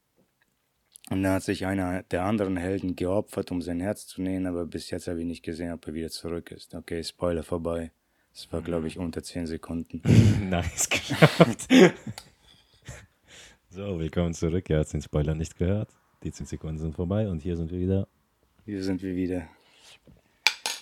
Und 1.10 1.24
da 1.24 1.36
hat 1.36 1.44
sich 1.44 1.66
einer 1.66 2.04
der 2.04 2.24
anderen 2.24 2.58
Helden 2.58 2.96
geopfert, 2.96 3.52
um 3.52 3.62
sein 3.62 3.80
Herz 3.80 4.08
zu 4.08 4.22
nähen, 4.22 4.48
aber 4.48 4.66
bis 4.66 4.90
jetzt 4.90 5.08
habe 5.08 5.20
ich 5.20 5.26
nicht 5.26 5.44
gesehen, 5.44 5.72
ob 5.72 5.88
er 5.88 5.94
wieder 5.94 6.10
zurück 6.10 6.52
ist. 6.52 6.74
Okay, 6.74 7.04
Spoiler 7.04 7.44
vorbei. 7.44 7.92
Das 8.34 8.52
war, 8.52 8.62
glaube 8.62 8.88
ich, 8.88 8.98
unter 8.98 9.24
10 9.24 9.48
Sekunden. 9.48 10.02
Nice 10.50 10.90
geschafft. 10.90 11.68
so, 13.70 13.98
willkommen 14.00 14.34
zurück. 14.34 14.70
Ihr 14.70 14.80
habt 14.80 14.92
den 14.92 15.02
Spoiler 15.02 15.36
nicht 15.36 15.58
gehört. 15.58 15.90
Die 16.24 16.32
10 16.32 16.48
Sekunden 16.48 16.80
sind 16.80 16.96
vorbei 16.96 17.30
und 17.30 17.42
hier 17.42 17.56
sind 17.56 17.72
wir 17.72 17.80
wieder. 17.80 18.08
Hier 18.66 18.84
sind 18.84 19.02
wir 19.02 19.16
wieder. 19.16 19.48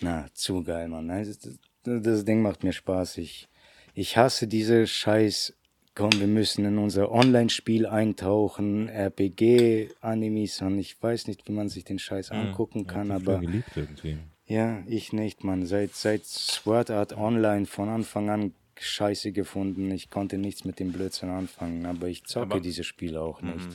Na, 0.03 0.25
zu 0.33 0.63
geil, 0.63 0.87
Mann. 0.89 1.07
Das, 1.07 1.39
das, 1.39 1.57
das 1.83 2.25
Ding 2.25 2.41
macht 2.41 2.63
mir 2.63 2.73
Spaß. 2.73 3.17
Ich, 3.17 3.47
ich 3.93 4.17
hasse 4.17 4.47
diese 4.47 4.85
Scheiß. 4.85 5.53
Komm, 5.95 6.09
wir 6.19 6.27
müssen 6.27 6.65
in 6.65 6.79
unser 6.79 7.11
Online-Spiel 7.11 7.85
eintauchen, 7.85 8.89
RPG-Animes 8.89 10.61
und 10.61 10.79
ich 10.79 11.01
weiß 11.01 11.27
nicht, 11.27 11.47
wie 11.47 11.51
man 11.51 11.69
sich 11.69 11.83
den 11.85 11.99
Scheiß 11.99 12.31
angucken 12.31 12.87
kann, 12.87 13.11
aber 13.11 13.39
geliebt 13.39 13.69
irgendwie. 13.75 14.17
ja, 14.47 14.81
ich 14.87 15.13
nicht, 15.13 15.43
Mann. 15.43 15.65
Seit, 15.67 15.93
seit 15.95 16.25
Sword 16.25 16.89
Art 16.89 17.15
Online 17.15 17.67
von 17.67 17.89
Anfang 17.89 18.29
an 18.31 18.53
Scheiße 18.79 19.31
gefunden. 19.33 19.91
Ich 19.91 20.09
konnte 20.09 20.39
nichts 20.39 20.65
mit 20.65 20.79
dem 20.79 20.91
Blödsinn 20.91 21.29
anfangen, 21.29 21.85
aber 21.85 22.07
ich 22.07 22.23
zocke 22.25 22.45
Aber- 22.47 22.57
Mhm. 22.57 22.63
diese 22.63 22.83
Spiele 22.83 23.21
auch 23.21 23.41
nicht. 23.43 23.67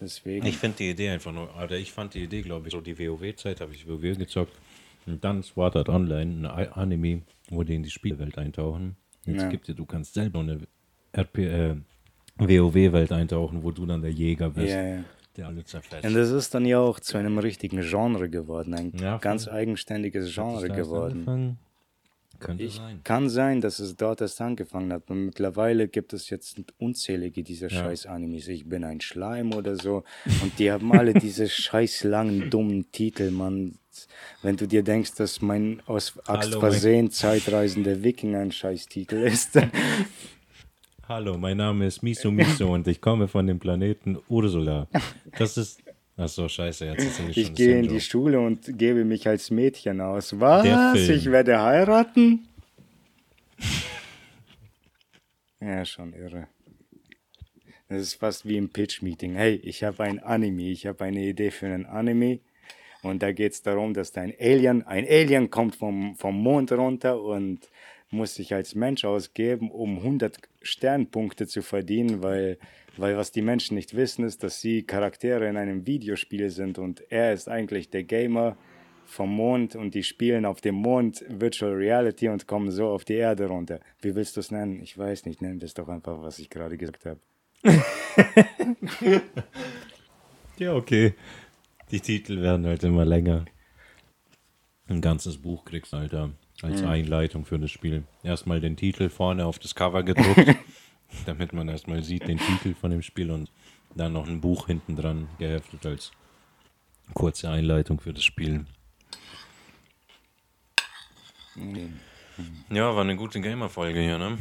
Deswegen. 0.00 0.46
Ich 0.46 0.56
finde 0.56 0.78
die 0.78 0.88
Idee 0.90 1.10
einfach 1.10 1.30
nur, 1.30 1.54
oder 1.62 1.76
ich 1.76 1.92
fand 1.92 2.14
die 2.14 2.24
Idee, 2.24 2.40
glaube 2.40 2.68
ich, 2.68 2.72
so 2.72 2.80
die 2.80 2.98
WoW-Zeit 2.98 3.60
habe 3.60 3.74
ich 3.74 3.86
WoW 3.86 4.16
gezockt. 4.16 4.54
Und 5.06 5.24
dann 5.24 5.42
Sword 5.42 5.76
Art 5.76 5.88
Online, 5.88 6.52
ein 6.52 6.72
Anime, 6.72 7.22
wo 7.48 7.62
die 7.62 7.74
in 7.74 7.82
die 7.82 7.90
Spielwelt 7.90 8.38
eintauchen. 8.38 8.96
Jetzt 9.26 9.42
Ja. 9.42 9.48
gibt 9.48 9.68
dir, 9.68 9.74
du 9.74 9.84
kannst 9.86 10.14
selber 10.14 10.40
eine 10.40 10.60
RP, 11.16 11.38
äh, 11.38 11.76
WoW-Welt 12.38 13.12
eintauchen, 13.12 13.62
wo 13.62 13.70
du 13.70 13.86
dann 13.86 14.00
der 14.02 14.12
Jäger 14.12 14.50
bist, 14.50 14.72
ja, 14.72 14.82
ja. 14.96 15.04
der 15.36 15.46
alle 15.48 15.64
zerfetzt. 15.64 16.04
Und 16.06 16.14
das 16.14 16.30
ist 16.30 16.54
dann 16.54 16.64
ja 16.64 16.78
auch 16.78 17.00
zu 17.00 17.18
einem 17.18 17.38
richtigen 17.38 17.80
Genre 17.82 18.30
geworden, 18.30 18.74
ein 18.74 18.92
Ja, 18.98 19.18
ganz 19.18 19.46
eigenständiges 19.48 20.32
Genre 20.34 20.68
geworden. 20.68 21.58
Könnte 22.38 22.62
Ich, 22.64 22.76
sein. 22.76 23.00
kann 23.04 23.28
sein, 23.28 23.60
dass 23.60 23.80
es 23.80 23.96
dort 23.96 24.22
erst 24.22 24.40
angefangen 24.40 24.90
hat. 24.94 25.10
Und 25.10 25.26
mittlerweile 25.26 25.88
gibt 25.88 26.14
es 26.14 26.30
jetzt 26.30 26.58
unzählige 26.78 27.42
dieser 27.42 27.68
scheiß 27.68 28.06
Animes. 28.06 28.48
Ich 28.48 28.66
bin 28.66 28.82
ein 28.82 29.02
Schleim 29.02 29.52
oder 29.52 29.76
so. 29.76 30.04
Und 30.42 30.58
die 30.58 30.72
haben 30.72 30.90
alle 30.92 31.12
diese 31.12 31.46
scheiß 31.50 32.04
langen, 32.04 32.48
dummen 32.48 32.90
Titel, 32.92 33.30
Mann. 33.30 33.74
Wenn 34.42 34.56
du 34.56 34.66
dir 34.66 34.82
denkst, 34.82 35.14
dass 35.16 35.40
mein 35.40 35.82
aus 35.86 36.18
Axt 36.26 36.28
Hallo, 36.28 36.60
mein- 36.60 36.70
versehen 36.72 37.10
zeitreisender 37.10 38.02
Wikinger 38.02 38.40
ein 38.40 38.52
scheiß 38.52 38.86
Titel 38.86 39.16
ist, 39.16 39.58
Hallo, 41.08 41.36
mein 41.36 41.56
Name 41.56 41.86
ist 41.86 42.02
Miso 42.02 42.30
Miso 42.30 42.72
und 42.72 42.86
ich 42.86 43.00
komme 43.00 43.26
von 43.26 43.46
dem 43.46 43.58
Planeten 43.58 44.16
Ursula. 44.28 44.86
Das 45.36 45.56
ist. 45.56 45.82
Ach 46.16 46.28
so, 46.28 46.48
scheiße, 46.48 46.84
jetzt 46.84 47.02
ist 47.02 47.18
nämlich 47.18 47.36
ich 47.38 47.46
schon 47.46 47.54
gehe 47.56 47.78
in 47.80 47.88
die 47.88 48.00
Schule 48.00 48.38
und 48.38 48.78
gebe 48.78 49.04
mich 49.04 49.26
als 49.26 49.50
Mädchen 49.50 50.00
aus. 50.02 50.38
Was? 50.38 50.96
Ich 50.98 51.30
werde 51.30 51.60
heiraten? 51.62 52.46
Ja, 55.60 55.84
schon 55.84 56.14
irre. 56.14 56.48
Das 57.88 58.00
ist 58.00 58.14
fast 58.14 58.46
wie 58.48 58.56
im 58.56 58.70
Pitch-Meeting. 58.70 59.34
Hey, 59.34 59.56
ich 59.56 59.82
habe 59.84 60.04
ein 60.04 60.18
Anime, 60.20 60.70
ich 60.70 60.86
habe 60.86 61.04
eine 61.04 61.22
Idee 61.22 61.50
für 61.50 61.66
einen 61.66 61.86
Anime. 61.86 62.38
Und 63.02 63.22
da 63.22 63.32
geht 63.32 63.52
es 63.52 63.62
darum, 63.62 63.94
dass 63.94 64.12
da 64.12 64.22
ein 64.22 64.34
Alien, 64.38 64.86
ein 64.86 65.06
Alien 65.08 65.50
kommt 65.50 65.76
vom, 65.76 66.14
vom 66.16 66.40
Mond 66.42 66.72
runter 66.72 67.20
und 67.20 67.68
muss 68.10 68.34
sich 68.34 68.52
als 68.52 68.74
Mensch 68.74 69.04
ausgeben, 69.04 69.70
um 69.70 69.98
100 69.98 70.38
Sternpunkte 70.62 71.46
zu 71.46 71.62
verdienen, 71.62 72.22
weil, 72.22 72.58
weil 72.96 73.16
was 73.16 73.30
die 73.32 73.42
Menschen 73.42 73.76
nicht 73.76 73.94
wissen, 73.94 74.24
ist, 74.24 74.42
dass 74.42 74.60
sie 74.60 74.82
Charaktere 74.82 75.48
in 75.48 75.56
einem 75.56 75.86
Videospiel 75.86 76.50
sind 76.50 76.78
und 76.78 77.04
er 77.10 77.32
ist 77.32 77.48
eigentlich 77.48 77.90
der 77.90 78.02
Gamer 78.02 78.56
vom 79.06 79.34
Mond 79.34 79.76
und 79.76 79.94
die 79.94 80.02
spielen 80.02 80.44
auf 80.44 80.60
dem 80.60 80.74
Mond 80.74 81.24
Virtual 81.28 81.72
Reality 81.72 82.28
und 82.28 82.46
kommen 82.46 82.70
so 82.70 82.88
auf 82.88 83.04
die 83.04 83.14
Erde 83.14 83.46
runter. 83.46 83.80
Wie 84.02 84.14
willst 84.14 84.36
du 84.36 84.40
es 84.40 84.50
nennen? 84.50 84.80
Ich 84.82 84.96
weiß 84.96 85.26
nicht, 85.26 85.40
nenn 85.42 85.58
das 85.58 85.74
doch 85.74 85.88
einfach, 85.88 86.22
was 86.22 86.38
ich 86.38 86.50
gerade 86.50 86.76
gesagt 86.76 87.06
habe. 87.06 87.20
Ja, 90.60 90.74
okay. 90.74 91.14
Die 91.90 92.00
Titel 92.00 92.40
werden 92.40 92.66
halt 92.66 92.84
immer 92.84 93.04
länger. 93.04 93.44
Ein 94.88 95.00
ganzes 95.00 95.38
Buch 95.38 95.64
kriegst 95.64 95.92
du, 95.92 95.98
Alter, 95.98 96.30
als 96.62 96.82
Einleitung 96.82 97.44
für 97.44 97.58
das 97.58 97.70
Spiel. 97.70 98.04
Erstmal 98.22 98.60
den 98.60 98.76
Titel 98.76 99.08
vorne 99.08 99.46
auf 99.46 99.58
das 99.58 99.74
Cover 99.74 100.02
gedruckt, 100.02 100.56
damit 101.26 101.52
man 101.52 101.68
erstmal 101.68 102.02
sieht 102.02 102.26
den 102.28 102.38
Titel 102.38 102.74
von 102.74 102.90
dem 102.90 103.02
Spiel 103.02 103.30
und 103.30 103.50
dann 103.94 104.12
noch 104.12 104.26
ein 104.26 104.40
Buch 104.40 104.66
hinten 104.66 104.96
dran 104.96 105.28
geheftet 105.38 105.84
als 105.86 106.12
kurze 107.14 107.50
Einleitung 107.50 108.00
für 108.00 108.12
das 108.12 108.24
Spiel. 108.24 108.66
Ja, 112.70 112.94
war 112.94 113.02
eine 113.02 113.16
gute 113.16 113.40
Gamer-Folge 113.40 114.00
hier, 114.00 114.18
ne? 114.18 114.38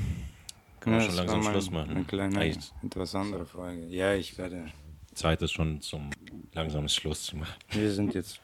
Können 0.80 0.96
wir 0.96 1.02
Ja, 1.02 1.10
schon 1.10 1.18
das 1.18 1.26
langsam 1.26 1.52
Schluss 1.52 1.72
machen. 1.72 1.90
Eine 1.90 2.04
kleine, 2.06 2.58
etwas 2.84 3.16
andere 3.16 3.46
Frage. 3.46 3.88
Ja, 3.88 4.14
ich 4.14 4.38
werde. 4.38 4.72
Zeit 5.20 5.42
ist 5.42 5.52
schon 5.52 5.82
zum 5.82 6.10
langsamen 6.54 6.90
Schluss 6.90 7.24
zu 7.24 7.38
machen. 7.38 7.54
Wir 7.72 7.92
sind 7.92 8.14
jetzt 8.14 8.40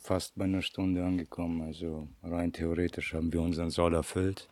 fast 0.00 0.36
bei 0.36 0.44
einer 0.44 0.62
Stunde 0.62 1.04
angekommen, 1.04 1.62
also 1.62 2.08
rein 2.22 2.52
theoretisch 2.52 3.12
haben 3.14 3.32
wir 3.32 3.40
unseren 3.42 3.70
Soll 3.70 3.94
erfüllt. 3.94 4.48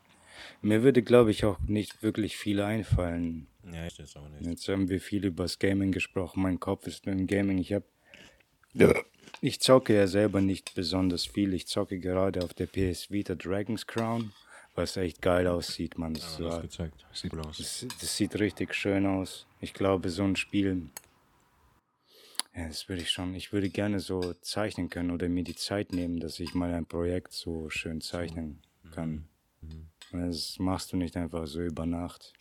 Mir 0.60 0.82
würde, 0.82 1.02
glaube 1.02 1.30
ich, 1.30 1.44
auch 1.44 1.60
nicht 1.60 2.02
wirklich 2.02 2.36
viel 2.36 2.60
einfallen. 2.60 3.46
Ja, 3.72 3.86
ich 3.86 3.96
jetzt 3.98 4.16
auch 4.16 4.28
nicht. 4.28 4.44
Jetzt 4.44 4.66
haben 4.68 4.88
wir 4.88 5.00
viel 5.00 5.24
über 5.24 5.44
das 5.44 5.58
Gaming 5.60 5.92
gesprochen. 5.92 6.42
Mein 6.42 6.58
Kopf 6.58 6.86
ist 6.88 7.06
mit 7.06 7.16
dem 7.16 7.26
Gaming. 7.28 7.58
Ich 7.58 7.72
habe, 7.72 7.84
ich 9.40 9.60
zocke 9.60 9.94
ja 9.94 10.08
selber 10.08 10.40
nicht 10.40 10.74
besonders 10.74 11.26
viel. 11.26 11.54
Ich 11.54 11.68
zocke 11.68 12.00
gerade 12.00 12.42
auf 12.42 12.54
der 12.54 12.66
PS 12.66 13.10
Vita 13.12 13.36
Dragon's 13.36 13.86
Crown, 13.86 14.32
was 14.74 14.96
echt 14.96 15.22
geil 15.22 15.46
aussieht, 15.46 15.96
man. 15.96 16.14
Das, 16.14 16.38
Ja, 16.38 16.46
war, 16.46 16.62
das. 16.62 16.78
Sieht 17.12 17.32
cool 17.34 17.40
aus. 17.42 17.58
das, 17.58 17.86
das 18.00 18.16
sieht 18.16 18.34
richtig 18.40 18.74
schön 18.74 19.06
aus. 19.06 19.46
Ich 19.60 19.74
glaube, 19.74 20.08
so 20.10 20.24
ein 20.24 20.34
Spiel, 20.34 20.88
ja, 22.54 22.68
das 22.68 22.88
würde 22.88 23.02
ich 23.02 23.10
schon. 23.10 23.34
Ich 23.34 23.52
würde 23.52 23.70
gerne 23.70 24.00
so 24.00 24.34
zeichnen 24.34 24.90
können 24.90 25.10
oder 25.10 25.28
mir 25.28 25.44
die 25.44 25.56
Zeit 25.56 25.92
nehmen, 25.92 26.20
dass 26.20 26.38
ich 26.40 26.54
mal 26.54 26.72
ein 26.74 26.86
Projekt 26.86 27.32
so 27.32 27.70
schön 27.70 28.00
zeichnen 28.00 28.60
kann. 28.92 29.28
Das 30.12 30.58
machst 30.58 30.92
du 30.92 30.96
nicht 30.96 31.16
einfach 31.16 31.46
so 31.46 31.62
über 31.62 31.86
Nacht. 31.86 32.34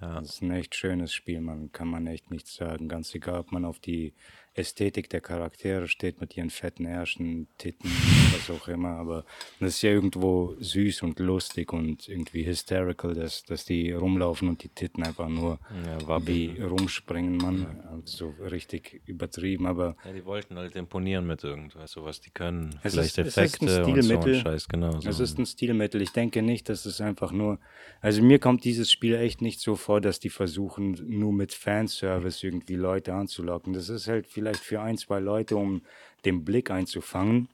Ja. 0.00 0.20
Das 0.20 0.34
ist 0.34 0.42
ein 0.42 0.50
echt 0.50 0.74
schönes 0.74 1.12
Spiel, 1.12 1.40
man 1.40 1.70
kann 1.70 1.88
man 1.88 2.06
echt 2.06 2.30
nichts 2.30 2.54
sagen. 2.54 2.88
Ganz 2.88 3.14
egal, 3.14 3.40
ob 3.40 3.52
man 3.52 3.64
auf 3.64 3.78
die 3.78 4.14
Ästhetik 4.54 5.10
der 5.10 5.20
Charaktere 5.20 5.88
steht 5.88 6.20
mit 6.20 6.36
ihren 6.36 6.50
fetten 6.50 6.84
Ärschen, 6.86 7.48
Titten, 7.58 7.90
was 8.32 8.50
auch 8.50 8.68
immer. 8.68 8.90
Aber 8.96 9.24
das 9.60 9.74
ist 9.74 9.82
ja 9.82 9.90
irgendwo 9.90 10.54
süß 10.60 11.02
und 11.02 11.18
lustig 11.18 11.72
und 11.72 12.08
irgendwie 12.08 12.46
hysterical, 12.46 13.14
dass, 13.14 13.42
dass 13.44 13.64
die 13.64 13.90
rumlaufen 13.92 14.48
und 14.48 14.62
die 14.62 14.68
Titten 14.68 15.02
einfach 15.02 15.28
nur 15.28 15.58
Ja, 15.86 16.06
war 16.06 16.26
wie 16.26 16.60
rumspringen, 16.60 17.36
man. 17.38 18.02
So 18.04 18.30
richtig 18.40 19.00
übertrieben, 19.06 19.66
aber 19.66 19.96
Ja, 20.04 20.12
die 20.12 20.24
wollten 20.24 20.56
halt 20.56 20.76
imponieren 20.76 21.26
mit 21.26 21.42
irgendwas, 21.42 21.90
so 21.92 22.04
was 22.04 22.20
die 22.20 22.30
können. 22.30 22.78
Es 22.82 22.92
Vielleicht 22.92 23.18
ist- 23.18 23.18
es 23.18 23.26
ist 23.28 23.38
ein 23.38 23.44
Effekte 23.44 23.64
und 23.64 23.70
so 23.84 23.90
ein 23.94 24.02
Stilmittel. 24.02 24.34
Scheiß, 24.40 24.68
genau. 24.68 25.00
So. 25.00 25.08
Es 25.10 25.20
ist 25.20 25.38
ein 25.38 25.46
Stilmittel. 25.46 26.00
Ich 26.02 26.10
denke 26.12 26.42
nicht, 26.42 26.68
dass 26.68 26.86
es 26.86 27.00
einfach 27.00 27.32
nur. 27.32 27.58
Also 28.00 28.22
mir 28.22 28.38
kommt 28.38 28.64
dieses 28.64 28.90
Spiel 28.92 29.14
echt 29.14 29.40
nicht 29.42 29.60
so 29.60 29.74
vor, 29.76 30.00
dass 30.00 30.20
die 30.20 30.28
versuchen, 30.30 30.98
nur 31.06 31.32
mit 31.32 31.52
Fanservice 31.52 32.42
irgendwie 32.44 32.74
Leute 32.76 33.14
anzulocken. 33.14 33.72
Das 33.72 33.88
ist 33.88 34.06
halt 34.08 34.26
vielleicht 34.44 34.64
für 34.64 34.80
ein, 34.80 34.98
zwei 34.98 35.20
Leute, 35.20 35.56
um 35.56 35.82
den 36.24 36.44
Blick 36.44 36.70
einzufangen. 36.70 37.48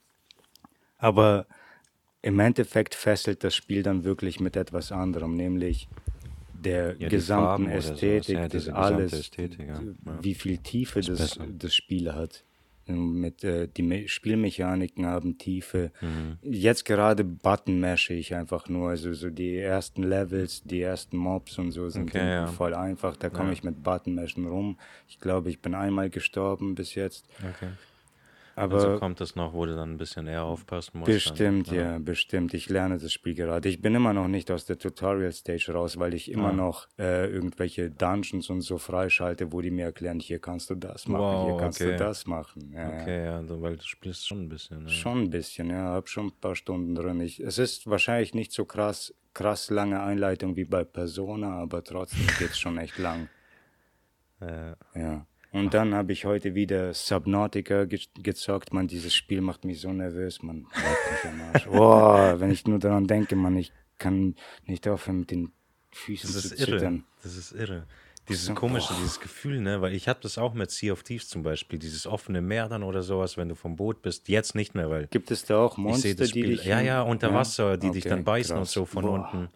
Aber 0.98 1.46
im 2.22 2.38
Endeffekt 2.40 2.94
fesselt 2.94 3.44
das 3.44 3.54
Spiel 3.54 3.82
dann 3.82 4.04
wirklich 4.04 4.40
mit 4.40 4.56
etwas 4.56 4.92
anderem, 4.92 5.36
nämlich 5.36 5.88
der 6.52 6.94
die 6.94 7.06
gesamten. 7.06 7.70
Ästhetik, 7.70 8.36
Ja, 8.36 8.48
das 8.48 8.68
alles, 8.68 9.12
Ästhetik, 9.12 9.68
ja. 9.68 9.80
Ja. 9.80 10.18
wie 10.20 10.34
viel 10.34 10.58
Tiefe 10.58 11.00
das, 11.00 11.18
besser. 11.18 11.46
das 11.46 11.74
Spiel 11.74 12.12
hat. 12.12 12.44
Mit, 12.86 13.44
äh, 13.44 13.68
die 13.68 13.82
Me 13.82 14.08
Spielmechaniken 14.08 15.06
haben 15.06 15.38
Tiefe. 15.38 15.92
Mhm. 16.00 16.38
Jetzt 16.42 16.84
gerade 16.84 17.22
Button 17.24 17.78
mashe 17.78 18.14
ich 18.14 18.34
einfach 18.34 18.68
nur. 18.68 18.90
Also 18.90 19.12
so 19.14 19.30
die 19.30 19.56
ersten 19.56 20.02
Levels, 20.02 20.62
die 20.64 20.80
ersten 20.80 21.16
Mobs 21.16 21.58
und 21.58 21.70
so 21.72 21.88
sind 21.88 22.10
Okay, 22.10 22.28
ja. 22.28 22.46
voll 22.48 22.74
einfach. 22.74 23.16
Da 23.16 23.28
komme 23.30 23.48
Ja. 23.48 23.52
ich 23.52 23.62
mit 23.64 23.82
Button 23.82 24.14
mashen 24.16 24.46
rum. 24.46 24.78
Ich 25.08 25.20
glaube, 25.20 25.50
ich 25.50 25.60
bin 25.60 25.74
einmal 25.74 26.10
gestorben 26.10 26.74
bis 26.74 26.94
jetzt. 26.96 27.26
Okay. 27.38 27.70
Aber 28.60 28.74
also 28.76 28.98
kommt 28.98 29.20
es 29.20 29.36
noch, 29.36 29.52
wo 29.54 29.64
du 29.66 29.74
dann 29.74 29.92
ein 29.92 29.96
bisschen 29.96 30.26
eher 30.26 30.44
aufpassen 30.44 30.98
musst. 30.98 31.10
Bestimmt, 31.10 31.68
dann, 31.68 31.74
ja, 31.74 31.98
bestimmt. 31.98 32.52
Ich 32.54 32.68
lerne 32.68 32.98
das 32.98 33.12
Spiel 33.12 33.34
gerade. 33.34 33.68
Ich 33.68 33.80
bin 33.80 33.94
immer 33.94 34.12
noch 34.12 34.28
nicht 34.28 34.50
aus 34.50 34.64
der 34.66 34.78
Tutorial 34.78 35.32
Stage 35.32 35.72
raus, 35.72 35.98
weil 35.98 36.14
ich 36.14 36.30
immer 36.30 36.48
Ah. 36.50 36.52
noch 36.52 36.88
äh, 36.98 37.26
irgendwelche 37.30 37.90
Dungeons 37.90 38.50
und 38.50 38.60
so 38.60 38.78
freischalte, 38.78 39.52
wo 39.52 39.60
die 39.60 39.70
mir 39.70 39.86
erklären, 39.86 40.20
hier 40.20 40.38
kannst 40.40 40.68
du 40.70 40.74
das 40.74 41.08
machen, 41.08 41.44
hier 41.44 41.54
Wow, 41.54 41.60
kannst 41.60 41.80
okay. 41.80 41.92
du 41.92 41.96
das 41.98 42.26
machen. 42.26 42.70
Ja, 42.74 42.80
ja. 42.90 43.02
Okay, 43.02 43.24
ja, 43.24 43.36
also, 43.38 43.62
weil 43.62 43.76
du 43.76 43.82
spielst 43.84 44.26
schon 44.28 44.42
ein 44.42 44.48
bisschen. 44.48 44.82
Ne? 44.84 44.88
Schon 44.90 45.22
ein 45.22 45.30
bisschen, 45.30 45.70
ja, 45.70 45.92
hab 45.94 46.08
schon 46.08 46.26
ein 46.26 46.32
paar 46.40 46.54
Stunden 46.54 46.94
drin. 46.94 47.20
Ich, 47.20 47.40
es 47.40 47.58
ist 47.58 47.88
wahrscheinlich 47.88 48.34
nicht 48.34 48.52
so 48.52 48.64
krass, 48.64 49.14
krass 49.32 49.70
lange 49.70 50.02
Einleitung 50.02 50.56
wie 50.56 50.64
bei 50.64 50.84
Persona, 50.84 51.52
aber 51.60 51.82
trotzdem 51.84 52.26
geht's 52.38 52.58
schon 52.58 52.78
echt 52.78 52.98
lang. 52.98 53.28
Ja. 54.42 54.74
Ja. 54.94 55.26
Und 55.52 55.74
dann 55.74 55.94
habe 55.94 56.12
ich 56.12 56.24
heute 56.26 56.54
wieder 56.54 56.94
Subnautica 56.94 57.84
ge 57.84 58.00
gezockt. 58.22 58.72
Man, 58.72 58.86
dieses 58.86 59.14
Spiel 59.14 59.40
macht 59.40 59.64
mich 59.64 59.80
so 59.80 59.92
nervös, 59.92 60.42
man. 60.42 60.66
leck 60.74 61.24
mich 61.24 61.32
am 61.32 61.40
Arsch. 61.52 61.66
Boah, 61.70 62.40
wenn 62.40 62.50
ich 62.52 62.66
nur 62.66 62.78
daran 62.78 63.06
denke, 63.08 63.34
man, 63.34 63.56
ich 63.56 63.72
kann 63.98 64.36
nicht 64.66 64.86
aufhören 64.86 65.20
mit 65.20 65.30
den 65.32 65.52
Füßen 65.90 66.32
Das 66.32 66.48
zu 66.48 66.54
ist 66.54 66.60
irre. 66.60 66.78
zittern. 66.78 67.04
Das 67.24 67.36
ist 67.36 67.52
irre. 67.52 67.86
Dieses 68.28 68.46
So, 68.46 68.54
komische, 68.54 68.92
boah. 68.92 68.98
dieses 69.00 69.18
Gefühl, 69.18 69.60
ne? 69.60 69.80
Weil 69.80 69.92
ich 69.92 70.06
habe 70.06 70.20
das 70.22 70.38
auch 70.38 70.54
mit 70.54 70.70
Sea 70.70 70.92
of 70.92 71.02
Thieves 71.02 71.28
zum 71.28 71.42
Beispiel, 71.42 71.80
dieses 71.80 72.06
offene 72.06 72.40
Meer 72.40 72.68
dann 72.68 72.84
oder 72.84 73.02
sowas, 73.02 73.36
wenn 73.36 73.48
du 73.48 73.56
vom 73.56 73.74
Boot 73.74 74.02
bist. 74.02 74.28
Jetzt 74.28 74.54
nicht 74.54 74.76
mehr, 74.76 74.88
weil 74.88 75.08
Gibt 75.08 75.32
es 75.32 75.44
da 75.46 75.58
auch 75.58 75.76
Monster, 75.76 76.14
die 76.14 76.26
Spiel. 76.26 76.46
dich... 76.50 76.64
Ja, 76.64 76.80
ja, 76.80 77.02
unter 77.02 77.30
Ja? 77.30 77.34
Wasser, 77.34 77.76
die 77.76 77.90
dich 77.90 78.04
Okay, 78.04 78.10
dann 78.10 78.22
beißen 78.24 78.54
und 78.54 78.62
krass. 78.62 78.72
so 78.72 78.84
von 78.84 79.02
Boah. 79.04 79.14
unten. 79.32 79.48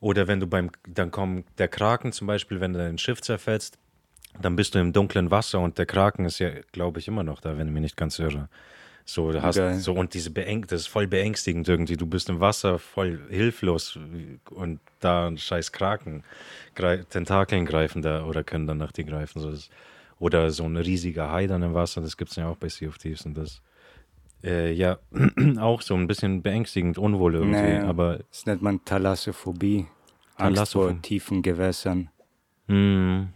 Oder 0.00 0.28
wenn 0.28 0.40
du 0.40 0.46
beim, 0.46 0.70
dann 0.86 1.10
kommt 1.10 1.46
der 1.58 1.68
Kraken 1.68 2.12
zum 2.12 2.26
Beispiel, 2.26 2.60
wenn 2.60 2.72
du 2.72 2.78
dein 2.78 2.96
Schiff 2.96 3.20
zerfällst, 3.20 3.78
dann 4.40 4.56
bist 4.56 4.74
du 4.74 4.78
im 4.78 4.92
dunklen 4.92 5.30
Wasser 5.30 5.60
und 5.60 5.78
der 5.78 5.86
Kraken 5.86 6.24
ist 6.24 6.38
ja, 6.38 6.50
glaube 6.72 7.00
ich, 7.00 7.08
immer 7.08 7.22
noch 7.22 7.40
da, 7.40 7.58
wenn 7.58 7.68
ich 7.68 7.72
mich 7.72 7.82
nicht 7.82 7.96
ganz 7.96 8.18
irre. 8.18 8.48
So, 9.04 9.32
du 9.32 9.42
hast 9.42 9.56
Geil. 9.56 9.78
so 9.78 9.94
und 9.94 10.12
diese 10.12 10.30
Beeng 10.30 10.66
das 10.66 10.82
ist 10.82 10.86
voll 10.88 11.06
beängstigend 11.06 11.66
irgendwie. 11.66 11.96
Du 11.96 12.06
bist 12.06 12.28
im 12.28 12.40
Wasser 12.40 12.78
voll 12.78 13.18
hilflos 13.30 13.98
und 14.50 14.80
da 15.00 15.28
ein 15.28 15.38
scheiß 15.38 15.72
Kraken, 15.72 16.24
grei 16.74 16.98
Tentakeln 16.98 17.64
greifen 17.64 18.02
da 18.02 18.24
oder 18.24 18.44
können 18.44 18.66
dann 18.66 18.76
nach 18.76 18.92
dir 18.92 19.04
greifen. 19.04 19.40
So, 19.40 19.50
das, 19.50 19.70
oder 20.18 20.50
so 20.50 20.64
ein 20.64 20.76
riesiger 20.76 21.30
Hai 21.30 21.46
dann 21.46 21.62
im 21.62 21.74
Wasser, 21.74 22.00
das 22.02 22.16
gibt 22.16 22.32
es 22.32 22.36
ja 22.36 22.48
auch 22.48 22.56
bei 22.56 22.68
Sea 22.68 22.88
of 22.88 22.98
Thieves 22.98 23.24
und 23.24 23.38
das 23.38 23.62
äh, 24.44 24.72
ja 24.72 24.98
auch 25.58 25.80
so 25.80 25.94
ein 25.94 26.06
bisschen 26.06 26.42
beängstigend, 26.42 26.98
unwohl 26.98 27.34
irgendwie, 27.34 27.62
Nee, 27.62 27.78
aber 27.78 28.18
Das 28.30 28.46
nennt 28.46 28.62
man 28.62 28.84
Thalassophobie. 28.84 29.86
Angst 30.36 30.72
vor 30.72 31.00
tiefen 31.02 31.42
Gewässern. 31.42 32.10
hm, 32.66 33.28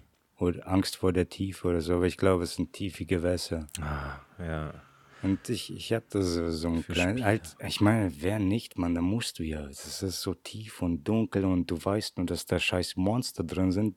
Oder 0.43 0.66
Angst 0.66 0.97
vor 0.97 1.12
der 1.12 1.28
Tiefe 1.28 1.68
oder 1.68 1.80
so. 1.80 1.95
Aber 1.95 2.07
ich 2.07 2.16
glaube, 2.16 2.43
es 2.43 2.57
sind 2.57 2.72
tiefe 2.72 3.05
Gewässer. 3.05 3.68
ah, 3.80 4.18
ja. 4.38 4.74
Und 5.22 5.49
ich, 5.49 5.72
ich 5.72 5.93
habe 5.93 6.05
da 6.11 6.20
so, 6.20 6.51
so 6.51 6.66
ein 6.68 6.84
kleines, 6.84 7.22
halt, 7.22 7.57
ich 7.64 7.80
meine, 7.80 8.12
wer 8.22 8.40
nicht, 8.40 8.76
man, 8.76 8.93
da 8.97 9.01
musst 9.01 9.38
du 9.38 9.45
ja. 9.45 9.64
Es 9.66 10.03
ist 10.03 10.20
so 10.20 10.34
tief 10.34 10.82
und 10.82 11.05
dunkel 11.05 11.45
und 11.45 11.70
du 11.70 11.76
weißt 11.82 12.16
nur, 12.18 12.26
dass 12.26 12.45
da 12.45 12.59
scheiß 12.59 12.97
Monster 12.97 13.45
drin 13.45 13.70
sind. 13.70 13.95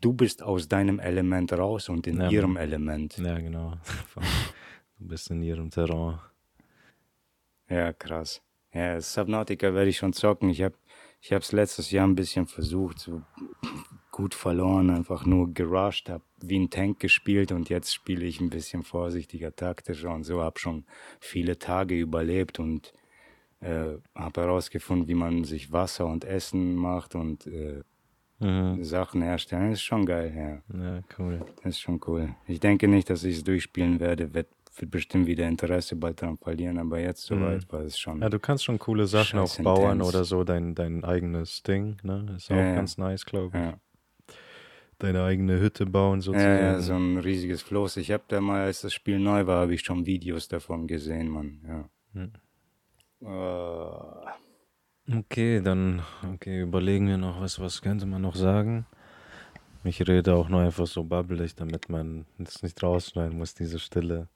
Du 0.00 0.12
bist 0.12 0.44
aus 0.44 0.68
deinem 0.68 1.00
Element 1.00 1.52
raus 1.52 1.88
und 1.88 2.06
in 2.06 2.20
Ja, 2.20 2.30
ihrem. 2.30 2.56
Element. 2.56 3.18
Ja, 3.18 3.38
genau. 3.40 3.74
Du 5.00 5.08
bist 5.08 5.28
in 5.30 5.42
ihrem 5.42 5.70
Terrain. 5.70 6.20
Ja, 7.68 7.92
krass. 7.92 8.40
Ja, 8.72 9.00
Subnautica 9.00 9.74
werde 9.74 9.90
ich 9.90 9.96
schon 9.96 10.12
zocken. 10.12 10.50
Ich 10.50 10.62
habe 10.62 10.76
ich 11.20 11.32
es 11.32 11.50
letztes 11.50 11.90
Jahr 11.90 12.06
ein 12.06 12.14
bisschen 12.14 12.46
versucht, 12.46 13.00
so 13.00 13.22
gut 14.14 14.34
verloren, 14.34 14.90
einfach 14.90 15.26
nur 15.26 15.52
gerusht, 15.52 16.08
habe 16.08 16.22
wie 16.40 16.60
ein 16.60 16.70
Tank 16.70 17.00
gespielt 17.00 17.50
und 17.50 17.68
jetzt 17.68 17.92
spiele 17.92 18.24
ich 18.24 18.40
ein 18.40 18.48
bisschen 18.48 18.84
vorsichtiger, 18.84 19.54
taktischer 19.56 20.14
und 20.14 20.22
so, 20.22 20.40
habe 20.40 20.60
schon 20.60 20.84
viele 21.18 21.58
Tage 21.58 21.98
überlebt 21.98 22.60
und 22.60 22.92
äh, 23.58 23.96
habe 24.14 24.42
herausgefunden, 24.42 25.08
wie 25.08 25.14
man 25.14 25.42
sich 25.42 25.72
Wasser 25.72 26.06
und 26.06 26.24
Essen 26.24 26.76
macht 26.76 27.16
und 27.16 27.48
äh, 27.48 27.82
Mhm. 28.40 28.82
Sachen 28.82 29.22
herstellen. 29.22 29.70
Das 29.70 29.78
ist 29.78 29.84
schon 29.84 30.04
geil, 30.04 30.32
ja. 30.36 30.76
Ja, 30.76 31.00
cool. 31.18 31.40
Das 31.62 31.76
ist 31.76 31.80
schon 31.80 32.00
cool. 32.06 32.34
Ich 32.46 32.60
denke 32.60 32.88
nicht, 32.88 33.08
dass 33.08 33.24
ich 33.24 33.36
es 33.36 33.44
durchspielen 33.44 34.00
werde, 34.00 34.34
wird, 34.34 34.48
wird 34.76 34.90
bestimmt 34.90 35.26
wieder 35.26 35.46
Interesse 35.46 35.94
bald 35.94 36.20
daran 36.20 36.36
verlieren, 36.36 36.78
aber 36.78 36.98
jetzt 36.98 37.22
soweit 37.22 37.72
war 37.72 37.82
es 37.82 37.96
schon. 37.96 38.20
Ja, 38.20 38.28
du 38.28 38.40
kannst 38.40 38.64
schon 38.64 38.78
coole 38.78 39.06
Sachen 39.06 39.38
auch 39.38 39.56
bauen 39.58 40.02
oder 40.02 40.24
so, 40.24 40.42
dein, 40.42 40.74
dein 40.74 41.04
eigenes 41.04 41.62
Ding, 41.62 41.96
ne? 42.02 42.34
Ist 42.36 42.50
auch 42.50 42.56
ja. 42.56 42.74
ganz 42.74 42.98
nice, 42.98 43.24
glaube 43.24 43.56
ich. 43.56 43.64
Ja. 43.64 43.78
Deine 45.04 45.22
eigene 45.22 45.60
Hütte 45.60 45.84
bauen 45.84 46.22
sozusagen. 46.22 46.56
Ja, 46.56 46.72
ja, 46.72 46.80
so 46.80 46.94
ein 46.94 47.18
riesiges 47.18 47.60
Floß. 47.60 47.98
Ich 47.98 48.10
habe 48.10 48.24
da 48.28 48.40
mal, 48.40 48.62
als 48.62 48.80
das 48.80 48.94
Spiel 48.94 49.18
neu 49.18 49.46
war, 49.46 49.60
habe 49.60 49.74
ich 49.74 49.82
schon 49.82 50.06
Videos 50.06 50.48
davon 50.48 50.86
gesehen, 50.86 51.28
Mann. 51.28 51.60
Ja. 51.68 51.88
Hm. 52.14 52.32
Äh, 53.20 54.30
Okay, 55.12 55.60
dann 55.60 56.02
okay, 56.32 56.62
überlegen 56.62 57.06
wir 57.08 57.18
noch, 57.18 57.38
was, 57.38 57.60
was 57.60 57.82
könnte 57.82 58.06
man 58.06 58.22
noch 58.22 58.34
sagen? 58.34 58.86
Ich 59.82 60.00
rede 60.08 60.34
auch 60.34 60.48
nur 60.48 60.62
einfach 60.62 60.86
so 60.86 61.04
babbelig, 61.04 61.54
damit 61.54 61.90
man 61.90 62.24
das 62.38 62.62
nicht 62.62 62.82
rausschneiden 62.82 63.36
muss, 63.36 63.52
diese 63.52 63.78
Stille. 63.78 64.28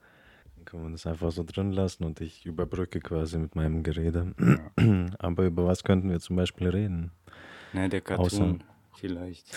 Dann 0.57 0.65
kann 0.67 0.83
man 0.83 0.93
das 0.93 1.07
einfach 1.07 1.31
so 1.31 1.43
drin 1.43 1.73
lassen 1.73 2.05
und 2.05 2.21
ich 2.21 2.45
überbrücke 2.45 3.01
quasi 3.01 3.39
mit 3.39 3.57
meinem 3.57 3.83
Gerede. 3.83 4.35
Aber 5.19 5.47
über 5.47 5.65
was 5.65 5.83
könnten 5.83 6.11
wir 6.11 6.21
zum 6.21 6.37
Beispiel 6.37 6.69
reden? 6.69 7.13
ne, 7.73 7.89
der 7.89 8.03
Cartoon 8.03 8.63
vielleicht. 8.95 9.57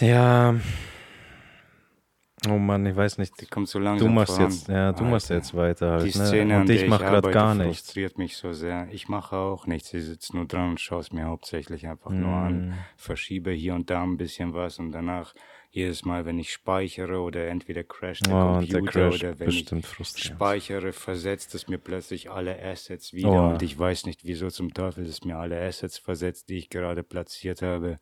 Ja. 0.00 0.54
Oh 2.48 2.58
Mann, 2.58 2.84
ich 2.86 2.96
weiß 2.96 3.18
nicht. 3.18 3.40
Die 3.40 3.46
kommt 3.46 3.68
so 3.68 3.78
langsam 3.78 4.08
Du 4.08 4.12
machst 4.12 4.34
voran. 4.34 4.50
jetzt, 4.50 4.66
ja, 4.66 4.90
du 4.90 5.04
machst 5.04 5.30
Alter. 5.30 5.34
jetzt 5.44 5.54
weiter 5.54 5.90
halt, 5.92 6.04
Die 6.06 6.10
Szene, 6.10 6.44
ne? 6.46 6.60
Und 6.62 6.70
ich 6.70 6.88
mach 6.88 6.98
gerade 6.98 7.30
gar 7.30 7.54
nichts. 7.54 7.82
frustriert 7.86 8.18
mich 8.18 8.36
so 8.36 8.52
sehr. 8.52 8.88
Ich 8.90 9.08
mache 9.08 9.36
auch 9.36 9.66
nichts. 9.68 9.94
Ich 9.94 10.04
sitze 10.04 10.36
nur 10.36 10.46
dran 10.46 10.70
und 10.70 10.80
schaue 10.80 11.00
es 11.00 11.12
mir 11.12 11.26
hauptsächlich 11.26 11.86
einfach 11.86 12.10
nur 12.10 12.30
Mm. 12.30 12.44
an. 12.44 12.74
Verschiebe 12.96 13.52
hier 13.52 13.74
und 13.74 13.90
da 13.90 14.02
ein 14.02 14.16
bisschen 14.16 14.54
was 14.54 14.80
und 14.80 14.90
danach 14.90 15.34
jedes 15.70 16.04
Mal, 16.04 16.26
wenn 16.26 16.38
ich 16.40 16.52
speichere 16.52 17.20
oder 17.20 17.46
entweder 17.46 17.84
crasht 17.84 18.26
der 18.26 18.34
Oh, 18.34 18.56
und 18.58 18.72
der 18.72 18.80
Computer 18.80 19.08
Crash 19.10 19.20
oder 19.22 19.38
wenn 19.38 19.46
bestimmt 19.46 19.86
ich 20.00 20.08
speichere, 20.24 20.92
versetzt 20.92 21.54
es 21.54 21.68
mir 21.68 21.78
plötzlich 21.78 22.28
alle 22.28 22.60
Assets 22.60 23.12
wieder 23.12 23.30
Oh. 23.30 23.48
und 23.50 23.62
ich 23.62 23.78
weiß 23.78 24.04
nicht, 24.06 24.24
wieso 24.24 24.50
zum 24.50 24.74
Teufel 24.74 25.06
es 25.06 25.24
mir 25.24 25.36
alle 25.36 25.64
Assets 25.64 25.96
versetzt, 25.96 26.48
die 26.48 26.56
ich 26.58 26.70
gerade 26.70 27.04
platziert 27.04 27.62
habe. 27.62 28.00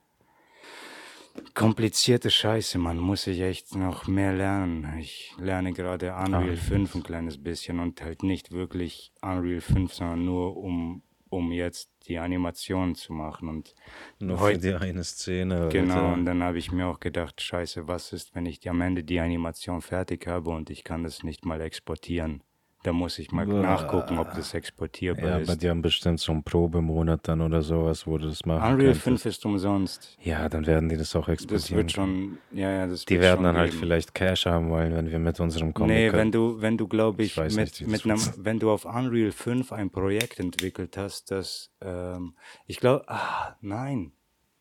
Komplizierte 1.54 2.30
Scheiße, 2.30 2.78
man 2.78 2.98
muss 2.98 3.26
ich 3.26 3.40
echt 3.40 3.74
noch 3.74 4.06
mehr 4.06 4.32
lernen. 4.32 4.98
Ich 4.98 5.34
lerne 5.38 5.72
gerade 5.72 6.12
Unreal 6.14 6.54
Ah. 6.54 6.56
5 6.56 6.94
ein 6.96 7.02
kleines 7.02 7.42
bisschen 7.42 7.78
und 7.80 8.02
halt 8.02 8.22
nicht 8.22 8.52
wirklich 8.52 9.12
Unreal 9.22 9.60
5, 9.60 9.92
sondern 9.92 10.24
nur 10.24 10.56
um, 10.56 11.02
um 11.28 11.52
jetzt 11.52 11.90
die 12.08 12.18
Animationen 12.18 12.94
zu 12.94 13.12
machen 13.12 13.48
und 13.48 13.74
Nur 14.18 14.38
für 14.38 14.42
heute 14.44 14.58
die 14.60 14.74
eine 14.74 15.04
Szene. 15.04 15.68
Genau, 15.70 15.94
Alter. 15.94 16.12
und 16.14 16.24
dann 16.24 16.42
habe 16.42 16.58
ich 16.58 16.72
mir 16.72 16.86
auch 16.86 17.00
gedacht, 17.00 17.40
scheiße, 17.40 17.86
was 17.86 18.12
ist, 18.12 18.34
wenn 18.34 18.46
ich 18.46 18.68
am 18.68 18.80
Ende 18.80 19.04
die 19.04 19.20
Animation 19.20 19.82
fertig 19.82 20.26
habe 20.26 20.50
und 20.50 20.70
ich 20.70 20.82
kann 20.84 21.04
das 21.04 21.22
nicht 21.22 21.44
mal 21.44 21.60
exportieren? 21.60 22.42
Da 22.82 22.94
muss 22.94 23.18
ich 23.18 23.30
mal 23.30 23.44
Boah. 23.44 23.60
nachgucken, 23.60 24.18
ob 24.18 24.32
das 24.32 24.54
exportierbar 24.54 25.22
Ja, 25.24 25.38
ist. 25.38 25.50
aber 25.50 25.58
die 25.58 25.68
haben 25.68 25.82
bestimmt 25.82 26.18
so 26.18 26.32
einen 26.32 26.42
Probemonat 26.42 27.28
dann 27.28 27.42
oder 27.42 27.60
sowas, 27.60 28.06
wo 28.06 28.16
du 28.16 28.28
das 28.28 28.46
machen 28.46 28.62
Unreal 28.62 28.78
könntest. 28.94 29.02
5 29.02 29.26
ist 29.26 29.44
umsonst. 29.44 30.16
Ja, 30.22 30.48
dann 30.48 30.66
werden 30.66 30.88
die 30.88 30.96
das 30.96 31.14
auch 31.14 31.26
Das 31.26 31.34
exportieren. 31.34 31.76
wird 31.76 31.92
schon, 31.92 32.38
ja, 32.52 32.70
ja, 32.70 32.86
das 32.86 33.04
die 33.04 33.20
werden 33.20 33.42
dann 33.44 33.56
halt 33.58 33.72
geben. 33.72 33.80
vielleicht 33.80 34.14
Cash 34.14 34.46
haben 34.46 34.70
wollen, 34.70 34.94
wenn 34.94 35.10
wir 35.10 35.18
mit 35.18 35.38
unserem 35.40 35.74
Comic. 35.74 35.94
Nee, 35.94 36.12
wenn 36.14 36.32
du, 36.32 36.62
wenn 36.62 36.78
du, 36.78 36.88
glaube 36.88 37.22
Ich 37.22 37.36
ich, 37.36 37.42
mit, 37.54 37.56
nicht, 37.56 37.80
das 37.82 37.86
mit 37.86 38.04
einem, 38.06 38.20
wenn 38.38 38.58
du 38.58 38.70
auf 38.70 38.86
Unreal 38.86 39.30
5 39.32 39.72
ein 39.72 39.90
Projekt 39.90 40.40
entwickelt 40.40 40.96
hast, 40.96 41.30
das, 41.30 41.70
ähm, 41.82 42.34
ich 42.66 42.80
glaube, 42.80 43.04
ah, 43.08 43.56
nein, 43.60 44.12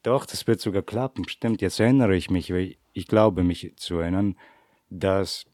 doch, 0.03 0.25
das 0.25 0.45
wird 0.45 0.59
sogar 0.59 0.81
klappen, 0.81 1.27
stimmt, 1.29 1.61
jetzt 1.61 1.79
erinnere 1.79 2.17
ich 2.17 2.29
mich, 2.29 2.51
weil 2.51 2.75
ich 2.91 3.07
glaube 3.07 3.43
mich 3.43 3.73
zu 3.77 3.99
erinnern, 3.99 4.35
dass 4.89 5.45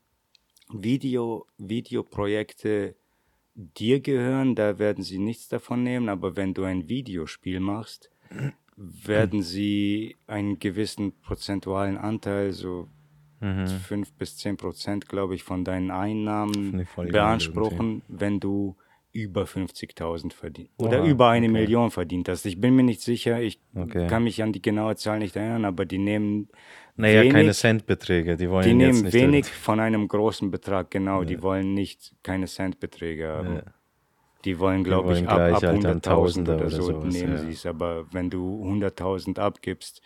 Video, 0.71 1.45
Videoprojekte 1.57 2.95
dir 3.55 3.99
gehören, 4.01 4.55
da 4.55 4.79
werden 4.79 5.03
sie 5.03 5.19
nichts 5.19 5.47
davon 5.47 5.83
nehmen, 5.83 6.09
aber 6.09 6.35
wenn 6.35 6.53
du 6.53 6.63
ein 6.63 6.89
Videospiel 6.89 7.59
machst, 7.59 8.09
werden 8.75 9.41
sie 9.41 10.15
einen 10.27 10.59
gewissen 10.59 11.13
prozentualen 11.21 11.97
Anteil, 11.97 12.51
so 12.51 12.87
Mhm. 13.41 13.67
fünf 13.67 14.13
bis 14.13 14.37
zehn 14.37 14.57
Prozent, 14.57 15.07
glaube 15.07 15.35
ich, 15.35 15.43
von 15.43 15.63
deinen 15.65 15.91
Einnahmen 15.91 16.87
beanspruchen, 17.11 18.01
wenn 18.07 18.39
du 18.39 18.75
über 19.15 19.43
50.000 19.43 20.33
verdient 20.33 20.69
oder 20.77 21.01
oh, 21.01 21.07
über 21.07 21.29
eine 21.29 21.47
okay. 21.47 21.53
Million 21.53 21.89
verdient 21.89 22.27
hast. 22.27 22.45
Ich 22.45 22.59
bin 22.59 22.75
mir 22.75 22.83
nicht 22.83 23.01
sicher, 23.01 23.39
ich 23.39 23.61
okay. 23.73 24.07
kann 24.07 24.25
mich 24.25 24.43
an 24.43 24.51
die 24.51 24.61
genaue 24.61 24.97
Zahl 24.97 25.19
nicht 25.19 25.37
erinnern, 25.37 25.63
aber 25.63 25.85
die 25.85 25.99
nehmen 25.99 26.49
naja, 26.97 27.21
wenig, 27.21 27.33
keine 27.33 27.53
Centbeträge, 27.53 28.35
die 28.35 28.49
wollen 28.49 28.67
Die 28.67 28.73
nehmen 28.73 29.13
wenig 29.13 29.45
von 29.45 29.79
einem 29.79 30.09
großen 30.09 30.51
Betrag, 30.51 30.91
genau, 30.91 31.21
ja. 31.21 31.25
die 31.25 31.41
wollen 31.41 31.73
nicht 31.73 32.13
keine 32.23 32.47
Centbeträge 32.47 33.27
haben. 33.29 33.55
Ja. 33.55 33.63
Die 34.43 34.59
wollen, 34.59 34.83
glaube 34.83 35.17
ich, 35.17 35.27
ab, 35.27 35.39
ab 35.39 35.63
100.000 35.63 36.41
oder, 36.41 36.55
oder 36.57 36.69
so 36.69 36.81
sowas, 36.83 37.13
nehmen 37.13 37.33
ja. 37.33 37.37
sie 37.39 37.51
es, 37.51 37.65
aber 37.65 38.05
wenn 38.11 38.29
du 38.29 38.63
100.000 38.63 39.39
abgibst, 39.39 40.01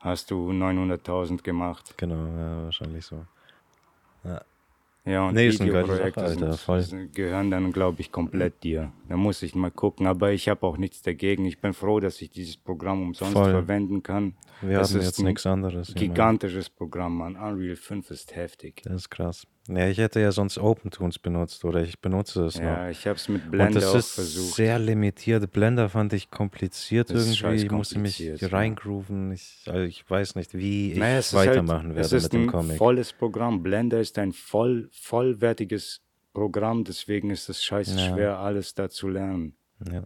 hast 0.00 0.30
du 0.30 0.50
900.000 0.50 1.42
gemacht. 1.42 1.94
Genau, 1.98 2.26
ja, 2.36 2.64
wahrscheinlich 2.64 3.04
so. 3.04 3.24
Ja. 4.24 4.40
Ja, 5.06 5.28
und 5.28 5.34
nee, 5.34 5.50
Videoprojekte 5.52 6.82
sind, 6.82 7.14
gehören 7.14 7.52
dann, 7.52 7.72
glaube 7.72 8.00
ich, 8.00 8.10
komplett 8.10 8.64
dir. 8.64 8.92
Da 9.08 9.16
muss 9.16 9.40
ich 9.42 9.54
mal 9.54 9.70
gucken. 9.70 10.08
Aber 10.08 10.32
ich 10.32 10.48
habe 10.48 10.66
auch 10.66 10.78
nichts 10.78 11.00
dagegen. 11.00 11.44
Ich 11.44 11.60
bin 11.60 11.74
froh, 11.74 12.00
dass 12.00 12.20
ich 12.20 12.30
dieses 12.30 12.56
Programm 12.56 13.02
umsonst 13.02 13.34
Voll. 13.34 13.50
verwenden 13.50 14.02
kann. 14.02 14.34
Wir 14.62 14.78
das 14.78 14.92
haben 14.92 15.02
jetzt 15.02 15.22
nichts 15.22 15.46
anderes. 15.46 15.94
Gigantisches 15.94 16.68
Programm, 16.68 17.18
man. 17.18 17.36
Unreal 17.36 17.76
5 17.76 18.10
ist 18.10 18.34
heftig. 18.34 18.82
Das 18.82 18.94
ist 18.94 19.10
krass. 19.10 19.46
Ja, 19.68 19.88
ich 19.88 19.98
hätte 19.98 20.20
ja 20.20 20.32
sonst 20.32 20.58
OpenTunes 20.58 21.18
benutzt 21.18 21.64
oder 21.64 21.82
ich 21.82 21.98
benutze 22.00 22.44
es 22.44 22.56
noch. 22.56 22.62
Ja, 22.62 22.90
ich 22.90 23.06
habe 23.06 23.16
es 23.16 23.28
mit 23.28 23.50
Blender 23.50 23.78
auch 23.78 23.92
versucht. 23.92 24.18
das 24.18 24.34
ist 24.34 24.54
sehr 24.54 24.78
limitiert. 24.78 25.50
Blender 25.50 25.88
fand 25.88 26.12
ich 26.12 26.30
kompliziert 26.30 27.10
das 27.10 27.40
irgendwie. 27.40 27.64
Ich 27.64 27.70
musste 27.70 27.98
mich 27.98 28.18
ja. 28.18 28.36
reingrooven. 28.40 29.32
Ich, 29.32 29.64
also 29.66 29.82
ich 29.82 30.08
weiß 30.08 30.34
nicht, 30.36 30.54
wie 30.54 30.92
ich 30.92 30.98
naja, 30.98 31.20
weitermachen 31.32 31.94
halt, 31.94 32.10
werde 32.10 32.22
mit 32.22 32.32
dem 32.32 32.46
Comic. 32.46 32.64
Es 32.64 32.70
ist 32.70 32.74
ein 32.74 32.78
volles 32.78 33.12
Programm. 33.12 33.62
Blender 33.62 34.00
ist 34.00 34.18
ein 34.18 34.32
voll, 34.32 34.88
vollwertiges 34.92 36.00
Programm, 36.32 36.84
deswegen 36.84 37.30
ist 37.30 37.48
es 37.48 37.64
scheiße 37.64 37.98
ja. 37.98 38.12
schwer, 38.12 38.38
alles 38.38 38.74
da 38.74 38.90
zu 38.90 39.08
lernen. 39.08 39.56
Ja. 39.90 40.02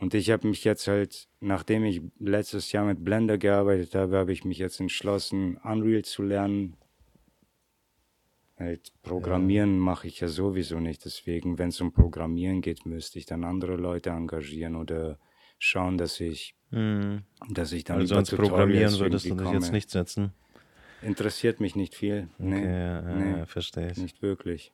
Und 0.00 0.14
ich 0.14 0.30
habe 0.30 0.48
mich 0.48 0.64
jetzt 0.64 0.88
halt, 0.88 1.28
nachdem 1.40 1.84
ich 1.84 2.00
letztes 2.18 2.72
Jahr 2.72 2.86
mit 2.86 3.04
Blender 3.04 3.38
gearbeitet 3.38 3.94
habe, 3.94 4.16
habe 4.16 4.32
ich 4.32 4.44
mich 4.44 4.58
jetzt 4.58 4.80
entschlossen, 4.80 5.56
Unreal 5.58 6.02
zu 6.02 6.22
lernen, 6.22 6.76
Halt 8.60 8.92
Programmieren 9.02 9.76
ja. 9.76 9.80
mache 9.80 10.06
ich 10.06 10.20
ja 10.20 10.28
sowieso 10.28 10.80
nicht. 10.80 11.04
Deswegen, 11.06 11.58
wenn 11.58 11.70
es 11.70 11.80
um 11.80 11.92
Programmieren 11.92 12.60
geht, 12.60 12.84
müsste 12.84 13.18
ich 13.18 13.24
dann 13.24 13.42
andere 13.42 13.76
Leute 13.76 14.10
engagieren 14.10 14.76
oder 14.76 15.18
schauen, 15.58 15.96
dass 15.96 16.20
ich, 16.20 16.54
mhm. 16.70 17.22
dass 17.48 17.72
ich 17.72 17.84
dann 17.84 18.00
also 18.00 18.20
über 18.20 18.22
Programmieren 18.22 18.98
würdest 18.98 19.30
du 19.30 19.34
dich 19.34 19.50
jetzt 19.50 19.72
nicht 19.72 19.90
setzen. 19.90 20.32
Interessiert 21.00 21.60
mich 21.60 21.74
nicht 21.74 21.94
viel. 21.94 22.28
Nee, 22.36 22.58
okay, 22.58 22.70
ja, 22.70 23.00
nee, 23.00 23.38
ja, 23.38 23.46
verstehe 23.46 23.92
ich. 23.92 23.96
Nicht 23.96 24.20
wirklich. 24.20 24.72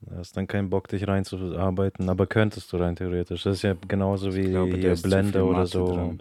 Du 0.00 0.14
hast 0.16 0.36
dann 0.36 0.46
keinen 0.46 0.70
Bock, 0.70 0.86
dich 0.86 1.08
reinzuarbeiten, 1.08 2.08
aber 2.08 2.28
könntest 2.28 2.72
du 2.72 2.76
rein 2.76 2.94
theoretisch. 2.94 3.42
Das 3.42 3.56
ist 3.56 3.62
ja 3.62 3.74
genauso 3.88 4.34
wie 4.36 4.50
glaube, 4.50 4.94
Blender 5.02 5.44
oder 5.44 5.66
so. 5.66 6.16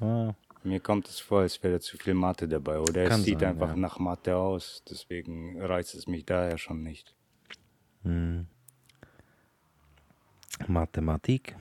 Ah, 0.00 0.34
mir 0.64 0.80
kommt 0.80 1.08
es 1.08 1.18
vor, 1.18 1.40
als 1.40 1.62
wäre 1.62 1.80
zu 1.80 1.96
viel 1.96 2.14
Mathe 2.14 2.48
dabei. 2.48 2.78
Oder 2.78 3.06
Kann 3.06 3.20
es 3.20 3.26
sieht 3.26 3.40
sein, 3.40 3.50
einfach 3.50 3.70
ja. 3.70 3.76
nach 3.76 3.98
Mathe 3.98 4.36
aus. 4.36 4.82
Deswegen 4.88 5.60
reizt 5.60 5.94
es 5.94 6.06
mich 6.06 6.24
daher 6.24 6.58
schon 6.58 6.82
nicht. 6.82 7.14
Hm. 8.02 8.46
Mathematik. 10.66 11.56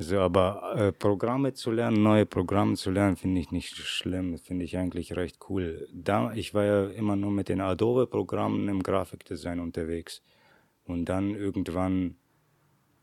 So, 0.00 0.20
aber 0.20 0.74
äh, 0.76 0.92
Programme 0.92 1.54
zu 1.54 1.72
lernen, 1.72 2.02
neue 2.02 2.24
Programme 2.24 2.76
zu 2.76 2.90
lernen, 2.90 3.16
finde 3.16 3.40
ich 3.40 3.50
nicht 3.50 3.74
schlimm. 3.76 4.38
Finde 4.38 4.64
ich 4.64 4.78
eigentlich 4.78 5.16
recht 5.16 5.38
cool. 5.48 5.88
Da, 5.92 6.32
ich 6.32 6.54
war 6.54 6.64
ja 6.64 6.86
immer 6.86 7.16
nur 7.16 7.32
mit 7.32 7.48
den 7.48 7.60
Adobe-Programmen 7.60 8.68
im 8.68 8.82
Grafikdesign 8.82 9.58
unterwegs. 9.58 10.22
Und 10.84 11.06
dann 11.06 11.34
irgendwann 11.34 12.16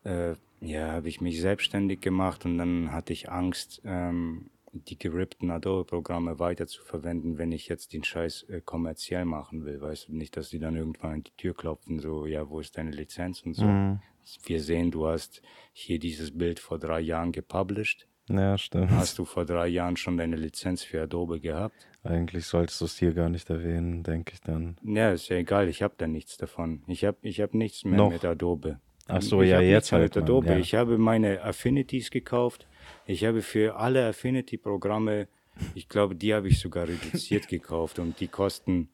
äh, 0.05 0.35
ja, 0.61 0.93
habe 0.93 1.09
ich 1.09 1.21
mich 1.21 1.41
selbstständig 1.41 2.01
gemacht 2.01 2.45
und 2.45 2.57
dann 2.57 2.91
hatte 2.91 3.13
ich 3.13 3.29
Angst, 3.29 3.81
ähm, 3.83 4.49
die 4.75 4.97
gerippten 4.97 5.51
Adobe-Programme 5.51 6.39
weiter 6.39 6.67
zu 6.67 6.83
verwenden, 6.83 7.37
wenn 7.37 7.51
ich 7.51 7.67
jetzt 7.67 7.93
den 7.93 8.03
Scheiß 8.03 8.43
äh, 8.43 8.61
kommerziell 8.61 9.25
machen 9.25 9.65
will. 9.65 9.81
Weißt 9.81 10.09
du 10.09 10.15
nicht, 10.15 10.35
dass 10.37 10.49
die 10.49 10.59
dann 10.59 10.75
irgendwann 10.75 11.13
an 11.13 11.23
die 11.23 11.35
Tür 11.37 11.53
klopfen, 11.53 11.99
so, 11.99 12.25
ja, 12.25 12.49
wo 12.49 12.59
ist 12.59 12.77
deine 12.77 12.91
Lizenz 12.91 13.41
und 13.41 13.53
so. 13.53 13.65
Mhm. 13.65 13.99
Wir 14.43 14.61
sehen, 14.61 14.91
du 14.91 15.07
hast 15.07 15.41
hier 15.71 15.99
dieses 15.99 16.35
Bild 16.35 16.59
vor 16.59 16.79
drei 16.79 16.99
Jahren 16.99 17.31
gepublished. 17.31 18.07
Ja, 18.27 18.57
stimmt. 18.57 18.89
Hast 18.89 19.19
du 19.19 19.25
vor 19.25 19.45
drei 19.45 19.67
Jahren 19.67 19.97
schon 19.97 20.17
deine 20.17 20.35
Lizenz 20.35 20.83
für 20.83 21.03
Adobe 21.03 21.39
gehabt? 21.39 21.87
Eigentlich 22.03 22.45
solltest 22.45 22.81
du 22.81 22.85
es 22.85 22.97
hier 22.97 23.13
gar 23.13 23.29
nicht 23.29 23.49
erwähnen, 23.49 24.01
denke 24.01 24.33
ich 24.33 24.41
dann. 24.41 24.77
Ja, 24.83 25.11
ist 25.11 25.29
ja 25.29 25.37
egal, 25.37 25.69
ich 25.69 25.83
habe 25.83 25.93
da 25.97 26.07
nichts 26.07 26.37
davon. 26.37 26.83
Ich 26.87 27.05
habe 27.05 27.17
ich 27.21 27.39
hab 27.39 27.53
nichts 27.53 27.85
mehr 27.85 27.97
Noch. 27.97 28.11
mit 28.11 28.25
Adobe. 28.25 28.79
Ach 29.07 29.21
so, 29.21 29.43
ich 29.43 29.49
ja, 29.49 29.61
jetzt 29.61 29.91
halt. 29.91 30.17
Adobe. 30.17 30.49
Ja. 30.49 30.57
Ich 30.57 30.73
habe 30.73 30.97
meine 30.97 31.43
Affinities 31.43 32.09
gekauft 32.09 32.67
ich 33.05 33.23
habe 33.23 33.41
für 33.41 33.75
alle 33.75 34.07
Affinity-Programme, 34.07 35.27
ich 35.73 35.87
glaube, 35.87 36.15
die 36.15 36.33
habe 36.33 36.47
ich 36.47 36.59
sogar 36.59 36.87
reduziert 36.87 37.47
gekauft 37.47 37.99
und 37.99 38.19
die 38.19 38.27
kosten, 38.27 38.89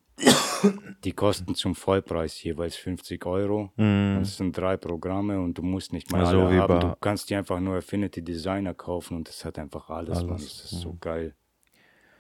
die 1.04 1.14
kosten 1.14 1.56
zum 1.56 1.76
Vollpreis 1.76 2.42
jeweils 2.44 2.76
50 2.76 3.26
Euro. 3.26 3.72
Mm. 3.78 4.20
Das 4.20 4.38
sind 4.38 4.56
drei 4.56 4.78
Programme 4.78 5.40
und 5.40 5.58
du 5.58 5.64
musst 5.64 5.94
nicht 5.94 6.12
mal 6.12 6.26
also 6.26 6.42
alle 6.42 6.58
haben. 6.58 6.80
Du 6.80 6.96
kannst 7.00 7.30
dir 7.30 7.40
einfach 7.40 7.60
nur 7.60 7.78
Affinity 7.78 8.22
Designer 8.22 8.74
kaufen 8.74 9.18
und 9.18 9.28
das 9.28 9.44
hat 9.44 9.58
einfach 9.58 9.90
alles. 9.90 10.20
alles. 10.20 10.62
Das 10.62 10.72
ist 10.72 10.82
so 10.82 10.98
geil. 11.00 11.34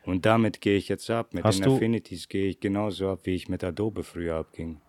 Und 0.04 0.26
damit 0.26 0.62
gehe 0.62 0.78
ich 0.78 0.88
jetzt 0.88 1.10
ab. 1.10 1.34
Mit 1.34 1.44
Hast 1.44 1.64
den 1.64 1.72
Affinities 1.72 2.28
gehe 2.28 2.48
ich 2.48 2.60
genauso 2.60 3.10
ab, 3.10 3.20
wie 3.24 3.36
ich 3.36 3.50
mit 3.50 3.64
Adobe 3.64 4.04
früher 4.04 4.38
abging. 4.38 4.82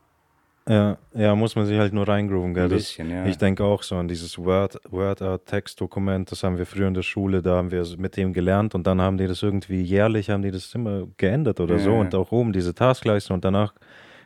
Ja, 0.68 0.96
ja, 1.14 1.34
muss 1.34 1.56
man 1.56 1.66
sich 1.66 1.76
halt 1.76 1.92
nur 1.92 2.06
reingrooven, 2.06 2.54
gell? 2.54 2.64
Ein 2.64 2.70
bisschen, 2.70 3.08
das, 3.08 3.16
ja. 3.16 3.26
Ich 3.26 3.36
denke 3.36 3.64
auch 3.64 3.82
so 3.82 3.96
an 3.96 4.06
dieses 4.06 4.38
Word, 4.38 4.78
Word 4.90 5.20
Art 5.20 5.46
Textdokument, 5.46 6.30
das 6.30 6.44
haben 6.44 6.56
wir 6.56 6.66
früher 6.66 6.86
in 6.86 6.94
der 6.94 7.02
Schule, 7.02 7.42
da 7.42 7.56
haben 7.56 7.72
wir 7.72 7.84
mit 7.98 8.16
dem 8.16 8.32
gelernt 8.32 8.74
und 8.76 8.86
dann 8.86 9.00
haben 9.00 9.18
die 9.18 9.26
das 9.26 9.42
irgendwie 9.42 9.82
jährlich, 9.82 10.30
haben 10.30 10.42
die 10.42 10.52
das 10.52 10.72
immer 10.74 11.08
geändert 11.16 11.58
oder 11.58 11.76
ja, 11.76 11.82
so 11.82 11.94
und 11.94 12.14
auch 12.14 12.30
oben 12.30 12.52
diese 12.52 12.74
Taskleiste 12.74 13.34
und 13.34 13.44
danach 13.44 13.74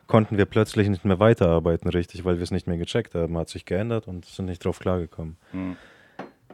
konnten 0.07 0.37
wir 0.37 0.45
plötzlich 0.45 0.89
nicht 0.89 1.05
mehr 1.07 1.19
weiterarbeiten 1.19 1.89
richtig, 1.89 2.25
weil 2.25 2.37
wir 2.37 2.43
es 2.43 2.51
nicht 2.51 2.67
mehr 2.67 2.77
gecheckt 2.77 3.15
haben, 3.15 3.37
hat 3.39 3.49
sich 3.49 3.65
geändert 3.65 4.07
und 4.07 4.27
sind 4.27 4.47
nicht 4.47 4.65
drauf 4.65 4.79
klargekommen. 4.79 5.39
Mhm. 5.53 5.77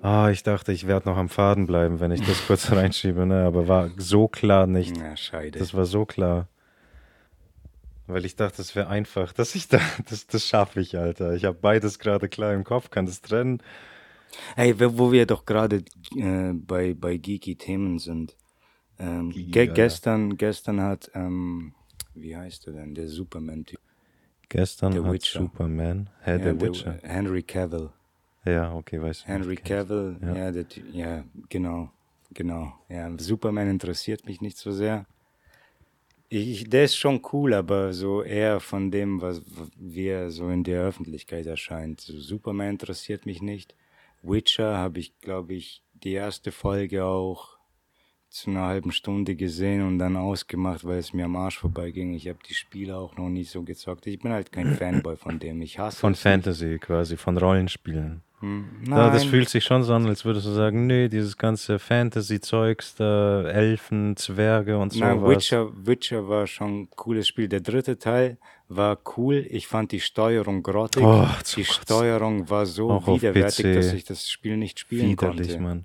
Ah, 0.01 0.31
ich 0.31 0.43
dachte, 0.43 0.73
ich 0.73 0.87
werde 0.87 1.09
noch 1.09 1.17
am 1.17 1.29
Faden 1.29 1.67
bleiben, 1.67 2.01
wenn 2.01 2.11
ich 2.11 2.21
das 2.23 2.45
kurz 2.47 2.71
reinschiebe, 2.73 3.27
ne? 3.27 3.45
aber 3.45 3.69
war 3.69 3.91
so 3.97 4.27
klar 4.29 4.67
nicht. 4.67 4.97
Ja, 4.97 5.17
scheide. 5.17 5.59
Das 5.59 5.75
war 5.75 5.85
so 5.85 6.05
klar. 6.05 6.49
Weil 8.07 8.25
ich 8.25 8.37
dachte, 8.37 8.59
das 8.59 8.75
wäre 8.75 8.89
einfach, 8.89 9.33
dass 9.33 9.55
ich 9.55 9.69
da, 9.69 9.79
das, 10.09 10.27
das 10.27 10.47
schaffe 10.47 10.81
ich, 10.81 10.97
Alter. 10.97 11.35
Ich 11.35 11.45
habe 11.45 11.59
beides 11.61 11.99
gerade 11.99 12.29
klar 12.29 12.53
im 12.55 12.65
Kopf, 12.65 12.91
kann 12.91 13.07
das 13.07 13.21
trennen. 13.21 13.63
Hey, 14.57 14.75
wo 14.79 15.13
wir 15.13 15.27
doch 15.27 15.45
gerade 15.45 15.85
äh, 16.17 16.53
bei, 16.55 16.95
bei 16.95 17.17
geeky 17.17 17.57
Themen 17.57 17.99
sind. 17.99 18.37
Ähm, 18.99 19.31
ge 19.31 19.67
gestern, 19.67 20.37
gestern 20.37 20.81
hat, 20.81 21.11
ähm, 21.15 21.75
wie 22.15 22.37
heißt 22.37 22.67
er 22.67 22.73
denn, 22.75 22.95
der 22.95 23.09
Superman-Typ? 23.09 23.79
Gestern 24.49 24.93
der 24.93 25.05
hat 25.05 25.13
Witcher. 25.13 25.41
Superman, 25.41 26.11
hey, 26.21 26.39
ja, 26.39 26.45
der 26.45 26.61
Witcher. 26.61 26.99
Henry 27.03 27.43
Cavill. 27.43 27.91
Ja, 28.45 28.75
okay, 28.75 29.01
weiß 29.01 29.21
ich. 29.21 29.27
Henry 29.27 29.57
Cavill, 29.57 30.19
ja, 30.21 30.35
ja, 30.35 30.51
der, 30.53 30.67
ja, 30.93 31.25
genau, 31.49 31.91
genau. 32.35 32.73
Ja, 32.89 33.11
Superman 33.19 33.69
interessiert 33.69 34.27
mich 34.27 34.41
nicht 34.41 34.59
so 34.59 34.73
sehr. 34.73 35.07
Ich, 36.35 36.65
der 36.71 36.85
ist 36.85 36.97
schon 36.97 37.21
cool, 37.35 37.53
aber 37.53 37.93
so 37.93 38.23
eher 38.23 38.59
von 38.61 38.91
dem, 38.91 39.21
was 39.21 39.43
wie 39.77 40.07
er 40.07 40.31
so 40.31 40.49
in 40.49 40.65
der 40.65 40.81
Öffentlichkeit 40.83 41.45
erscheint. 41.45 42.01
So 42.01 42.19
Superman 42.19 42.71
interessiert 42.71 43.27
mich 43.27 43.43
nicht. 43.43 43.75
Witcher 44.23 44.79
habe 44.79 44.99
ich, 44.99 45.19
glaube 45.21 45.53
ich, 45.53 45.83
die 45.93 46.13
erste 46.13 46.51
Folge 46.51 47.05
auch 47.05 47.59
zu 48.31 48.49
einer 48.49 48.63
halben 48.63 48.93
Stunde 48.93 49.37
gesehen 49.37 49.87
und 49.87 49.99
dann 49.99 50.17
ausgemacht, 50.17 50.87
weil 50.87 51.01
es 51.01 51.13
mir 51.13 51.27
am 51.27 51.37
Arsch 51.37 51.59
vorbeiging. 51.59 52.15
Ich 52.15 52.27
habe 52.29 52.39
die 52.49 52.55
Spiele 52.55 52.97
auch 52.97 53.15
noch 53.19 53.29
nie 53.29 53.45
so 53.45 53.63
gezockt. 53.63 54.07
Ich 54.07 54.19
bin 54.19 54.33
halt 54.33 54.53
kein 54.53 54.75
Fanboy 54.79 55.17
von 55.19 55.39
dem. 55.39 55.61
Ich 55.61 55.79
hasse 55.79 55.99
Von 55.99 56.15
Fantasy 56.15 56.65
nicht. 56.65 56.81
quasi, 56.85 57.19
von 57.19 57.37
Rollenspielen. 57.37 58.23
Ja, 58.89 59.11
das 59.11 59.25
fühlt 59.25 59.49
sich 59.49 59.63
schon 59.63 59.85
so 59.85 59.95
an, 59.95 60.07
als 60.07 60.25
würdest 60.25 60.47
du 60.47 60.51
sagen, 60.51 60.87
nee, 60.87 61.09
dieses 61.09 61.37
ganze 61.37 61.79
Fantasy-Zeugs, 61.79 62.97
da 62.97 63.45
Elfen, 63.45 64.17
Zwerge 64.17 64.79
und 64.79 64.93
so. 64.93 64.99
Nein, 64.99 65.25
Witcher, 65.25 65.71
Witcher 65.87 66.29
war 66.29 66.49
schon 66.49 66.83
ein 66.83 66.91
cooles 66.91 67.29
Spiel. 67.29 67.49
Der 67.49 67.61
dritte 67.61 67.99
Teil 67.99 68.39
war 68.69 68.99
cool. 69.17 69.47
Ich 69.49 69.69
fand 69.69 69.93
die 69.93 70.01
Steuerung 70.01 70.63
grottig. 70.63 71.05
Oh, 71.05 71.27
die 71.57 71.65
Steuerung 71.65 72.51
war 72.51 72.67
so 72.67 72.89
widerwärtig, 73.07 73.75
dass 73.75 73.93
ich 73.93 74.05
das 74.05 74.29
Spiel 74.29 74.57
nicht 74.57 74.81
spielen 74.81 75.11
Widerlich, 75.11 75.49
konnte. 75.49 75.63
Mann. 75.63 75.85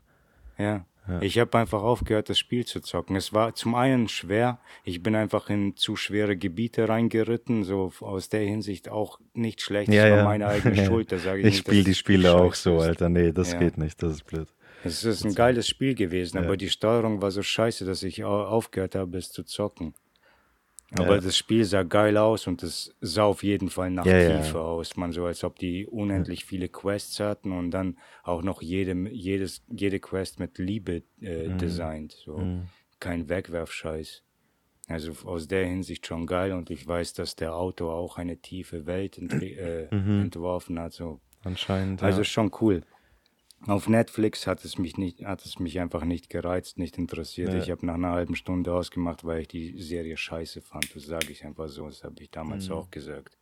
Ja. 0.58 0.86
Ja. 1.08 1.22
Ich 1.22 1.40
habe 1.40 1.58
einfach 1.58 1.82
aufgehört, 1.82 2.30
das 2.30 2.38
Spiel 2.38 2.66
zu 2.66 2.82
zocken. 2.82 3.16
Es 3.16 3.34
war 3.34 3.56
zum 3.56 3.76
einen 3.76 4.08
schwer. 4.08 4.60
Ich 4.84 5.02
bin 5.02 5.16
einfach 5.16 5.50
in 5.50 5.76
zu 5.76 5.96
schwere 5.96 6.36
Gebiete 6.36 6.90
reingeritten, 6.90 7.64
so 7.64 7.92
aus 8.02 8.30
der 8.30 8.42
Hinsicht 8.42 8.90
auch 8.90 9.20
nicht 9.34 9.62
schlecht. 9.62 9.92
Ja, 9.92 10.04
das 10.04 10.12
war 10.12 10.18
ja. 10.18 10.24
meine 10.24 10.48
eigene 10.48 10.76
Schuld, 10.86 11.12
da 11.12 11.18
sage 11.18 11.42
ich, 11.42 11.48
ich 11.48 11.58
spiele 11.58 11.84
die 11.84 11.96
Spiele 11.96 12.36
auch 12.36 12.54
so, 12.54 12.80
Alter. 12.80 13.10
Nee, 13.10 13.32
das 13.32 13.58
geht 13.58 13.78
nicht, 13.78 14.02
das 14.04 14.14
ist 14.14 14.26
blöd. 14.26 14.48
Es 14.84 15.04
ist 15.04 15.26
ein 15.26 15.34
geiles 15.34 15.68
Spiel 15.68 15.96
gewesen, 15.96 16.38
aber 16.38 16.56
die 16.56 16.70
Steuerung 16.70 17.22
war 17.22 17.32
so 17.32 17.42
scheiße, 17.42 17.86
dass 17.86 18.04
ich 18.04 18.24
aufgehört 18.24 18.96
habe, 18.96 19.18
es 19.18 19.32
zu 19.32 19.44
zocken. 19.44 19.94
Aber 20.92 21.16
Ja. 21.16 21.22
das 21.22 21.36
Spiel 21.36 21.66
sah 21.66 21.84
geil 21.84 22.16
aus 22.18 22.48
und 22.48 22.64
es 22.64 22.96
sah 23.02 23.26
auf 23.26 23.44
jeden 23.44 23.70
Fall 23.70 23.92
nach 23.92 24.06
Ja, 24.06 24.18
ja. 24.18 24.42
Tiefe 24.42 24.62
aus. 24.62 24.96
Man 24.96 25.12
so, 25.12 25.26
als 25.26 25.44
ob 25.44 25.60
die 25.60 25.86
unendlich 25.86 26.46
viele 26.46 26.70
Quests 26.70 27.20
hatten 27.20 27.52
und 27.52 27.72
dann 27.72 27.98
auch 28.24 28.42
noch 28.42 28.62
jede, 28.62 28.94
jedes, 29.10 29.64
jede 29.70 30.00
Quest 30.00 30.40
mit 30.40 30.58
Liebe 30.60 31.04
äh, 31.22 31.50
Mhm. 31.50 31.58
designt. 31.58 32.14
So 32.14 32.38
kein 33.02 33.28
Wegwerfscheiß. 33.28 34.24
Also 34.88 35.12
aus 35.28 35.50
der 35.50 35.66
Hinsicht 35.66 36.08
schon 36.08 36.26
geil 36.26 36.54
und 36.54 36.70
ich 36.70 36.88
weiß, 36.88 37.14
dass 37.14 37.36
der 37.36 37.54
Autor 37.56 37.94
auch 37.96 38.18
eine 38.18 38.38
tiefe 38.38 38.86
Welt 38.86 39.18
äh, 39.18 39.88
entworfen 40.22 40.80
hat. 40.80 40.94
So. 40.94 41.20
Anscheinend. 41.44 42.02
Also 42.02 42.20
Mhm. 42.20 42.24
ja. 42.24 42.26
schon 42.30 42.52
cool. 42.62 42.82
Auf 43.66 43.90
Netflix 43.90 44.46
hat 44.48 44.64
es 44.64 44.78
mich 44.78 44.98
nicht, 44.98 45.26
hat 45.26 45.44
es 45.44 45.60
mich 45.60 45.80
einfach 45.80 46.06
nicht 46.06 46.30
gereizt, 46.30 46.78
nicht 46.78 46.98
interessiert. 46.98 47.54
Ja. 47.54 47.60
Ich 47.60 47.72
habe 47.72 47.86
nach 47.86 47.96
einer 47.96 48.12
halben 48.12 48.36
Stunde 48.36 48.72
ausgemacht, 48.74 49.26
weil 49.26 49.42
ich 49.42 49.48
die 49.48 49.82
Serie 49.82 50.16
scheiße 50.16 50.62
fand. 50.62 50.96
Das 50.96 51.04
sage 51.06 51.32
ich 51.32 51.44
einfach 51.44 51.68
so. 51.68 51.88
Das 51.88 52.04
habe 52.04 52.16
ich 52.22 52.30
damals 52.30 52.70
Mhm. 52.70 52.76
auch 52.76 52.92
gesagt. 52.92 53.38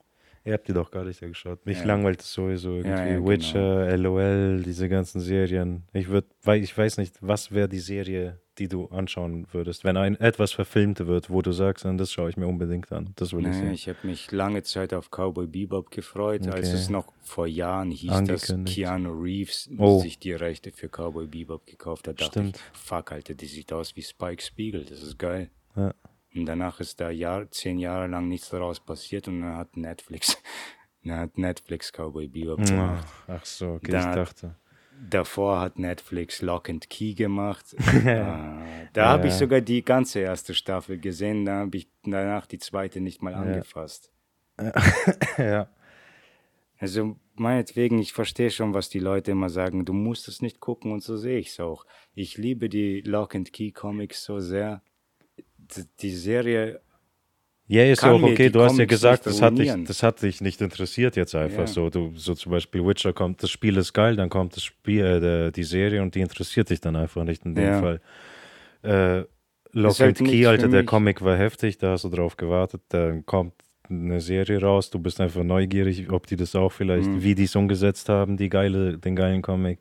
Ihr 0.45 0.53
habt 0.53 0.67
die 0.67 0.73
doch 0.73 0.89
gar 0.89 1.03
nicht 1.03 1.19
geschaut. 1.19 1.65
Mich 1.65 1.79
Ja. 1.79 1.85
langweilt 1.85 2.21
es 2.21 2.31
sowieso 2.31 2.75
irgendwie. 2.75 2.89
Ja, 2.91 3.05
ja, 3.05 3.15
genau. 3.17 3.27
Witcher, 3.29 3.97
LOL, 3.97 4.61
diese 4.63 4.87
ganzen 4.87 5.19
Serien. 5.19 5.83
Ich 5.91 6.07
würde, 6.07 6.27
weil 6.43 6.63
ich 6.63 6.75
weiß 6.75 6.97
nicht, 6.97 7.17
was 7.21 7.51
wäre 7.51 7.67
die 7.67 7.79
Serie, 7.79 8.39
die 8.59 8.67
du 8.67 8.87
anschauen 8.87 9.47
würdest, 9.51 9.83
wenn 9.83 9.97
ein 9.97 10.15
etwas 10.19 10.51
verfilmt 10.51 11.05
wird, 11.05 11.29
wo 11.29 11.41
du 11.41 11.51
sagst, 11.51 11.85
dann 11.85 11.97
das 11.97 12.11
schaue 12.11 12.29
ich 12.29 12.37
mir 12.37 12.47
unbedingt 12.47 12.91
an. 12.91 13.11
Das 13.15 13.33
will 13.33 13.41
ich 13.41 13.47
Nee, 13.47 13.53
sehen. 13.53 13.71
ich 13.73 13.87
habe 13.89 13.99
mich 14.03 14.31
lange 14.31 14.63
Zeit 14.63 14.93
auf 14.93 15.09
Cowboy 15.11 15.47
Bebop 15.47 15.91
gefreut, 15.91 16.47
als 16.47 16.67
Okay. 16.69 16.77
es 16.77 16.89
noch 16.89 17.11
vor 17.21 17.47
Jahren 17.47 17.91
hieß, 17.91 18.23
dass. 18.25 18.53
Keanu 18.65 19.11
Reeves 19.11 19.69
Oh. 19.77 19.99
sich 19.99 20.19
die 20.19 20.33
Rechte 20.33 20.71
für 20.71 20.87
Cowboy 20.89 21.27
Bebop 21.27 21.65
gekauft 21.65 22.07
hat. 22.07 22.19
Dachte 22.21 22.31
Stimmt. 22.31 22.55
ich, 22.73 22.79
fuck, 22.79 23.11
Alter, 23.11 23.33
die 23.33 23.47
sieht 23.47 23.71
aus 23.73 23.95
wie 23.95 24.01
Spike 24.03 24.41
Spiegel, 24.41 24.85
das 24.85 25.01
ist 25.03 25.17
geil. 25.19 25.49
Ja. 25.75 25.93
Und 26.33 26.45
danach 26.47 26.79
ist 26.79 26.99
da 26.99 27.09
Jahr, 27.09 27.49
zehn 27.51 27.79
Jahre 27.79 28.07
lang 28.07 28.27
nichts 28.27 28.49
daraus 28.49 28.79
passiert 28.79 29.27
und 29.27 29.41
dann 29.41 29.55
hat 29.55 29.77
Netflix, 29.77 30.37
dann 31.03 31.17
hat 31.19 31.37
Netflix 31.37 31.91
Cowboy 31.93 32.27
Bebop 32.27 32.65
gemacht. 32.65 33.07
Ach, 33.27 33.45
so, 33.45 33.73
okay, 33.73 33.87
ich 33.97 34.03
dachte. 34.15 34.55
Davor 35.09 35.59
hat 35.59 35.77
Netflix 35.77 36.41
Lock 36.41 36.69
and 36.69 36.89
Key 36.89 37.13
gemacht. 37.13 37.75
Ah, 38.05 38.61
da 38.93 39.07
habe 39.09 39.27
ich 39.27 39.33
Ja. 39.33 39.39
sogar 39.39 39.61
die 39.61 39.83
ganze 39.83 40.19
erste 40.19 40.53
Staffel 40.53 40.97
gesehen, 40.99 41.45
da 41.45 41.59
habe 41.59 41.77
ich 41.77 41.89
danach 42.03 42.45
die 42.45 42.59
zweite 42.59 43.01
nicht 43.01 43.21
mal 43.21 43.33
angefasst. 43.33 44.11
ja. 45.37 45.67
Also 46.77 47.17
meinetwegen, 47.35 47.99
ich 47.99 48.13
verstehe 48.13 48.51
schon, 48.51 48.73
was 48.73 48.89
die 48.89 48.99
Leute 48.99 49.31
immer 49.31 49.49
sagen, 49.49 49.85
du 49.85 49.93
musst 49.93 50.27
es 50.27 50.41
nicht 50.41 50.59
gucken 50.59 50.91
und 50.91 51.03
so 51.03 51.17
sehe 51.17 51.39
ich 51.39 51.49
es 51.49 51.59
auch. 51.59 51.85
Ich 52.13 52.37
liebe 52.37 52.69
die 52.69 53.01
Lock 53.01 53.35
and 53.35 53.51
Key 53.53 53.71
Comics 53.71 54.23
so 54.23 54.39
sehr. 54.39 54.81
Die 56.01 56.11
Serie, 56.11 56.81
Ja, 57.67 57.83
ist 57.83 58.03
ja 58.03 58.11
auch 58.11 58.21
okay. 58.21 58.49
Du 58.49 58.61
hast 58.61 58.77
ja 58.77 58.85
gesagt, 58.85 59.25
das 59.25 59.41
hat, 59.41 59.57
dich, 59.57 59.71
das 59.85 60.03
hat 60.03 60.21
dich 60.21 60.39
nicht 60.41 60.61
interessiert 60.61 61.15
jetzt 61.15 61.33
einfach 61.33 61.61
Ja. 61.61 61.67
so. 61.67 61.89
Du, 61.89 62.11
so 62.15 62.35
zum 62.35 62.51
Beispiel 62.51 62.85
Witcher 62.85 63.11
kommt, 63.11 63.41
das 63.41 63.49
Spiel 63.49 63.77
ist 63.77 63.91
geil, 63.93 64.15
dann 64.15 64.29
kommt 64.29 64.55
das 64.55 64.63
Spiel, 64.63 65.03
äh, 65.03 65.51
die 65.51 65.63
Serie 65.63 66.01
und 66.03 66.13
die 66.13 66.21
interessiert 66.21 66.69
dich 66.69 66.79
dann 66.79 66.95
einfach 66.95 67.23
nicht 67.23 67.43
in 67.45 67.55
dem 67.55 67.65
Ja. 67.65 67.79
Fall. 67.79 68.01
Äh, 68.83 69.23
Lock 69.71 69.91
Ist 69.93 69.99
halt 69.99 70.17
Key, 70.19 70.45
Alter, 70.45 70.69
der. 70.69 70.85
Comic 70.85 71.21
war 71.21 71.35
heftig, 71.37 71.77
da 71.79 71.91
hast 71.91 72.03
du 72.05 72.09
drauf 72.09 72.37
gewartet, 72.37 72.81
dann 72.89 73.25
kommt 73.25 73.53
eine 73.89 74.21
Serie 74.21 74.61
raus, 74.61 74.89
du 74.89 74.99
bist 74.99 75.19
einfach 75.19 75.43
neugierig, 75.43 76.09
ob 76.11 76.27
die 76.27 76.37
das 76.37 76.55
auch 76.55 76.71
vielleicht, 76.71 77.09
Mhm. 77.09 77.23
wie 77.23 77.35
die 77.35 77.43
es 77.43 77.55
umgesetzt 77.55 78.07
haben, 78.09 78.37
die 78.37 78.49
geile, 78.49 78.97
den 78.97 79.15
geilen 79.15 79.41
Comic. 79.41 79.79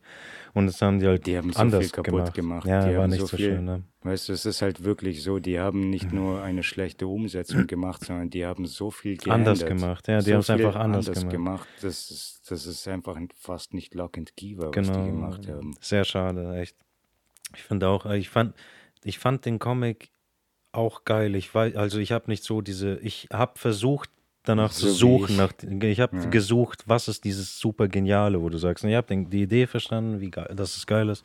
Und 0.55 0.67
das 0.67 0.81
haben 0.81 1.01
die 1.01 1.07
halt 1.07 1.27
Die 1.27 1.37
haben 1.37 1.53
so 1.53 1.59
anders 1.59 1.81
viel 1.83 1.91
kaputt 1.91 2.11
gemacht. 2.33 2.35
gemacht. 2.35 2.67
Ja, 2.67 2.89
Die 2.89 2.97
war 2.97 3.09
nicht 3.09 3.21
so 3.21 3.27
so, 3.27 3.37
schön. 3.37 3.65
Ne? 3.65 3.83
weißt 4.03 4.29
du, 4.29 4.33
es 4.35 4.47
ist 4.47 4.63
halt 4.63 4.85
wirklich 4.85 5.23
so, 5.23 5.39
die 5.41 5.59
haben 5.59 5.91
nicht 5.91 6.13
nur 6.13 6.43
eine 6.43 6.63
schlechte 6.63 7.07
Umsetzung 7.09 7.67
gemacht, 7.67 8.05
sondern 8.05 8.31
die 8.31 8.47
haben 8.47 8.65
so 8.67 8.91
viel 8.91 9.17
geändert. 9.17 9.61
Anders 9.61 9.67
gemacht, 9.67 10.07
ja, 10.09 10.19
die 10.21 10.27
so 10.27 10.33
haben 10.35 10.41
es 10.41 10.51
einfach 10.51 10.77
anders 10.77 11.07
gemacht. 11.11 11.31
gemacht. 11.31 11.69
Das 11.83 12.11
ist, 12.11 12.43
das 12.49 12.67
ist 12.67 12.87
einfach 12.87 13.19
fast 13.35 13.75
nicht 13.75 13.95
Lock 13.95 14.17
and 14.17 14.37
Key 14.37 14.57
war, 14.57 14.67
was 14.69 14.73
Genau. 14.73 15.05
die 15.05 15.11
gemacht 15.11 15.49
haben. 15.49 15.75
Sehr 15.81 16.05
schade, 16.05 16.57
echt. 16.59 16.77
Ich 17.57 17.63
finde 17.63 17.89
auch, 17.89 18.07
ich 18.07 18.29
fand, 18.29 18.55
ich 19.03 19.19
fand 19.19 19.45
den 19.45 19.59
Comic 19.59 20.11
auch 20.73 21.05
geil. 21.05 21.35
Ich 21.35 21.55
weiß, 21.55 21.75
also 21.77 21.99
ich 21.99 22.13
habe 22.13 22.31
nicht 22.31 22.45
so 22.45 22.61
diese, 22.61 22.99
ich 22.99 23.29
habe 23.33 23.59
versucht 23.59 24.11
danach 24.45 24.71
So 24.73 24.87
zu 24.87 24.93
suchen, 24.93 25.33
ich. 25.33 25.37
nach, 25.37 25.53
ich 25.83 26.01
habe 26.01 26.17
Ja. 26.17 26.25
gesucht, 26.27 26.85
was 26.87 27.09
ist 27.09 27.25
dieses 27.25 27.59
super 27.59 27.89
geniale, 27.89 28.41
wo 28.41 28.49
du 28.49 28.59
sagst, 28.59 28.85
ich 28.85 28.95
habe 28.95 29.25
die 29.27 29.43
Idee 29.43 29.67
verstanden, 29.67 30.21
wie 30.21 30.31
geil, 30.31 30.53
dass 30.55 30.77
es 30.77 30.87
geil 30.87 31.09
ist. 31.09 31.25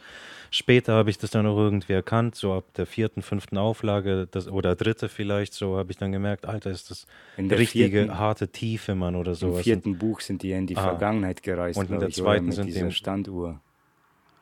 Später 0.51 0.93
habe 0.93 1.09
ich 1.11 1.17
das 1.19 1.29
dann 1.29 1.45
auch 1.45 1.57
irgendwie 1.57 1.93
erkannt, 1.93 2.33
so 2.35 2.53
ab 2.53 2.63
der 2.75 2.85
vierten, 2.87 3.21
fünften 3.21 3.57
Auflage 3.57 4.27
das, 4.31 4.47
oder 4.47 4.75
dritte 4.75 5.07
vielleicht, 5.09 5.53
so 5.53 5.77
habe 5.77 5.91
ich 5.91 5.97
dann 5.97 6.11
gemerkt, 6.11 6.47
Alter, 6.47 6.71
ist 6.71 6.89
das 6.89 7.05
richtige 7.37 7.89
vierten- 8.05 8.17
harte 8.17 8.47
Tiefe, 8.47 8.95
Mann, 8.95 9.15
oder 9.15 9.31
Im 9.31 9.35
sowas. 9.35 9.61
vierten 9.63 9.97
Buch 9.99 10.21
sind 10.21 10.41
die 10.41 10.51
in 10.51 10.65
die 10.65 10.75
Ah. 10.77 10.81
Vergangenheit 10.81 11.43
gereist. 11.43 11.77
Und 11.79 11.91
in 11.91 11.99
der 11.99 12.09
ich, 12.09 12.15
zweiten 12.15 12.51
sind 12.51 12.67
die 12.73 12.79
im- 12.79 12.91
Standuhr. 12.91 13.59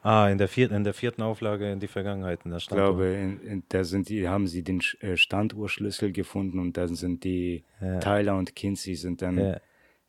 Ah, 0.07 0.29
in 0.29 0.37
der 0.37 0.47
vierten, 0.47 0.73
in 0.75 0.83
der 0.85 0.93
vierten 0.93 1.21
Auflage 1.21 1.69
in 1.69 1.79
die 1.81 1.87
Vergangenheit, 1.87 2.39
in 2.45 2.51
der 2.51 2.59
Ich 2.59 2.67
glaube, 2.67 3.07
in, 3.07 3.41
in, 3.41 3.63
da 3.67 3.83
sind 3.83 4.07
die, 4.07 4.27
haben 4.29 4.47
sie 4.47 4.63
den 4.63 4.81
äh, 5.01 5.17
Standuhrschlüssel 5.17 6.13
gefunden 6.13 6.59
und 6.59 6.77
dann 6.77 6.95
sind 6.95 7.23
die 7.25 7.63
Ja. 7.81 7.99
Tyler 7.99 8.37
und 8.37 8.55
Kinsey 8.55 8.95
sind 8.95 9.21
dann 9.21 9.37
Ja. 9.37 9.57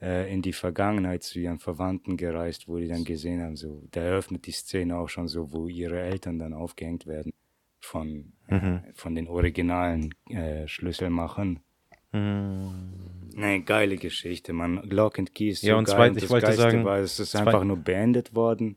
äh, 0.01 0.33
in 0.33 0.41
die 0.43 0.53
Vergangenheit 0.53 1.25
zu 1.25 1.41
ihren 1.41 1.59
Verwandten 1.59 2.17
gereist, 2.17 2.69
wo 2.69 2.79
die 2.79 2.87
dann 2.87 3.03
gesehen 3.05 3.43
haben, 3.43 3.57
so, 3.57 3.83
da 3.91 4.01
eröffnet 4.03 4.47
die 4.47 4.53
Szene 4.53 4.97
auch 4.97 5.09
schon 5.09 5.27
so, 5.27 5.53
wo 5.53 5.67
ihre 5.67 5.99
Eltern 6.01 6.39
dann 6.39 6.53
aufgehängt 6.55 7.07
werden 7.09 7.33
von, 7.81 8.33
Mhm. 8.49 8.57
äh, 8.57 8.81
von 8.95 9.17
den 9.17 9.27
originalen 9.27 10.15
äh, 10.31 10.69
Schlüsselmachern. 10.69 11.59
Mhm. 12.13 13.65
Geile 13.67 13.97
Geschichte, 13.97 14.53
man. 14.53 14.77
Lock 14.89 15.19
and 15.19 15.35
Key 15.35 15.49
ist 15.49 15.63
so 15.63 15.69
Ja, 15.69 15.77
und 15.77 15.85
geil. 15.87 15.97
zweit- 15.97 16.11
und 16.11 16.17
ich 16.19 16.23
das 16.25 16.31
wollte 16.31 16.47
Geilste 16.47 16.63
sagen, 16.63 16.85
war, 16.85 16.99
es 16.99 17.19
ist 17.19 17.35
einfach 17.37 17.65
nur 17.65 17.77
beendet 17.77 18.35
worden. 18.35 18.77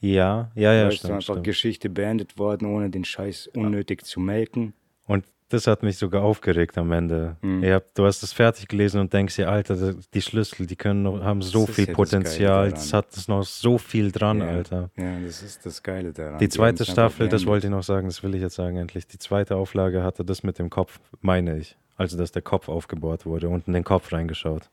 Ja, 0.00 0.50
ja, 0.54 0.72
ja, 0.72 0.86
weißt 0.86 0.94
du, 0.94 0.98
stimmt, 0.98 1.12
einfach 1.14 1.34
stimmt. 1.34 1.44
Geschichte 1.44 1.90
beendet 1.90 2.38
worden, 2.38 2.66
ohne 2.66 2.90
den 2.90 3.04
Scheiß 3.04 3.48
unnötig 3.54 4.04
zu 4.04 4.20
melken. 4.20 4.74
Und 5.06 5.24
das 5.48 5.66
hat 5.66 5.82
mich 5.82 5.96
sogar 5.96 6.22
aufgeregt 6.22 6.76
am 6.76 6.92
Ende. 6.92 7.36
Mhm. 7.40 7.64
Ihr 7.64 7.74
habt, 7.76 7.98
du 7.98 8.04
hast 8.04 8.22
es 8.22 8.32
fertig 8.32 8.68
gelesen 8.68 9.00
und 9.00 9.12
denkst 9.12 9.36
dir, 9.36 9.48
Alter, 9.48 9.94
die 10.12 10.22
Schlüssel, 10.22 10.66
die 10.66 10.76
können 10.76 11.02
noch, 11.02 11.22
haben 11.22 11.40
so 11.40 11.64
ist 11.64 11.74
viel 11.74 11.86
ja 11.86 11.94
das 11.94 11.96
Geile 11.96 11.96
Potenzial. 11.96 12.66
Es 12.68 12.92
hat 12.92 13.16
es 13.16 13.28
noch 13.28 13.42
so 13.42 13.78
viel 13.78 14.12
dran, 14.12 14.40
Ja. 14.40 14.48
Alter. 14.48 14.90
Ja, 14.96 15.18
das 15.20 15.42
ist 15.42 15.64
das 15.64 15.82
Geile 15.82 16.12
daran. 16.12 16.38
Die 16.38 16.48
zweite 16.48 16.82
einfach 16.82 16.92
Staffel, 16.92 17.28
das 17.28 17.46
wollte 17.46 17.66
ich 17.68 17.70
noch 17.70 17.82
sagen, 17.82 18.08
das 18.08 18.22
will 18.22 18.34
ich 18.34 18.42
jetzt 18.42 18.56
sagen 18.56 18.76
endlich. 18.76 19.06
Die 19.06 19.18
zweite 19.18 19.56
Auflage 19.56 20.02
hatte 20.02 20.24
das 20.24 20.42
mit 20.42 20.58
dem 20.58 20.68
Kopf, 20.70 21.00
meine 21.22 21.56
ich. 21.58 21.76
Also, 21.96 22.16
dass 22.16 22.30
der 22.30 22.42
Kopf 22.42 22.68
aufgebohrt 22.68 23.26
wurde 23.26 23.48
und 23.48 23.66
in 23.66 23.72
den 23.72 23.84
Kopf 23.84 24.12
reingeschaut. 24.12 24.70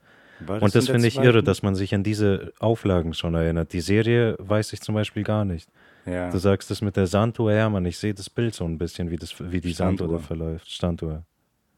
Und 0.48 0.76
das 0.76 0.88
finde 0.90 1.08
ich 1.08 1.18
irre, 1.18 1.44
dass 1.44 1.64
man 1.64 1.76
sich 1.76 1.94
an 1.96 2.04
diese 2.04 2.52
Auflagen 2.60 3.14
schon 3.14 3.36
erinnert. 3.36 3.72
Die 3.74 3.82
Serie 3.82 4.36
weiß 4.40 4.74
ich 4.74 4.82
zum 4.82 4.96
Beispiel 4.96 5.24
gar 5.24 5.46
nicht. 5.46 5.70
Ja, 6.06 6.30
Du 6.30 6.38
sagst 6.38 6.70
das 6.70 6.82
mit 6.82 6.96
der 6.98 7.08
Sanduhr, 7.08 7.52
ja, 7.54 7.70
Mann, 7.70 7.86
ich 7.86 7.98
sehe 7.98 8.14
das 8.14 8.30
Bild 8.30 8.54
so 8.54 8.64
ein 8.66 8.78
bisschen, 8.78 9.10
wie, 9.10 9.16
das, 9.16 9.34
wie 9.52 9.60
die 9.62 9.72
Sanduhr 9.74 10.08
da 10.08 10.20
verläuft. 10.20 10.70
Standuhr. 10.70 11.24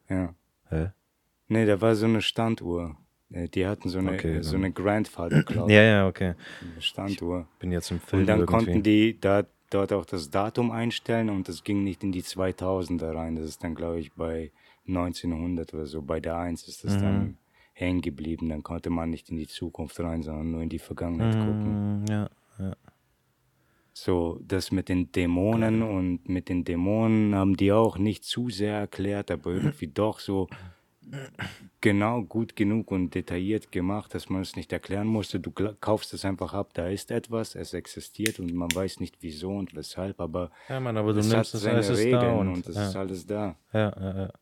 ja. 0.09 0.33
Hä? 0.69 0.87
Nee, 1.47 1.65
da 1.65 1.79
war 1.79 1.95
so 1.95 2.05
eine 2.07 2.21
Standuhr. 2.21 2.97
Äh, 3.31 3.47
Die 3.47 3.65
hatten 3.65 3.87
so 3.87 3.99
eine, 3.99 4.13
Okay, 4.13 4.37
äh, 4.37 4.43
so 4.43 4.57
eine 4.57 4.69
Grandfather 4.71 5.43
Clock. 5.43 5.69
Ja, 5.69 5.81
ja, 5.81 6.07
okay. 6.07 6.33
eine 6.73 6.81
Standuhr. 6.81 7.47
Bin 7.59 7.71
jetzt 7.71 7.89
im 7.91 8.01
Film 8.01 8.21
Und 8.21 8.27
dann 8.27 8.39
irgendwie. 8.39 8.53
konnten 8.65 8.83
die 8.83 9.17
da, 9.19 9.43
dort 9.69 9.93
auch 9.93 10.05
das 10.05 10.29
Datum 10.29 10.71
einstellen 10.71 11.29
und 11.29 11.47
das 11.47 11.63
ging 11.63 11.85
nicht 11.85 12.03
in 12.03 12.11
die 12.11 12.21
2000er 12.21 13.15
rein. 13.15 13.37
Das 13.37 13.45
ist 13.47 13.63
dann, 13.63 13.75
glaube 13.75 13.99
ich, 14.01 14.11
bei 14.13 14.51
1900 14.87 15.73
oder 15.73 15.85
so. 15.85 16.01
Bei 16.01 16.19
der 16.19 16.37
1 16.37 16.67
ist 16.67 16.83
das 16.83 16.95
Mhm. 16.97 17.01
dann 17.01 17.37
hängen 17.79 18.01
geblieben. 18.01 18.49
Dann 18.49 18.63
konnte 18.63 18.89
man 18.89 19.09
nicht 19.09 19.29
in 19.29 19.37
die 19.37 19.47
Zukunft 19.47 19.99
rein, 19.99 20.23
sondern 20.23 20.51
nur 20.51 20.61
in 20.61 20.69
die 20.69 20.79
Vergangenheit 20.79 21.35
gucken. 21.35 22.03
Mm, 22.03 22.05
ja, 22.09 22.29
ja. 22.59 22.75
So, 23.93 24.39
das 24.47 24.71
mit 24.71 24.89
den 24.89 25.11
Dämonen 25.11 25.81
und 25.81 26.29
mit 26.29 26.49
den 26.49 26.63
Dämonen 26.63 27.33
haben 27.33 27.57
die 27.57 27.71
auch 27.71 27.97
nicht 27.97 28.25
zu 28.25 28.49
sehr 28.49 28.77
erklärt, 28.77 29.31
aber 29.31 29.51
irgendwie 29.51 29.87
doch 29.87 30.19
so 30.19 30.47
genau 31.81 32.21
gut 32.21 32.55
genug 32.55 32.91
und 32.91 33.15
detailliert 33.15 33.71
gemacht, 33.71 34.13
dass 34.13 34.29
man 34.29 34.41
es 34.41 34.55
nicht 34.55 34.71
erklären 34.73 35.07
musste. 35.07 35.39
Du 35.39 35.51
kaufst 35.51 36.13
es 36.13 36.25
einfach 36.25 36.53
ab, 36.53 36.73
da 36.73 36.87
ist 36.89 37.11
etwas, 37.11 37.55
es 37.55 37.73
existiert 37.73 38.39
und 38.39 38.53
man 38.53 38.69
weiß 38.73 38.99
nicht 38.99 39.17
wieso 39.21 39.51
und 39.51 39.75
weshalb, 39.75 40.19
aber 40.19 40.51
ja, 40.69 40.79
Mann, 40.79 40.97
aber 40.97 41.13
du 41.13 41.19
es 41.19 41.27
hat 41.27 41.37
nimmst 41.37 41.55
es, 41.55 41.61
seine 41.61 41.79
es 41.79 41.97
Regeln 41.97 42.21
da 42.21 42.33
und, 42.33 42.47
und, 42.49 42.67
es 42.67 42.75
ja, 42.75 42.89
ist 42.89 42.95
alles 42.95 43.25
da. 43.25 43.55
ja, 43.73 43.93
ja, 43.99 44.17
ja. 44.17 44.33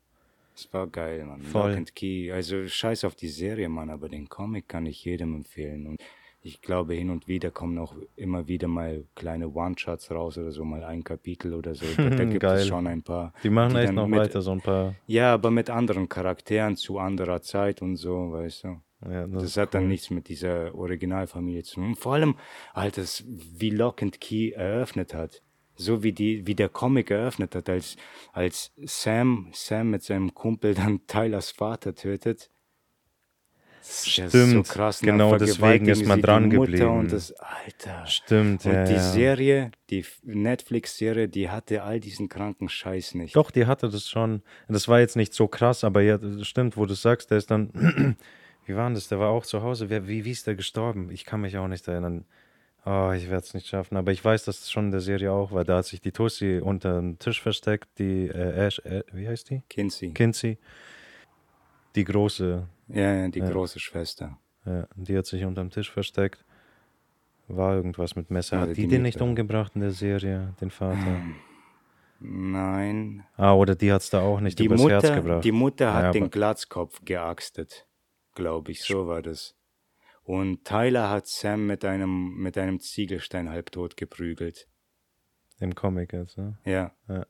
Es 0.55 0.71
war 0.73 0.87
geil, 0.87 1.25
Mann. 1.25 1.41
Voll. 1.41 1.69
Lock 1.69 1.77
and 1.77 1.95
Key. 1.95 2.31
Also 2.31 2.67
scheiß 2.67 3.03
auf 3.03 3.15
die 3.15 3.27
Serie, 3.27 3.67
Mann, 3.69 3.89
aber 3.89 4.07
den 4.09 4.29
Comic 4.29 4.69
kann 4.69 4.85
ich 4.85 5.03
jedem 5.03 5.35
empfehlen. 5.35 5.85
Und 5.87 6.01
ich 6.41 6.61
glaube, 6.61 6.93
hin 6.93 7.09
und 7.09 7.27
wieder 7.27 7.51
kommen 7.51 7.77
auch 7.77 7.95
immer 8.15 8.47
wieder 8.47 8.67
mal 8.67 9.03
kleine 9.15 9.49
One-Shots 9.49 10.11
raus 10.11 10.37
oder 10.37 10.51
so, 10.51 10.63
mal 10.63 10.83
ein 10.83 11.03
Kapitel 11.03 11.53
oder 11.55 11.73
so. 11.75 11.85
Da, 11.97 12.09
da 12.09 12.23
gibt 12.25 12.39
Geil. 12.41 12.59
es 12.59 12.67
schon 12.67 12.87
ein 12.87 13.01
paar. 13.03 13.33
Die 13.43 13.49
machen 13.49 13.75
echt 13.75 13.89
dann 13.89 13.95
noch 13.95 14.07
mit, 14.07 14.19
weiter, 14.19 14.41
so 14.41 14.51
ein 14.51 14.61
paar. 14.61 14.95
Ja, 15.07 15.33
aber 15.33 15.51
mit 15.51 15.69
anderen 15.69 16.07
Charakteren 16.07 16.75
zu 16.77 16.99
anderer 16.99 17.41
Zeit 17.41 17.81
und 17.81 17.95
so, 17.97 18.31
weißt 18.31 18.63
du. 18.65 18.81
Ja, 19.09 19.27
das 19.27 19.43
Das, 19.43 19.57
hat 19.57 19.73
dann 19.73 19.83
cool. 19.83 19.89
nichts 19.89 20.09
mit 20.09 20.29
dieser 20.29 20.73
Originalfamilie 20.73 21.63
zu 21.63 21.75
tun. 21.75 21.87
Und 21.89 21.95
vor 21.95 22.13
allem, 22.13 22.35
das- 22.73 23.23
wie 23.27 23.69
Lock 23.71 24.01
and 24.01 24.21
Key 24.21 24.51
eröffnet 24.51 25.13
hat. 25.13 25.41
So 25.75 26.03
wie, 26.03 26.13
die, 26.13 26.47
wie 26.47 26.55
der 26.55 26.69
Comic 26.69 27.11
eröffnet 27.11 27.55
hat, 27.55 27.69
als, 27.69 27.97
als 28.31 28.71
Sam, 28.83 29.49
Sam 29.53 29.91
mit 29.91 30.03
seinem 30.03 30.33
Kumpel 30.33 30.73
dann 30.73 31.01
Tylers 31.07 31.51
Vater 31.51 31.95
tötet. 31.95 32.49
Stimmt, 33.87 34.31
so 34.31 34.63
krass, 34.63 34.99
genau 34.99 35.37
deswegen 35.37 35.87
ist 35.87 36.05
man 36.05 36.19
dran 36.19 36.49
geblieben. 36.49 36.87
Und 36.87 37.11
das, 37.11 37.31
Alter. 37.33 38.05
Stimmt, 38.07 38.65
Und 38.65 38.73
ja, 38.73 38.83
die 38.83 38.93
ja. 38.93 38.99
Serie, 38.99 39.71
die 39.91 40.03
Netflix-Serie, 40.23 41.27
die 41.27 41.49
hatte 41.49 41.83
all 41.83 41.99
diesen 41.99 42.27
kranken 42.27 42.67
Scheiß 42.67 43.13
nicht. 43.13 43.35
Doch, 43.35 43.51
die 43.51 43.67
hatte 43.67 43.87
das 43.89 44.09
schon. 44.09 44.41
Das 44.67 44.87
war 44.87 44.99
jetzt 44.99 45.15
nicht 45.15 45.35
so 45.35 45.47
krass, 45.47 45.83
aber 45.83 46.01
ja, 46.01 46.17
das 46.17 46.47
stimmt, 46.47 46.77
wo 46.77 46.87
du 46.87 46.95
sagst, 46.95 47.29
der 47.29 47.37
ist 47.37 47.51
dann, 47.51 48.17
wie 48.65 48.75
war 48.75 48.89
das? 48.89 49.07
Der 49.07 49.19
war 49.19 49.29
auch 49.29 49.45
zu 49.45 49.61
Hause. 49.61 49.89
Wer, 49.91 50.07
wie, 50.07 50.25
wie 50.25 50.31
ist 50.31 50.47
der 50.47 50.55
gestorben? 50.55 51.11
Ich 51.11 51.23
kann 51.23 51.41
mich 51.41 51.55
auch 51.57 51.67
nicht 51.67 51.87
erinnern. 51.87 52.25
Oh, 52.85 53.11
ich 53.15 53.29
werde 53.29 53.43
es 53.43 53.53
nicht 53.55 53.67
schaffen. 53.67 53.97
Aber 53.97 54.11
ich 54.11 54.23
weiß, 54.23 54.45
dass 54.45 54.59
es 54.59 54.71
schon 54.71 54.85
in 54.85 54.91
der 54.91 55.01
Serie 55.01 55.31
auch 55.31 55.51
war. 55.51 55.63
Da 55.63 55.77
hat 55.77 55.85
sich 55.85 56.01
die 56.01 56.11
Tussi 56.11 56.61
unter 56.63 56.97
dem 56.97 57.17
Tisch 57.17 57.41
versteckt, 57.41 57.89
die 57.97 58.27
äh, 58.27 58.67
Ash, 58.67 58.79
äh, 58.79 59.03
wie 59.11 59.27
heißt 59.27 59.49
die? 59.49 59.63
Kinsey. 59.69 60.11
Kinsey. 60.11 60.59
Die 61.95 62.03
große. 62.03 62.67
Ja, 62.89 63.13
ja 63.15 63.27
die 63.27 63.39
ja. 63.39 63.49
große 63.49 63.79
Schwester. 63.79 64.37
Ja, 64.65 64.87
die 64.95 65.17
hat 65.17 65.25
sich 65.25 65.45
unter 65.45 65.61
dem 65.61 65.71
Tisch 65.71 65.91
versteckt. 65.91 66.45
War 67.47 67.75
irgendwas 67.75 68.15
mit 68.15 68.29
Messer. 68.29 68.59
Hat 68.59 68.69
die, 68.69 68.73
die 68.73 68.87
den 68.87 69.01
nicht 69.01 69.21
umgebracht 69.21 69.73
in 69.75 69.81
der 69.81 69.91
Serie, 69.91 70.53
den 70.61 70.69
Vater? 70.69 71.21
Nein. 72.19 73.23
Ah, 73.37 73.53
oder 73.53 73.75
die 73.75 73.91
hat 73.91 74.01
es 74.01 74.09
da 74.09 74.21
auch 74.21 74.39
nicht 74.39 74.59
die 74.59 74.65
übers 74.65 74.81
Mutter, 74.81 75.01
Herz 75.01 75.15
gebracht. 75.15 75.43
Die 75.43 75.51
Mutter 75.51 75.93
hat 75.93 76.03
ja, 76.03 76.11
den 76.11 76.29
Glatzkopf 76.29 77.01
geaxtet, 77.03 77.87
glaube 78.33 78.71
ich. 78.71 78.83
So 78.83 79.07
war 79.07 79.21
das. 79.21 79.55
Und 80.25 80.65
Tyler 80.65 81.11
hat 81.11 81.27
Sam 81.27 81.67
mit 81.67 81.85
einem, 81.85 82.35
mit 82.37 82.57
einem 82.57 82.79
Ziegelstein 82.79 83.49
halbtot 83.49 83.95
geprügelt. 83.95 84.67
Im 85.59 85.75
Comic 85.75 86.13
jetzt, 86.13 86.37
ne? 86.37 86.57
Ja. 86.65 86.91
ja. 87.07 87.27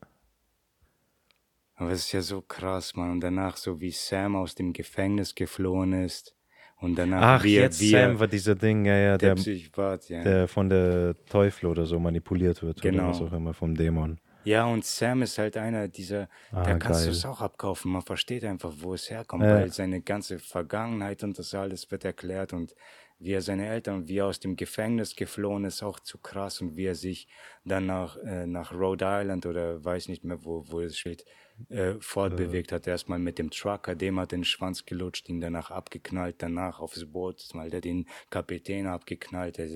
Aber 1.76 1.91
es 1.91 2.05
ist 2.05 2.11
ja 2.13 2.22
so 2.22 2.41
krass, 2.41 2.95
Mann. 2.95 3.11
Und 3.11 3.19
danach, 3.19 3.57
so 3.57 3.81
wie 3.81 3.91
Sam 3.91 4.38
aus 4.38 4.55
dem 4.55 4.72
Gefängnis 4.72 5.35
geflohen 5.35 5.91
ist. 5.91 6.38
Und 6.77 6.95
danach, 6.95 7.22
Ach, 7.22 7.43
wie 7.43 7.55
jetzt 7.55 7.81
wie 7.81 7.91
Sam 7.91 8.17
war 8.17 8.27
dieser 8.27 8.55
Ding, 8.55 8.85
ja, 8.85 8.97
ja, 8.97 9.17
der, 9.17 9.35
der, 9.35 9.35
Psychopath, 9.35 10.09
ja. 10.09 10.23
der 10.23 10.47
von 10.47 10.69
der 10.69 11.15
Teufel 11.26 11.67
oder 11.67 11.85
so 11.85 11.99
manipuliert 11.99 12.63
wird. 12.63 12.81
Genau. 12.81 13.03
Oder 13.03 13.09
was 13.09 13.22
auch 13.22 13.34
immer, 13.34 13.53
vom 13.53 13.76
Dämon. 13.76 14.22
Ja, 14.45 14.65
und 14.65 14.85
Sam 14.85 15.22
ist 15.23 15.38
halt 15.38 15.57
einer 15.57 15.88
dieser, 15.88 16.30
Ah, 16.51 16.63
da 16.63 16.77
kannst 16.77 17.05
du 17.05 17.11
es 17.11 17.26
auch 17.26 17.41
abkaufen. 17.41 17.91
Man 17.91 18.01
versteht 18.03 18.43
einfach, 18.45 18.72
wo 18.77 18.93
es 18.93 19.09
herkommt, 19.09 19.43
Ja. 19.43 19.55
weil 19.55 19.72
seine 19.72 20.01
ganze 20.01 20.39
Vergangenheit 20.39 21.23
und 21.23 21.38
das 21.38 21.53
alles 21.53 21.89
wird 21.91 22.05
erklärt 22.05 22.53
und 22.53 22.76
wie 23.17 23.31
er 23.31 23.41
seine 23.41 23.67
Eltern, 23.67 24.07
wie 24.07 24.17
er 24.17 24.26
aus 24.27 24.39
dem 24.41 24.55
Gefängnis 24.57 25.15
geflohen 25.15 25.63
ist, 25.65 25.81
auch 25.84 25.99
zu 26.01 26.17
krass 26.17 26.61
und 26.61 26.76
wie 26.76 26.85
er 26.85 26.95
sich 26.95 27.27
dann 27.63 27.85
nach, 27.85 28.17
äh, 28.17 28.45
nach 28.45 28.73
Rhode 28.73 29.05
Island 29.07 29.45
oder 29.45 29.84
weiß 29.84 30.09
nicht 30.09 30.23
mehr, 30.26 30.43
wo, 30.43 30.65
wo 30.67 30.81
es 30.81 30.97
steht, 30.97 31.26
äh, 31.69 31.93
fortbewegt 32.01 32.73
hat. 32.73 32.85
Erstmal 32.88 33.17
mit 33.19 33.39
dem 33.39 33.49
Trucker, 33.51 33.95
dem 33.95 34.19
hat 34.19 34.34
den 34.34 34.43
Schwanz 34.43 34.85
gelutscht, 34.85 35.30
ihn 35.30 35.39
danach 35.39 35.72
abgeknallt, 35.72 36.35
danach 36.39 36.80
aufs 36.81 37.05
Boot, 37.05 37.47
mal 37.53 37.69
der 37.69 37.80
den 37.80 38.05
Kapitän 38.30 38.85
abgeknallt. 38.88 39.57
Der, 39.59 39.69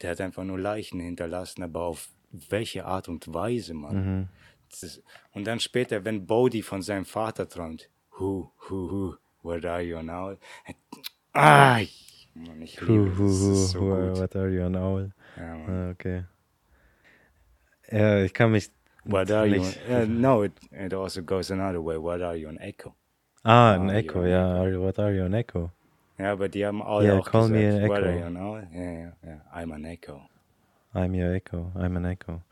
der 0.00 0.10
hat 0.12 0.20
einfach 0.20 0.44
nur 0.44 0.60
Leichen 0.60 1.00
hinterlassen, 1.00 1.64
aber 1.64 1.82
auf 1.82 2.08
welche 2.50 2.84
Art 2.84 3.08
und 3.08 3.32
Weise, 3.32 3.74
Mann. 3.74 3.94
Mhm. 3.94 4.28
Ist, 4.70 5.02
und 5.32 5.44
dann 5.46 5.60
später, 5.60 6.04
wenn 6.04 6.26
Bodhi 6.26 6.62
von 6.62 6.82
seinem 6.82 7.04
Vater 7.04 7.48
träumt, 7.48 7.88
who, 8.18 8.50
who, 8.68 8.90
who, 8.90 9.16
where 9.42 9.70
are 9.70 9.82
you 9.82 10.02
now? 10.02 10.36
Ah, 11.32 11.80
Mann, 12.34 12.62
ich 12.62 12.80
Hu, 12.80 12.86
liebe 12.86 13.10
hu. 13.16 13.24
Das 13.28 13.40
ist 13.40 13.70
so 13.70 13.80
hu, 13.80 13.86
what 14.20 14.36
are 14.36 14.48
you, 14.50 14.62
an 14.64 14.76
Owl? 14.76 15.12
Ja, 15.36 15.56
Mann. 15.56 15.68
Ah, 15.68 15.90
okay. 15.90 16.24
Ja, 17.90 18.22
ich 18.22 18.32
kann 18.32 18.50
mich 18.50 18.70
What 19.04 19.30
are 19.30 19.46
you? 19.46 19.60
Uh, 19.62 20.06
no, 20.06 20.42
it, 20.42 20.52
it 20.72 20.92
also 20.94 21.22
goes 21.22 21.50
another 21.50 21.80
way. 21.82 21.98
What 21.98 22.22
are 22.22 22.36
you, 22.36 22.48
an 22.48 22.58
echo? 22.58 22.94
Ah, 23.44 23.74
Echo, 23.74 24.22
an 24.22 24.26
ja. 24.26 24.40
Echo? 24.40 24.60
Are 24.62 24.70
you, 24.70 24.80
what 24.80 24.98
are 24.98 25.12
you, 25.12 25.24
an 25.24 25.34
Echo? 25.34 25.70
Ja, 26.18 26.32
aber 26.32 26.48
die 26.48 26.64
haben 26.64 26.82
alle 26.82 27.04
Yeah, 27.04 27.18
auch 27.18 27.24
call 27.24 27.42
gesagt, 27.42 27.50
me 27.50 27.68
an 27.68 27.82
what 27.82 28.02
are 28.02 28.10
echo. 28.10 28.18
you, 28.18 28.24
an 28.24 28.36
owl? 28.36 28.68
Ja, 28.72 28.82
ja, 28.82 29.12
ja, 29.22 29.40
I'm 29.52 29.74
an 29.74 29.84
echo. 29.84 30.22
I'm 30.94 31.12
your 31.14 31.32
Echo, 31.34 31.72
I'm 31.74 31.96
an 31.96 32.04
Echo. 32.04 32.42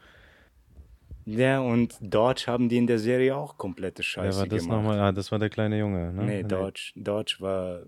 Ja, 1.25 1.61
und 1.61 1.97
Dodge 2.01 2.45
haben 2.49 2.69
die 2.69 2.79
in 2.79 2.87
der 2.87 2.99
Serie 2.99 3.37
auch 3.37 3.57
komplette 3.57 4.03
Scheiße 4.03 4.41
war 4.41 4.47
das 4.47 4.63
gemacht. 4.63 4.77
nochmal? 4.77 5.01
Ah, 5.01 5.13
das 5.13 5.31
war 5.31 5.39
der 5.39 5.51
kleine 5.51 5.79
Junge, 5.79 6.13
ne? 6.13 6.25
Nee, 6.25 6.43
Dodge, 6.43 6.93
Dodge 6.97 7.37
war, 7.39 7.85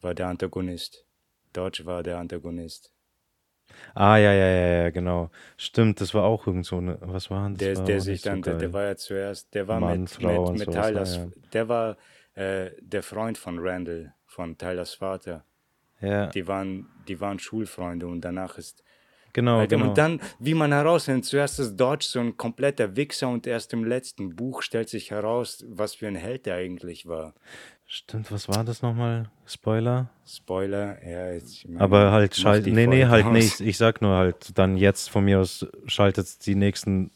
war 0.00 0.14
der 0.14 0.28
Antagonist. 0.28 1.04
Dodge 1.52 1.84
war 1.86 2.02
der 2.02 2.18
Antagonist. 2.18 2.92
Ah, 3.94 4.16
ja, 4.16 4.32
ja, 4.32 4.46
ja, 4.46 4.82
ja, 4.84 4.90
genau. 4.90 5.30
Stimmt, 5.56 6.00
das 6.00 6.14
war 6.14 6.22
auch 6.22 6.46
irgend 6.46 6.66
so 6.66 6.78
eine, 6.78 6.98
was 7.00 7.30
war 7.30 7.48
das? 7.50 7.58
Der, 7.58 7.76
war 7.76 7.84
der 7.84 8.00
sich 8.00 8.12
nicht 8.12 8.24
so 8.24 8.30
dann, 8.30 8.42
der, 8.42 8.54
der 8.58 8.72
war 8.72 8.84
ja 8.84 8.96
zuerst, 8.96 9.52
der 9.54 9.66
war 9.66 9.80
Mann, 9.80 10.02
mit, 10.02 10.10
Frau 10.10 10.52
mit, 10.52 10.66
mit 10.66 10.74
ja, 10.74 10.82
Tylers, 10.82 11.16
ja. 11.16 11.26
der 11.52 11.68
war 11.68 11.96
äh, 12.34 12.70
der 12.80 13.02
Freund 13.02 13.38
von 13.38 13.58
Randall, 13.58 14.14
von 14.24 14.56
Tylers 14.56 14.94
Vater. 14.94 15.44
Ja, 16.00 16.26
Die 16.28 16.46
waren, 16.46 16.86
die 17.08 17.20
waren 17.20 17.38
Schulfreunde 17.38 18.06
und 18.06 18.20
danach 18.20 18.58
ist 18.58 18.84
genau, 19.36 19.58
Alter, 19.60 19.76
genau. 19.76 19.88
Und 19.90 19.98
dann, 19.98 20.20
wie 20.40 20.54
man 20.54 20.72
herausfindet, 20.72 21.24
zuerst 21.26 21.60
ist 21.60 21.76
Dodge 21.76 22.06
so 22.08 22.18
ein 22.18 22.36
kompletter 22.36 22.96
Wichser 22.96 23.28
und 23.28 23.46
erst 23.46 23.72
im 23.72 23.84
letzten 23.84 24.34
Buch 24.34 24.62
stellt 24.62 24.88
sich 24.88 25.12
heraus, 25.12 25.64
was 25.68 25.94
für 25.94 26.08
ein 26.08 26.16
Held 26.16 26.46
er 26.48 26.56
eigentlich 26.56 27.06
war. 27.06 27.34
Stimmt, 27.84 28.32
was 28.32 28.48
war 28.48 28.64
das 28.64 28.82
nochmal? 28.82 29.30
Spoiler? 29.46 30.10
Spoiler, 30.26 30.98
ja, 31.06 31.30
jetzt. 31.32 31.52
ich 31.52 31.68
meine, 31.68 31.80
Aber 31.80 32.10
halt 32.10 32.34
schalt. 32.34 32.66
die 32.66 32.72
Nee, 32.72 32.88
nee, 32.88 33.06
halt 33.06 33.30
nicht. 33.30 33.60
Ich 33.60 33.76
sag 33.76 34.02
nur 34.02 34.16
halt, 34.16 34.58
dann 34.58 34.76
jetzt 34.76 35.08
von 35.08 35.24
mir 35.24 35.38
aus 35.38 35.64
schaltet 35.86 36.44
die 36.46 36.56
nächsten. 36.56 37.12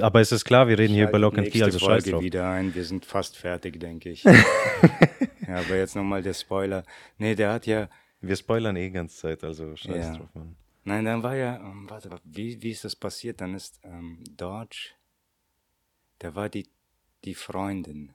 Aber 0.00 0.20
es 0.20 0.30
ist 0.30 0.44
klar, 0.44 0.68
wir 0.68 0.78
reden 0.78 0.94
hier 0.94 1.08
über 1.08 1.18
Lock 1.18 1.36
and 1.38 1.48
Key, 1.50 1.62
also 1.62 1.78
scheiß 1.78 1.86
Folge 1.88 2.10
drauf. 2.12 2.22
wieder 2.22 2.48
ein, 2.50 2.74
wir 2.74 2.84
sind 2.84 3.04
fast 3.04 3.36
fertig, 3.36 3.80
denke 3.80 4.10
ich. 4.10 4.22
ja, 5.48 5.56
aber 5.56 5.76
jetzt 5.76 5.96
nochmal 5.96 6.22
der 6.22 6.34
Spoiler. 6.34 6.84
Nee, 7.18 7.34
der 7.34 7.52
hat 7.52 7.66
ja, 7.66 7.88
Wir 8.20 8.36
spoilern 8.36 8.76
eh 8.76 8.90
ganze 8.90 9.16
Zeit, 9.16 9.44
also 9.44 9.74
scheiß 9.76 10.06
Ja. 10.06 10.16
drauf, 10.16 10.28
Mann. 10.34 10.56
Nein, 10.86 11.04
dann 11.04 11.22
war 11.22 11.36
ja, 11.36 11.56
ähm, 11.56 11.88
warte, 11.90 12.10
wie, 12.24 12.62
wie 12.62 12.70
ist 12.70 12.84
das 12.84 12.96
passiert? 12.96 13.40
Dann 13.40 13.54
ist 13.54 13.80
ähm, 13.82 14.24
Dodge, 14.36 14.94
da 16.18 16.34
war 16.34 16.48
die, 16.48 16.66
die 17.24 17.34
Freundin. 17.34 18.14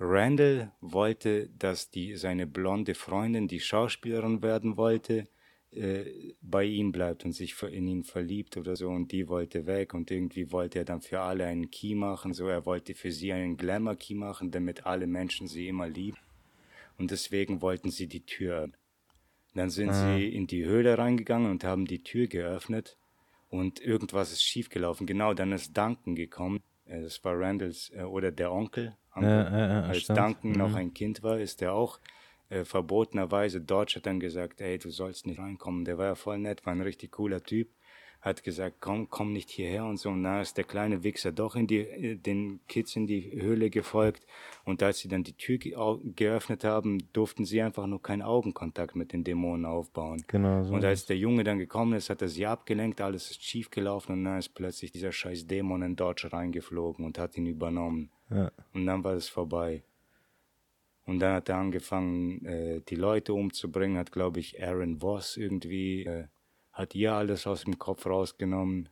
Randall 0.00 0.72
wollte, 0.80 1.48
dass 1.50 1.90
die, 1.90 2.16
seine 2.16 2.46
blonde 2.46 2.94
Freundin, 2.94 3.46
die 3.46 3.60
Schauspielerin 3.60 4.42
werden 4.42 4.76
wollte, 4.76 5.28
äh, 5.74 6.34
bei 6.40 6.64
ihm 6.64 6.92
bleibt 6.92 7.24
und 7.24 7.32
sich 7.32 7.60
in 7.62 7.88
ihn 7.88 8.04
verliebt 8.04 8.56
oder 8.56 8.76
so 8.76 8.90
und 8.90 9.10
die 9.10 9.28
wollte 9.28 9.66
weg 9.66 9.92
und 9.92 10.10
irgendwie 10.10 10.52
wollte 10.52 10.78
er 10.78 10.84
dann 10.84 11.00
für 11.00 11.20
alle 11.20 11.46
einen 11.46 11.70
Key 11.70 11.96
machen, 11.96 12.32
so 12.32 12.46
er 12.46 12.64
wollte 12.64 12.94
für 12.94 13.10
sie 13.10 13.32
einen 13.32 13.56
Glamour-Key 13.56 14.14
machen, 14.14 14.52
damit 14.52 14.86
alle 14.86 15.08
Menschen 15.08 15.48
sie 15.48 15.66
immer 15.66 15.88
lieben 15.88 16.18
und 16.96 17.10
deswegen 17.10 17.60
wollten 17.60 17.90
sie 17.90 18.06
die 18.06 18.24
Tür 18.24 18.70
öffnen. 19.54 19.60
Dann 19.62 19.70
sind 19.70 19.92
sie 19.94 20.28
in 20.28 20.46
die 20.46 20.64
Höhle 20.64 20.98
reingegangen 20.98 21.50
und 21.50 21.64
haben 21.64 21.86
die 21.86 22.02
Tür 22.02 22.26
geöffnet 22.26 22.96
und 23.50 23.80
irgendwas 23.80 24.32
ist 24.32 24.42
schiefgelaufen. 24.42 25.06
Genau, 25.06 25.34
dann 25.34 25.52
ist 25.52 25.76
Duncan 25.76 26.14
gekommen. 26.14 26.62
Äh, 26.86 27.02
Das 27.02 27.22
war 27.24 27.38
Randalls 27.38 27.90
äh, 27.94 28.02
oder 28.02 28.32
der 28.32 28.52
Onkel. 28.52 28.96
Onkel. 29.14 29.30
Ja, 29.30 29.50
ja, 29.58 29.68
ja, 29.68 29.82
Als 29.88 30.00
stimmt. 30.02 30.18
Duncan 30.18 30.52
noch 30.52 30.70
Mhm. 30.70 30.74
ein 30.76 30.94
Kind 30.94 31.22
war, 31.22 31.38
ist 31.38 31.62
er 31.62 31.74
auch 31.74 32.00
äh, 32.50 32.64
verbotenerweise. 32.64 33.60
Dodge 33.60 33.94
hat 33.96 34.06
dann 34.06 34.20
gesagt, 34.20 34.60
ey, 34.60 34.78
du 34.78 34.90
sollst 34.90 35.26
nicht 35.26 35.38
reinkommen. 35.38 35.84
Der 35.84 35.98
war 35.98 36.06
ja 36.06 36.14
voll 36.14 36.38
nett, 36.38 36.66
war 36.66 36.74
ein 36.74 36.82
richtig 36.82 37.12
cooler 37.12 37.42
Typ. 37.42 37.68
Hat 38.24 38.42
gesagt, 38.42 38.76
komm, 38.80 39.10
komm 39.10 39.34
nicht 39.34 39.50
hierher 39.50 39.84
und 39.84 39.98
so. 39.98 40.08
Und 40.08 40.22
dann 40.22 40.40
ist 40.40 40.56
der 40.56 40.64
kleine 40.64 41.04
Wichser 41.04 41.30
doch 41.30 41.56
in 41.56 41.66
die, 41.66 41.80
äh, 41.80 42.16
den 42.16 42.60
Kids 42.68 42.96
in 42.96 43.06
die 43.06 43.30
Höhle 43.32 43.68
gefolgt. 43.68 44.26
Und 44.64 44.82
als 44.82 45.00
sie 45.00 45.08
dann 45.08 45.24
die 45.24 45.34
Tür 45.34 45.58
geöffnet 46.16 46.64
haben, 46.64 46.98
durften 47.12 47.44
sie 47.44 47.60
einfach 47.60 47.86
nur 47.86 48.02
keinen 48.02 48.22
Augenkontakt 48.22 48.96
mit 48.96 49.12
den 49.12 49.24
Dämonen 49.24 49.66
aufbauen. 49.66 50.24
Genau 50.26 50.64
so. 50.64 50.72
Und 50.72 50.84
als 50.84 51.04
der 51.04 51.18
Junge 51.18 51.44
dann 51.44 51.58
gekommen 51.58 51.92
ist, 51.92 52.08
hat 52.08 52.22
er 52.22 52.28
sie 52.28 52.46
abgelenkt, 52.46 53.02
alles 53.02 53.30
ist 53.30 53.44
schief 53.44 53.70
gelaufen 53.70 54.12
und 54.12 54.24
dann 54.24 54.38
ist 54.38 54.54
plötzlich 54.54 54.90
dieser 54.90 55.12
scheiß 55.12 55.46
Dämon 55.46 55.82
in 55.82 55.94
Dodge 55.94 56.32
reingeflogen 56.32 57.04
und 57.04 57.18
hat 57.18 57.36
ihn 57.36 57.46
übernommen. 57.46 58.10
Ja. 58.30 58.50
Und 58.72 58.86
dann 58.86 59.04
war 59.04 59.12
es 59.12 59.28
vorbei. 59.28 59.82
Und 61.06 61.18
dann 61.20 61.34
hat 61.34 61.48
er 61.48 61.56
angefangen, 61.56 62.44
äh, 62.46 62.80
die 62.88 62.96
Leute 62.96 63.34
umzubringen, 63.34 63.98
hat, 63.98 64.12
glaube 64.12 64.40
ich, 64.40 64.62
Aaron 64.62 65.00
Voss 65.02 65.36
irgendwie, 65.36 66.04
äh, 66.04 66.24
hat 66.74 66.94
ihr 66.94 67.12
alles 67.14 67.46
aus 67.46 67.64
dem 67.64 67.78
Kopf 67.78 68.04
rausgenommen. 68.06 68.88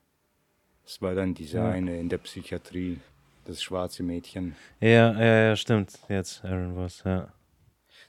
Das 0.85 1.01
war 1.03 1.15
dann 1.15 1.35
diese 1.35 1.59
Ja. 1.59 1.69
eine 1.71 1.99
in 2.01 2.09
der 2.09 2.19
Psychiatrie, 2.19 2.99
das 3.45 3.63
schwarze 3.63 4.03
Mädchen. 4.03 4.57
ja, 4.81 5.13
ja, 5.13 5.43
ja, 5.49 5.57
stimmt. 5.57 5.99
Jetzt, 6.09 6.45
Aaron 6.45 6.77
was, 6.77 7.03
ja. 7.05 7.33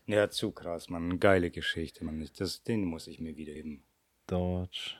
Ja, 0.05 0.29
zu 0.29 0.51
krass, 0.51 0.89
Mann. 0.89 1.19
Geile 1.19 1.49
Geschichte, 1.51 2.03
Mann. 2.03 2.27
Das, 2.37 2.63
den 2.63 2.85
muss 2.85 3.07
ich 3.07 3.19
mir 3.19 3.35
wieder 3.37 3.53
eben. 3.53 3.83
Dodge. 4.27 4.95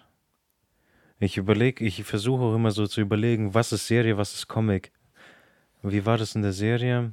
Ich 1.20 1.38
überlege, 1.38 1.84
ich 1.86 2.04
versuche 2.04 2.41
auch 2.44 2.56
immer 2.56 2.72
so 2.72 2.86
zu 2.88 3.02
überlegen, 3.02 3.54
was 3.54 3.72
ist 3.72 3.88
Serie, 3.88 4.18
was 4.18 4.34
ist 4.34 4.48
Comic. 4.48 4.91
Wie 5.85 6.05
war 6.05 6.18
das 6.18 6.34
in 6.34 6.41
der 6.41 6.53
Serie? 6.53 7.11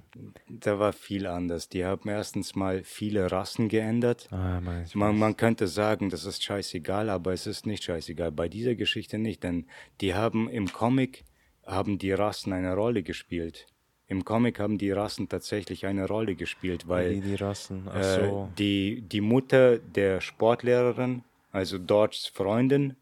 Da 0.49 0.79
war 0.79 0.93
viel 0.93 1.27
anders. 1.27 1.69
Die 1.69 1.85
haben 1.85 2.09
erstens 2.09 2.55
mal 2.55 2.85
viele 2.85 3.33
Rassen 3.33 3.69
geändert. 3.69 4.29
Ah, 4.31 4.61
man, 4.95 5.19
man 5.19 5.37
könnte 5.37 5.67
sagen, 5.67 6.09
das 6.09 6.25
ist 6.25 6.45
scheißegal, 6.45 7.11
aber 7.11 7.33
es 7.33 7.49
ist 7.49 7.67
nicht 7.67 7.83
scheißegal. 7.83 8.31
Bei 8.31 8.49
dieser 8.49 8.77
Geschichte 8.77 9.19
nicht, 9.19 9.43
denn 9.43 9.67
die 10.01 10.15
haben 10.15 10.49
im 10.49 10.73
Comic 10.73 11.25
haben 11.67 11.99
die 11.99 12.13
Rassen 12.13 12.53
eine 12.53 12.75
Rolle 12.75 13.03
gespielt. 13.03 13.67
Im 14.07 14.25
Comic 14.25 14.61
haben 14.61 14.79
die 14.79 14.93
Rassen 14.93 15.29
tatsächlich 15.29 15.87
eine 15.87 16.07
Rolle 16.07 16.37
gespielt, 16.37 16.89
weil 16.89 17.17
Wie 17.17 17.21
die 17.21 17.35
Rassen? 17.35 17.89
Ach 17.89 18.01
äh, 18.01 18.21
so. 18.21 18.53
die, 18.57 19.03
die 19.03 19.21
Mutter 19.21 19.79
der 19.79 20.21
Sportlehrerin, 20.21 21.25
also 21.51 21.77
Dodges 21.79 22.27
Freundin, 22.27 22.97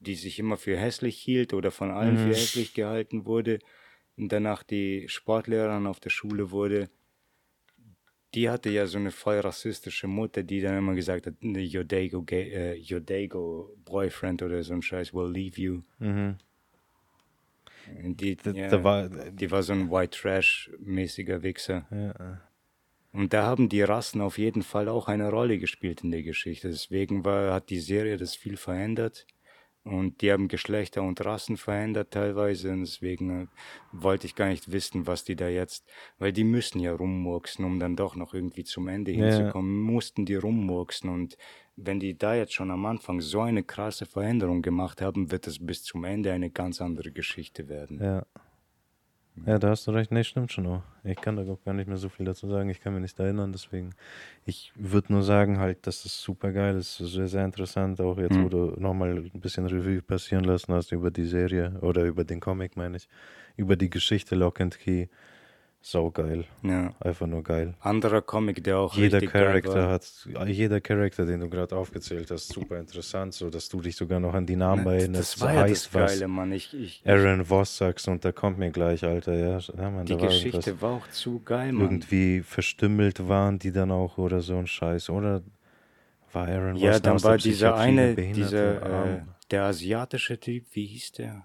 die 0.00 0.16
sich 0.16 0.38
immer 0.38 0.58
für 0.58 0.76
hässlich 0.76 1.18
hielt 1.18 1.54
oder 1.54 1.70
von 1.70 1.90
allen 1.90 2.18
für 2.18 2.28
hässlich 2.28 2.74
gehalten 2.74 3.24
wurde 3.24 3.58
und 4.16 4.30
danach 4.30 4.62
die 4.62 5.08
Sportlehrerin 5.08 5.86
auf 5.86 6.00
der 6.00 6.10
Schule 6.10 6.50
wurde, 6.50 6.88
die 8.34 8.50
hatte 8.50 8.70
ja 8.70 8.86
so 8.86 8.98
eine 8.98 9.12
voll 9.12 9.38
rassistische 9.38 10.08
Mutter, 10.08 10.42
die 10.42 10.60
dann 10.60 10.76
immer 10.76 10.94
gesagt 10.94 11.26
hat, 11.26 11.34
your 11.42 11.84
Dago, 11.84 12.24
äh, 12.30 12.80
your 12.90 13.00
Dago 13.00 13.76
boyfriend 13.84 14.42
oder 14.42 14.62
so 14.62 14.74
ein 14.74 14.82
Scheiß 14.82 15.14
will 15.14 15.30
leave 15.30 15.60
you. 15.60 15.82
Mhm. 15.98 16.36
Die, 18.02 18.36
Da, 18.36 18.50
ja, 18.50 18.68
da 18.68 18.82
war, 18.82 19.08
die 19.08 19.50
war 19.50 19.62
so 19.62 19.72
ein 19.72 19.90
White 19.90 20.18
Trash-mäßiger 20.18 21.42
Wichser. 21.42 21.86
ja, 21.90 22.40
Und 23.12 23.32
da 23.32 23.44
haben 23.44 23.68
die 23.68 23.82
Rassen 23.82 24.20
auf 24.20 24.38
jeden 24.38 24.62
Fall 24.62 24.88
auch 24.88 25.06
eine 25.06 25.30
Rolle 25.30 25.58
gespielt 25.58 26.02
in 26.02 26.10
der 26.10 26.22
Geschichte. 26.22 26.68
Deswegen 26.68 27.24
war, 27.24 27.52
hat 27.52 27.70
die 27.70 27.80
Serie 27.80 28.16
das 28.16 28.34
viel 28.34 28.56
verändert. 28.56 29.26
Und 29.84 30.22
die 30.22 30.32
haben 30.32 30.48
Geschlechter 30.48 31.02
und 31.02 31.22
Rassen 31.24 31.56
verändert 31.58 32.10
teilweise. 32.12 32.70
Und 32.72 32.80
deswegen 32.80 33.42
äh, 33.42 33.46
wollte 33.92 34.26
ich 34.26 34.34
gar 34.34 34.48
nicht 34.48 34.72
wissen, 34.72 35.06
was 35.06 35.24
die 35.24 35.36
da 35.36 35.48
jetzt, 35.48 35.86
weil 36.18 36.32
die 36.32 36.44
müssen 36.44 36.80
ja 36.80 36.94
rummurksen, 36.94 37.64
um 37.64 37.78
dann 37.78 37.94
doch 37.94 38.16
noch 38.16 38.32
irgendwie 38.34 38.64
zum 38.64 38.88
Ende 38.88 39.12
Ja. 39.12 39.24
hinzukommen. 39.26 39.78
Mussten 39.80 40.24
die 40.24 40.36
rummurksen. 40.36 41.10
Und 41.10 41.36
wenn 41.76 42.00
die 42.00 42.16
da 42.16 42.34
jetzt 42.34 42.54
schon 42.54 42.70
am 42.70 42.86
Anfang 42.86 43.20
so 43.20 43.40
eine 43.42 43.62
krasse 43.62 44.06
Veränderung 44.06 44.62
gemacht 44.62 45.02
haben, 45.02 45.30
wird 45.30 45.46
es 45.46 45.64
bis 45.64 45.82
zum 45.82 46.04
Ende 46.04 46.32
eine 46.32 46.50
ganz 46.50 46.80
andere 46.80 47.12
Geschichte 47.12 47.68
werden. 47.68 48.00
ja. 48.00 48.24
Ja, 49.46 49.58
da 49.58 49.70
hast 49.70 49.86
du 49.86 49.90
recht. 49.90 50.12
Nee, 50.12 50.22
stimmt 50.22 50.52
schon 50.52 50.66
auch. 50.66 50.82
Ich 51.02 51.16
kann 51.16 51.36
da 51.36 51.42
gar 51.42 51.74
nicht 51.74 51.88
mehr 51.88 51.96
so 51.96 52.08
viel 52.08 52.24
dazu 52.24 52.48
sagen. 52.48 52.68
Ich 52.70 52.80
kann 52.80 52.94
mich 52.94 53.02
nicht 53.02 53.18
erinnern, 53.18 53.52
deswegen. 53.52 53.90
Ich 54.46 54.72
würde 54.76 55.12
nur 55.12 55.22
sagen 55.24 55.58
halt, 55.58 55.86
dass 55.86 56.04
das 56.04 56.22
super 56.22 56.52
geil 56.52 56.76
ist. 56.76 56.98
Sehr, 56.98 57.26
sehr 57.26 57.44
interessant, 57.44 58.00
auch 58.00 58.16
jetzt, 58.18 58.38
wo 58.38 58.48
du 58.48 58.74
nochmal 58.78 59.10
ein 59.10 59.40
bisschen 59.40 59.66
Revue 59.66 60.02
passieren 60.02 60.44
lassen 60.44 60.72
hast 60.72 60.92
über 60.92 61.10
die 61.10 61.26
Serie 61.26 61.78
oder 61.80 62.04
über 62.04 62.24
den 62.24 62.38
Comic, 62.40 62.76
meine 62.76 62.96
ich. 62.96 63.08
Über 63.56 63.76
die 63.76 63.90
Geschichte 63.90 64.36
Lock 64.36 64.60
and 64.60 64.78
Key. 64.78 65.08
Sau 65.86 66.10
geil. 66.10 66.46
Ja. 66.62 66.94
Einfach 66.98 67.26
nur 67.26 67.42
geil. 67.42 67.74
Anderer 67.80 68.22
Comic, 68.22 68.64
der 68.64 68.78
auch 68.78 68.94
Jeder 68.96 69.20
Charakter 69.20 69.74
war. 69.74 69.90
hat, 69.90 70.26
jeder 70.46 70.80
Charakter, 70.80 71.26
den 71.26 71.40
du 71.40 71.50
gerade 71.50 71.76
aufgezählt 71.76 72.30
hast, 72.30 72.48
super 72.48 72.78
interessant, 72.78 73.34
so 73.34 73.50
dass 73.50 73.68
du 73.68 73.82
dich 73.82 73.94
sogar 73.94 74.18
noch 74.18 74.32
an 74.32 74.46
die 74.46 74.56
Namen 74.56 74.84
Ne, 74.84 74.94
erinnerst. 74.94 75.34
das 75.34 75.40
so 75.40 75.44
war 75.44 75.52
ja 75.52 75.60
das 75.60 75.70
heißt 75.70 75.94
was. 75.94 76.12
Geile, 76.12 76.28
Mann. 76.28 76.52
Ich, 76.52 76.72
ich, 76.72 77.02
Aaron 77.06 77.44
Voss 77.44 77.76
sagst 77.76 78.08
und 78.08 78.24
da 78.24 78.32
kommt 78.32 78.58
mir 78.58 78.70
gleich, 78.70 79.04
Alter, 79.04 79.34
ja, 79.34 79.58
ja 79.58 79.90
Mann, 79.90 80.06
die 80.06 80.14
war 80.14 80.20
Geschichte 80.28 80.56
irgendwas. 80.70 80.80
war 80.80 80.90
auch 80.92 81.06
zu 81.10 81.40
geil, 81.44 81.72
Mann. 81.72 81.82
Irgendwie 81.82 82.40
verstümmelt 82.40 83.28
waren 83.28 83.58
die 83.58 83.70
dann 83.70 83.90
auch 83.90 84.16
oder 84.16 84.40
so 84.40 84.56
ein 84.56 84.66
Scheiß, 84.66 85.10
oder? 85.10 85.42
War 86.32 86.48
Aaron 86.48 86.76
Ja, 86.76 86.92
Voss 86.92 87.02
dann 87.02 87.22
war 87.22 87.36
dieser 87.36 87.76
eine, 87.76 88.14
dieser, 88.14 88.80
äh, 88.80 88.84
Arm? 89.18 89.34
der 89.50 89.64
asiatische 89.64 90.40
Typ, 90.40 90.64
wie 90.72 90.86
hieß 90.86 91.12
der? 91.12 91.44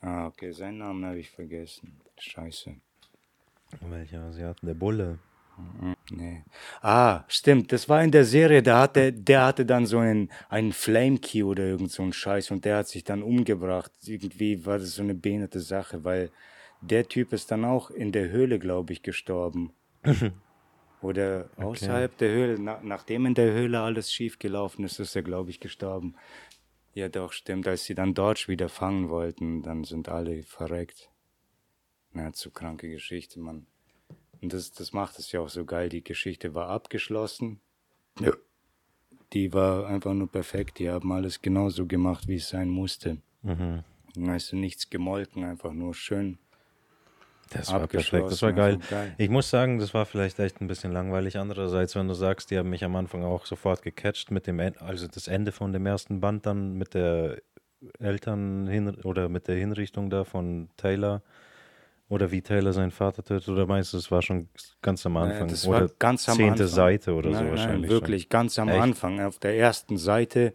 Ah, 0.00 0.26
okay, 0.26 0.52
seinen 0.52 0.78
Namen 0.78 1.04
habe 1.04 1.18
ich 1.18 1.28
vergessen. 1.30 2.00
Scheiße. 2.18 2.76
Welcher 3.80 4.22
Asiaten? 4.22 4.66
Der 4.66 4.74
Bulle. 4.74 5.18
Nee. 6.10 6.42
Ah, 6.80 7.24
stimmt, 7.28 7.72
das 7.72 7.88
war 7.88 8.02
in 8.02 8.10
der 8.10 8.24
Serie, 8.24 8.62
da 8.62 8.80
hatte, 8.80 9.12
der 9.12 9.44
hatte 9.44 9.66
dann 9.66 9.86
so 9.86 9.98
einen, 9.98 10.30
einen 10.48 10.72
Flame 10.72 11.18
Key 11.18 11.42
oder 11.42 11.64
irgend 11.64 11.90
so 11.90 12.02
einen 12.02 12.12
Scheiß 12.12 12.50
und 12.50 12.64
der 12.64 12.78
hat 12.78 12.88
sich 12.88 13.04
dann 13.04 13.22
umgebracht. 13.22 13.92
Irgendwie 14.04 14.64
war 14.64 14.78
das 14.78 14.94
so 14.94 15.02
eine 15.02 15.14
behinderte 15.14 15.60
Sache, 15.60 16.04
weil 16.04 16.30
der 16.80 17.08
Typ 17.08 17.32
ist 17.32 17.50
dann 17.50 17.64
auch 17.64 17.90
in 17.90 18.10
der 18.12 18.30
Höhle, 18.30 18.58
glaube 18.58 18.92
ich, 18.92 19.02
gestorben. 19.02 19.72
Oder 21.02 21.48
außerhalb 21.56 22.16
der 22.18 22.30
Höhle. 22.30 22.56
Na, 22.58 22.80
nachdem 22.82 23.26
in 23.26 23.34
der 23.34 23.52
Höhle 23.52 23.80
alles 23.80 24.12
schief 24.12 24.38
gelaufen 24.38 24.84
ist, 24.84 24.98
ist 24.98 25.16
er, 25.16 25.22
glaube 25.22 25.50
ich, 25.50 25.60
gestorben. 25.60 26.14
Ja, 26.92 27.08
doch, 27.08 27.32
stimmt. 27.32 27.68
Als 27.68 27.84
sie 27.84 27.94
dann 27.94 28.14
Dodge 28.14 28.48
wieder 28.48 28.68
fangen 28.68 29.08
wollten, 29.08 29.62
dann 29.62 29.84
sind 29.84 30.08
alle 30.08 30.42
verreckt. 30.42 31.09
Na, 32.12 32.32
zu 32.32 32.50
kranke 32.50 32.90
Geschichte, 32.90 33.38
Mann. 33.40 33.66
Und 34.42 34.52
das, 34.52 34.72
das 34.72 34.92
macht 34.92 35.18
es 35.18 35.32
ja 35.32 35.40
auch 35.40 35.48
so 35.48 35.64
geil. 35.64 35.88
Die 35.88 36.02
Geschichte 36.02 36.54
war 36.54 36.68
abgeschlossen. 36.68 37.60
Ja. 38.18 38.32
Die 39.32 39.52
war 39.52 39.86
einfach 39.86 40.14
nur 40.14 40.30
perfekt. 40.30 40.78
Die 40.78 40.90
haben 40.90 41.12
alles 41.12 41.40
genauso 41.40 41.86
gemacht, 41.86 42.26
wie 42.26 42.36
es 42.36 42.48
sein 42.48 42.68
musste. 42.68 43.18
Mhm. 43.42 43.84
Weißt 44.16 44.52
du, 44.52 44.56
nichts 44.56 44.90
gemolken, 44.90 45.44
einfach 45.44 45.72
nur 45.72 45.94
schön. 45.94 46.38
Das 47.50 47.72
war 47.72 47.86
perfekt, 47.86 48.30
das 48.30 48.42
war 48.42 48.52
geil. 48.52 48.78
Ich 49.18 49.28
muss 49.28 49.50
sagen, 49.50 49.80
das 49.80 49.92
war 49.92 50.06
vielleicht 50.06 50.38
echt 50.38 50.60
ein 50.60 50.68
bisschen 50.68 50.92
langweilig. 50.92 51.36
Andererseits, 51.36 51.96
wenn 51.96 52.06
du 52.06 52.14
sagst, 52.14 52.50
die 52.50 52.58
haben 52.58 52.70
mich 52.70 52.84
am 52.84 52.94
Anfang 52.94 53.24
auch 53.24 53.44
sofort 53.44 53.82
gecatcht 53.82 54.30
mit 54.30 54.46
dem, 54.46 54.60
En- 54.60 54.78
also 54.78 55.08
das 55.08 55.26
Ende 55.26 55.50
von 55.50 55.72
dem 55.72 55.84
ersten 55.84 56.20
Band 56.20 56.46
dann 56.46 56.74
mit 56.74 56.94
der 56.94 57.42
Eltern 57.98 58.68
hin 58.68 58.88
oder 59.02 59.28
mit 59.28 59.48
der 59.48 59.56
Hinrichtung 59.56 60.10
da 60.10 60.22
von 60.24 60.70
Taylor 60.76 61.22
oder 62.10 62.30
wie 62.32 62.42
Taylor 62.42 62.72
seinen 62.72 62.90
Vater 62.90 63.22
tötet 63.22 63.48
oder 63.48 63.66
meinst 63.66 63.92
du, 63.92 63.96
es 63.96 64.10
war 64.10 64.20
schon 64.20 64.48
ganz 64.82 65.06
am 65.06 65.16
Anfang 65.16 65.48
das 65.48 65.66
oder 65.66 65.82
war 65.82 65.90
ganz 65.98 66.28
am 66.28 66.36
zehnte 66.36 66.64
Anfang. 66.64 66.68
Seite 66.68 67.14
oder 67.14 67.32
so 67.32 67.40
nein, 67.40 67.50
wahrscheinlich. 67.50 67.82
Nein, 67.82 67.90
wirklich, 67.90 68.28
ganz 68.28 68.58
am 68.58 68.68
Echt? 68.68 68.80
Anfang. 68.80 69.20
Auf 69.20 69.38
der 69.38 69.56
ersten 69.56 69.96
Seite 69.96 70.52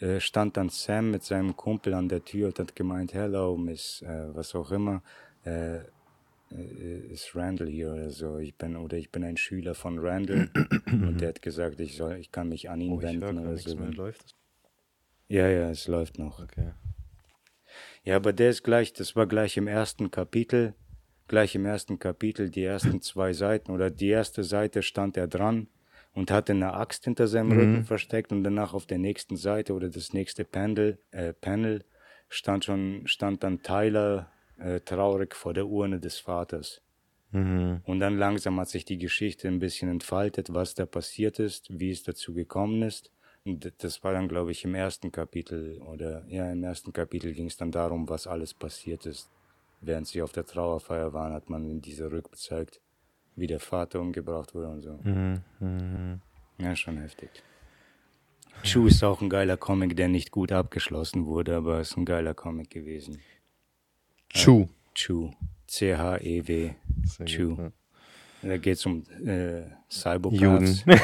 äh, 0.00 0.18
stand 0.18 0.56
dann 0.56 0.70
Sam 0.70 1.10
mit 1.10 1.22
seinem 1.22 1.54
Kumpel 1.56 1.92
an 1.92 2.08
der 2.08 2.24
Tür 2.24 2.48
und 2.48 2.58
hat 2.58 2.74
gemeint, 2.74 3.12
hello, 3.12 3.54
Miss, 3.56 4.00
äh, 4.00 4.34
was 4.34 4.54
auch 4.54 4.72
immer, 4.72 5.02
äh, 5.44 5.76
äh, 5.76 7.12
ist 7.12 7.36
Randall 7.36 7.68
hier 7.68 7.92
oder 7.92 8.08
so. 8.08 8.38
Ich 8.38 8.56
bin, 8.56 8.74
oder 8.74 8.96
ich 8.96 9.12
bin 9.12 9.24
ein 9.24 9.36
Schüler 9.36 9.74
von 9.74 9.98
Randall. 9.98 10.48
und 10.86 11.20
der 11.20 11.28
hat 11.28 11.42
gesagt, 11.42 11.80
ich 11.80 11.96
soll, 11.96 12.16
ich 12.16 12.32
kann 12.32 12.48
mich 12.48 12.70
an 12.70 12.80
ihn 12.80 12.88
schon. 12.88 12.98
Oh, 12.98 13.02
wenden 13.02 13.38
oder 13.40 13.58
so. 13.58 13.76
mehr. 13.76 13.92
Läuft 13.92 14.24
es? 14.24 14.34
Ja, 15.28 15.48
ja, 15.48 15.68
es 15.68 15.86
läuft 15.86 16.18
noch. 16.18 16.42
Okay. 16.42 16.72
Ja, 18.04 18.16
aber 18.16 18.32
der 18.32 18.50
ist 18.50 18.62
gleich, 18.62 18.94
das 18.94 19.16
war 19.16 19.26
gleich 19.26 19.56
im 19.58 19.66
ersten 19.66 20.10
Kapitel, 20.10 20.74
gleich 21.28 21.54
im 21.54 21.66
ersten 21.66 21.98
Kapitel, 21.98 22.50
die 22.50 22.64
ersten 22.64 23.00
zwei 23.00 23.32
Seiten 23.32 23.70
oder 23.70 23.90
die 23.90 24.08
erste 24.08 24.44
Seite 24.44 24.82
stand 24.82 25.16
er 25.16 25.26
dran 25.26 25.68
und 26.12 26.30
hatte 26.30 26.52
eine 26.52 26.74
Axt 26.74 27.04
hinter 27.04 27.26
seinem 27.26 27.52
Rücken 27.52 27.84
versteckt 27.84 28.32
und 28.32 28.44
danach 28.44 28.74
auf 28.74 28.86
der 28.86 28.98
nächsten 28.98 29.36
Seite 29.36 29.74
oder 29.74 29.88
das 29.88 30.12
nächste 30.12 30.44
Panel, 30.44 30.98
äh, 31.10 31.32
Panel 31.32 31.84
stand 32.28 32.64
schon, 32.64 33.06
stand 33.06 33.42
dann 33.42 33.62
Tyler 33.62 34.30
äh, 34.58 34.80
traurig 34.80 35.34
vor 35.34 35.54
der 35.54 35.66
Urne 35.66 36.00
des 36.00 36.18
Vaters. 36.18 36.82
Mhm. 37.32 37.80
Und 37.84 38.00
dann 38.00 38.16
langsam 38.16 38.60
hat 38.60 38.68
sich 38.68 38.84
die 38.84 38.98
Geschichte 38.98 39.48
ein 39.48 39.58
bisschen 39.58 39.90
entfaltet, 39.90 40.54
was 40.54 40.74
da 40.74 40.86
passiert 40.86 41.40
ist, 41.40 41.66
wie 41.70 41.90
es 41.90 42.04
dazu 42.04 42.32
gekommen 42.32 42.82
ist. 42.82 43.10
Und 43.44 43.72
das 43.78 44.02
war 44.04 44.12
dann, 44.12 44.28
glaube 44.28 44.52
ich, 44.52 44.64
im 44.64 44.74
ersten 44.74 45.10
Kapitel 45.10 45.78
oder 45.82 46.24
ja, 46.28 46.50
im 46.50 46.62
ersten 46.62 46.92
Kapitel 46.92 47.32
ging 47.32 47.46
es 47.46 47.56
dann 47.56 47.72
darum, 47.72 48.08
was 48.08 48.26
alles 48.26 48.54
passiert 48.54 49.04
ist. 49.04 49.30
Während 49.86 50.06
sie 50.06 50.22
auf 50.22 50.32
der 50.32 50.44
Trauerfeier 50.44 51.12
waren, 51.12 51.32
hat 51.32 51.50
man 51.50 51.68
in 51.68 51.80
dieser 51.80 52.10
Rück 52.10 52.32
gezeigt, 52.32 52.80
wie 53.36 53.46
der 53.46 53.60
Vater 53.60 54.00
umgebracht 54.00 54.54
wurde 54.54 54.68
und 54.68 54.80
so. 54.82 54.98
Mhm. 55.02 55.40
Mhm. 55.60 56.20
Ja, 56.58 56.74
schon 56.76 56.98
heftig. 56.98 57.30
Chew 58.62 58.86
ist 58.86 59.02
auch 59.02 59.20
ein 59.20 59.28
geiler 59.28 59.56
Comic, 59.56 59.96
der 59.96 60.08
nicht 60.08 60.30
gut 60.30 60.52
abgeschlossen 60.52 61.26
wurde, 61.26 61.56
aber 61.56 61.80
ist 61.80 61.96
ein 61.96 62.04
geiler 62.04 62.34
Comic 62.34 62.70
gewesen. 62.70 63.20
Chu. 64.28 64.68
Chew. 64.94 65.30
C-H-E-W. 65.66 66.70
Ja. 67.26 67.72
Da 68.42 68.58
geht 68.58 68.76
es 68.76 68.86
um 68.86 69.02
äh, 69.24 69.62
Cyberparts. 69.90 70.84
Juden. 70.84 71.00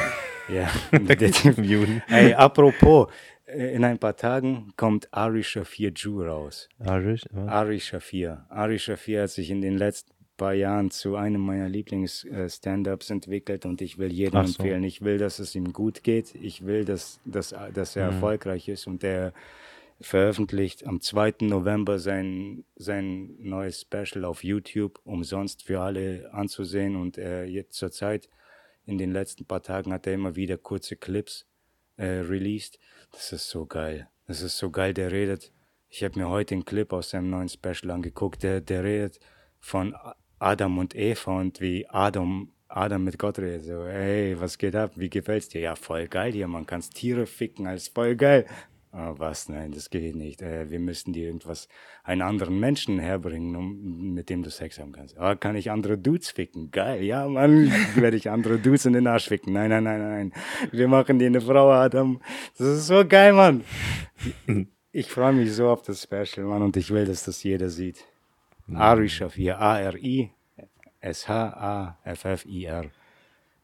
Ja. 0.49 0.69
Juden. 1.61 2.03
Ey, 2.07 2.33
apropos, 2.33 3.07
in 3.53 3.83
ein 3.83 3.97
paar 3.99 4.15
Tagen 4.15 4.73
kommt 4.77 5.07
Ari 5.13 5.43
Shafir 5.43 5.91
Jew 5.95 6.21
raus. 6.23 6.69
Irish? 6.79 7.23
was? 7.31 7.47
Ari 7.49 7.79
Shafir. 7.79 8.45
Ari 8.49 8.79
Shafir 8.79 9.23
hat 9.23 9.29
sich 9.31 9.49
in 9.49 9.61
den 9.61 9.77
letzten 9.77 10.11
paar 10.37 10.53
Jahren 10.53 10.89
zu 10.91 11.15
einem 11.15 11.41
meiner 11.41 11.69
Lieblings-Stand-Ups 11.69 13.09
entwickelt 13.11 13.65
und 13.65 13.81
ich 13.81 13.97
will 13.97 14.11
jedem 14.11 14.45
so. 14.47 14.63
empfehlen. 14.63 14.83
Ich 14.83 15.01
will, 15.01 15.17
dass 15.17 15.39
es 15.39 15.53
ihm 15.55 15.71
gut 15.73 16.03
geht. 16.03 16.33
Ich 16.35 16.65
will, 16.65 16.85
dass, 16.85 17.19
dass, 17.25 17.53
dass 17.73 17.95
Mhm. 17.95 18.01
er 18.01 18.07
erfolgreich 18.07 18.67
ist 18.67 18.87
und 18.87 19.03
er 19.03 19.33
veröffentlicht 19.99 20.85
am 20.87 20.99
2. 20.99 21.35
November 21.41 21.99
sein, 21.99 22.63
sein 22.75 23.35
neues 23.39 23.81
Special 23.81 24.25
auf 24.25 24.43
YouTube, 24.43 24.99
umsonst 25.03 25.63
für 25.63 25.81
alle 25.81 26.29
anzusehen. 26.33 26.95
Und 26.95 27.17
äh, 27.19 27.45
jetzt 27.45 27.73
zur 27.73 27.91
Zeit, 27.91 28.27
in 28.85 28.97
den 28.97 29.11
letzten 29.11 29.45
paar 29.45 29.61
Tagen, 29.61 29.93
hat 29.93 30.07
er 30.07 30.13
immer 30.13 30.35
wieder 30.35 30.57
kurze 30.57 30.95
Clips 30.95 31.45
äh, 31.97 32.05
released. 32.05 32.79
Das 33.11 33.31
ist 33.33 33.49
so 33.49 33.65
geil. 33.65 34.07
Das 34.27 34.41
ist 34.41 34.57
so 34.57 34.69
geil. 34.69 34.93
Der 34.93 35.11
redet. 35.11 35.51
Ich 35.89 36.03
habe 36.03 36.17
mir 36.17 36.29
heute 36.29 36.55
einen 36.55 36.65
Clip 36.65 36.91
aus 36.93 37.09
seinem 37.09 37.29
neuen 37.29 37.49
Special 37.49 37.91
angeguckt. 37.91 38.43
Der, 38.43 38.61
der 38.61 38.83
redet 38.83 39.19
von 39.59 39.95
Adam 40.39 40.77
und 40.79 40.95
Eva 40.95 41.39
und 41.39 41.61
wie 41.61 41.87
Adam, 41.89 42.51
Adam 42.67 43.03
mit 43.03 43.19
Gott 43.19 43.37
redet. 43.37 43.63
So, 43.63 43.85
hey, 43.85 44.39
was 44.39 44.57
geht 44.57 44.75
ab? 44.75 44.93
Wie 44.95 45.09
gefällt's 45.09 45.49
dir? 45.49 45.61
Ja, 45.61 45.75
voll 45.75 46.07
geil 46.07 46.31
hier, 46.31 46.47
man 46.47 46.65
kann's 46.65 46.89
Tiere 46.89 47.27
ficken, 47.27 47.67
alles 47.67 47.89
voll 47.89 48.15
geil. 48.15 48.47
Ah, 48.93 49.13
was? 49.15 49.47
Nein, 49.47 49.71
das 49.71 49.89
geht 49.89 50.15
nicht. 50.15 50.41
Äh, 50.41 50.69
wir 50.69 50.79
müssen 50.79 51.13
dir 51.13 51.27
irgendwas, 51.27 51.69
einen 52.03 52.21
anderen 52.21 52.59
Menschen 52.59 52.99
herbringen, 52.99 53.55
um, 53.55 54.13
mit 54.13 54.29
dem 54.29 54.43
du 54.43 54.49
Sex 54.49 54.79
haben 54.79 54.91
kannst. 54.91 55.17
Ah, 55.17 55.35
kann 55.35 55.55
ich 55.55 55.71
andere 55.71 55.97
Dudes 55.97 56.29
ficken? 56.29 56.71
Geil, 56.71 57.01
ja, 57.03 57.25
Mann, 57.25 57.71
werde 57.95 58.17
ich 58.17 58.29
andere 58.29 58.57
Dudes 58.57 58.85
in 58.85 58.91
den 58.91 59.07
Arsch 59.07 59.29
ficken. 59.29 59.53
Nein, 59.53 59.69
nein, 59.69 59.85
nein, 59.85 60.01
nein. 60.01 60.33
Wir 60.71 60.89
machen 60.89 61.19
dir 61.19 61.27
eine 61.27 61.39
Frau, 61.39 61.71
Adam. 61.71 62.19
Das 62.57 62.67
ist 62.67 62.87
so 62.87 63.05
geil, 63.07 63.31
Mann. 63.31 63.63
Ich 64.91 65.07
freue 65.09 65.31
mich 65.31 65.53
so 65.53 65.69
auf 65.69 65.83
das 65.83 66.03
Special, 66.03 66.45
Mann, 66.45 66.61
und 66.61 66.75
ich 66.75 66.91
will, 66.91 67.05
dass 67.05 67.23
das 67.23 67.41
jeder 67.43 67.69
sieht. 67.69 68.03
Ari 68.73 69.07
Shafir, 69.07 69.57
A-R-I, 69.57 70.31
S-H-A-F-F-I-R. 70.99 72.85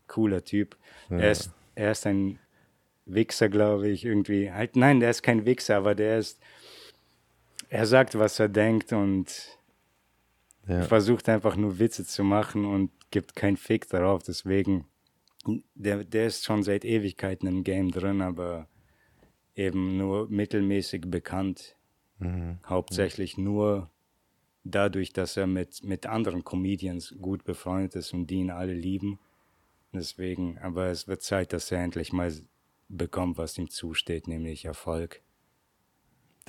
Cooler 0.07 0.43
Typ. 0.43 0.77
Er, 1.09 1.31
ist, 1.31 1.51
er 1.75 1.91
ist 1.91 2.07
ein 2.07 2.39
Wichser, 3.07 3.49
glaube 3.49 3.89
ich, 3.89 4.05
irgendwie. 4.05 4.51
Halt, 4.51 4.75
nein, 4.75 4.99
der 4.99 5.09
ist 5.09 5.23
kein 5.23 5.45
Wichser, 5.45 5.77
aber 5.77 5.95
der 5.95 6.19
ist. 6.19 6.39
Er 7.69 7.85
sagt, 7.85 8.17
was 8.17 8.39
er 8.39 8.49
denkt 8.49 8.93
und 8.93 9.57
Ja. 10.67 10.83
versucht 10.83 11.27
einfach 11.29 11.55
nur 11.55 11.79
Witze 11.79 12.05
zu 12.05 12.23
machen 12.23 12.65
und 12.65 12.91
gibt 13.11 13.35
keinen 13.35 13.57
Fick 13.57 13.87
darauf. 13.89 14.23
Deswegen, 14.23 14.85
der, 15.75 16.03
der 16.03 16.27
ist 16.27 16.45
schon 16.45 16.63
seit 16.63 16.85
Ewigkeiten 16.85 17.47
im 17.47 17.63
Game 17.63 17.91
drin, 17.91 18.21
aber 18.21 18.67
eben 19.55 19.97
nur 19.97 20.29
mittelmäßig 20.29 21.01
bekannt. 21.07 21.75
Mhm. 22.19 22.59
Hauptsächlich 22.65 23.37
nur 23.37 23.89
dadurch, 24.63 25.13
dass 25.13 25.37
er 25.37 25.47
mit, 25.47 25.83
mit 25.83 26.05
anderen 26.05 26.43
Comedians 26.43 27.15
gut 27.21 27.43
befreundet 27.43 27.95
ist 27.95 28.13
und 28.13 28.27
die 28.27 28.35
ihn 28.35 28.51
alle 28.51 28.73
lieben. 28.73 29.19
Deswegen, 29.93 30.57
aber 30.59 30.87
es 30.87 31.07
wird 31.07 31.21
Zeit, 31.21 31.53
dass 31.53 31.71
er 31.71 31.81
endlich 31.83 32.11
mal 32.13 32.31
bekommt, 32.89 33.37
was 33.37 33.57
ihm 33.57 33.69
zusteht, 33.69 34.27
nämlich 34.27 34.65
Erfolg. 34.65 35.21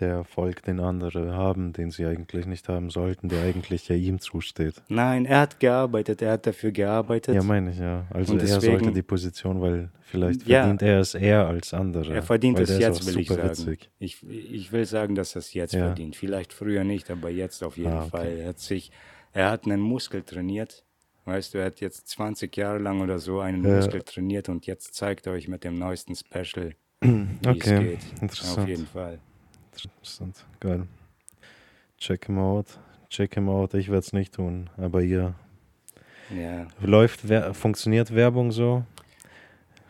Der 0.00 0.10
Erfolg, 0.10 0.62
den 0.62 0.78
andere 0.78 1.34
haben, 1.34 1.72
den 1.72 1.90
sie 1.90 2.06
eigentlich 2.06 2.46
nicht 2.46 2.68
haben 2.68 2.88
sollten, 2.88 3.28
der 3.28 3.42
eigentlich 3.42 3.88
ja 3.88 3.96
ihm 3.96 4.20
zusteht. 4.20 4.80
Nein, 4.88 5.24
er 5.26 5.40
hat 5.40 5.58
gearbeitet, 5.58 6.22
er 6.22 6.32
hat 6.34 6.46
dafür 6.46 6.70
gearbeitet. 6.70 7.34
Ja, 7.34 7.42
meine 7.42 7.72
ich 7.72 7.78
ja. 7.80 8.06
Also 8.10 8.34
Und 8.34 8.38
er 8.38 8.46
deswegen- 8.46 8.78
sollte 8.78 8.92
die 8.92 9.02
Position, 9.02 9.60
weil 9.60 9.90
vielleicht 10.02 10.46
Ja. 10.46 10.60
verdient 10.60 10.82
er 10.82 11.00
es 11.00 11.14
eher 11.16 11.48
als 11.48 11.74
andere. 11.74 12.14
er 12.14 12.22
verdient 12.22 12.60
es 12.60 12.78
jetzt, 12.78 13.06
will 13.08 13.18
ich 13.18 13.26
sagen. 13.28 13.42
witzig. 13.42 13.90
Ich, 13.98 14.24
ich 14.28 14.70
will 14.70 14.84
sagen, 14.86 15.16
dass 15.16 15.34
er 15.34 15.40
es 15.40 15.52
jetzt 15.52 15.72
Ja. 15.74 15.86
verdient. 15.86 16.14
Vielleicht 16.14 16.52
früher 16.52 16.84
nicht, 16.84 17.10
aber 17.10 17.30
jetzt 17.30 17.64
auf 17.64 17.76
jeden 17.76 17.90
Ah, 17.92 18.02
okay. 18.02 18.10
Fall. 18.10 18.28
Er 18.38 18.48
hat 18.50 18.60
sich, 18.60 18.92
er 19.32 19.50
hat 19.50 19.64
einen 19.66 19.80
Muskel 19.80 20.22
trainiert. 20.22 20.84
Weißt 21.28 21.52
du, 21.52 21.58
er 21.58 21.66
hat 21.66 21.80
jetzt 21.80 22.08
20 22.08 22.56
Jahre 22.56 22.78
lang 22.78 23.02
oder 23.02 23.18
so 23.18 23.40
einen 23.40 23.62
Ja. 23.64 23.76
Muskel 23.76 24.00
trainiert 24.02 24.48
und 24.48 24.66
jetzt 24.66 24.94
zeigt 24.94 25.26
er 25.26 25.34
euch 25.34 25.46
mit 25.46 25.62
dem 25.62 25.74
neuesten 25.78 26.14
Special, 26.16 26.74
wie 27.02 27.28
Okay, 27.46 27.58
es 27.58 27.64
geht. 28.10 28.22
interessant. 28.22 28.58
Auf 28.58 28.68
jeden 28.68 28.86
Fall. 28.86 29.18
Interessant, 29.72 30.44
geil. 30.60 30.86
Check 31.98 32.26
him 32.26 32.38
out. 32.38 32.66
Check 33.10 33.34
him 33.34 33.48
out. 33.48 33.74
Ich 33.74 33.88
werde 33.88 34.00
es 34.00 34.12
nicht 34.12 34.34
tun, 34.34 34.70
aber 34.76 35.02
ihr. 35.02 35.34
Ja. 36.34 36.66
Läuft, 36.80 37.28
wer 37.28 37.52
funktioniert 37.54 38.14
Werbung 38.14 38.50
so? 38.52 38.84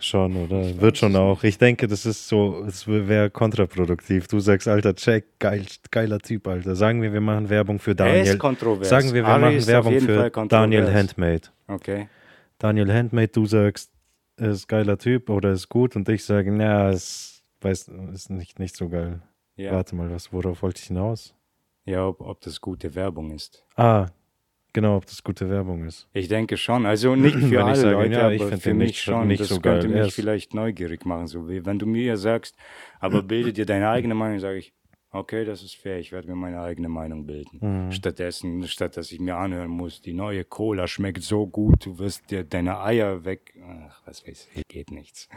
Schon, 0.00 0.36
oder? 0.36 0.62
Ich 0.62 0.80
Wird 0.80 0.96
schon 0.98 1.16
auch. 1.16 1.42
Ich 1.42 1.58
denke, 1.58 1.88
das 1.88 2.06
ist 2.06 2.28
so, 2.28 2.64
es 2.66 2.86
wäre 2.86 3.30
kontraproduktiv. 3.30 4.28
Du 4.28 4.38
sagst, 4.38 4.68
Alter, 4.68 4.94
check, 4.94 5.38
geil, 5.40 5.66
geiler 5.90 6.18
Typ, 6.20 6.46
Alter. 6.46 6.76
Sagen 6.76 7.02
wir, 7.02 7.12
wir 7.12 7.20
machen 7.20 7.48
Werbung 7.48 7.78
für 7.78 7.90
Er 7.92 7.94
Daniel. 7.96 8.26
ist 8.26 8.38
kontrovers. 8.38 8.88
Sagen 8.88 9.08
wir, 9.08 9.24
wir 9.24 9.26
Ari 9.26 9.56
machen 9.56 9.66
Werbung 9.66 10.00
für. 10.00 10.30
Daniel 10.48 10.92
Handmade. 10.92 11.48
Okay. 11.66 12.08
Daniel 12.58 12.92
Handmade, 12.92 13.28
du 13.28 13.46
sagst, 13.46 13.90
er 14.36 14.50
ist 14.50 14.68
geiler 14.68 14.98
Typ 14.98 15.30
oder 15.30 15.50
ist 15.50 15.68
gut 15.68 15.96
und 15.96 16.08
ich 16.08 16.24
sage, 16.24 16.52
na, 16.52 16.90
es 16.90 17.42
weiß, 17.60 17.88
ist 18.12 18.30
nicht, 18.30 18.58
nicht 18.58 18.76
so 18.76 18.88
geil. 18.88 19.20
Ja, 19.56 19.72
Warte 19.72 19.96
mal, 19.96 20.10
was, 20.12 20.32
worauf 20.32 20.62
wollte 20.62 20.80
ich 20.80 20.86
hinaus? 20.88 21.34
ja 21.84 22.06
ob, 22.06 22.20
ob 22.20 22.40
das 22.42 22.60
gute 22.60 22.94
Werbung 22.94 23.30
ist. 23.32 23.64
Ah, 23.74 24.06
genau, 24.80 24.96
ob 24.96 25.06
das 25.06 25.22
gute 25.22 25.48
Werbung 25.50 25.84
ist. 25.84 26.08
Ich 26.12 26.28
denke 26.28 26.56
schon. 26.56 26.86
Also 26.86 27.16
nicht 27.16 27.36
für 27.50 27.64
alle 27.64 27.76
sage, 27.76 27.94
Leute, 27.94 28.12
ja, 28.14 28.30
ich 28.30 28.42
aber 28.42 28.56
für 28.58 28.74
mich 28.74 28.88
nicht- 28.88 28.98
schon. 29.00 29.28
nicht 29.28 29.40
das 29.40 29.48
so 29.48 29.60
könnte 29.60 29.88
geil. 29.88 30.04
Mich 30.04 30.14
vielleicht 30.14 30.54
neugierig 30.54 31.04
machen. 31.04 31.26
So 31.26 31.48
wie 31.48 31.64
wenn 31.66 31.78
du 31.78 31.86
mir 31.86 32.16
sagst, 32.16 32.56
aber 33.00 33.22
bilde 33.32 33.52
dir 33.52 33.66
deine 33.66 33.88
eigene 33.90 34.14
Meinung, 34.14 34.38
sage 34.38 34.58
ich, 34.58 34.72
okay, 35.10 35.44
das 35.44 35.62
ist 35.62 35.74
fair, 35.76 35.98
ich 35.98 36.12
werde 36.12 36.28
mir 36.28 36.36
meine 36.36 36.60
eigene 36.60 36.88
Meinung 36.88 37.26
bilden. 37.26 37.58
Mhm. 37.86 37.92
Stattdessen, 37.92 38.66
statt 38.68 38.96
dass 38.96 39.10
ich 39.10 39.18
mir 39.20 39.36
anhören 39.36 39.70
muss, 39.70 40.00
die 40.02 40.12
neue 40.12 40.44
Cola 40.44 40.86
schmeckt 40.86 41.22
so 41.22 41.46
gut, 41.46 41.86
du 41.86 41.98
wirst 41.98 42.30
dir 42.30 42.44
deine 42.44 42.80
Eier 42.80 43.24
weg. 43.24 43.54
Ach, 43.88 44.02
was 44.06 44.26
weiß 44.26 44.48
ich, 44.54 44.62
geht 44.68 44.90
nichts. 44.90 45.28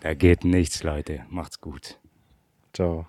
Da 0.00 0.14
geht 0.14 0.44
nichts, 0.44 0.82
Leute. 0.82 1.20
Macht's 1.30 1.60
gut. 1.60 1.98
Ciao. 2.72 3.06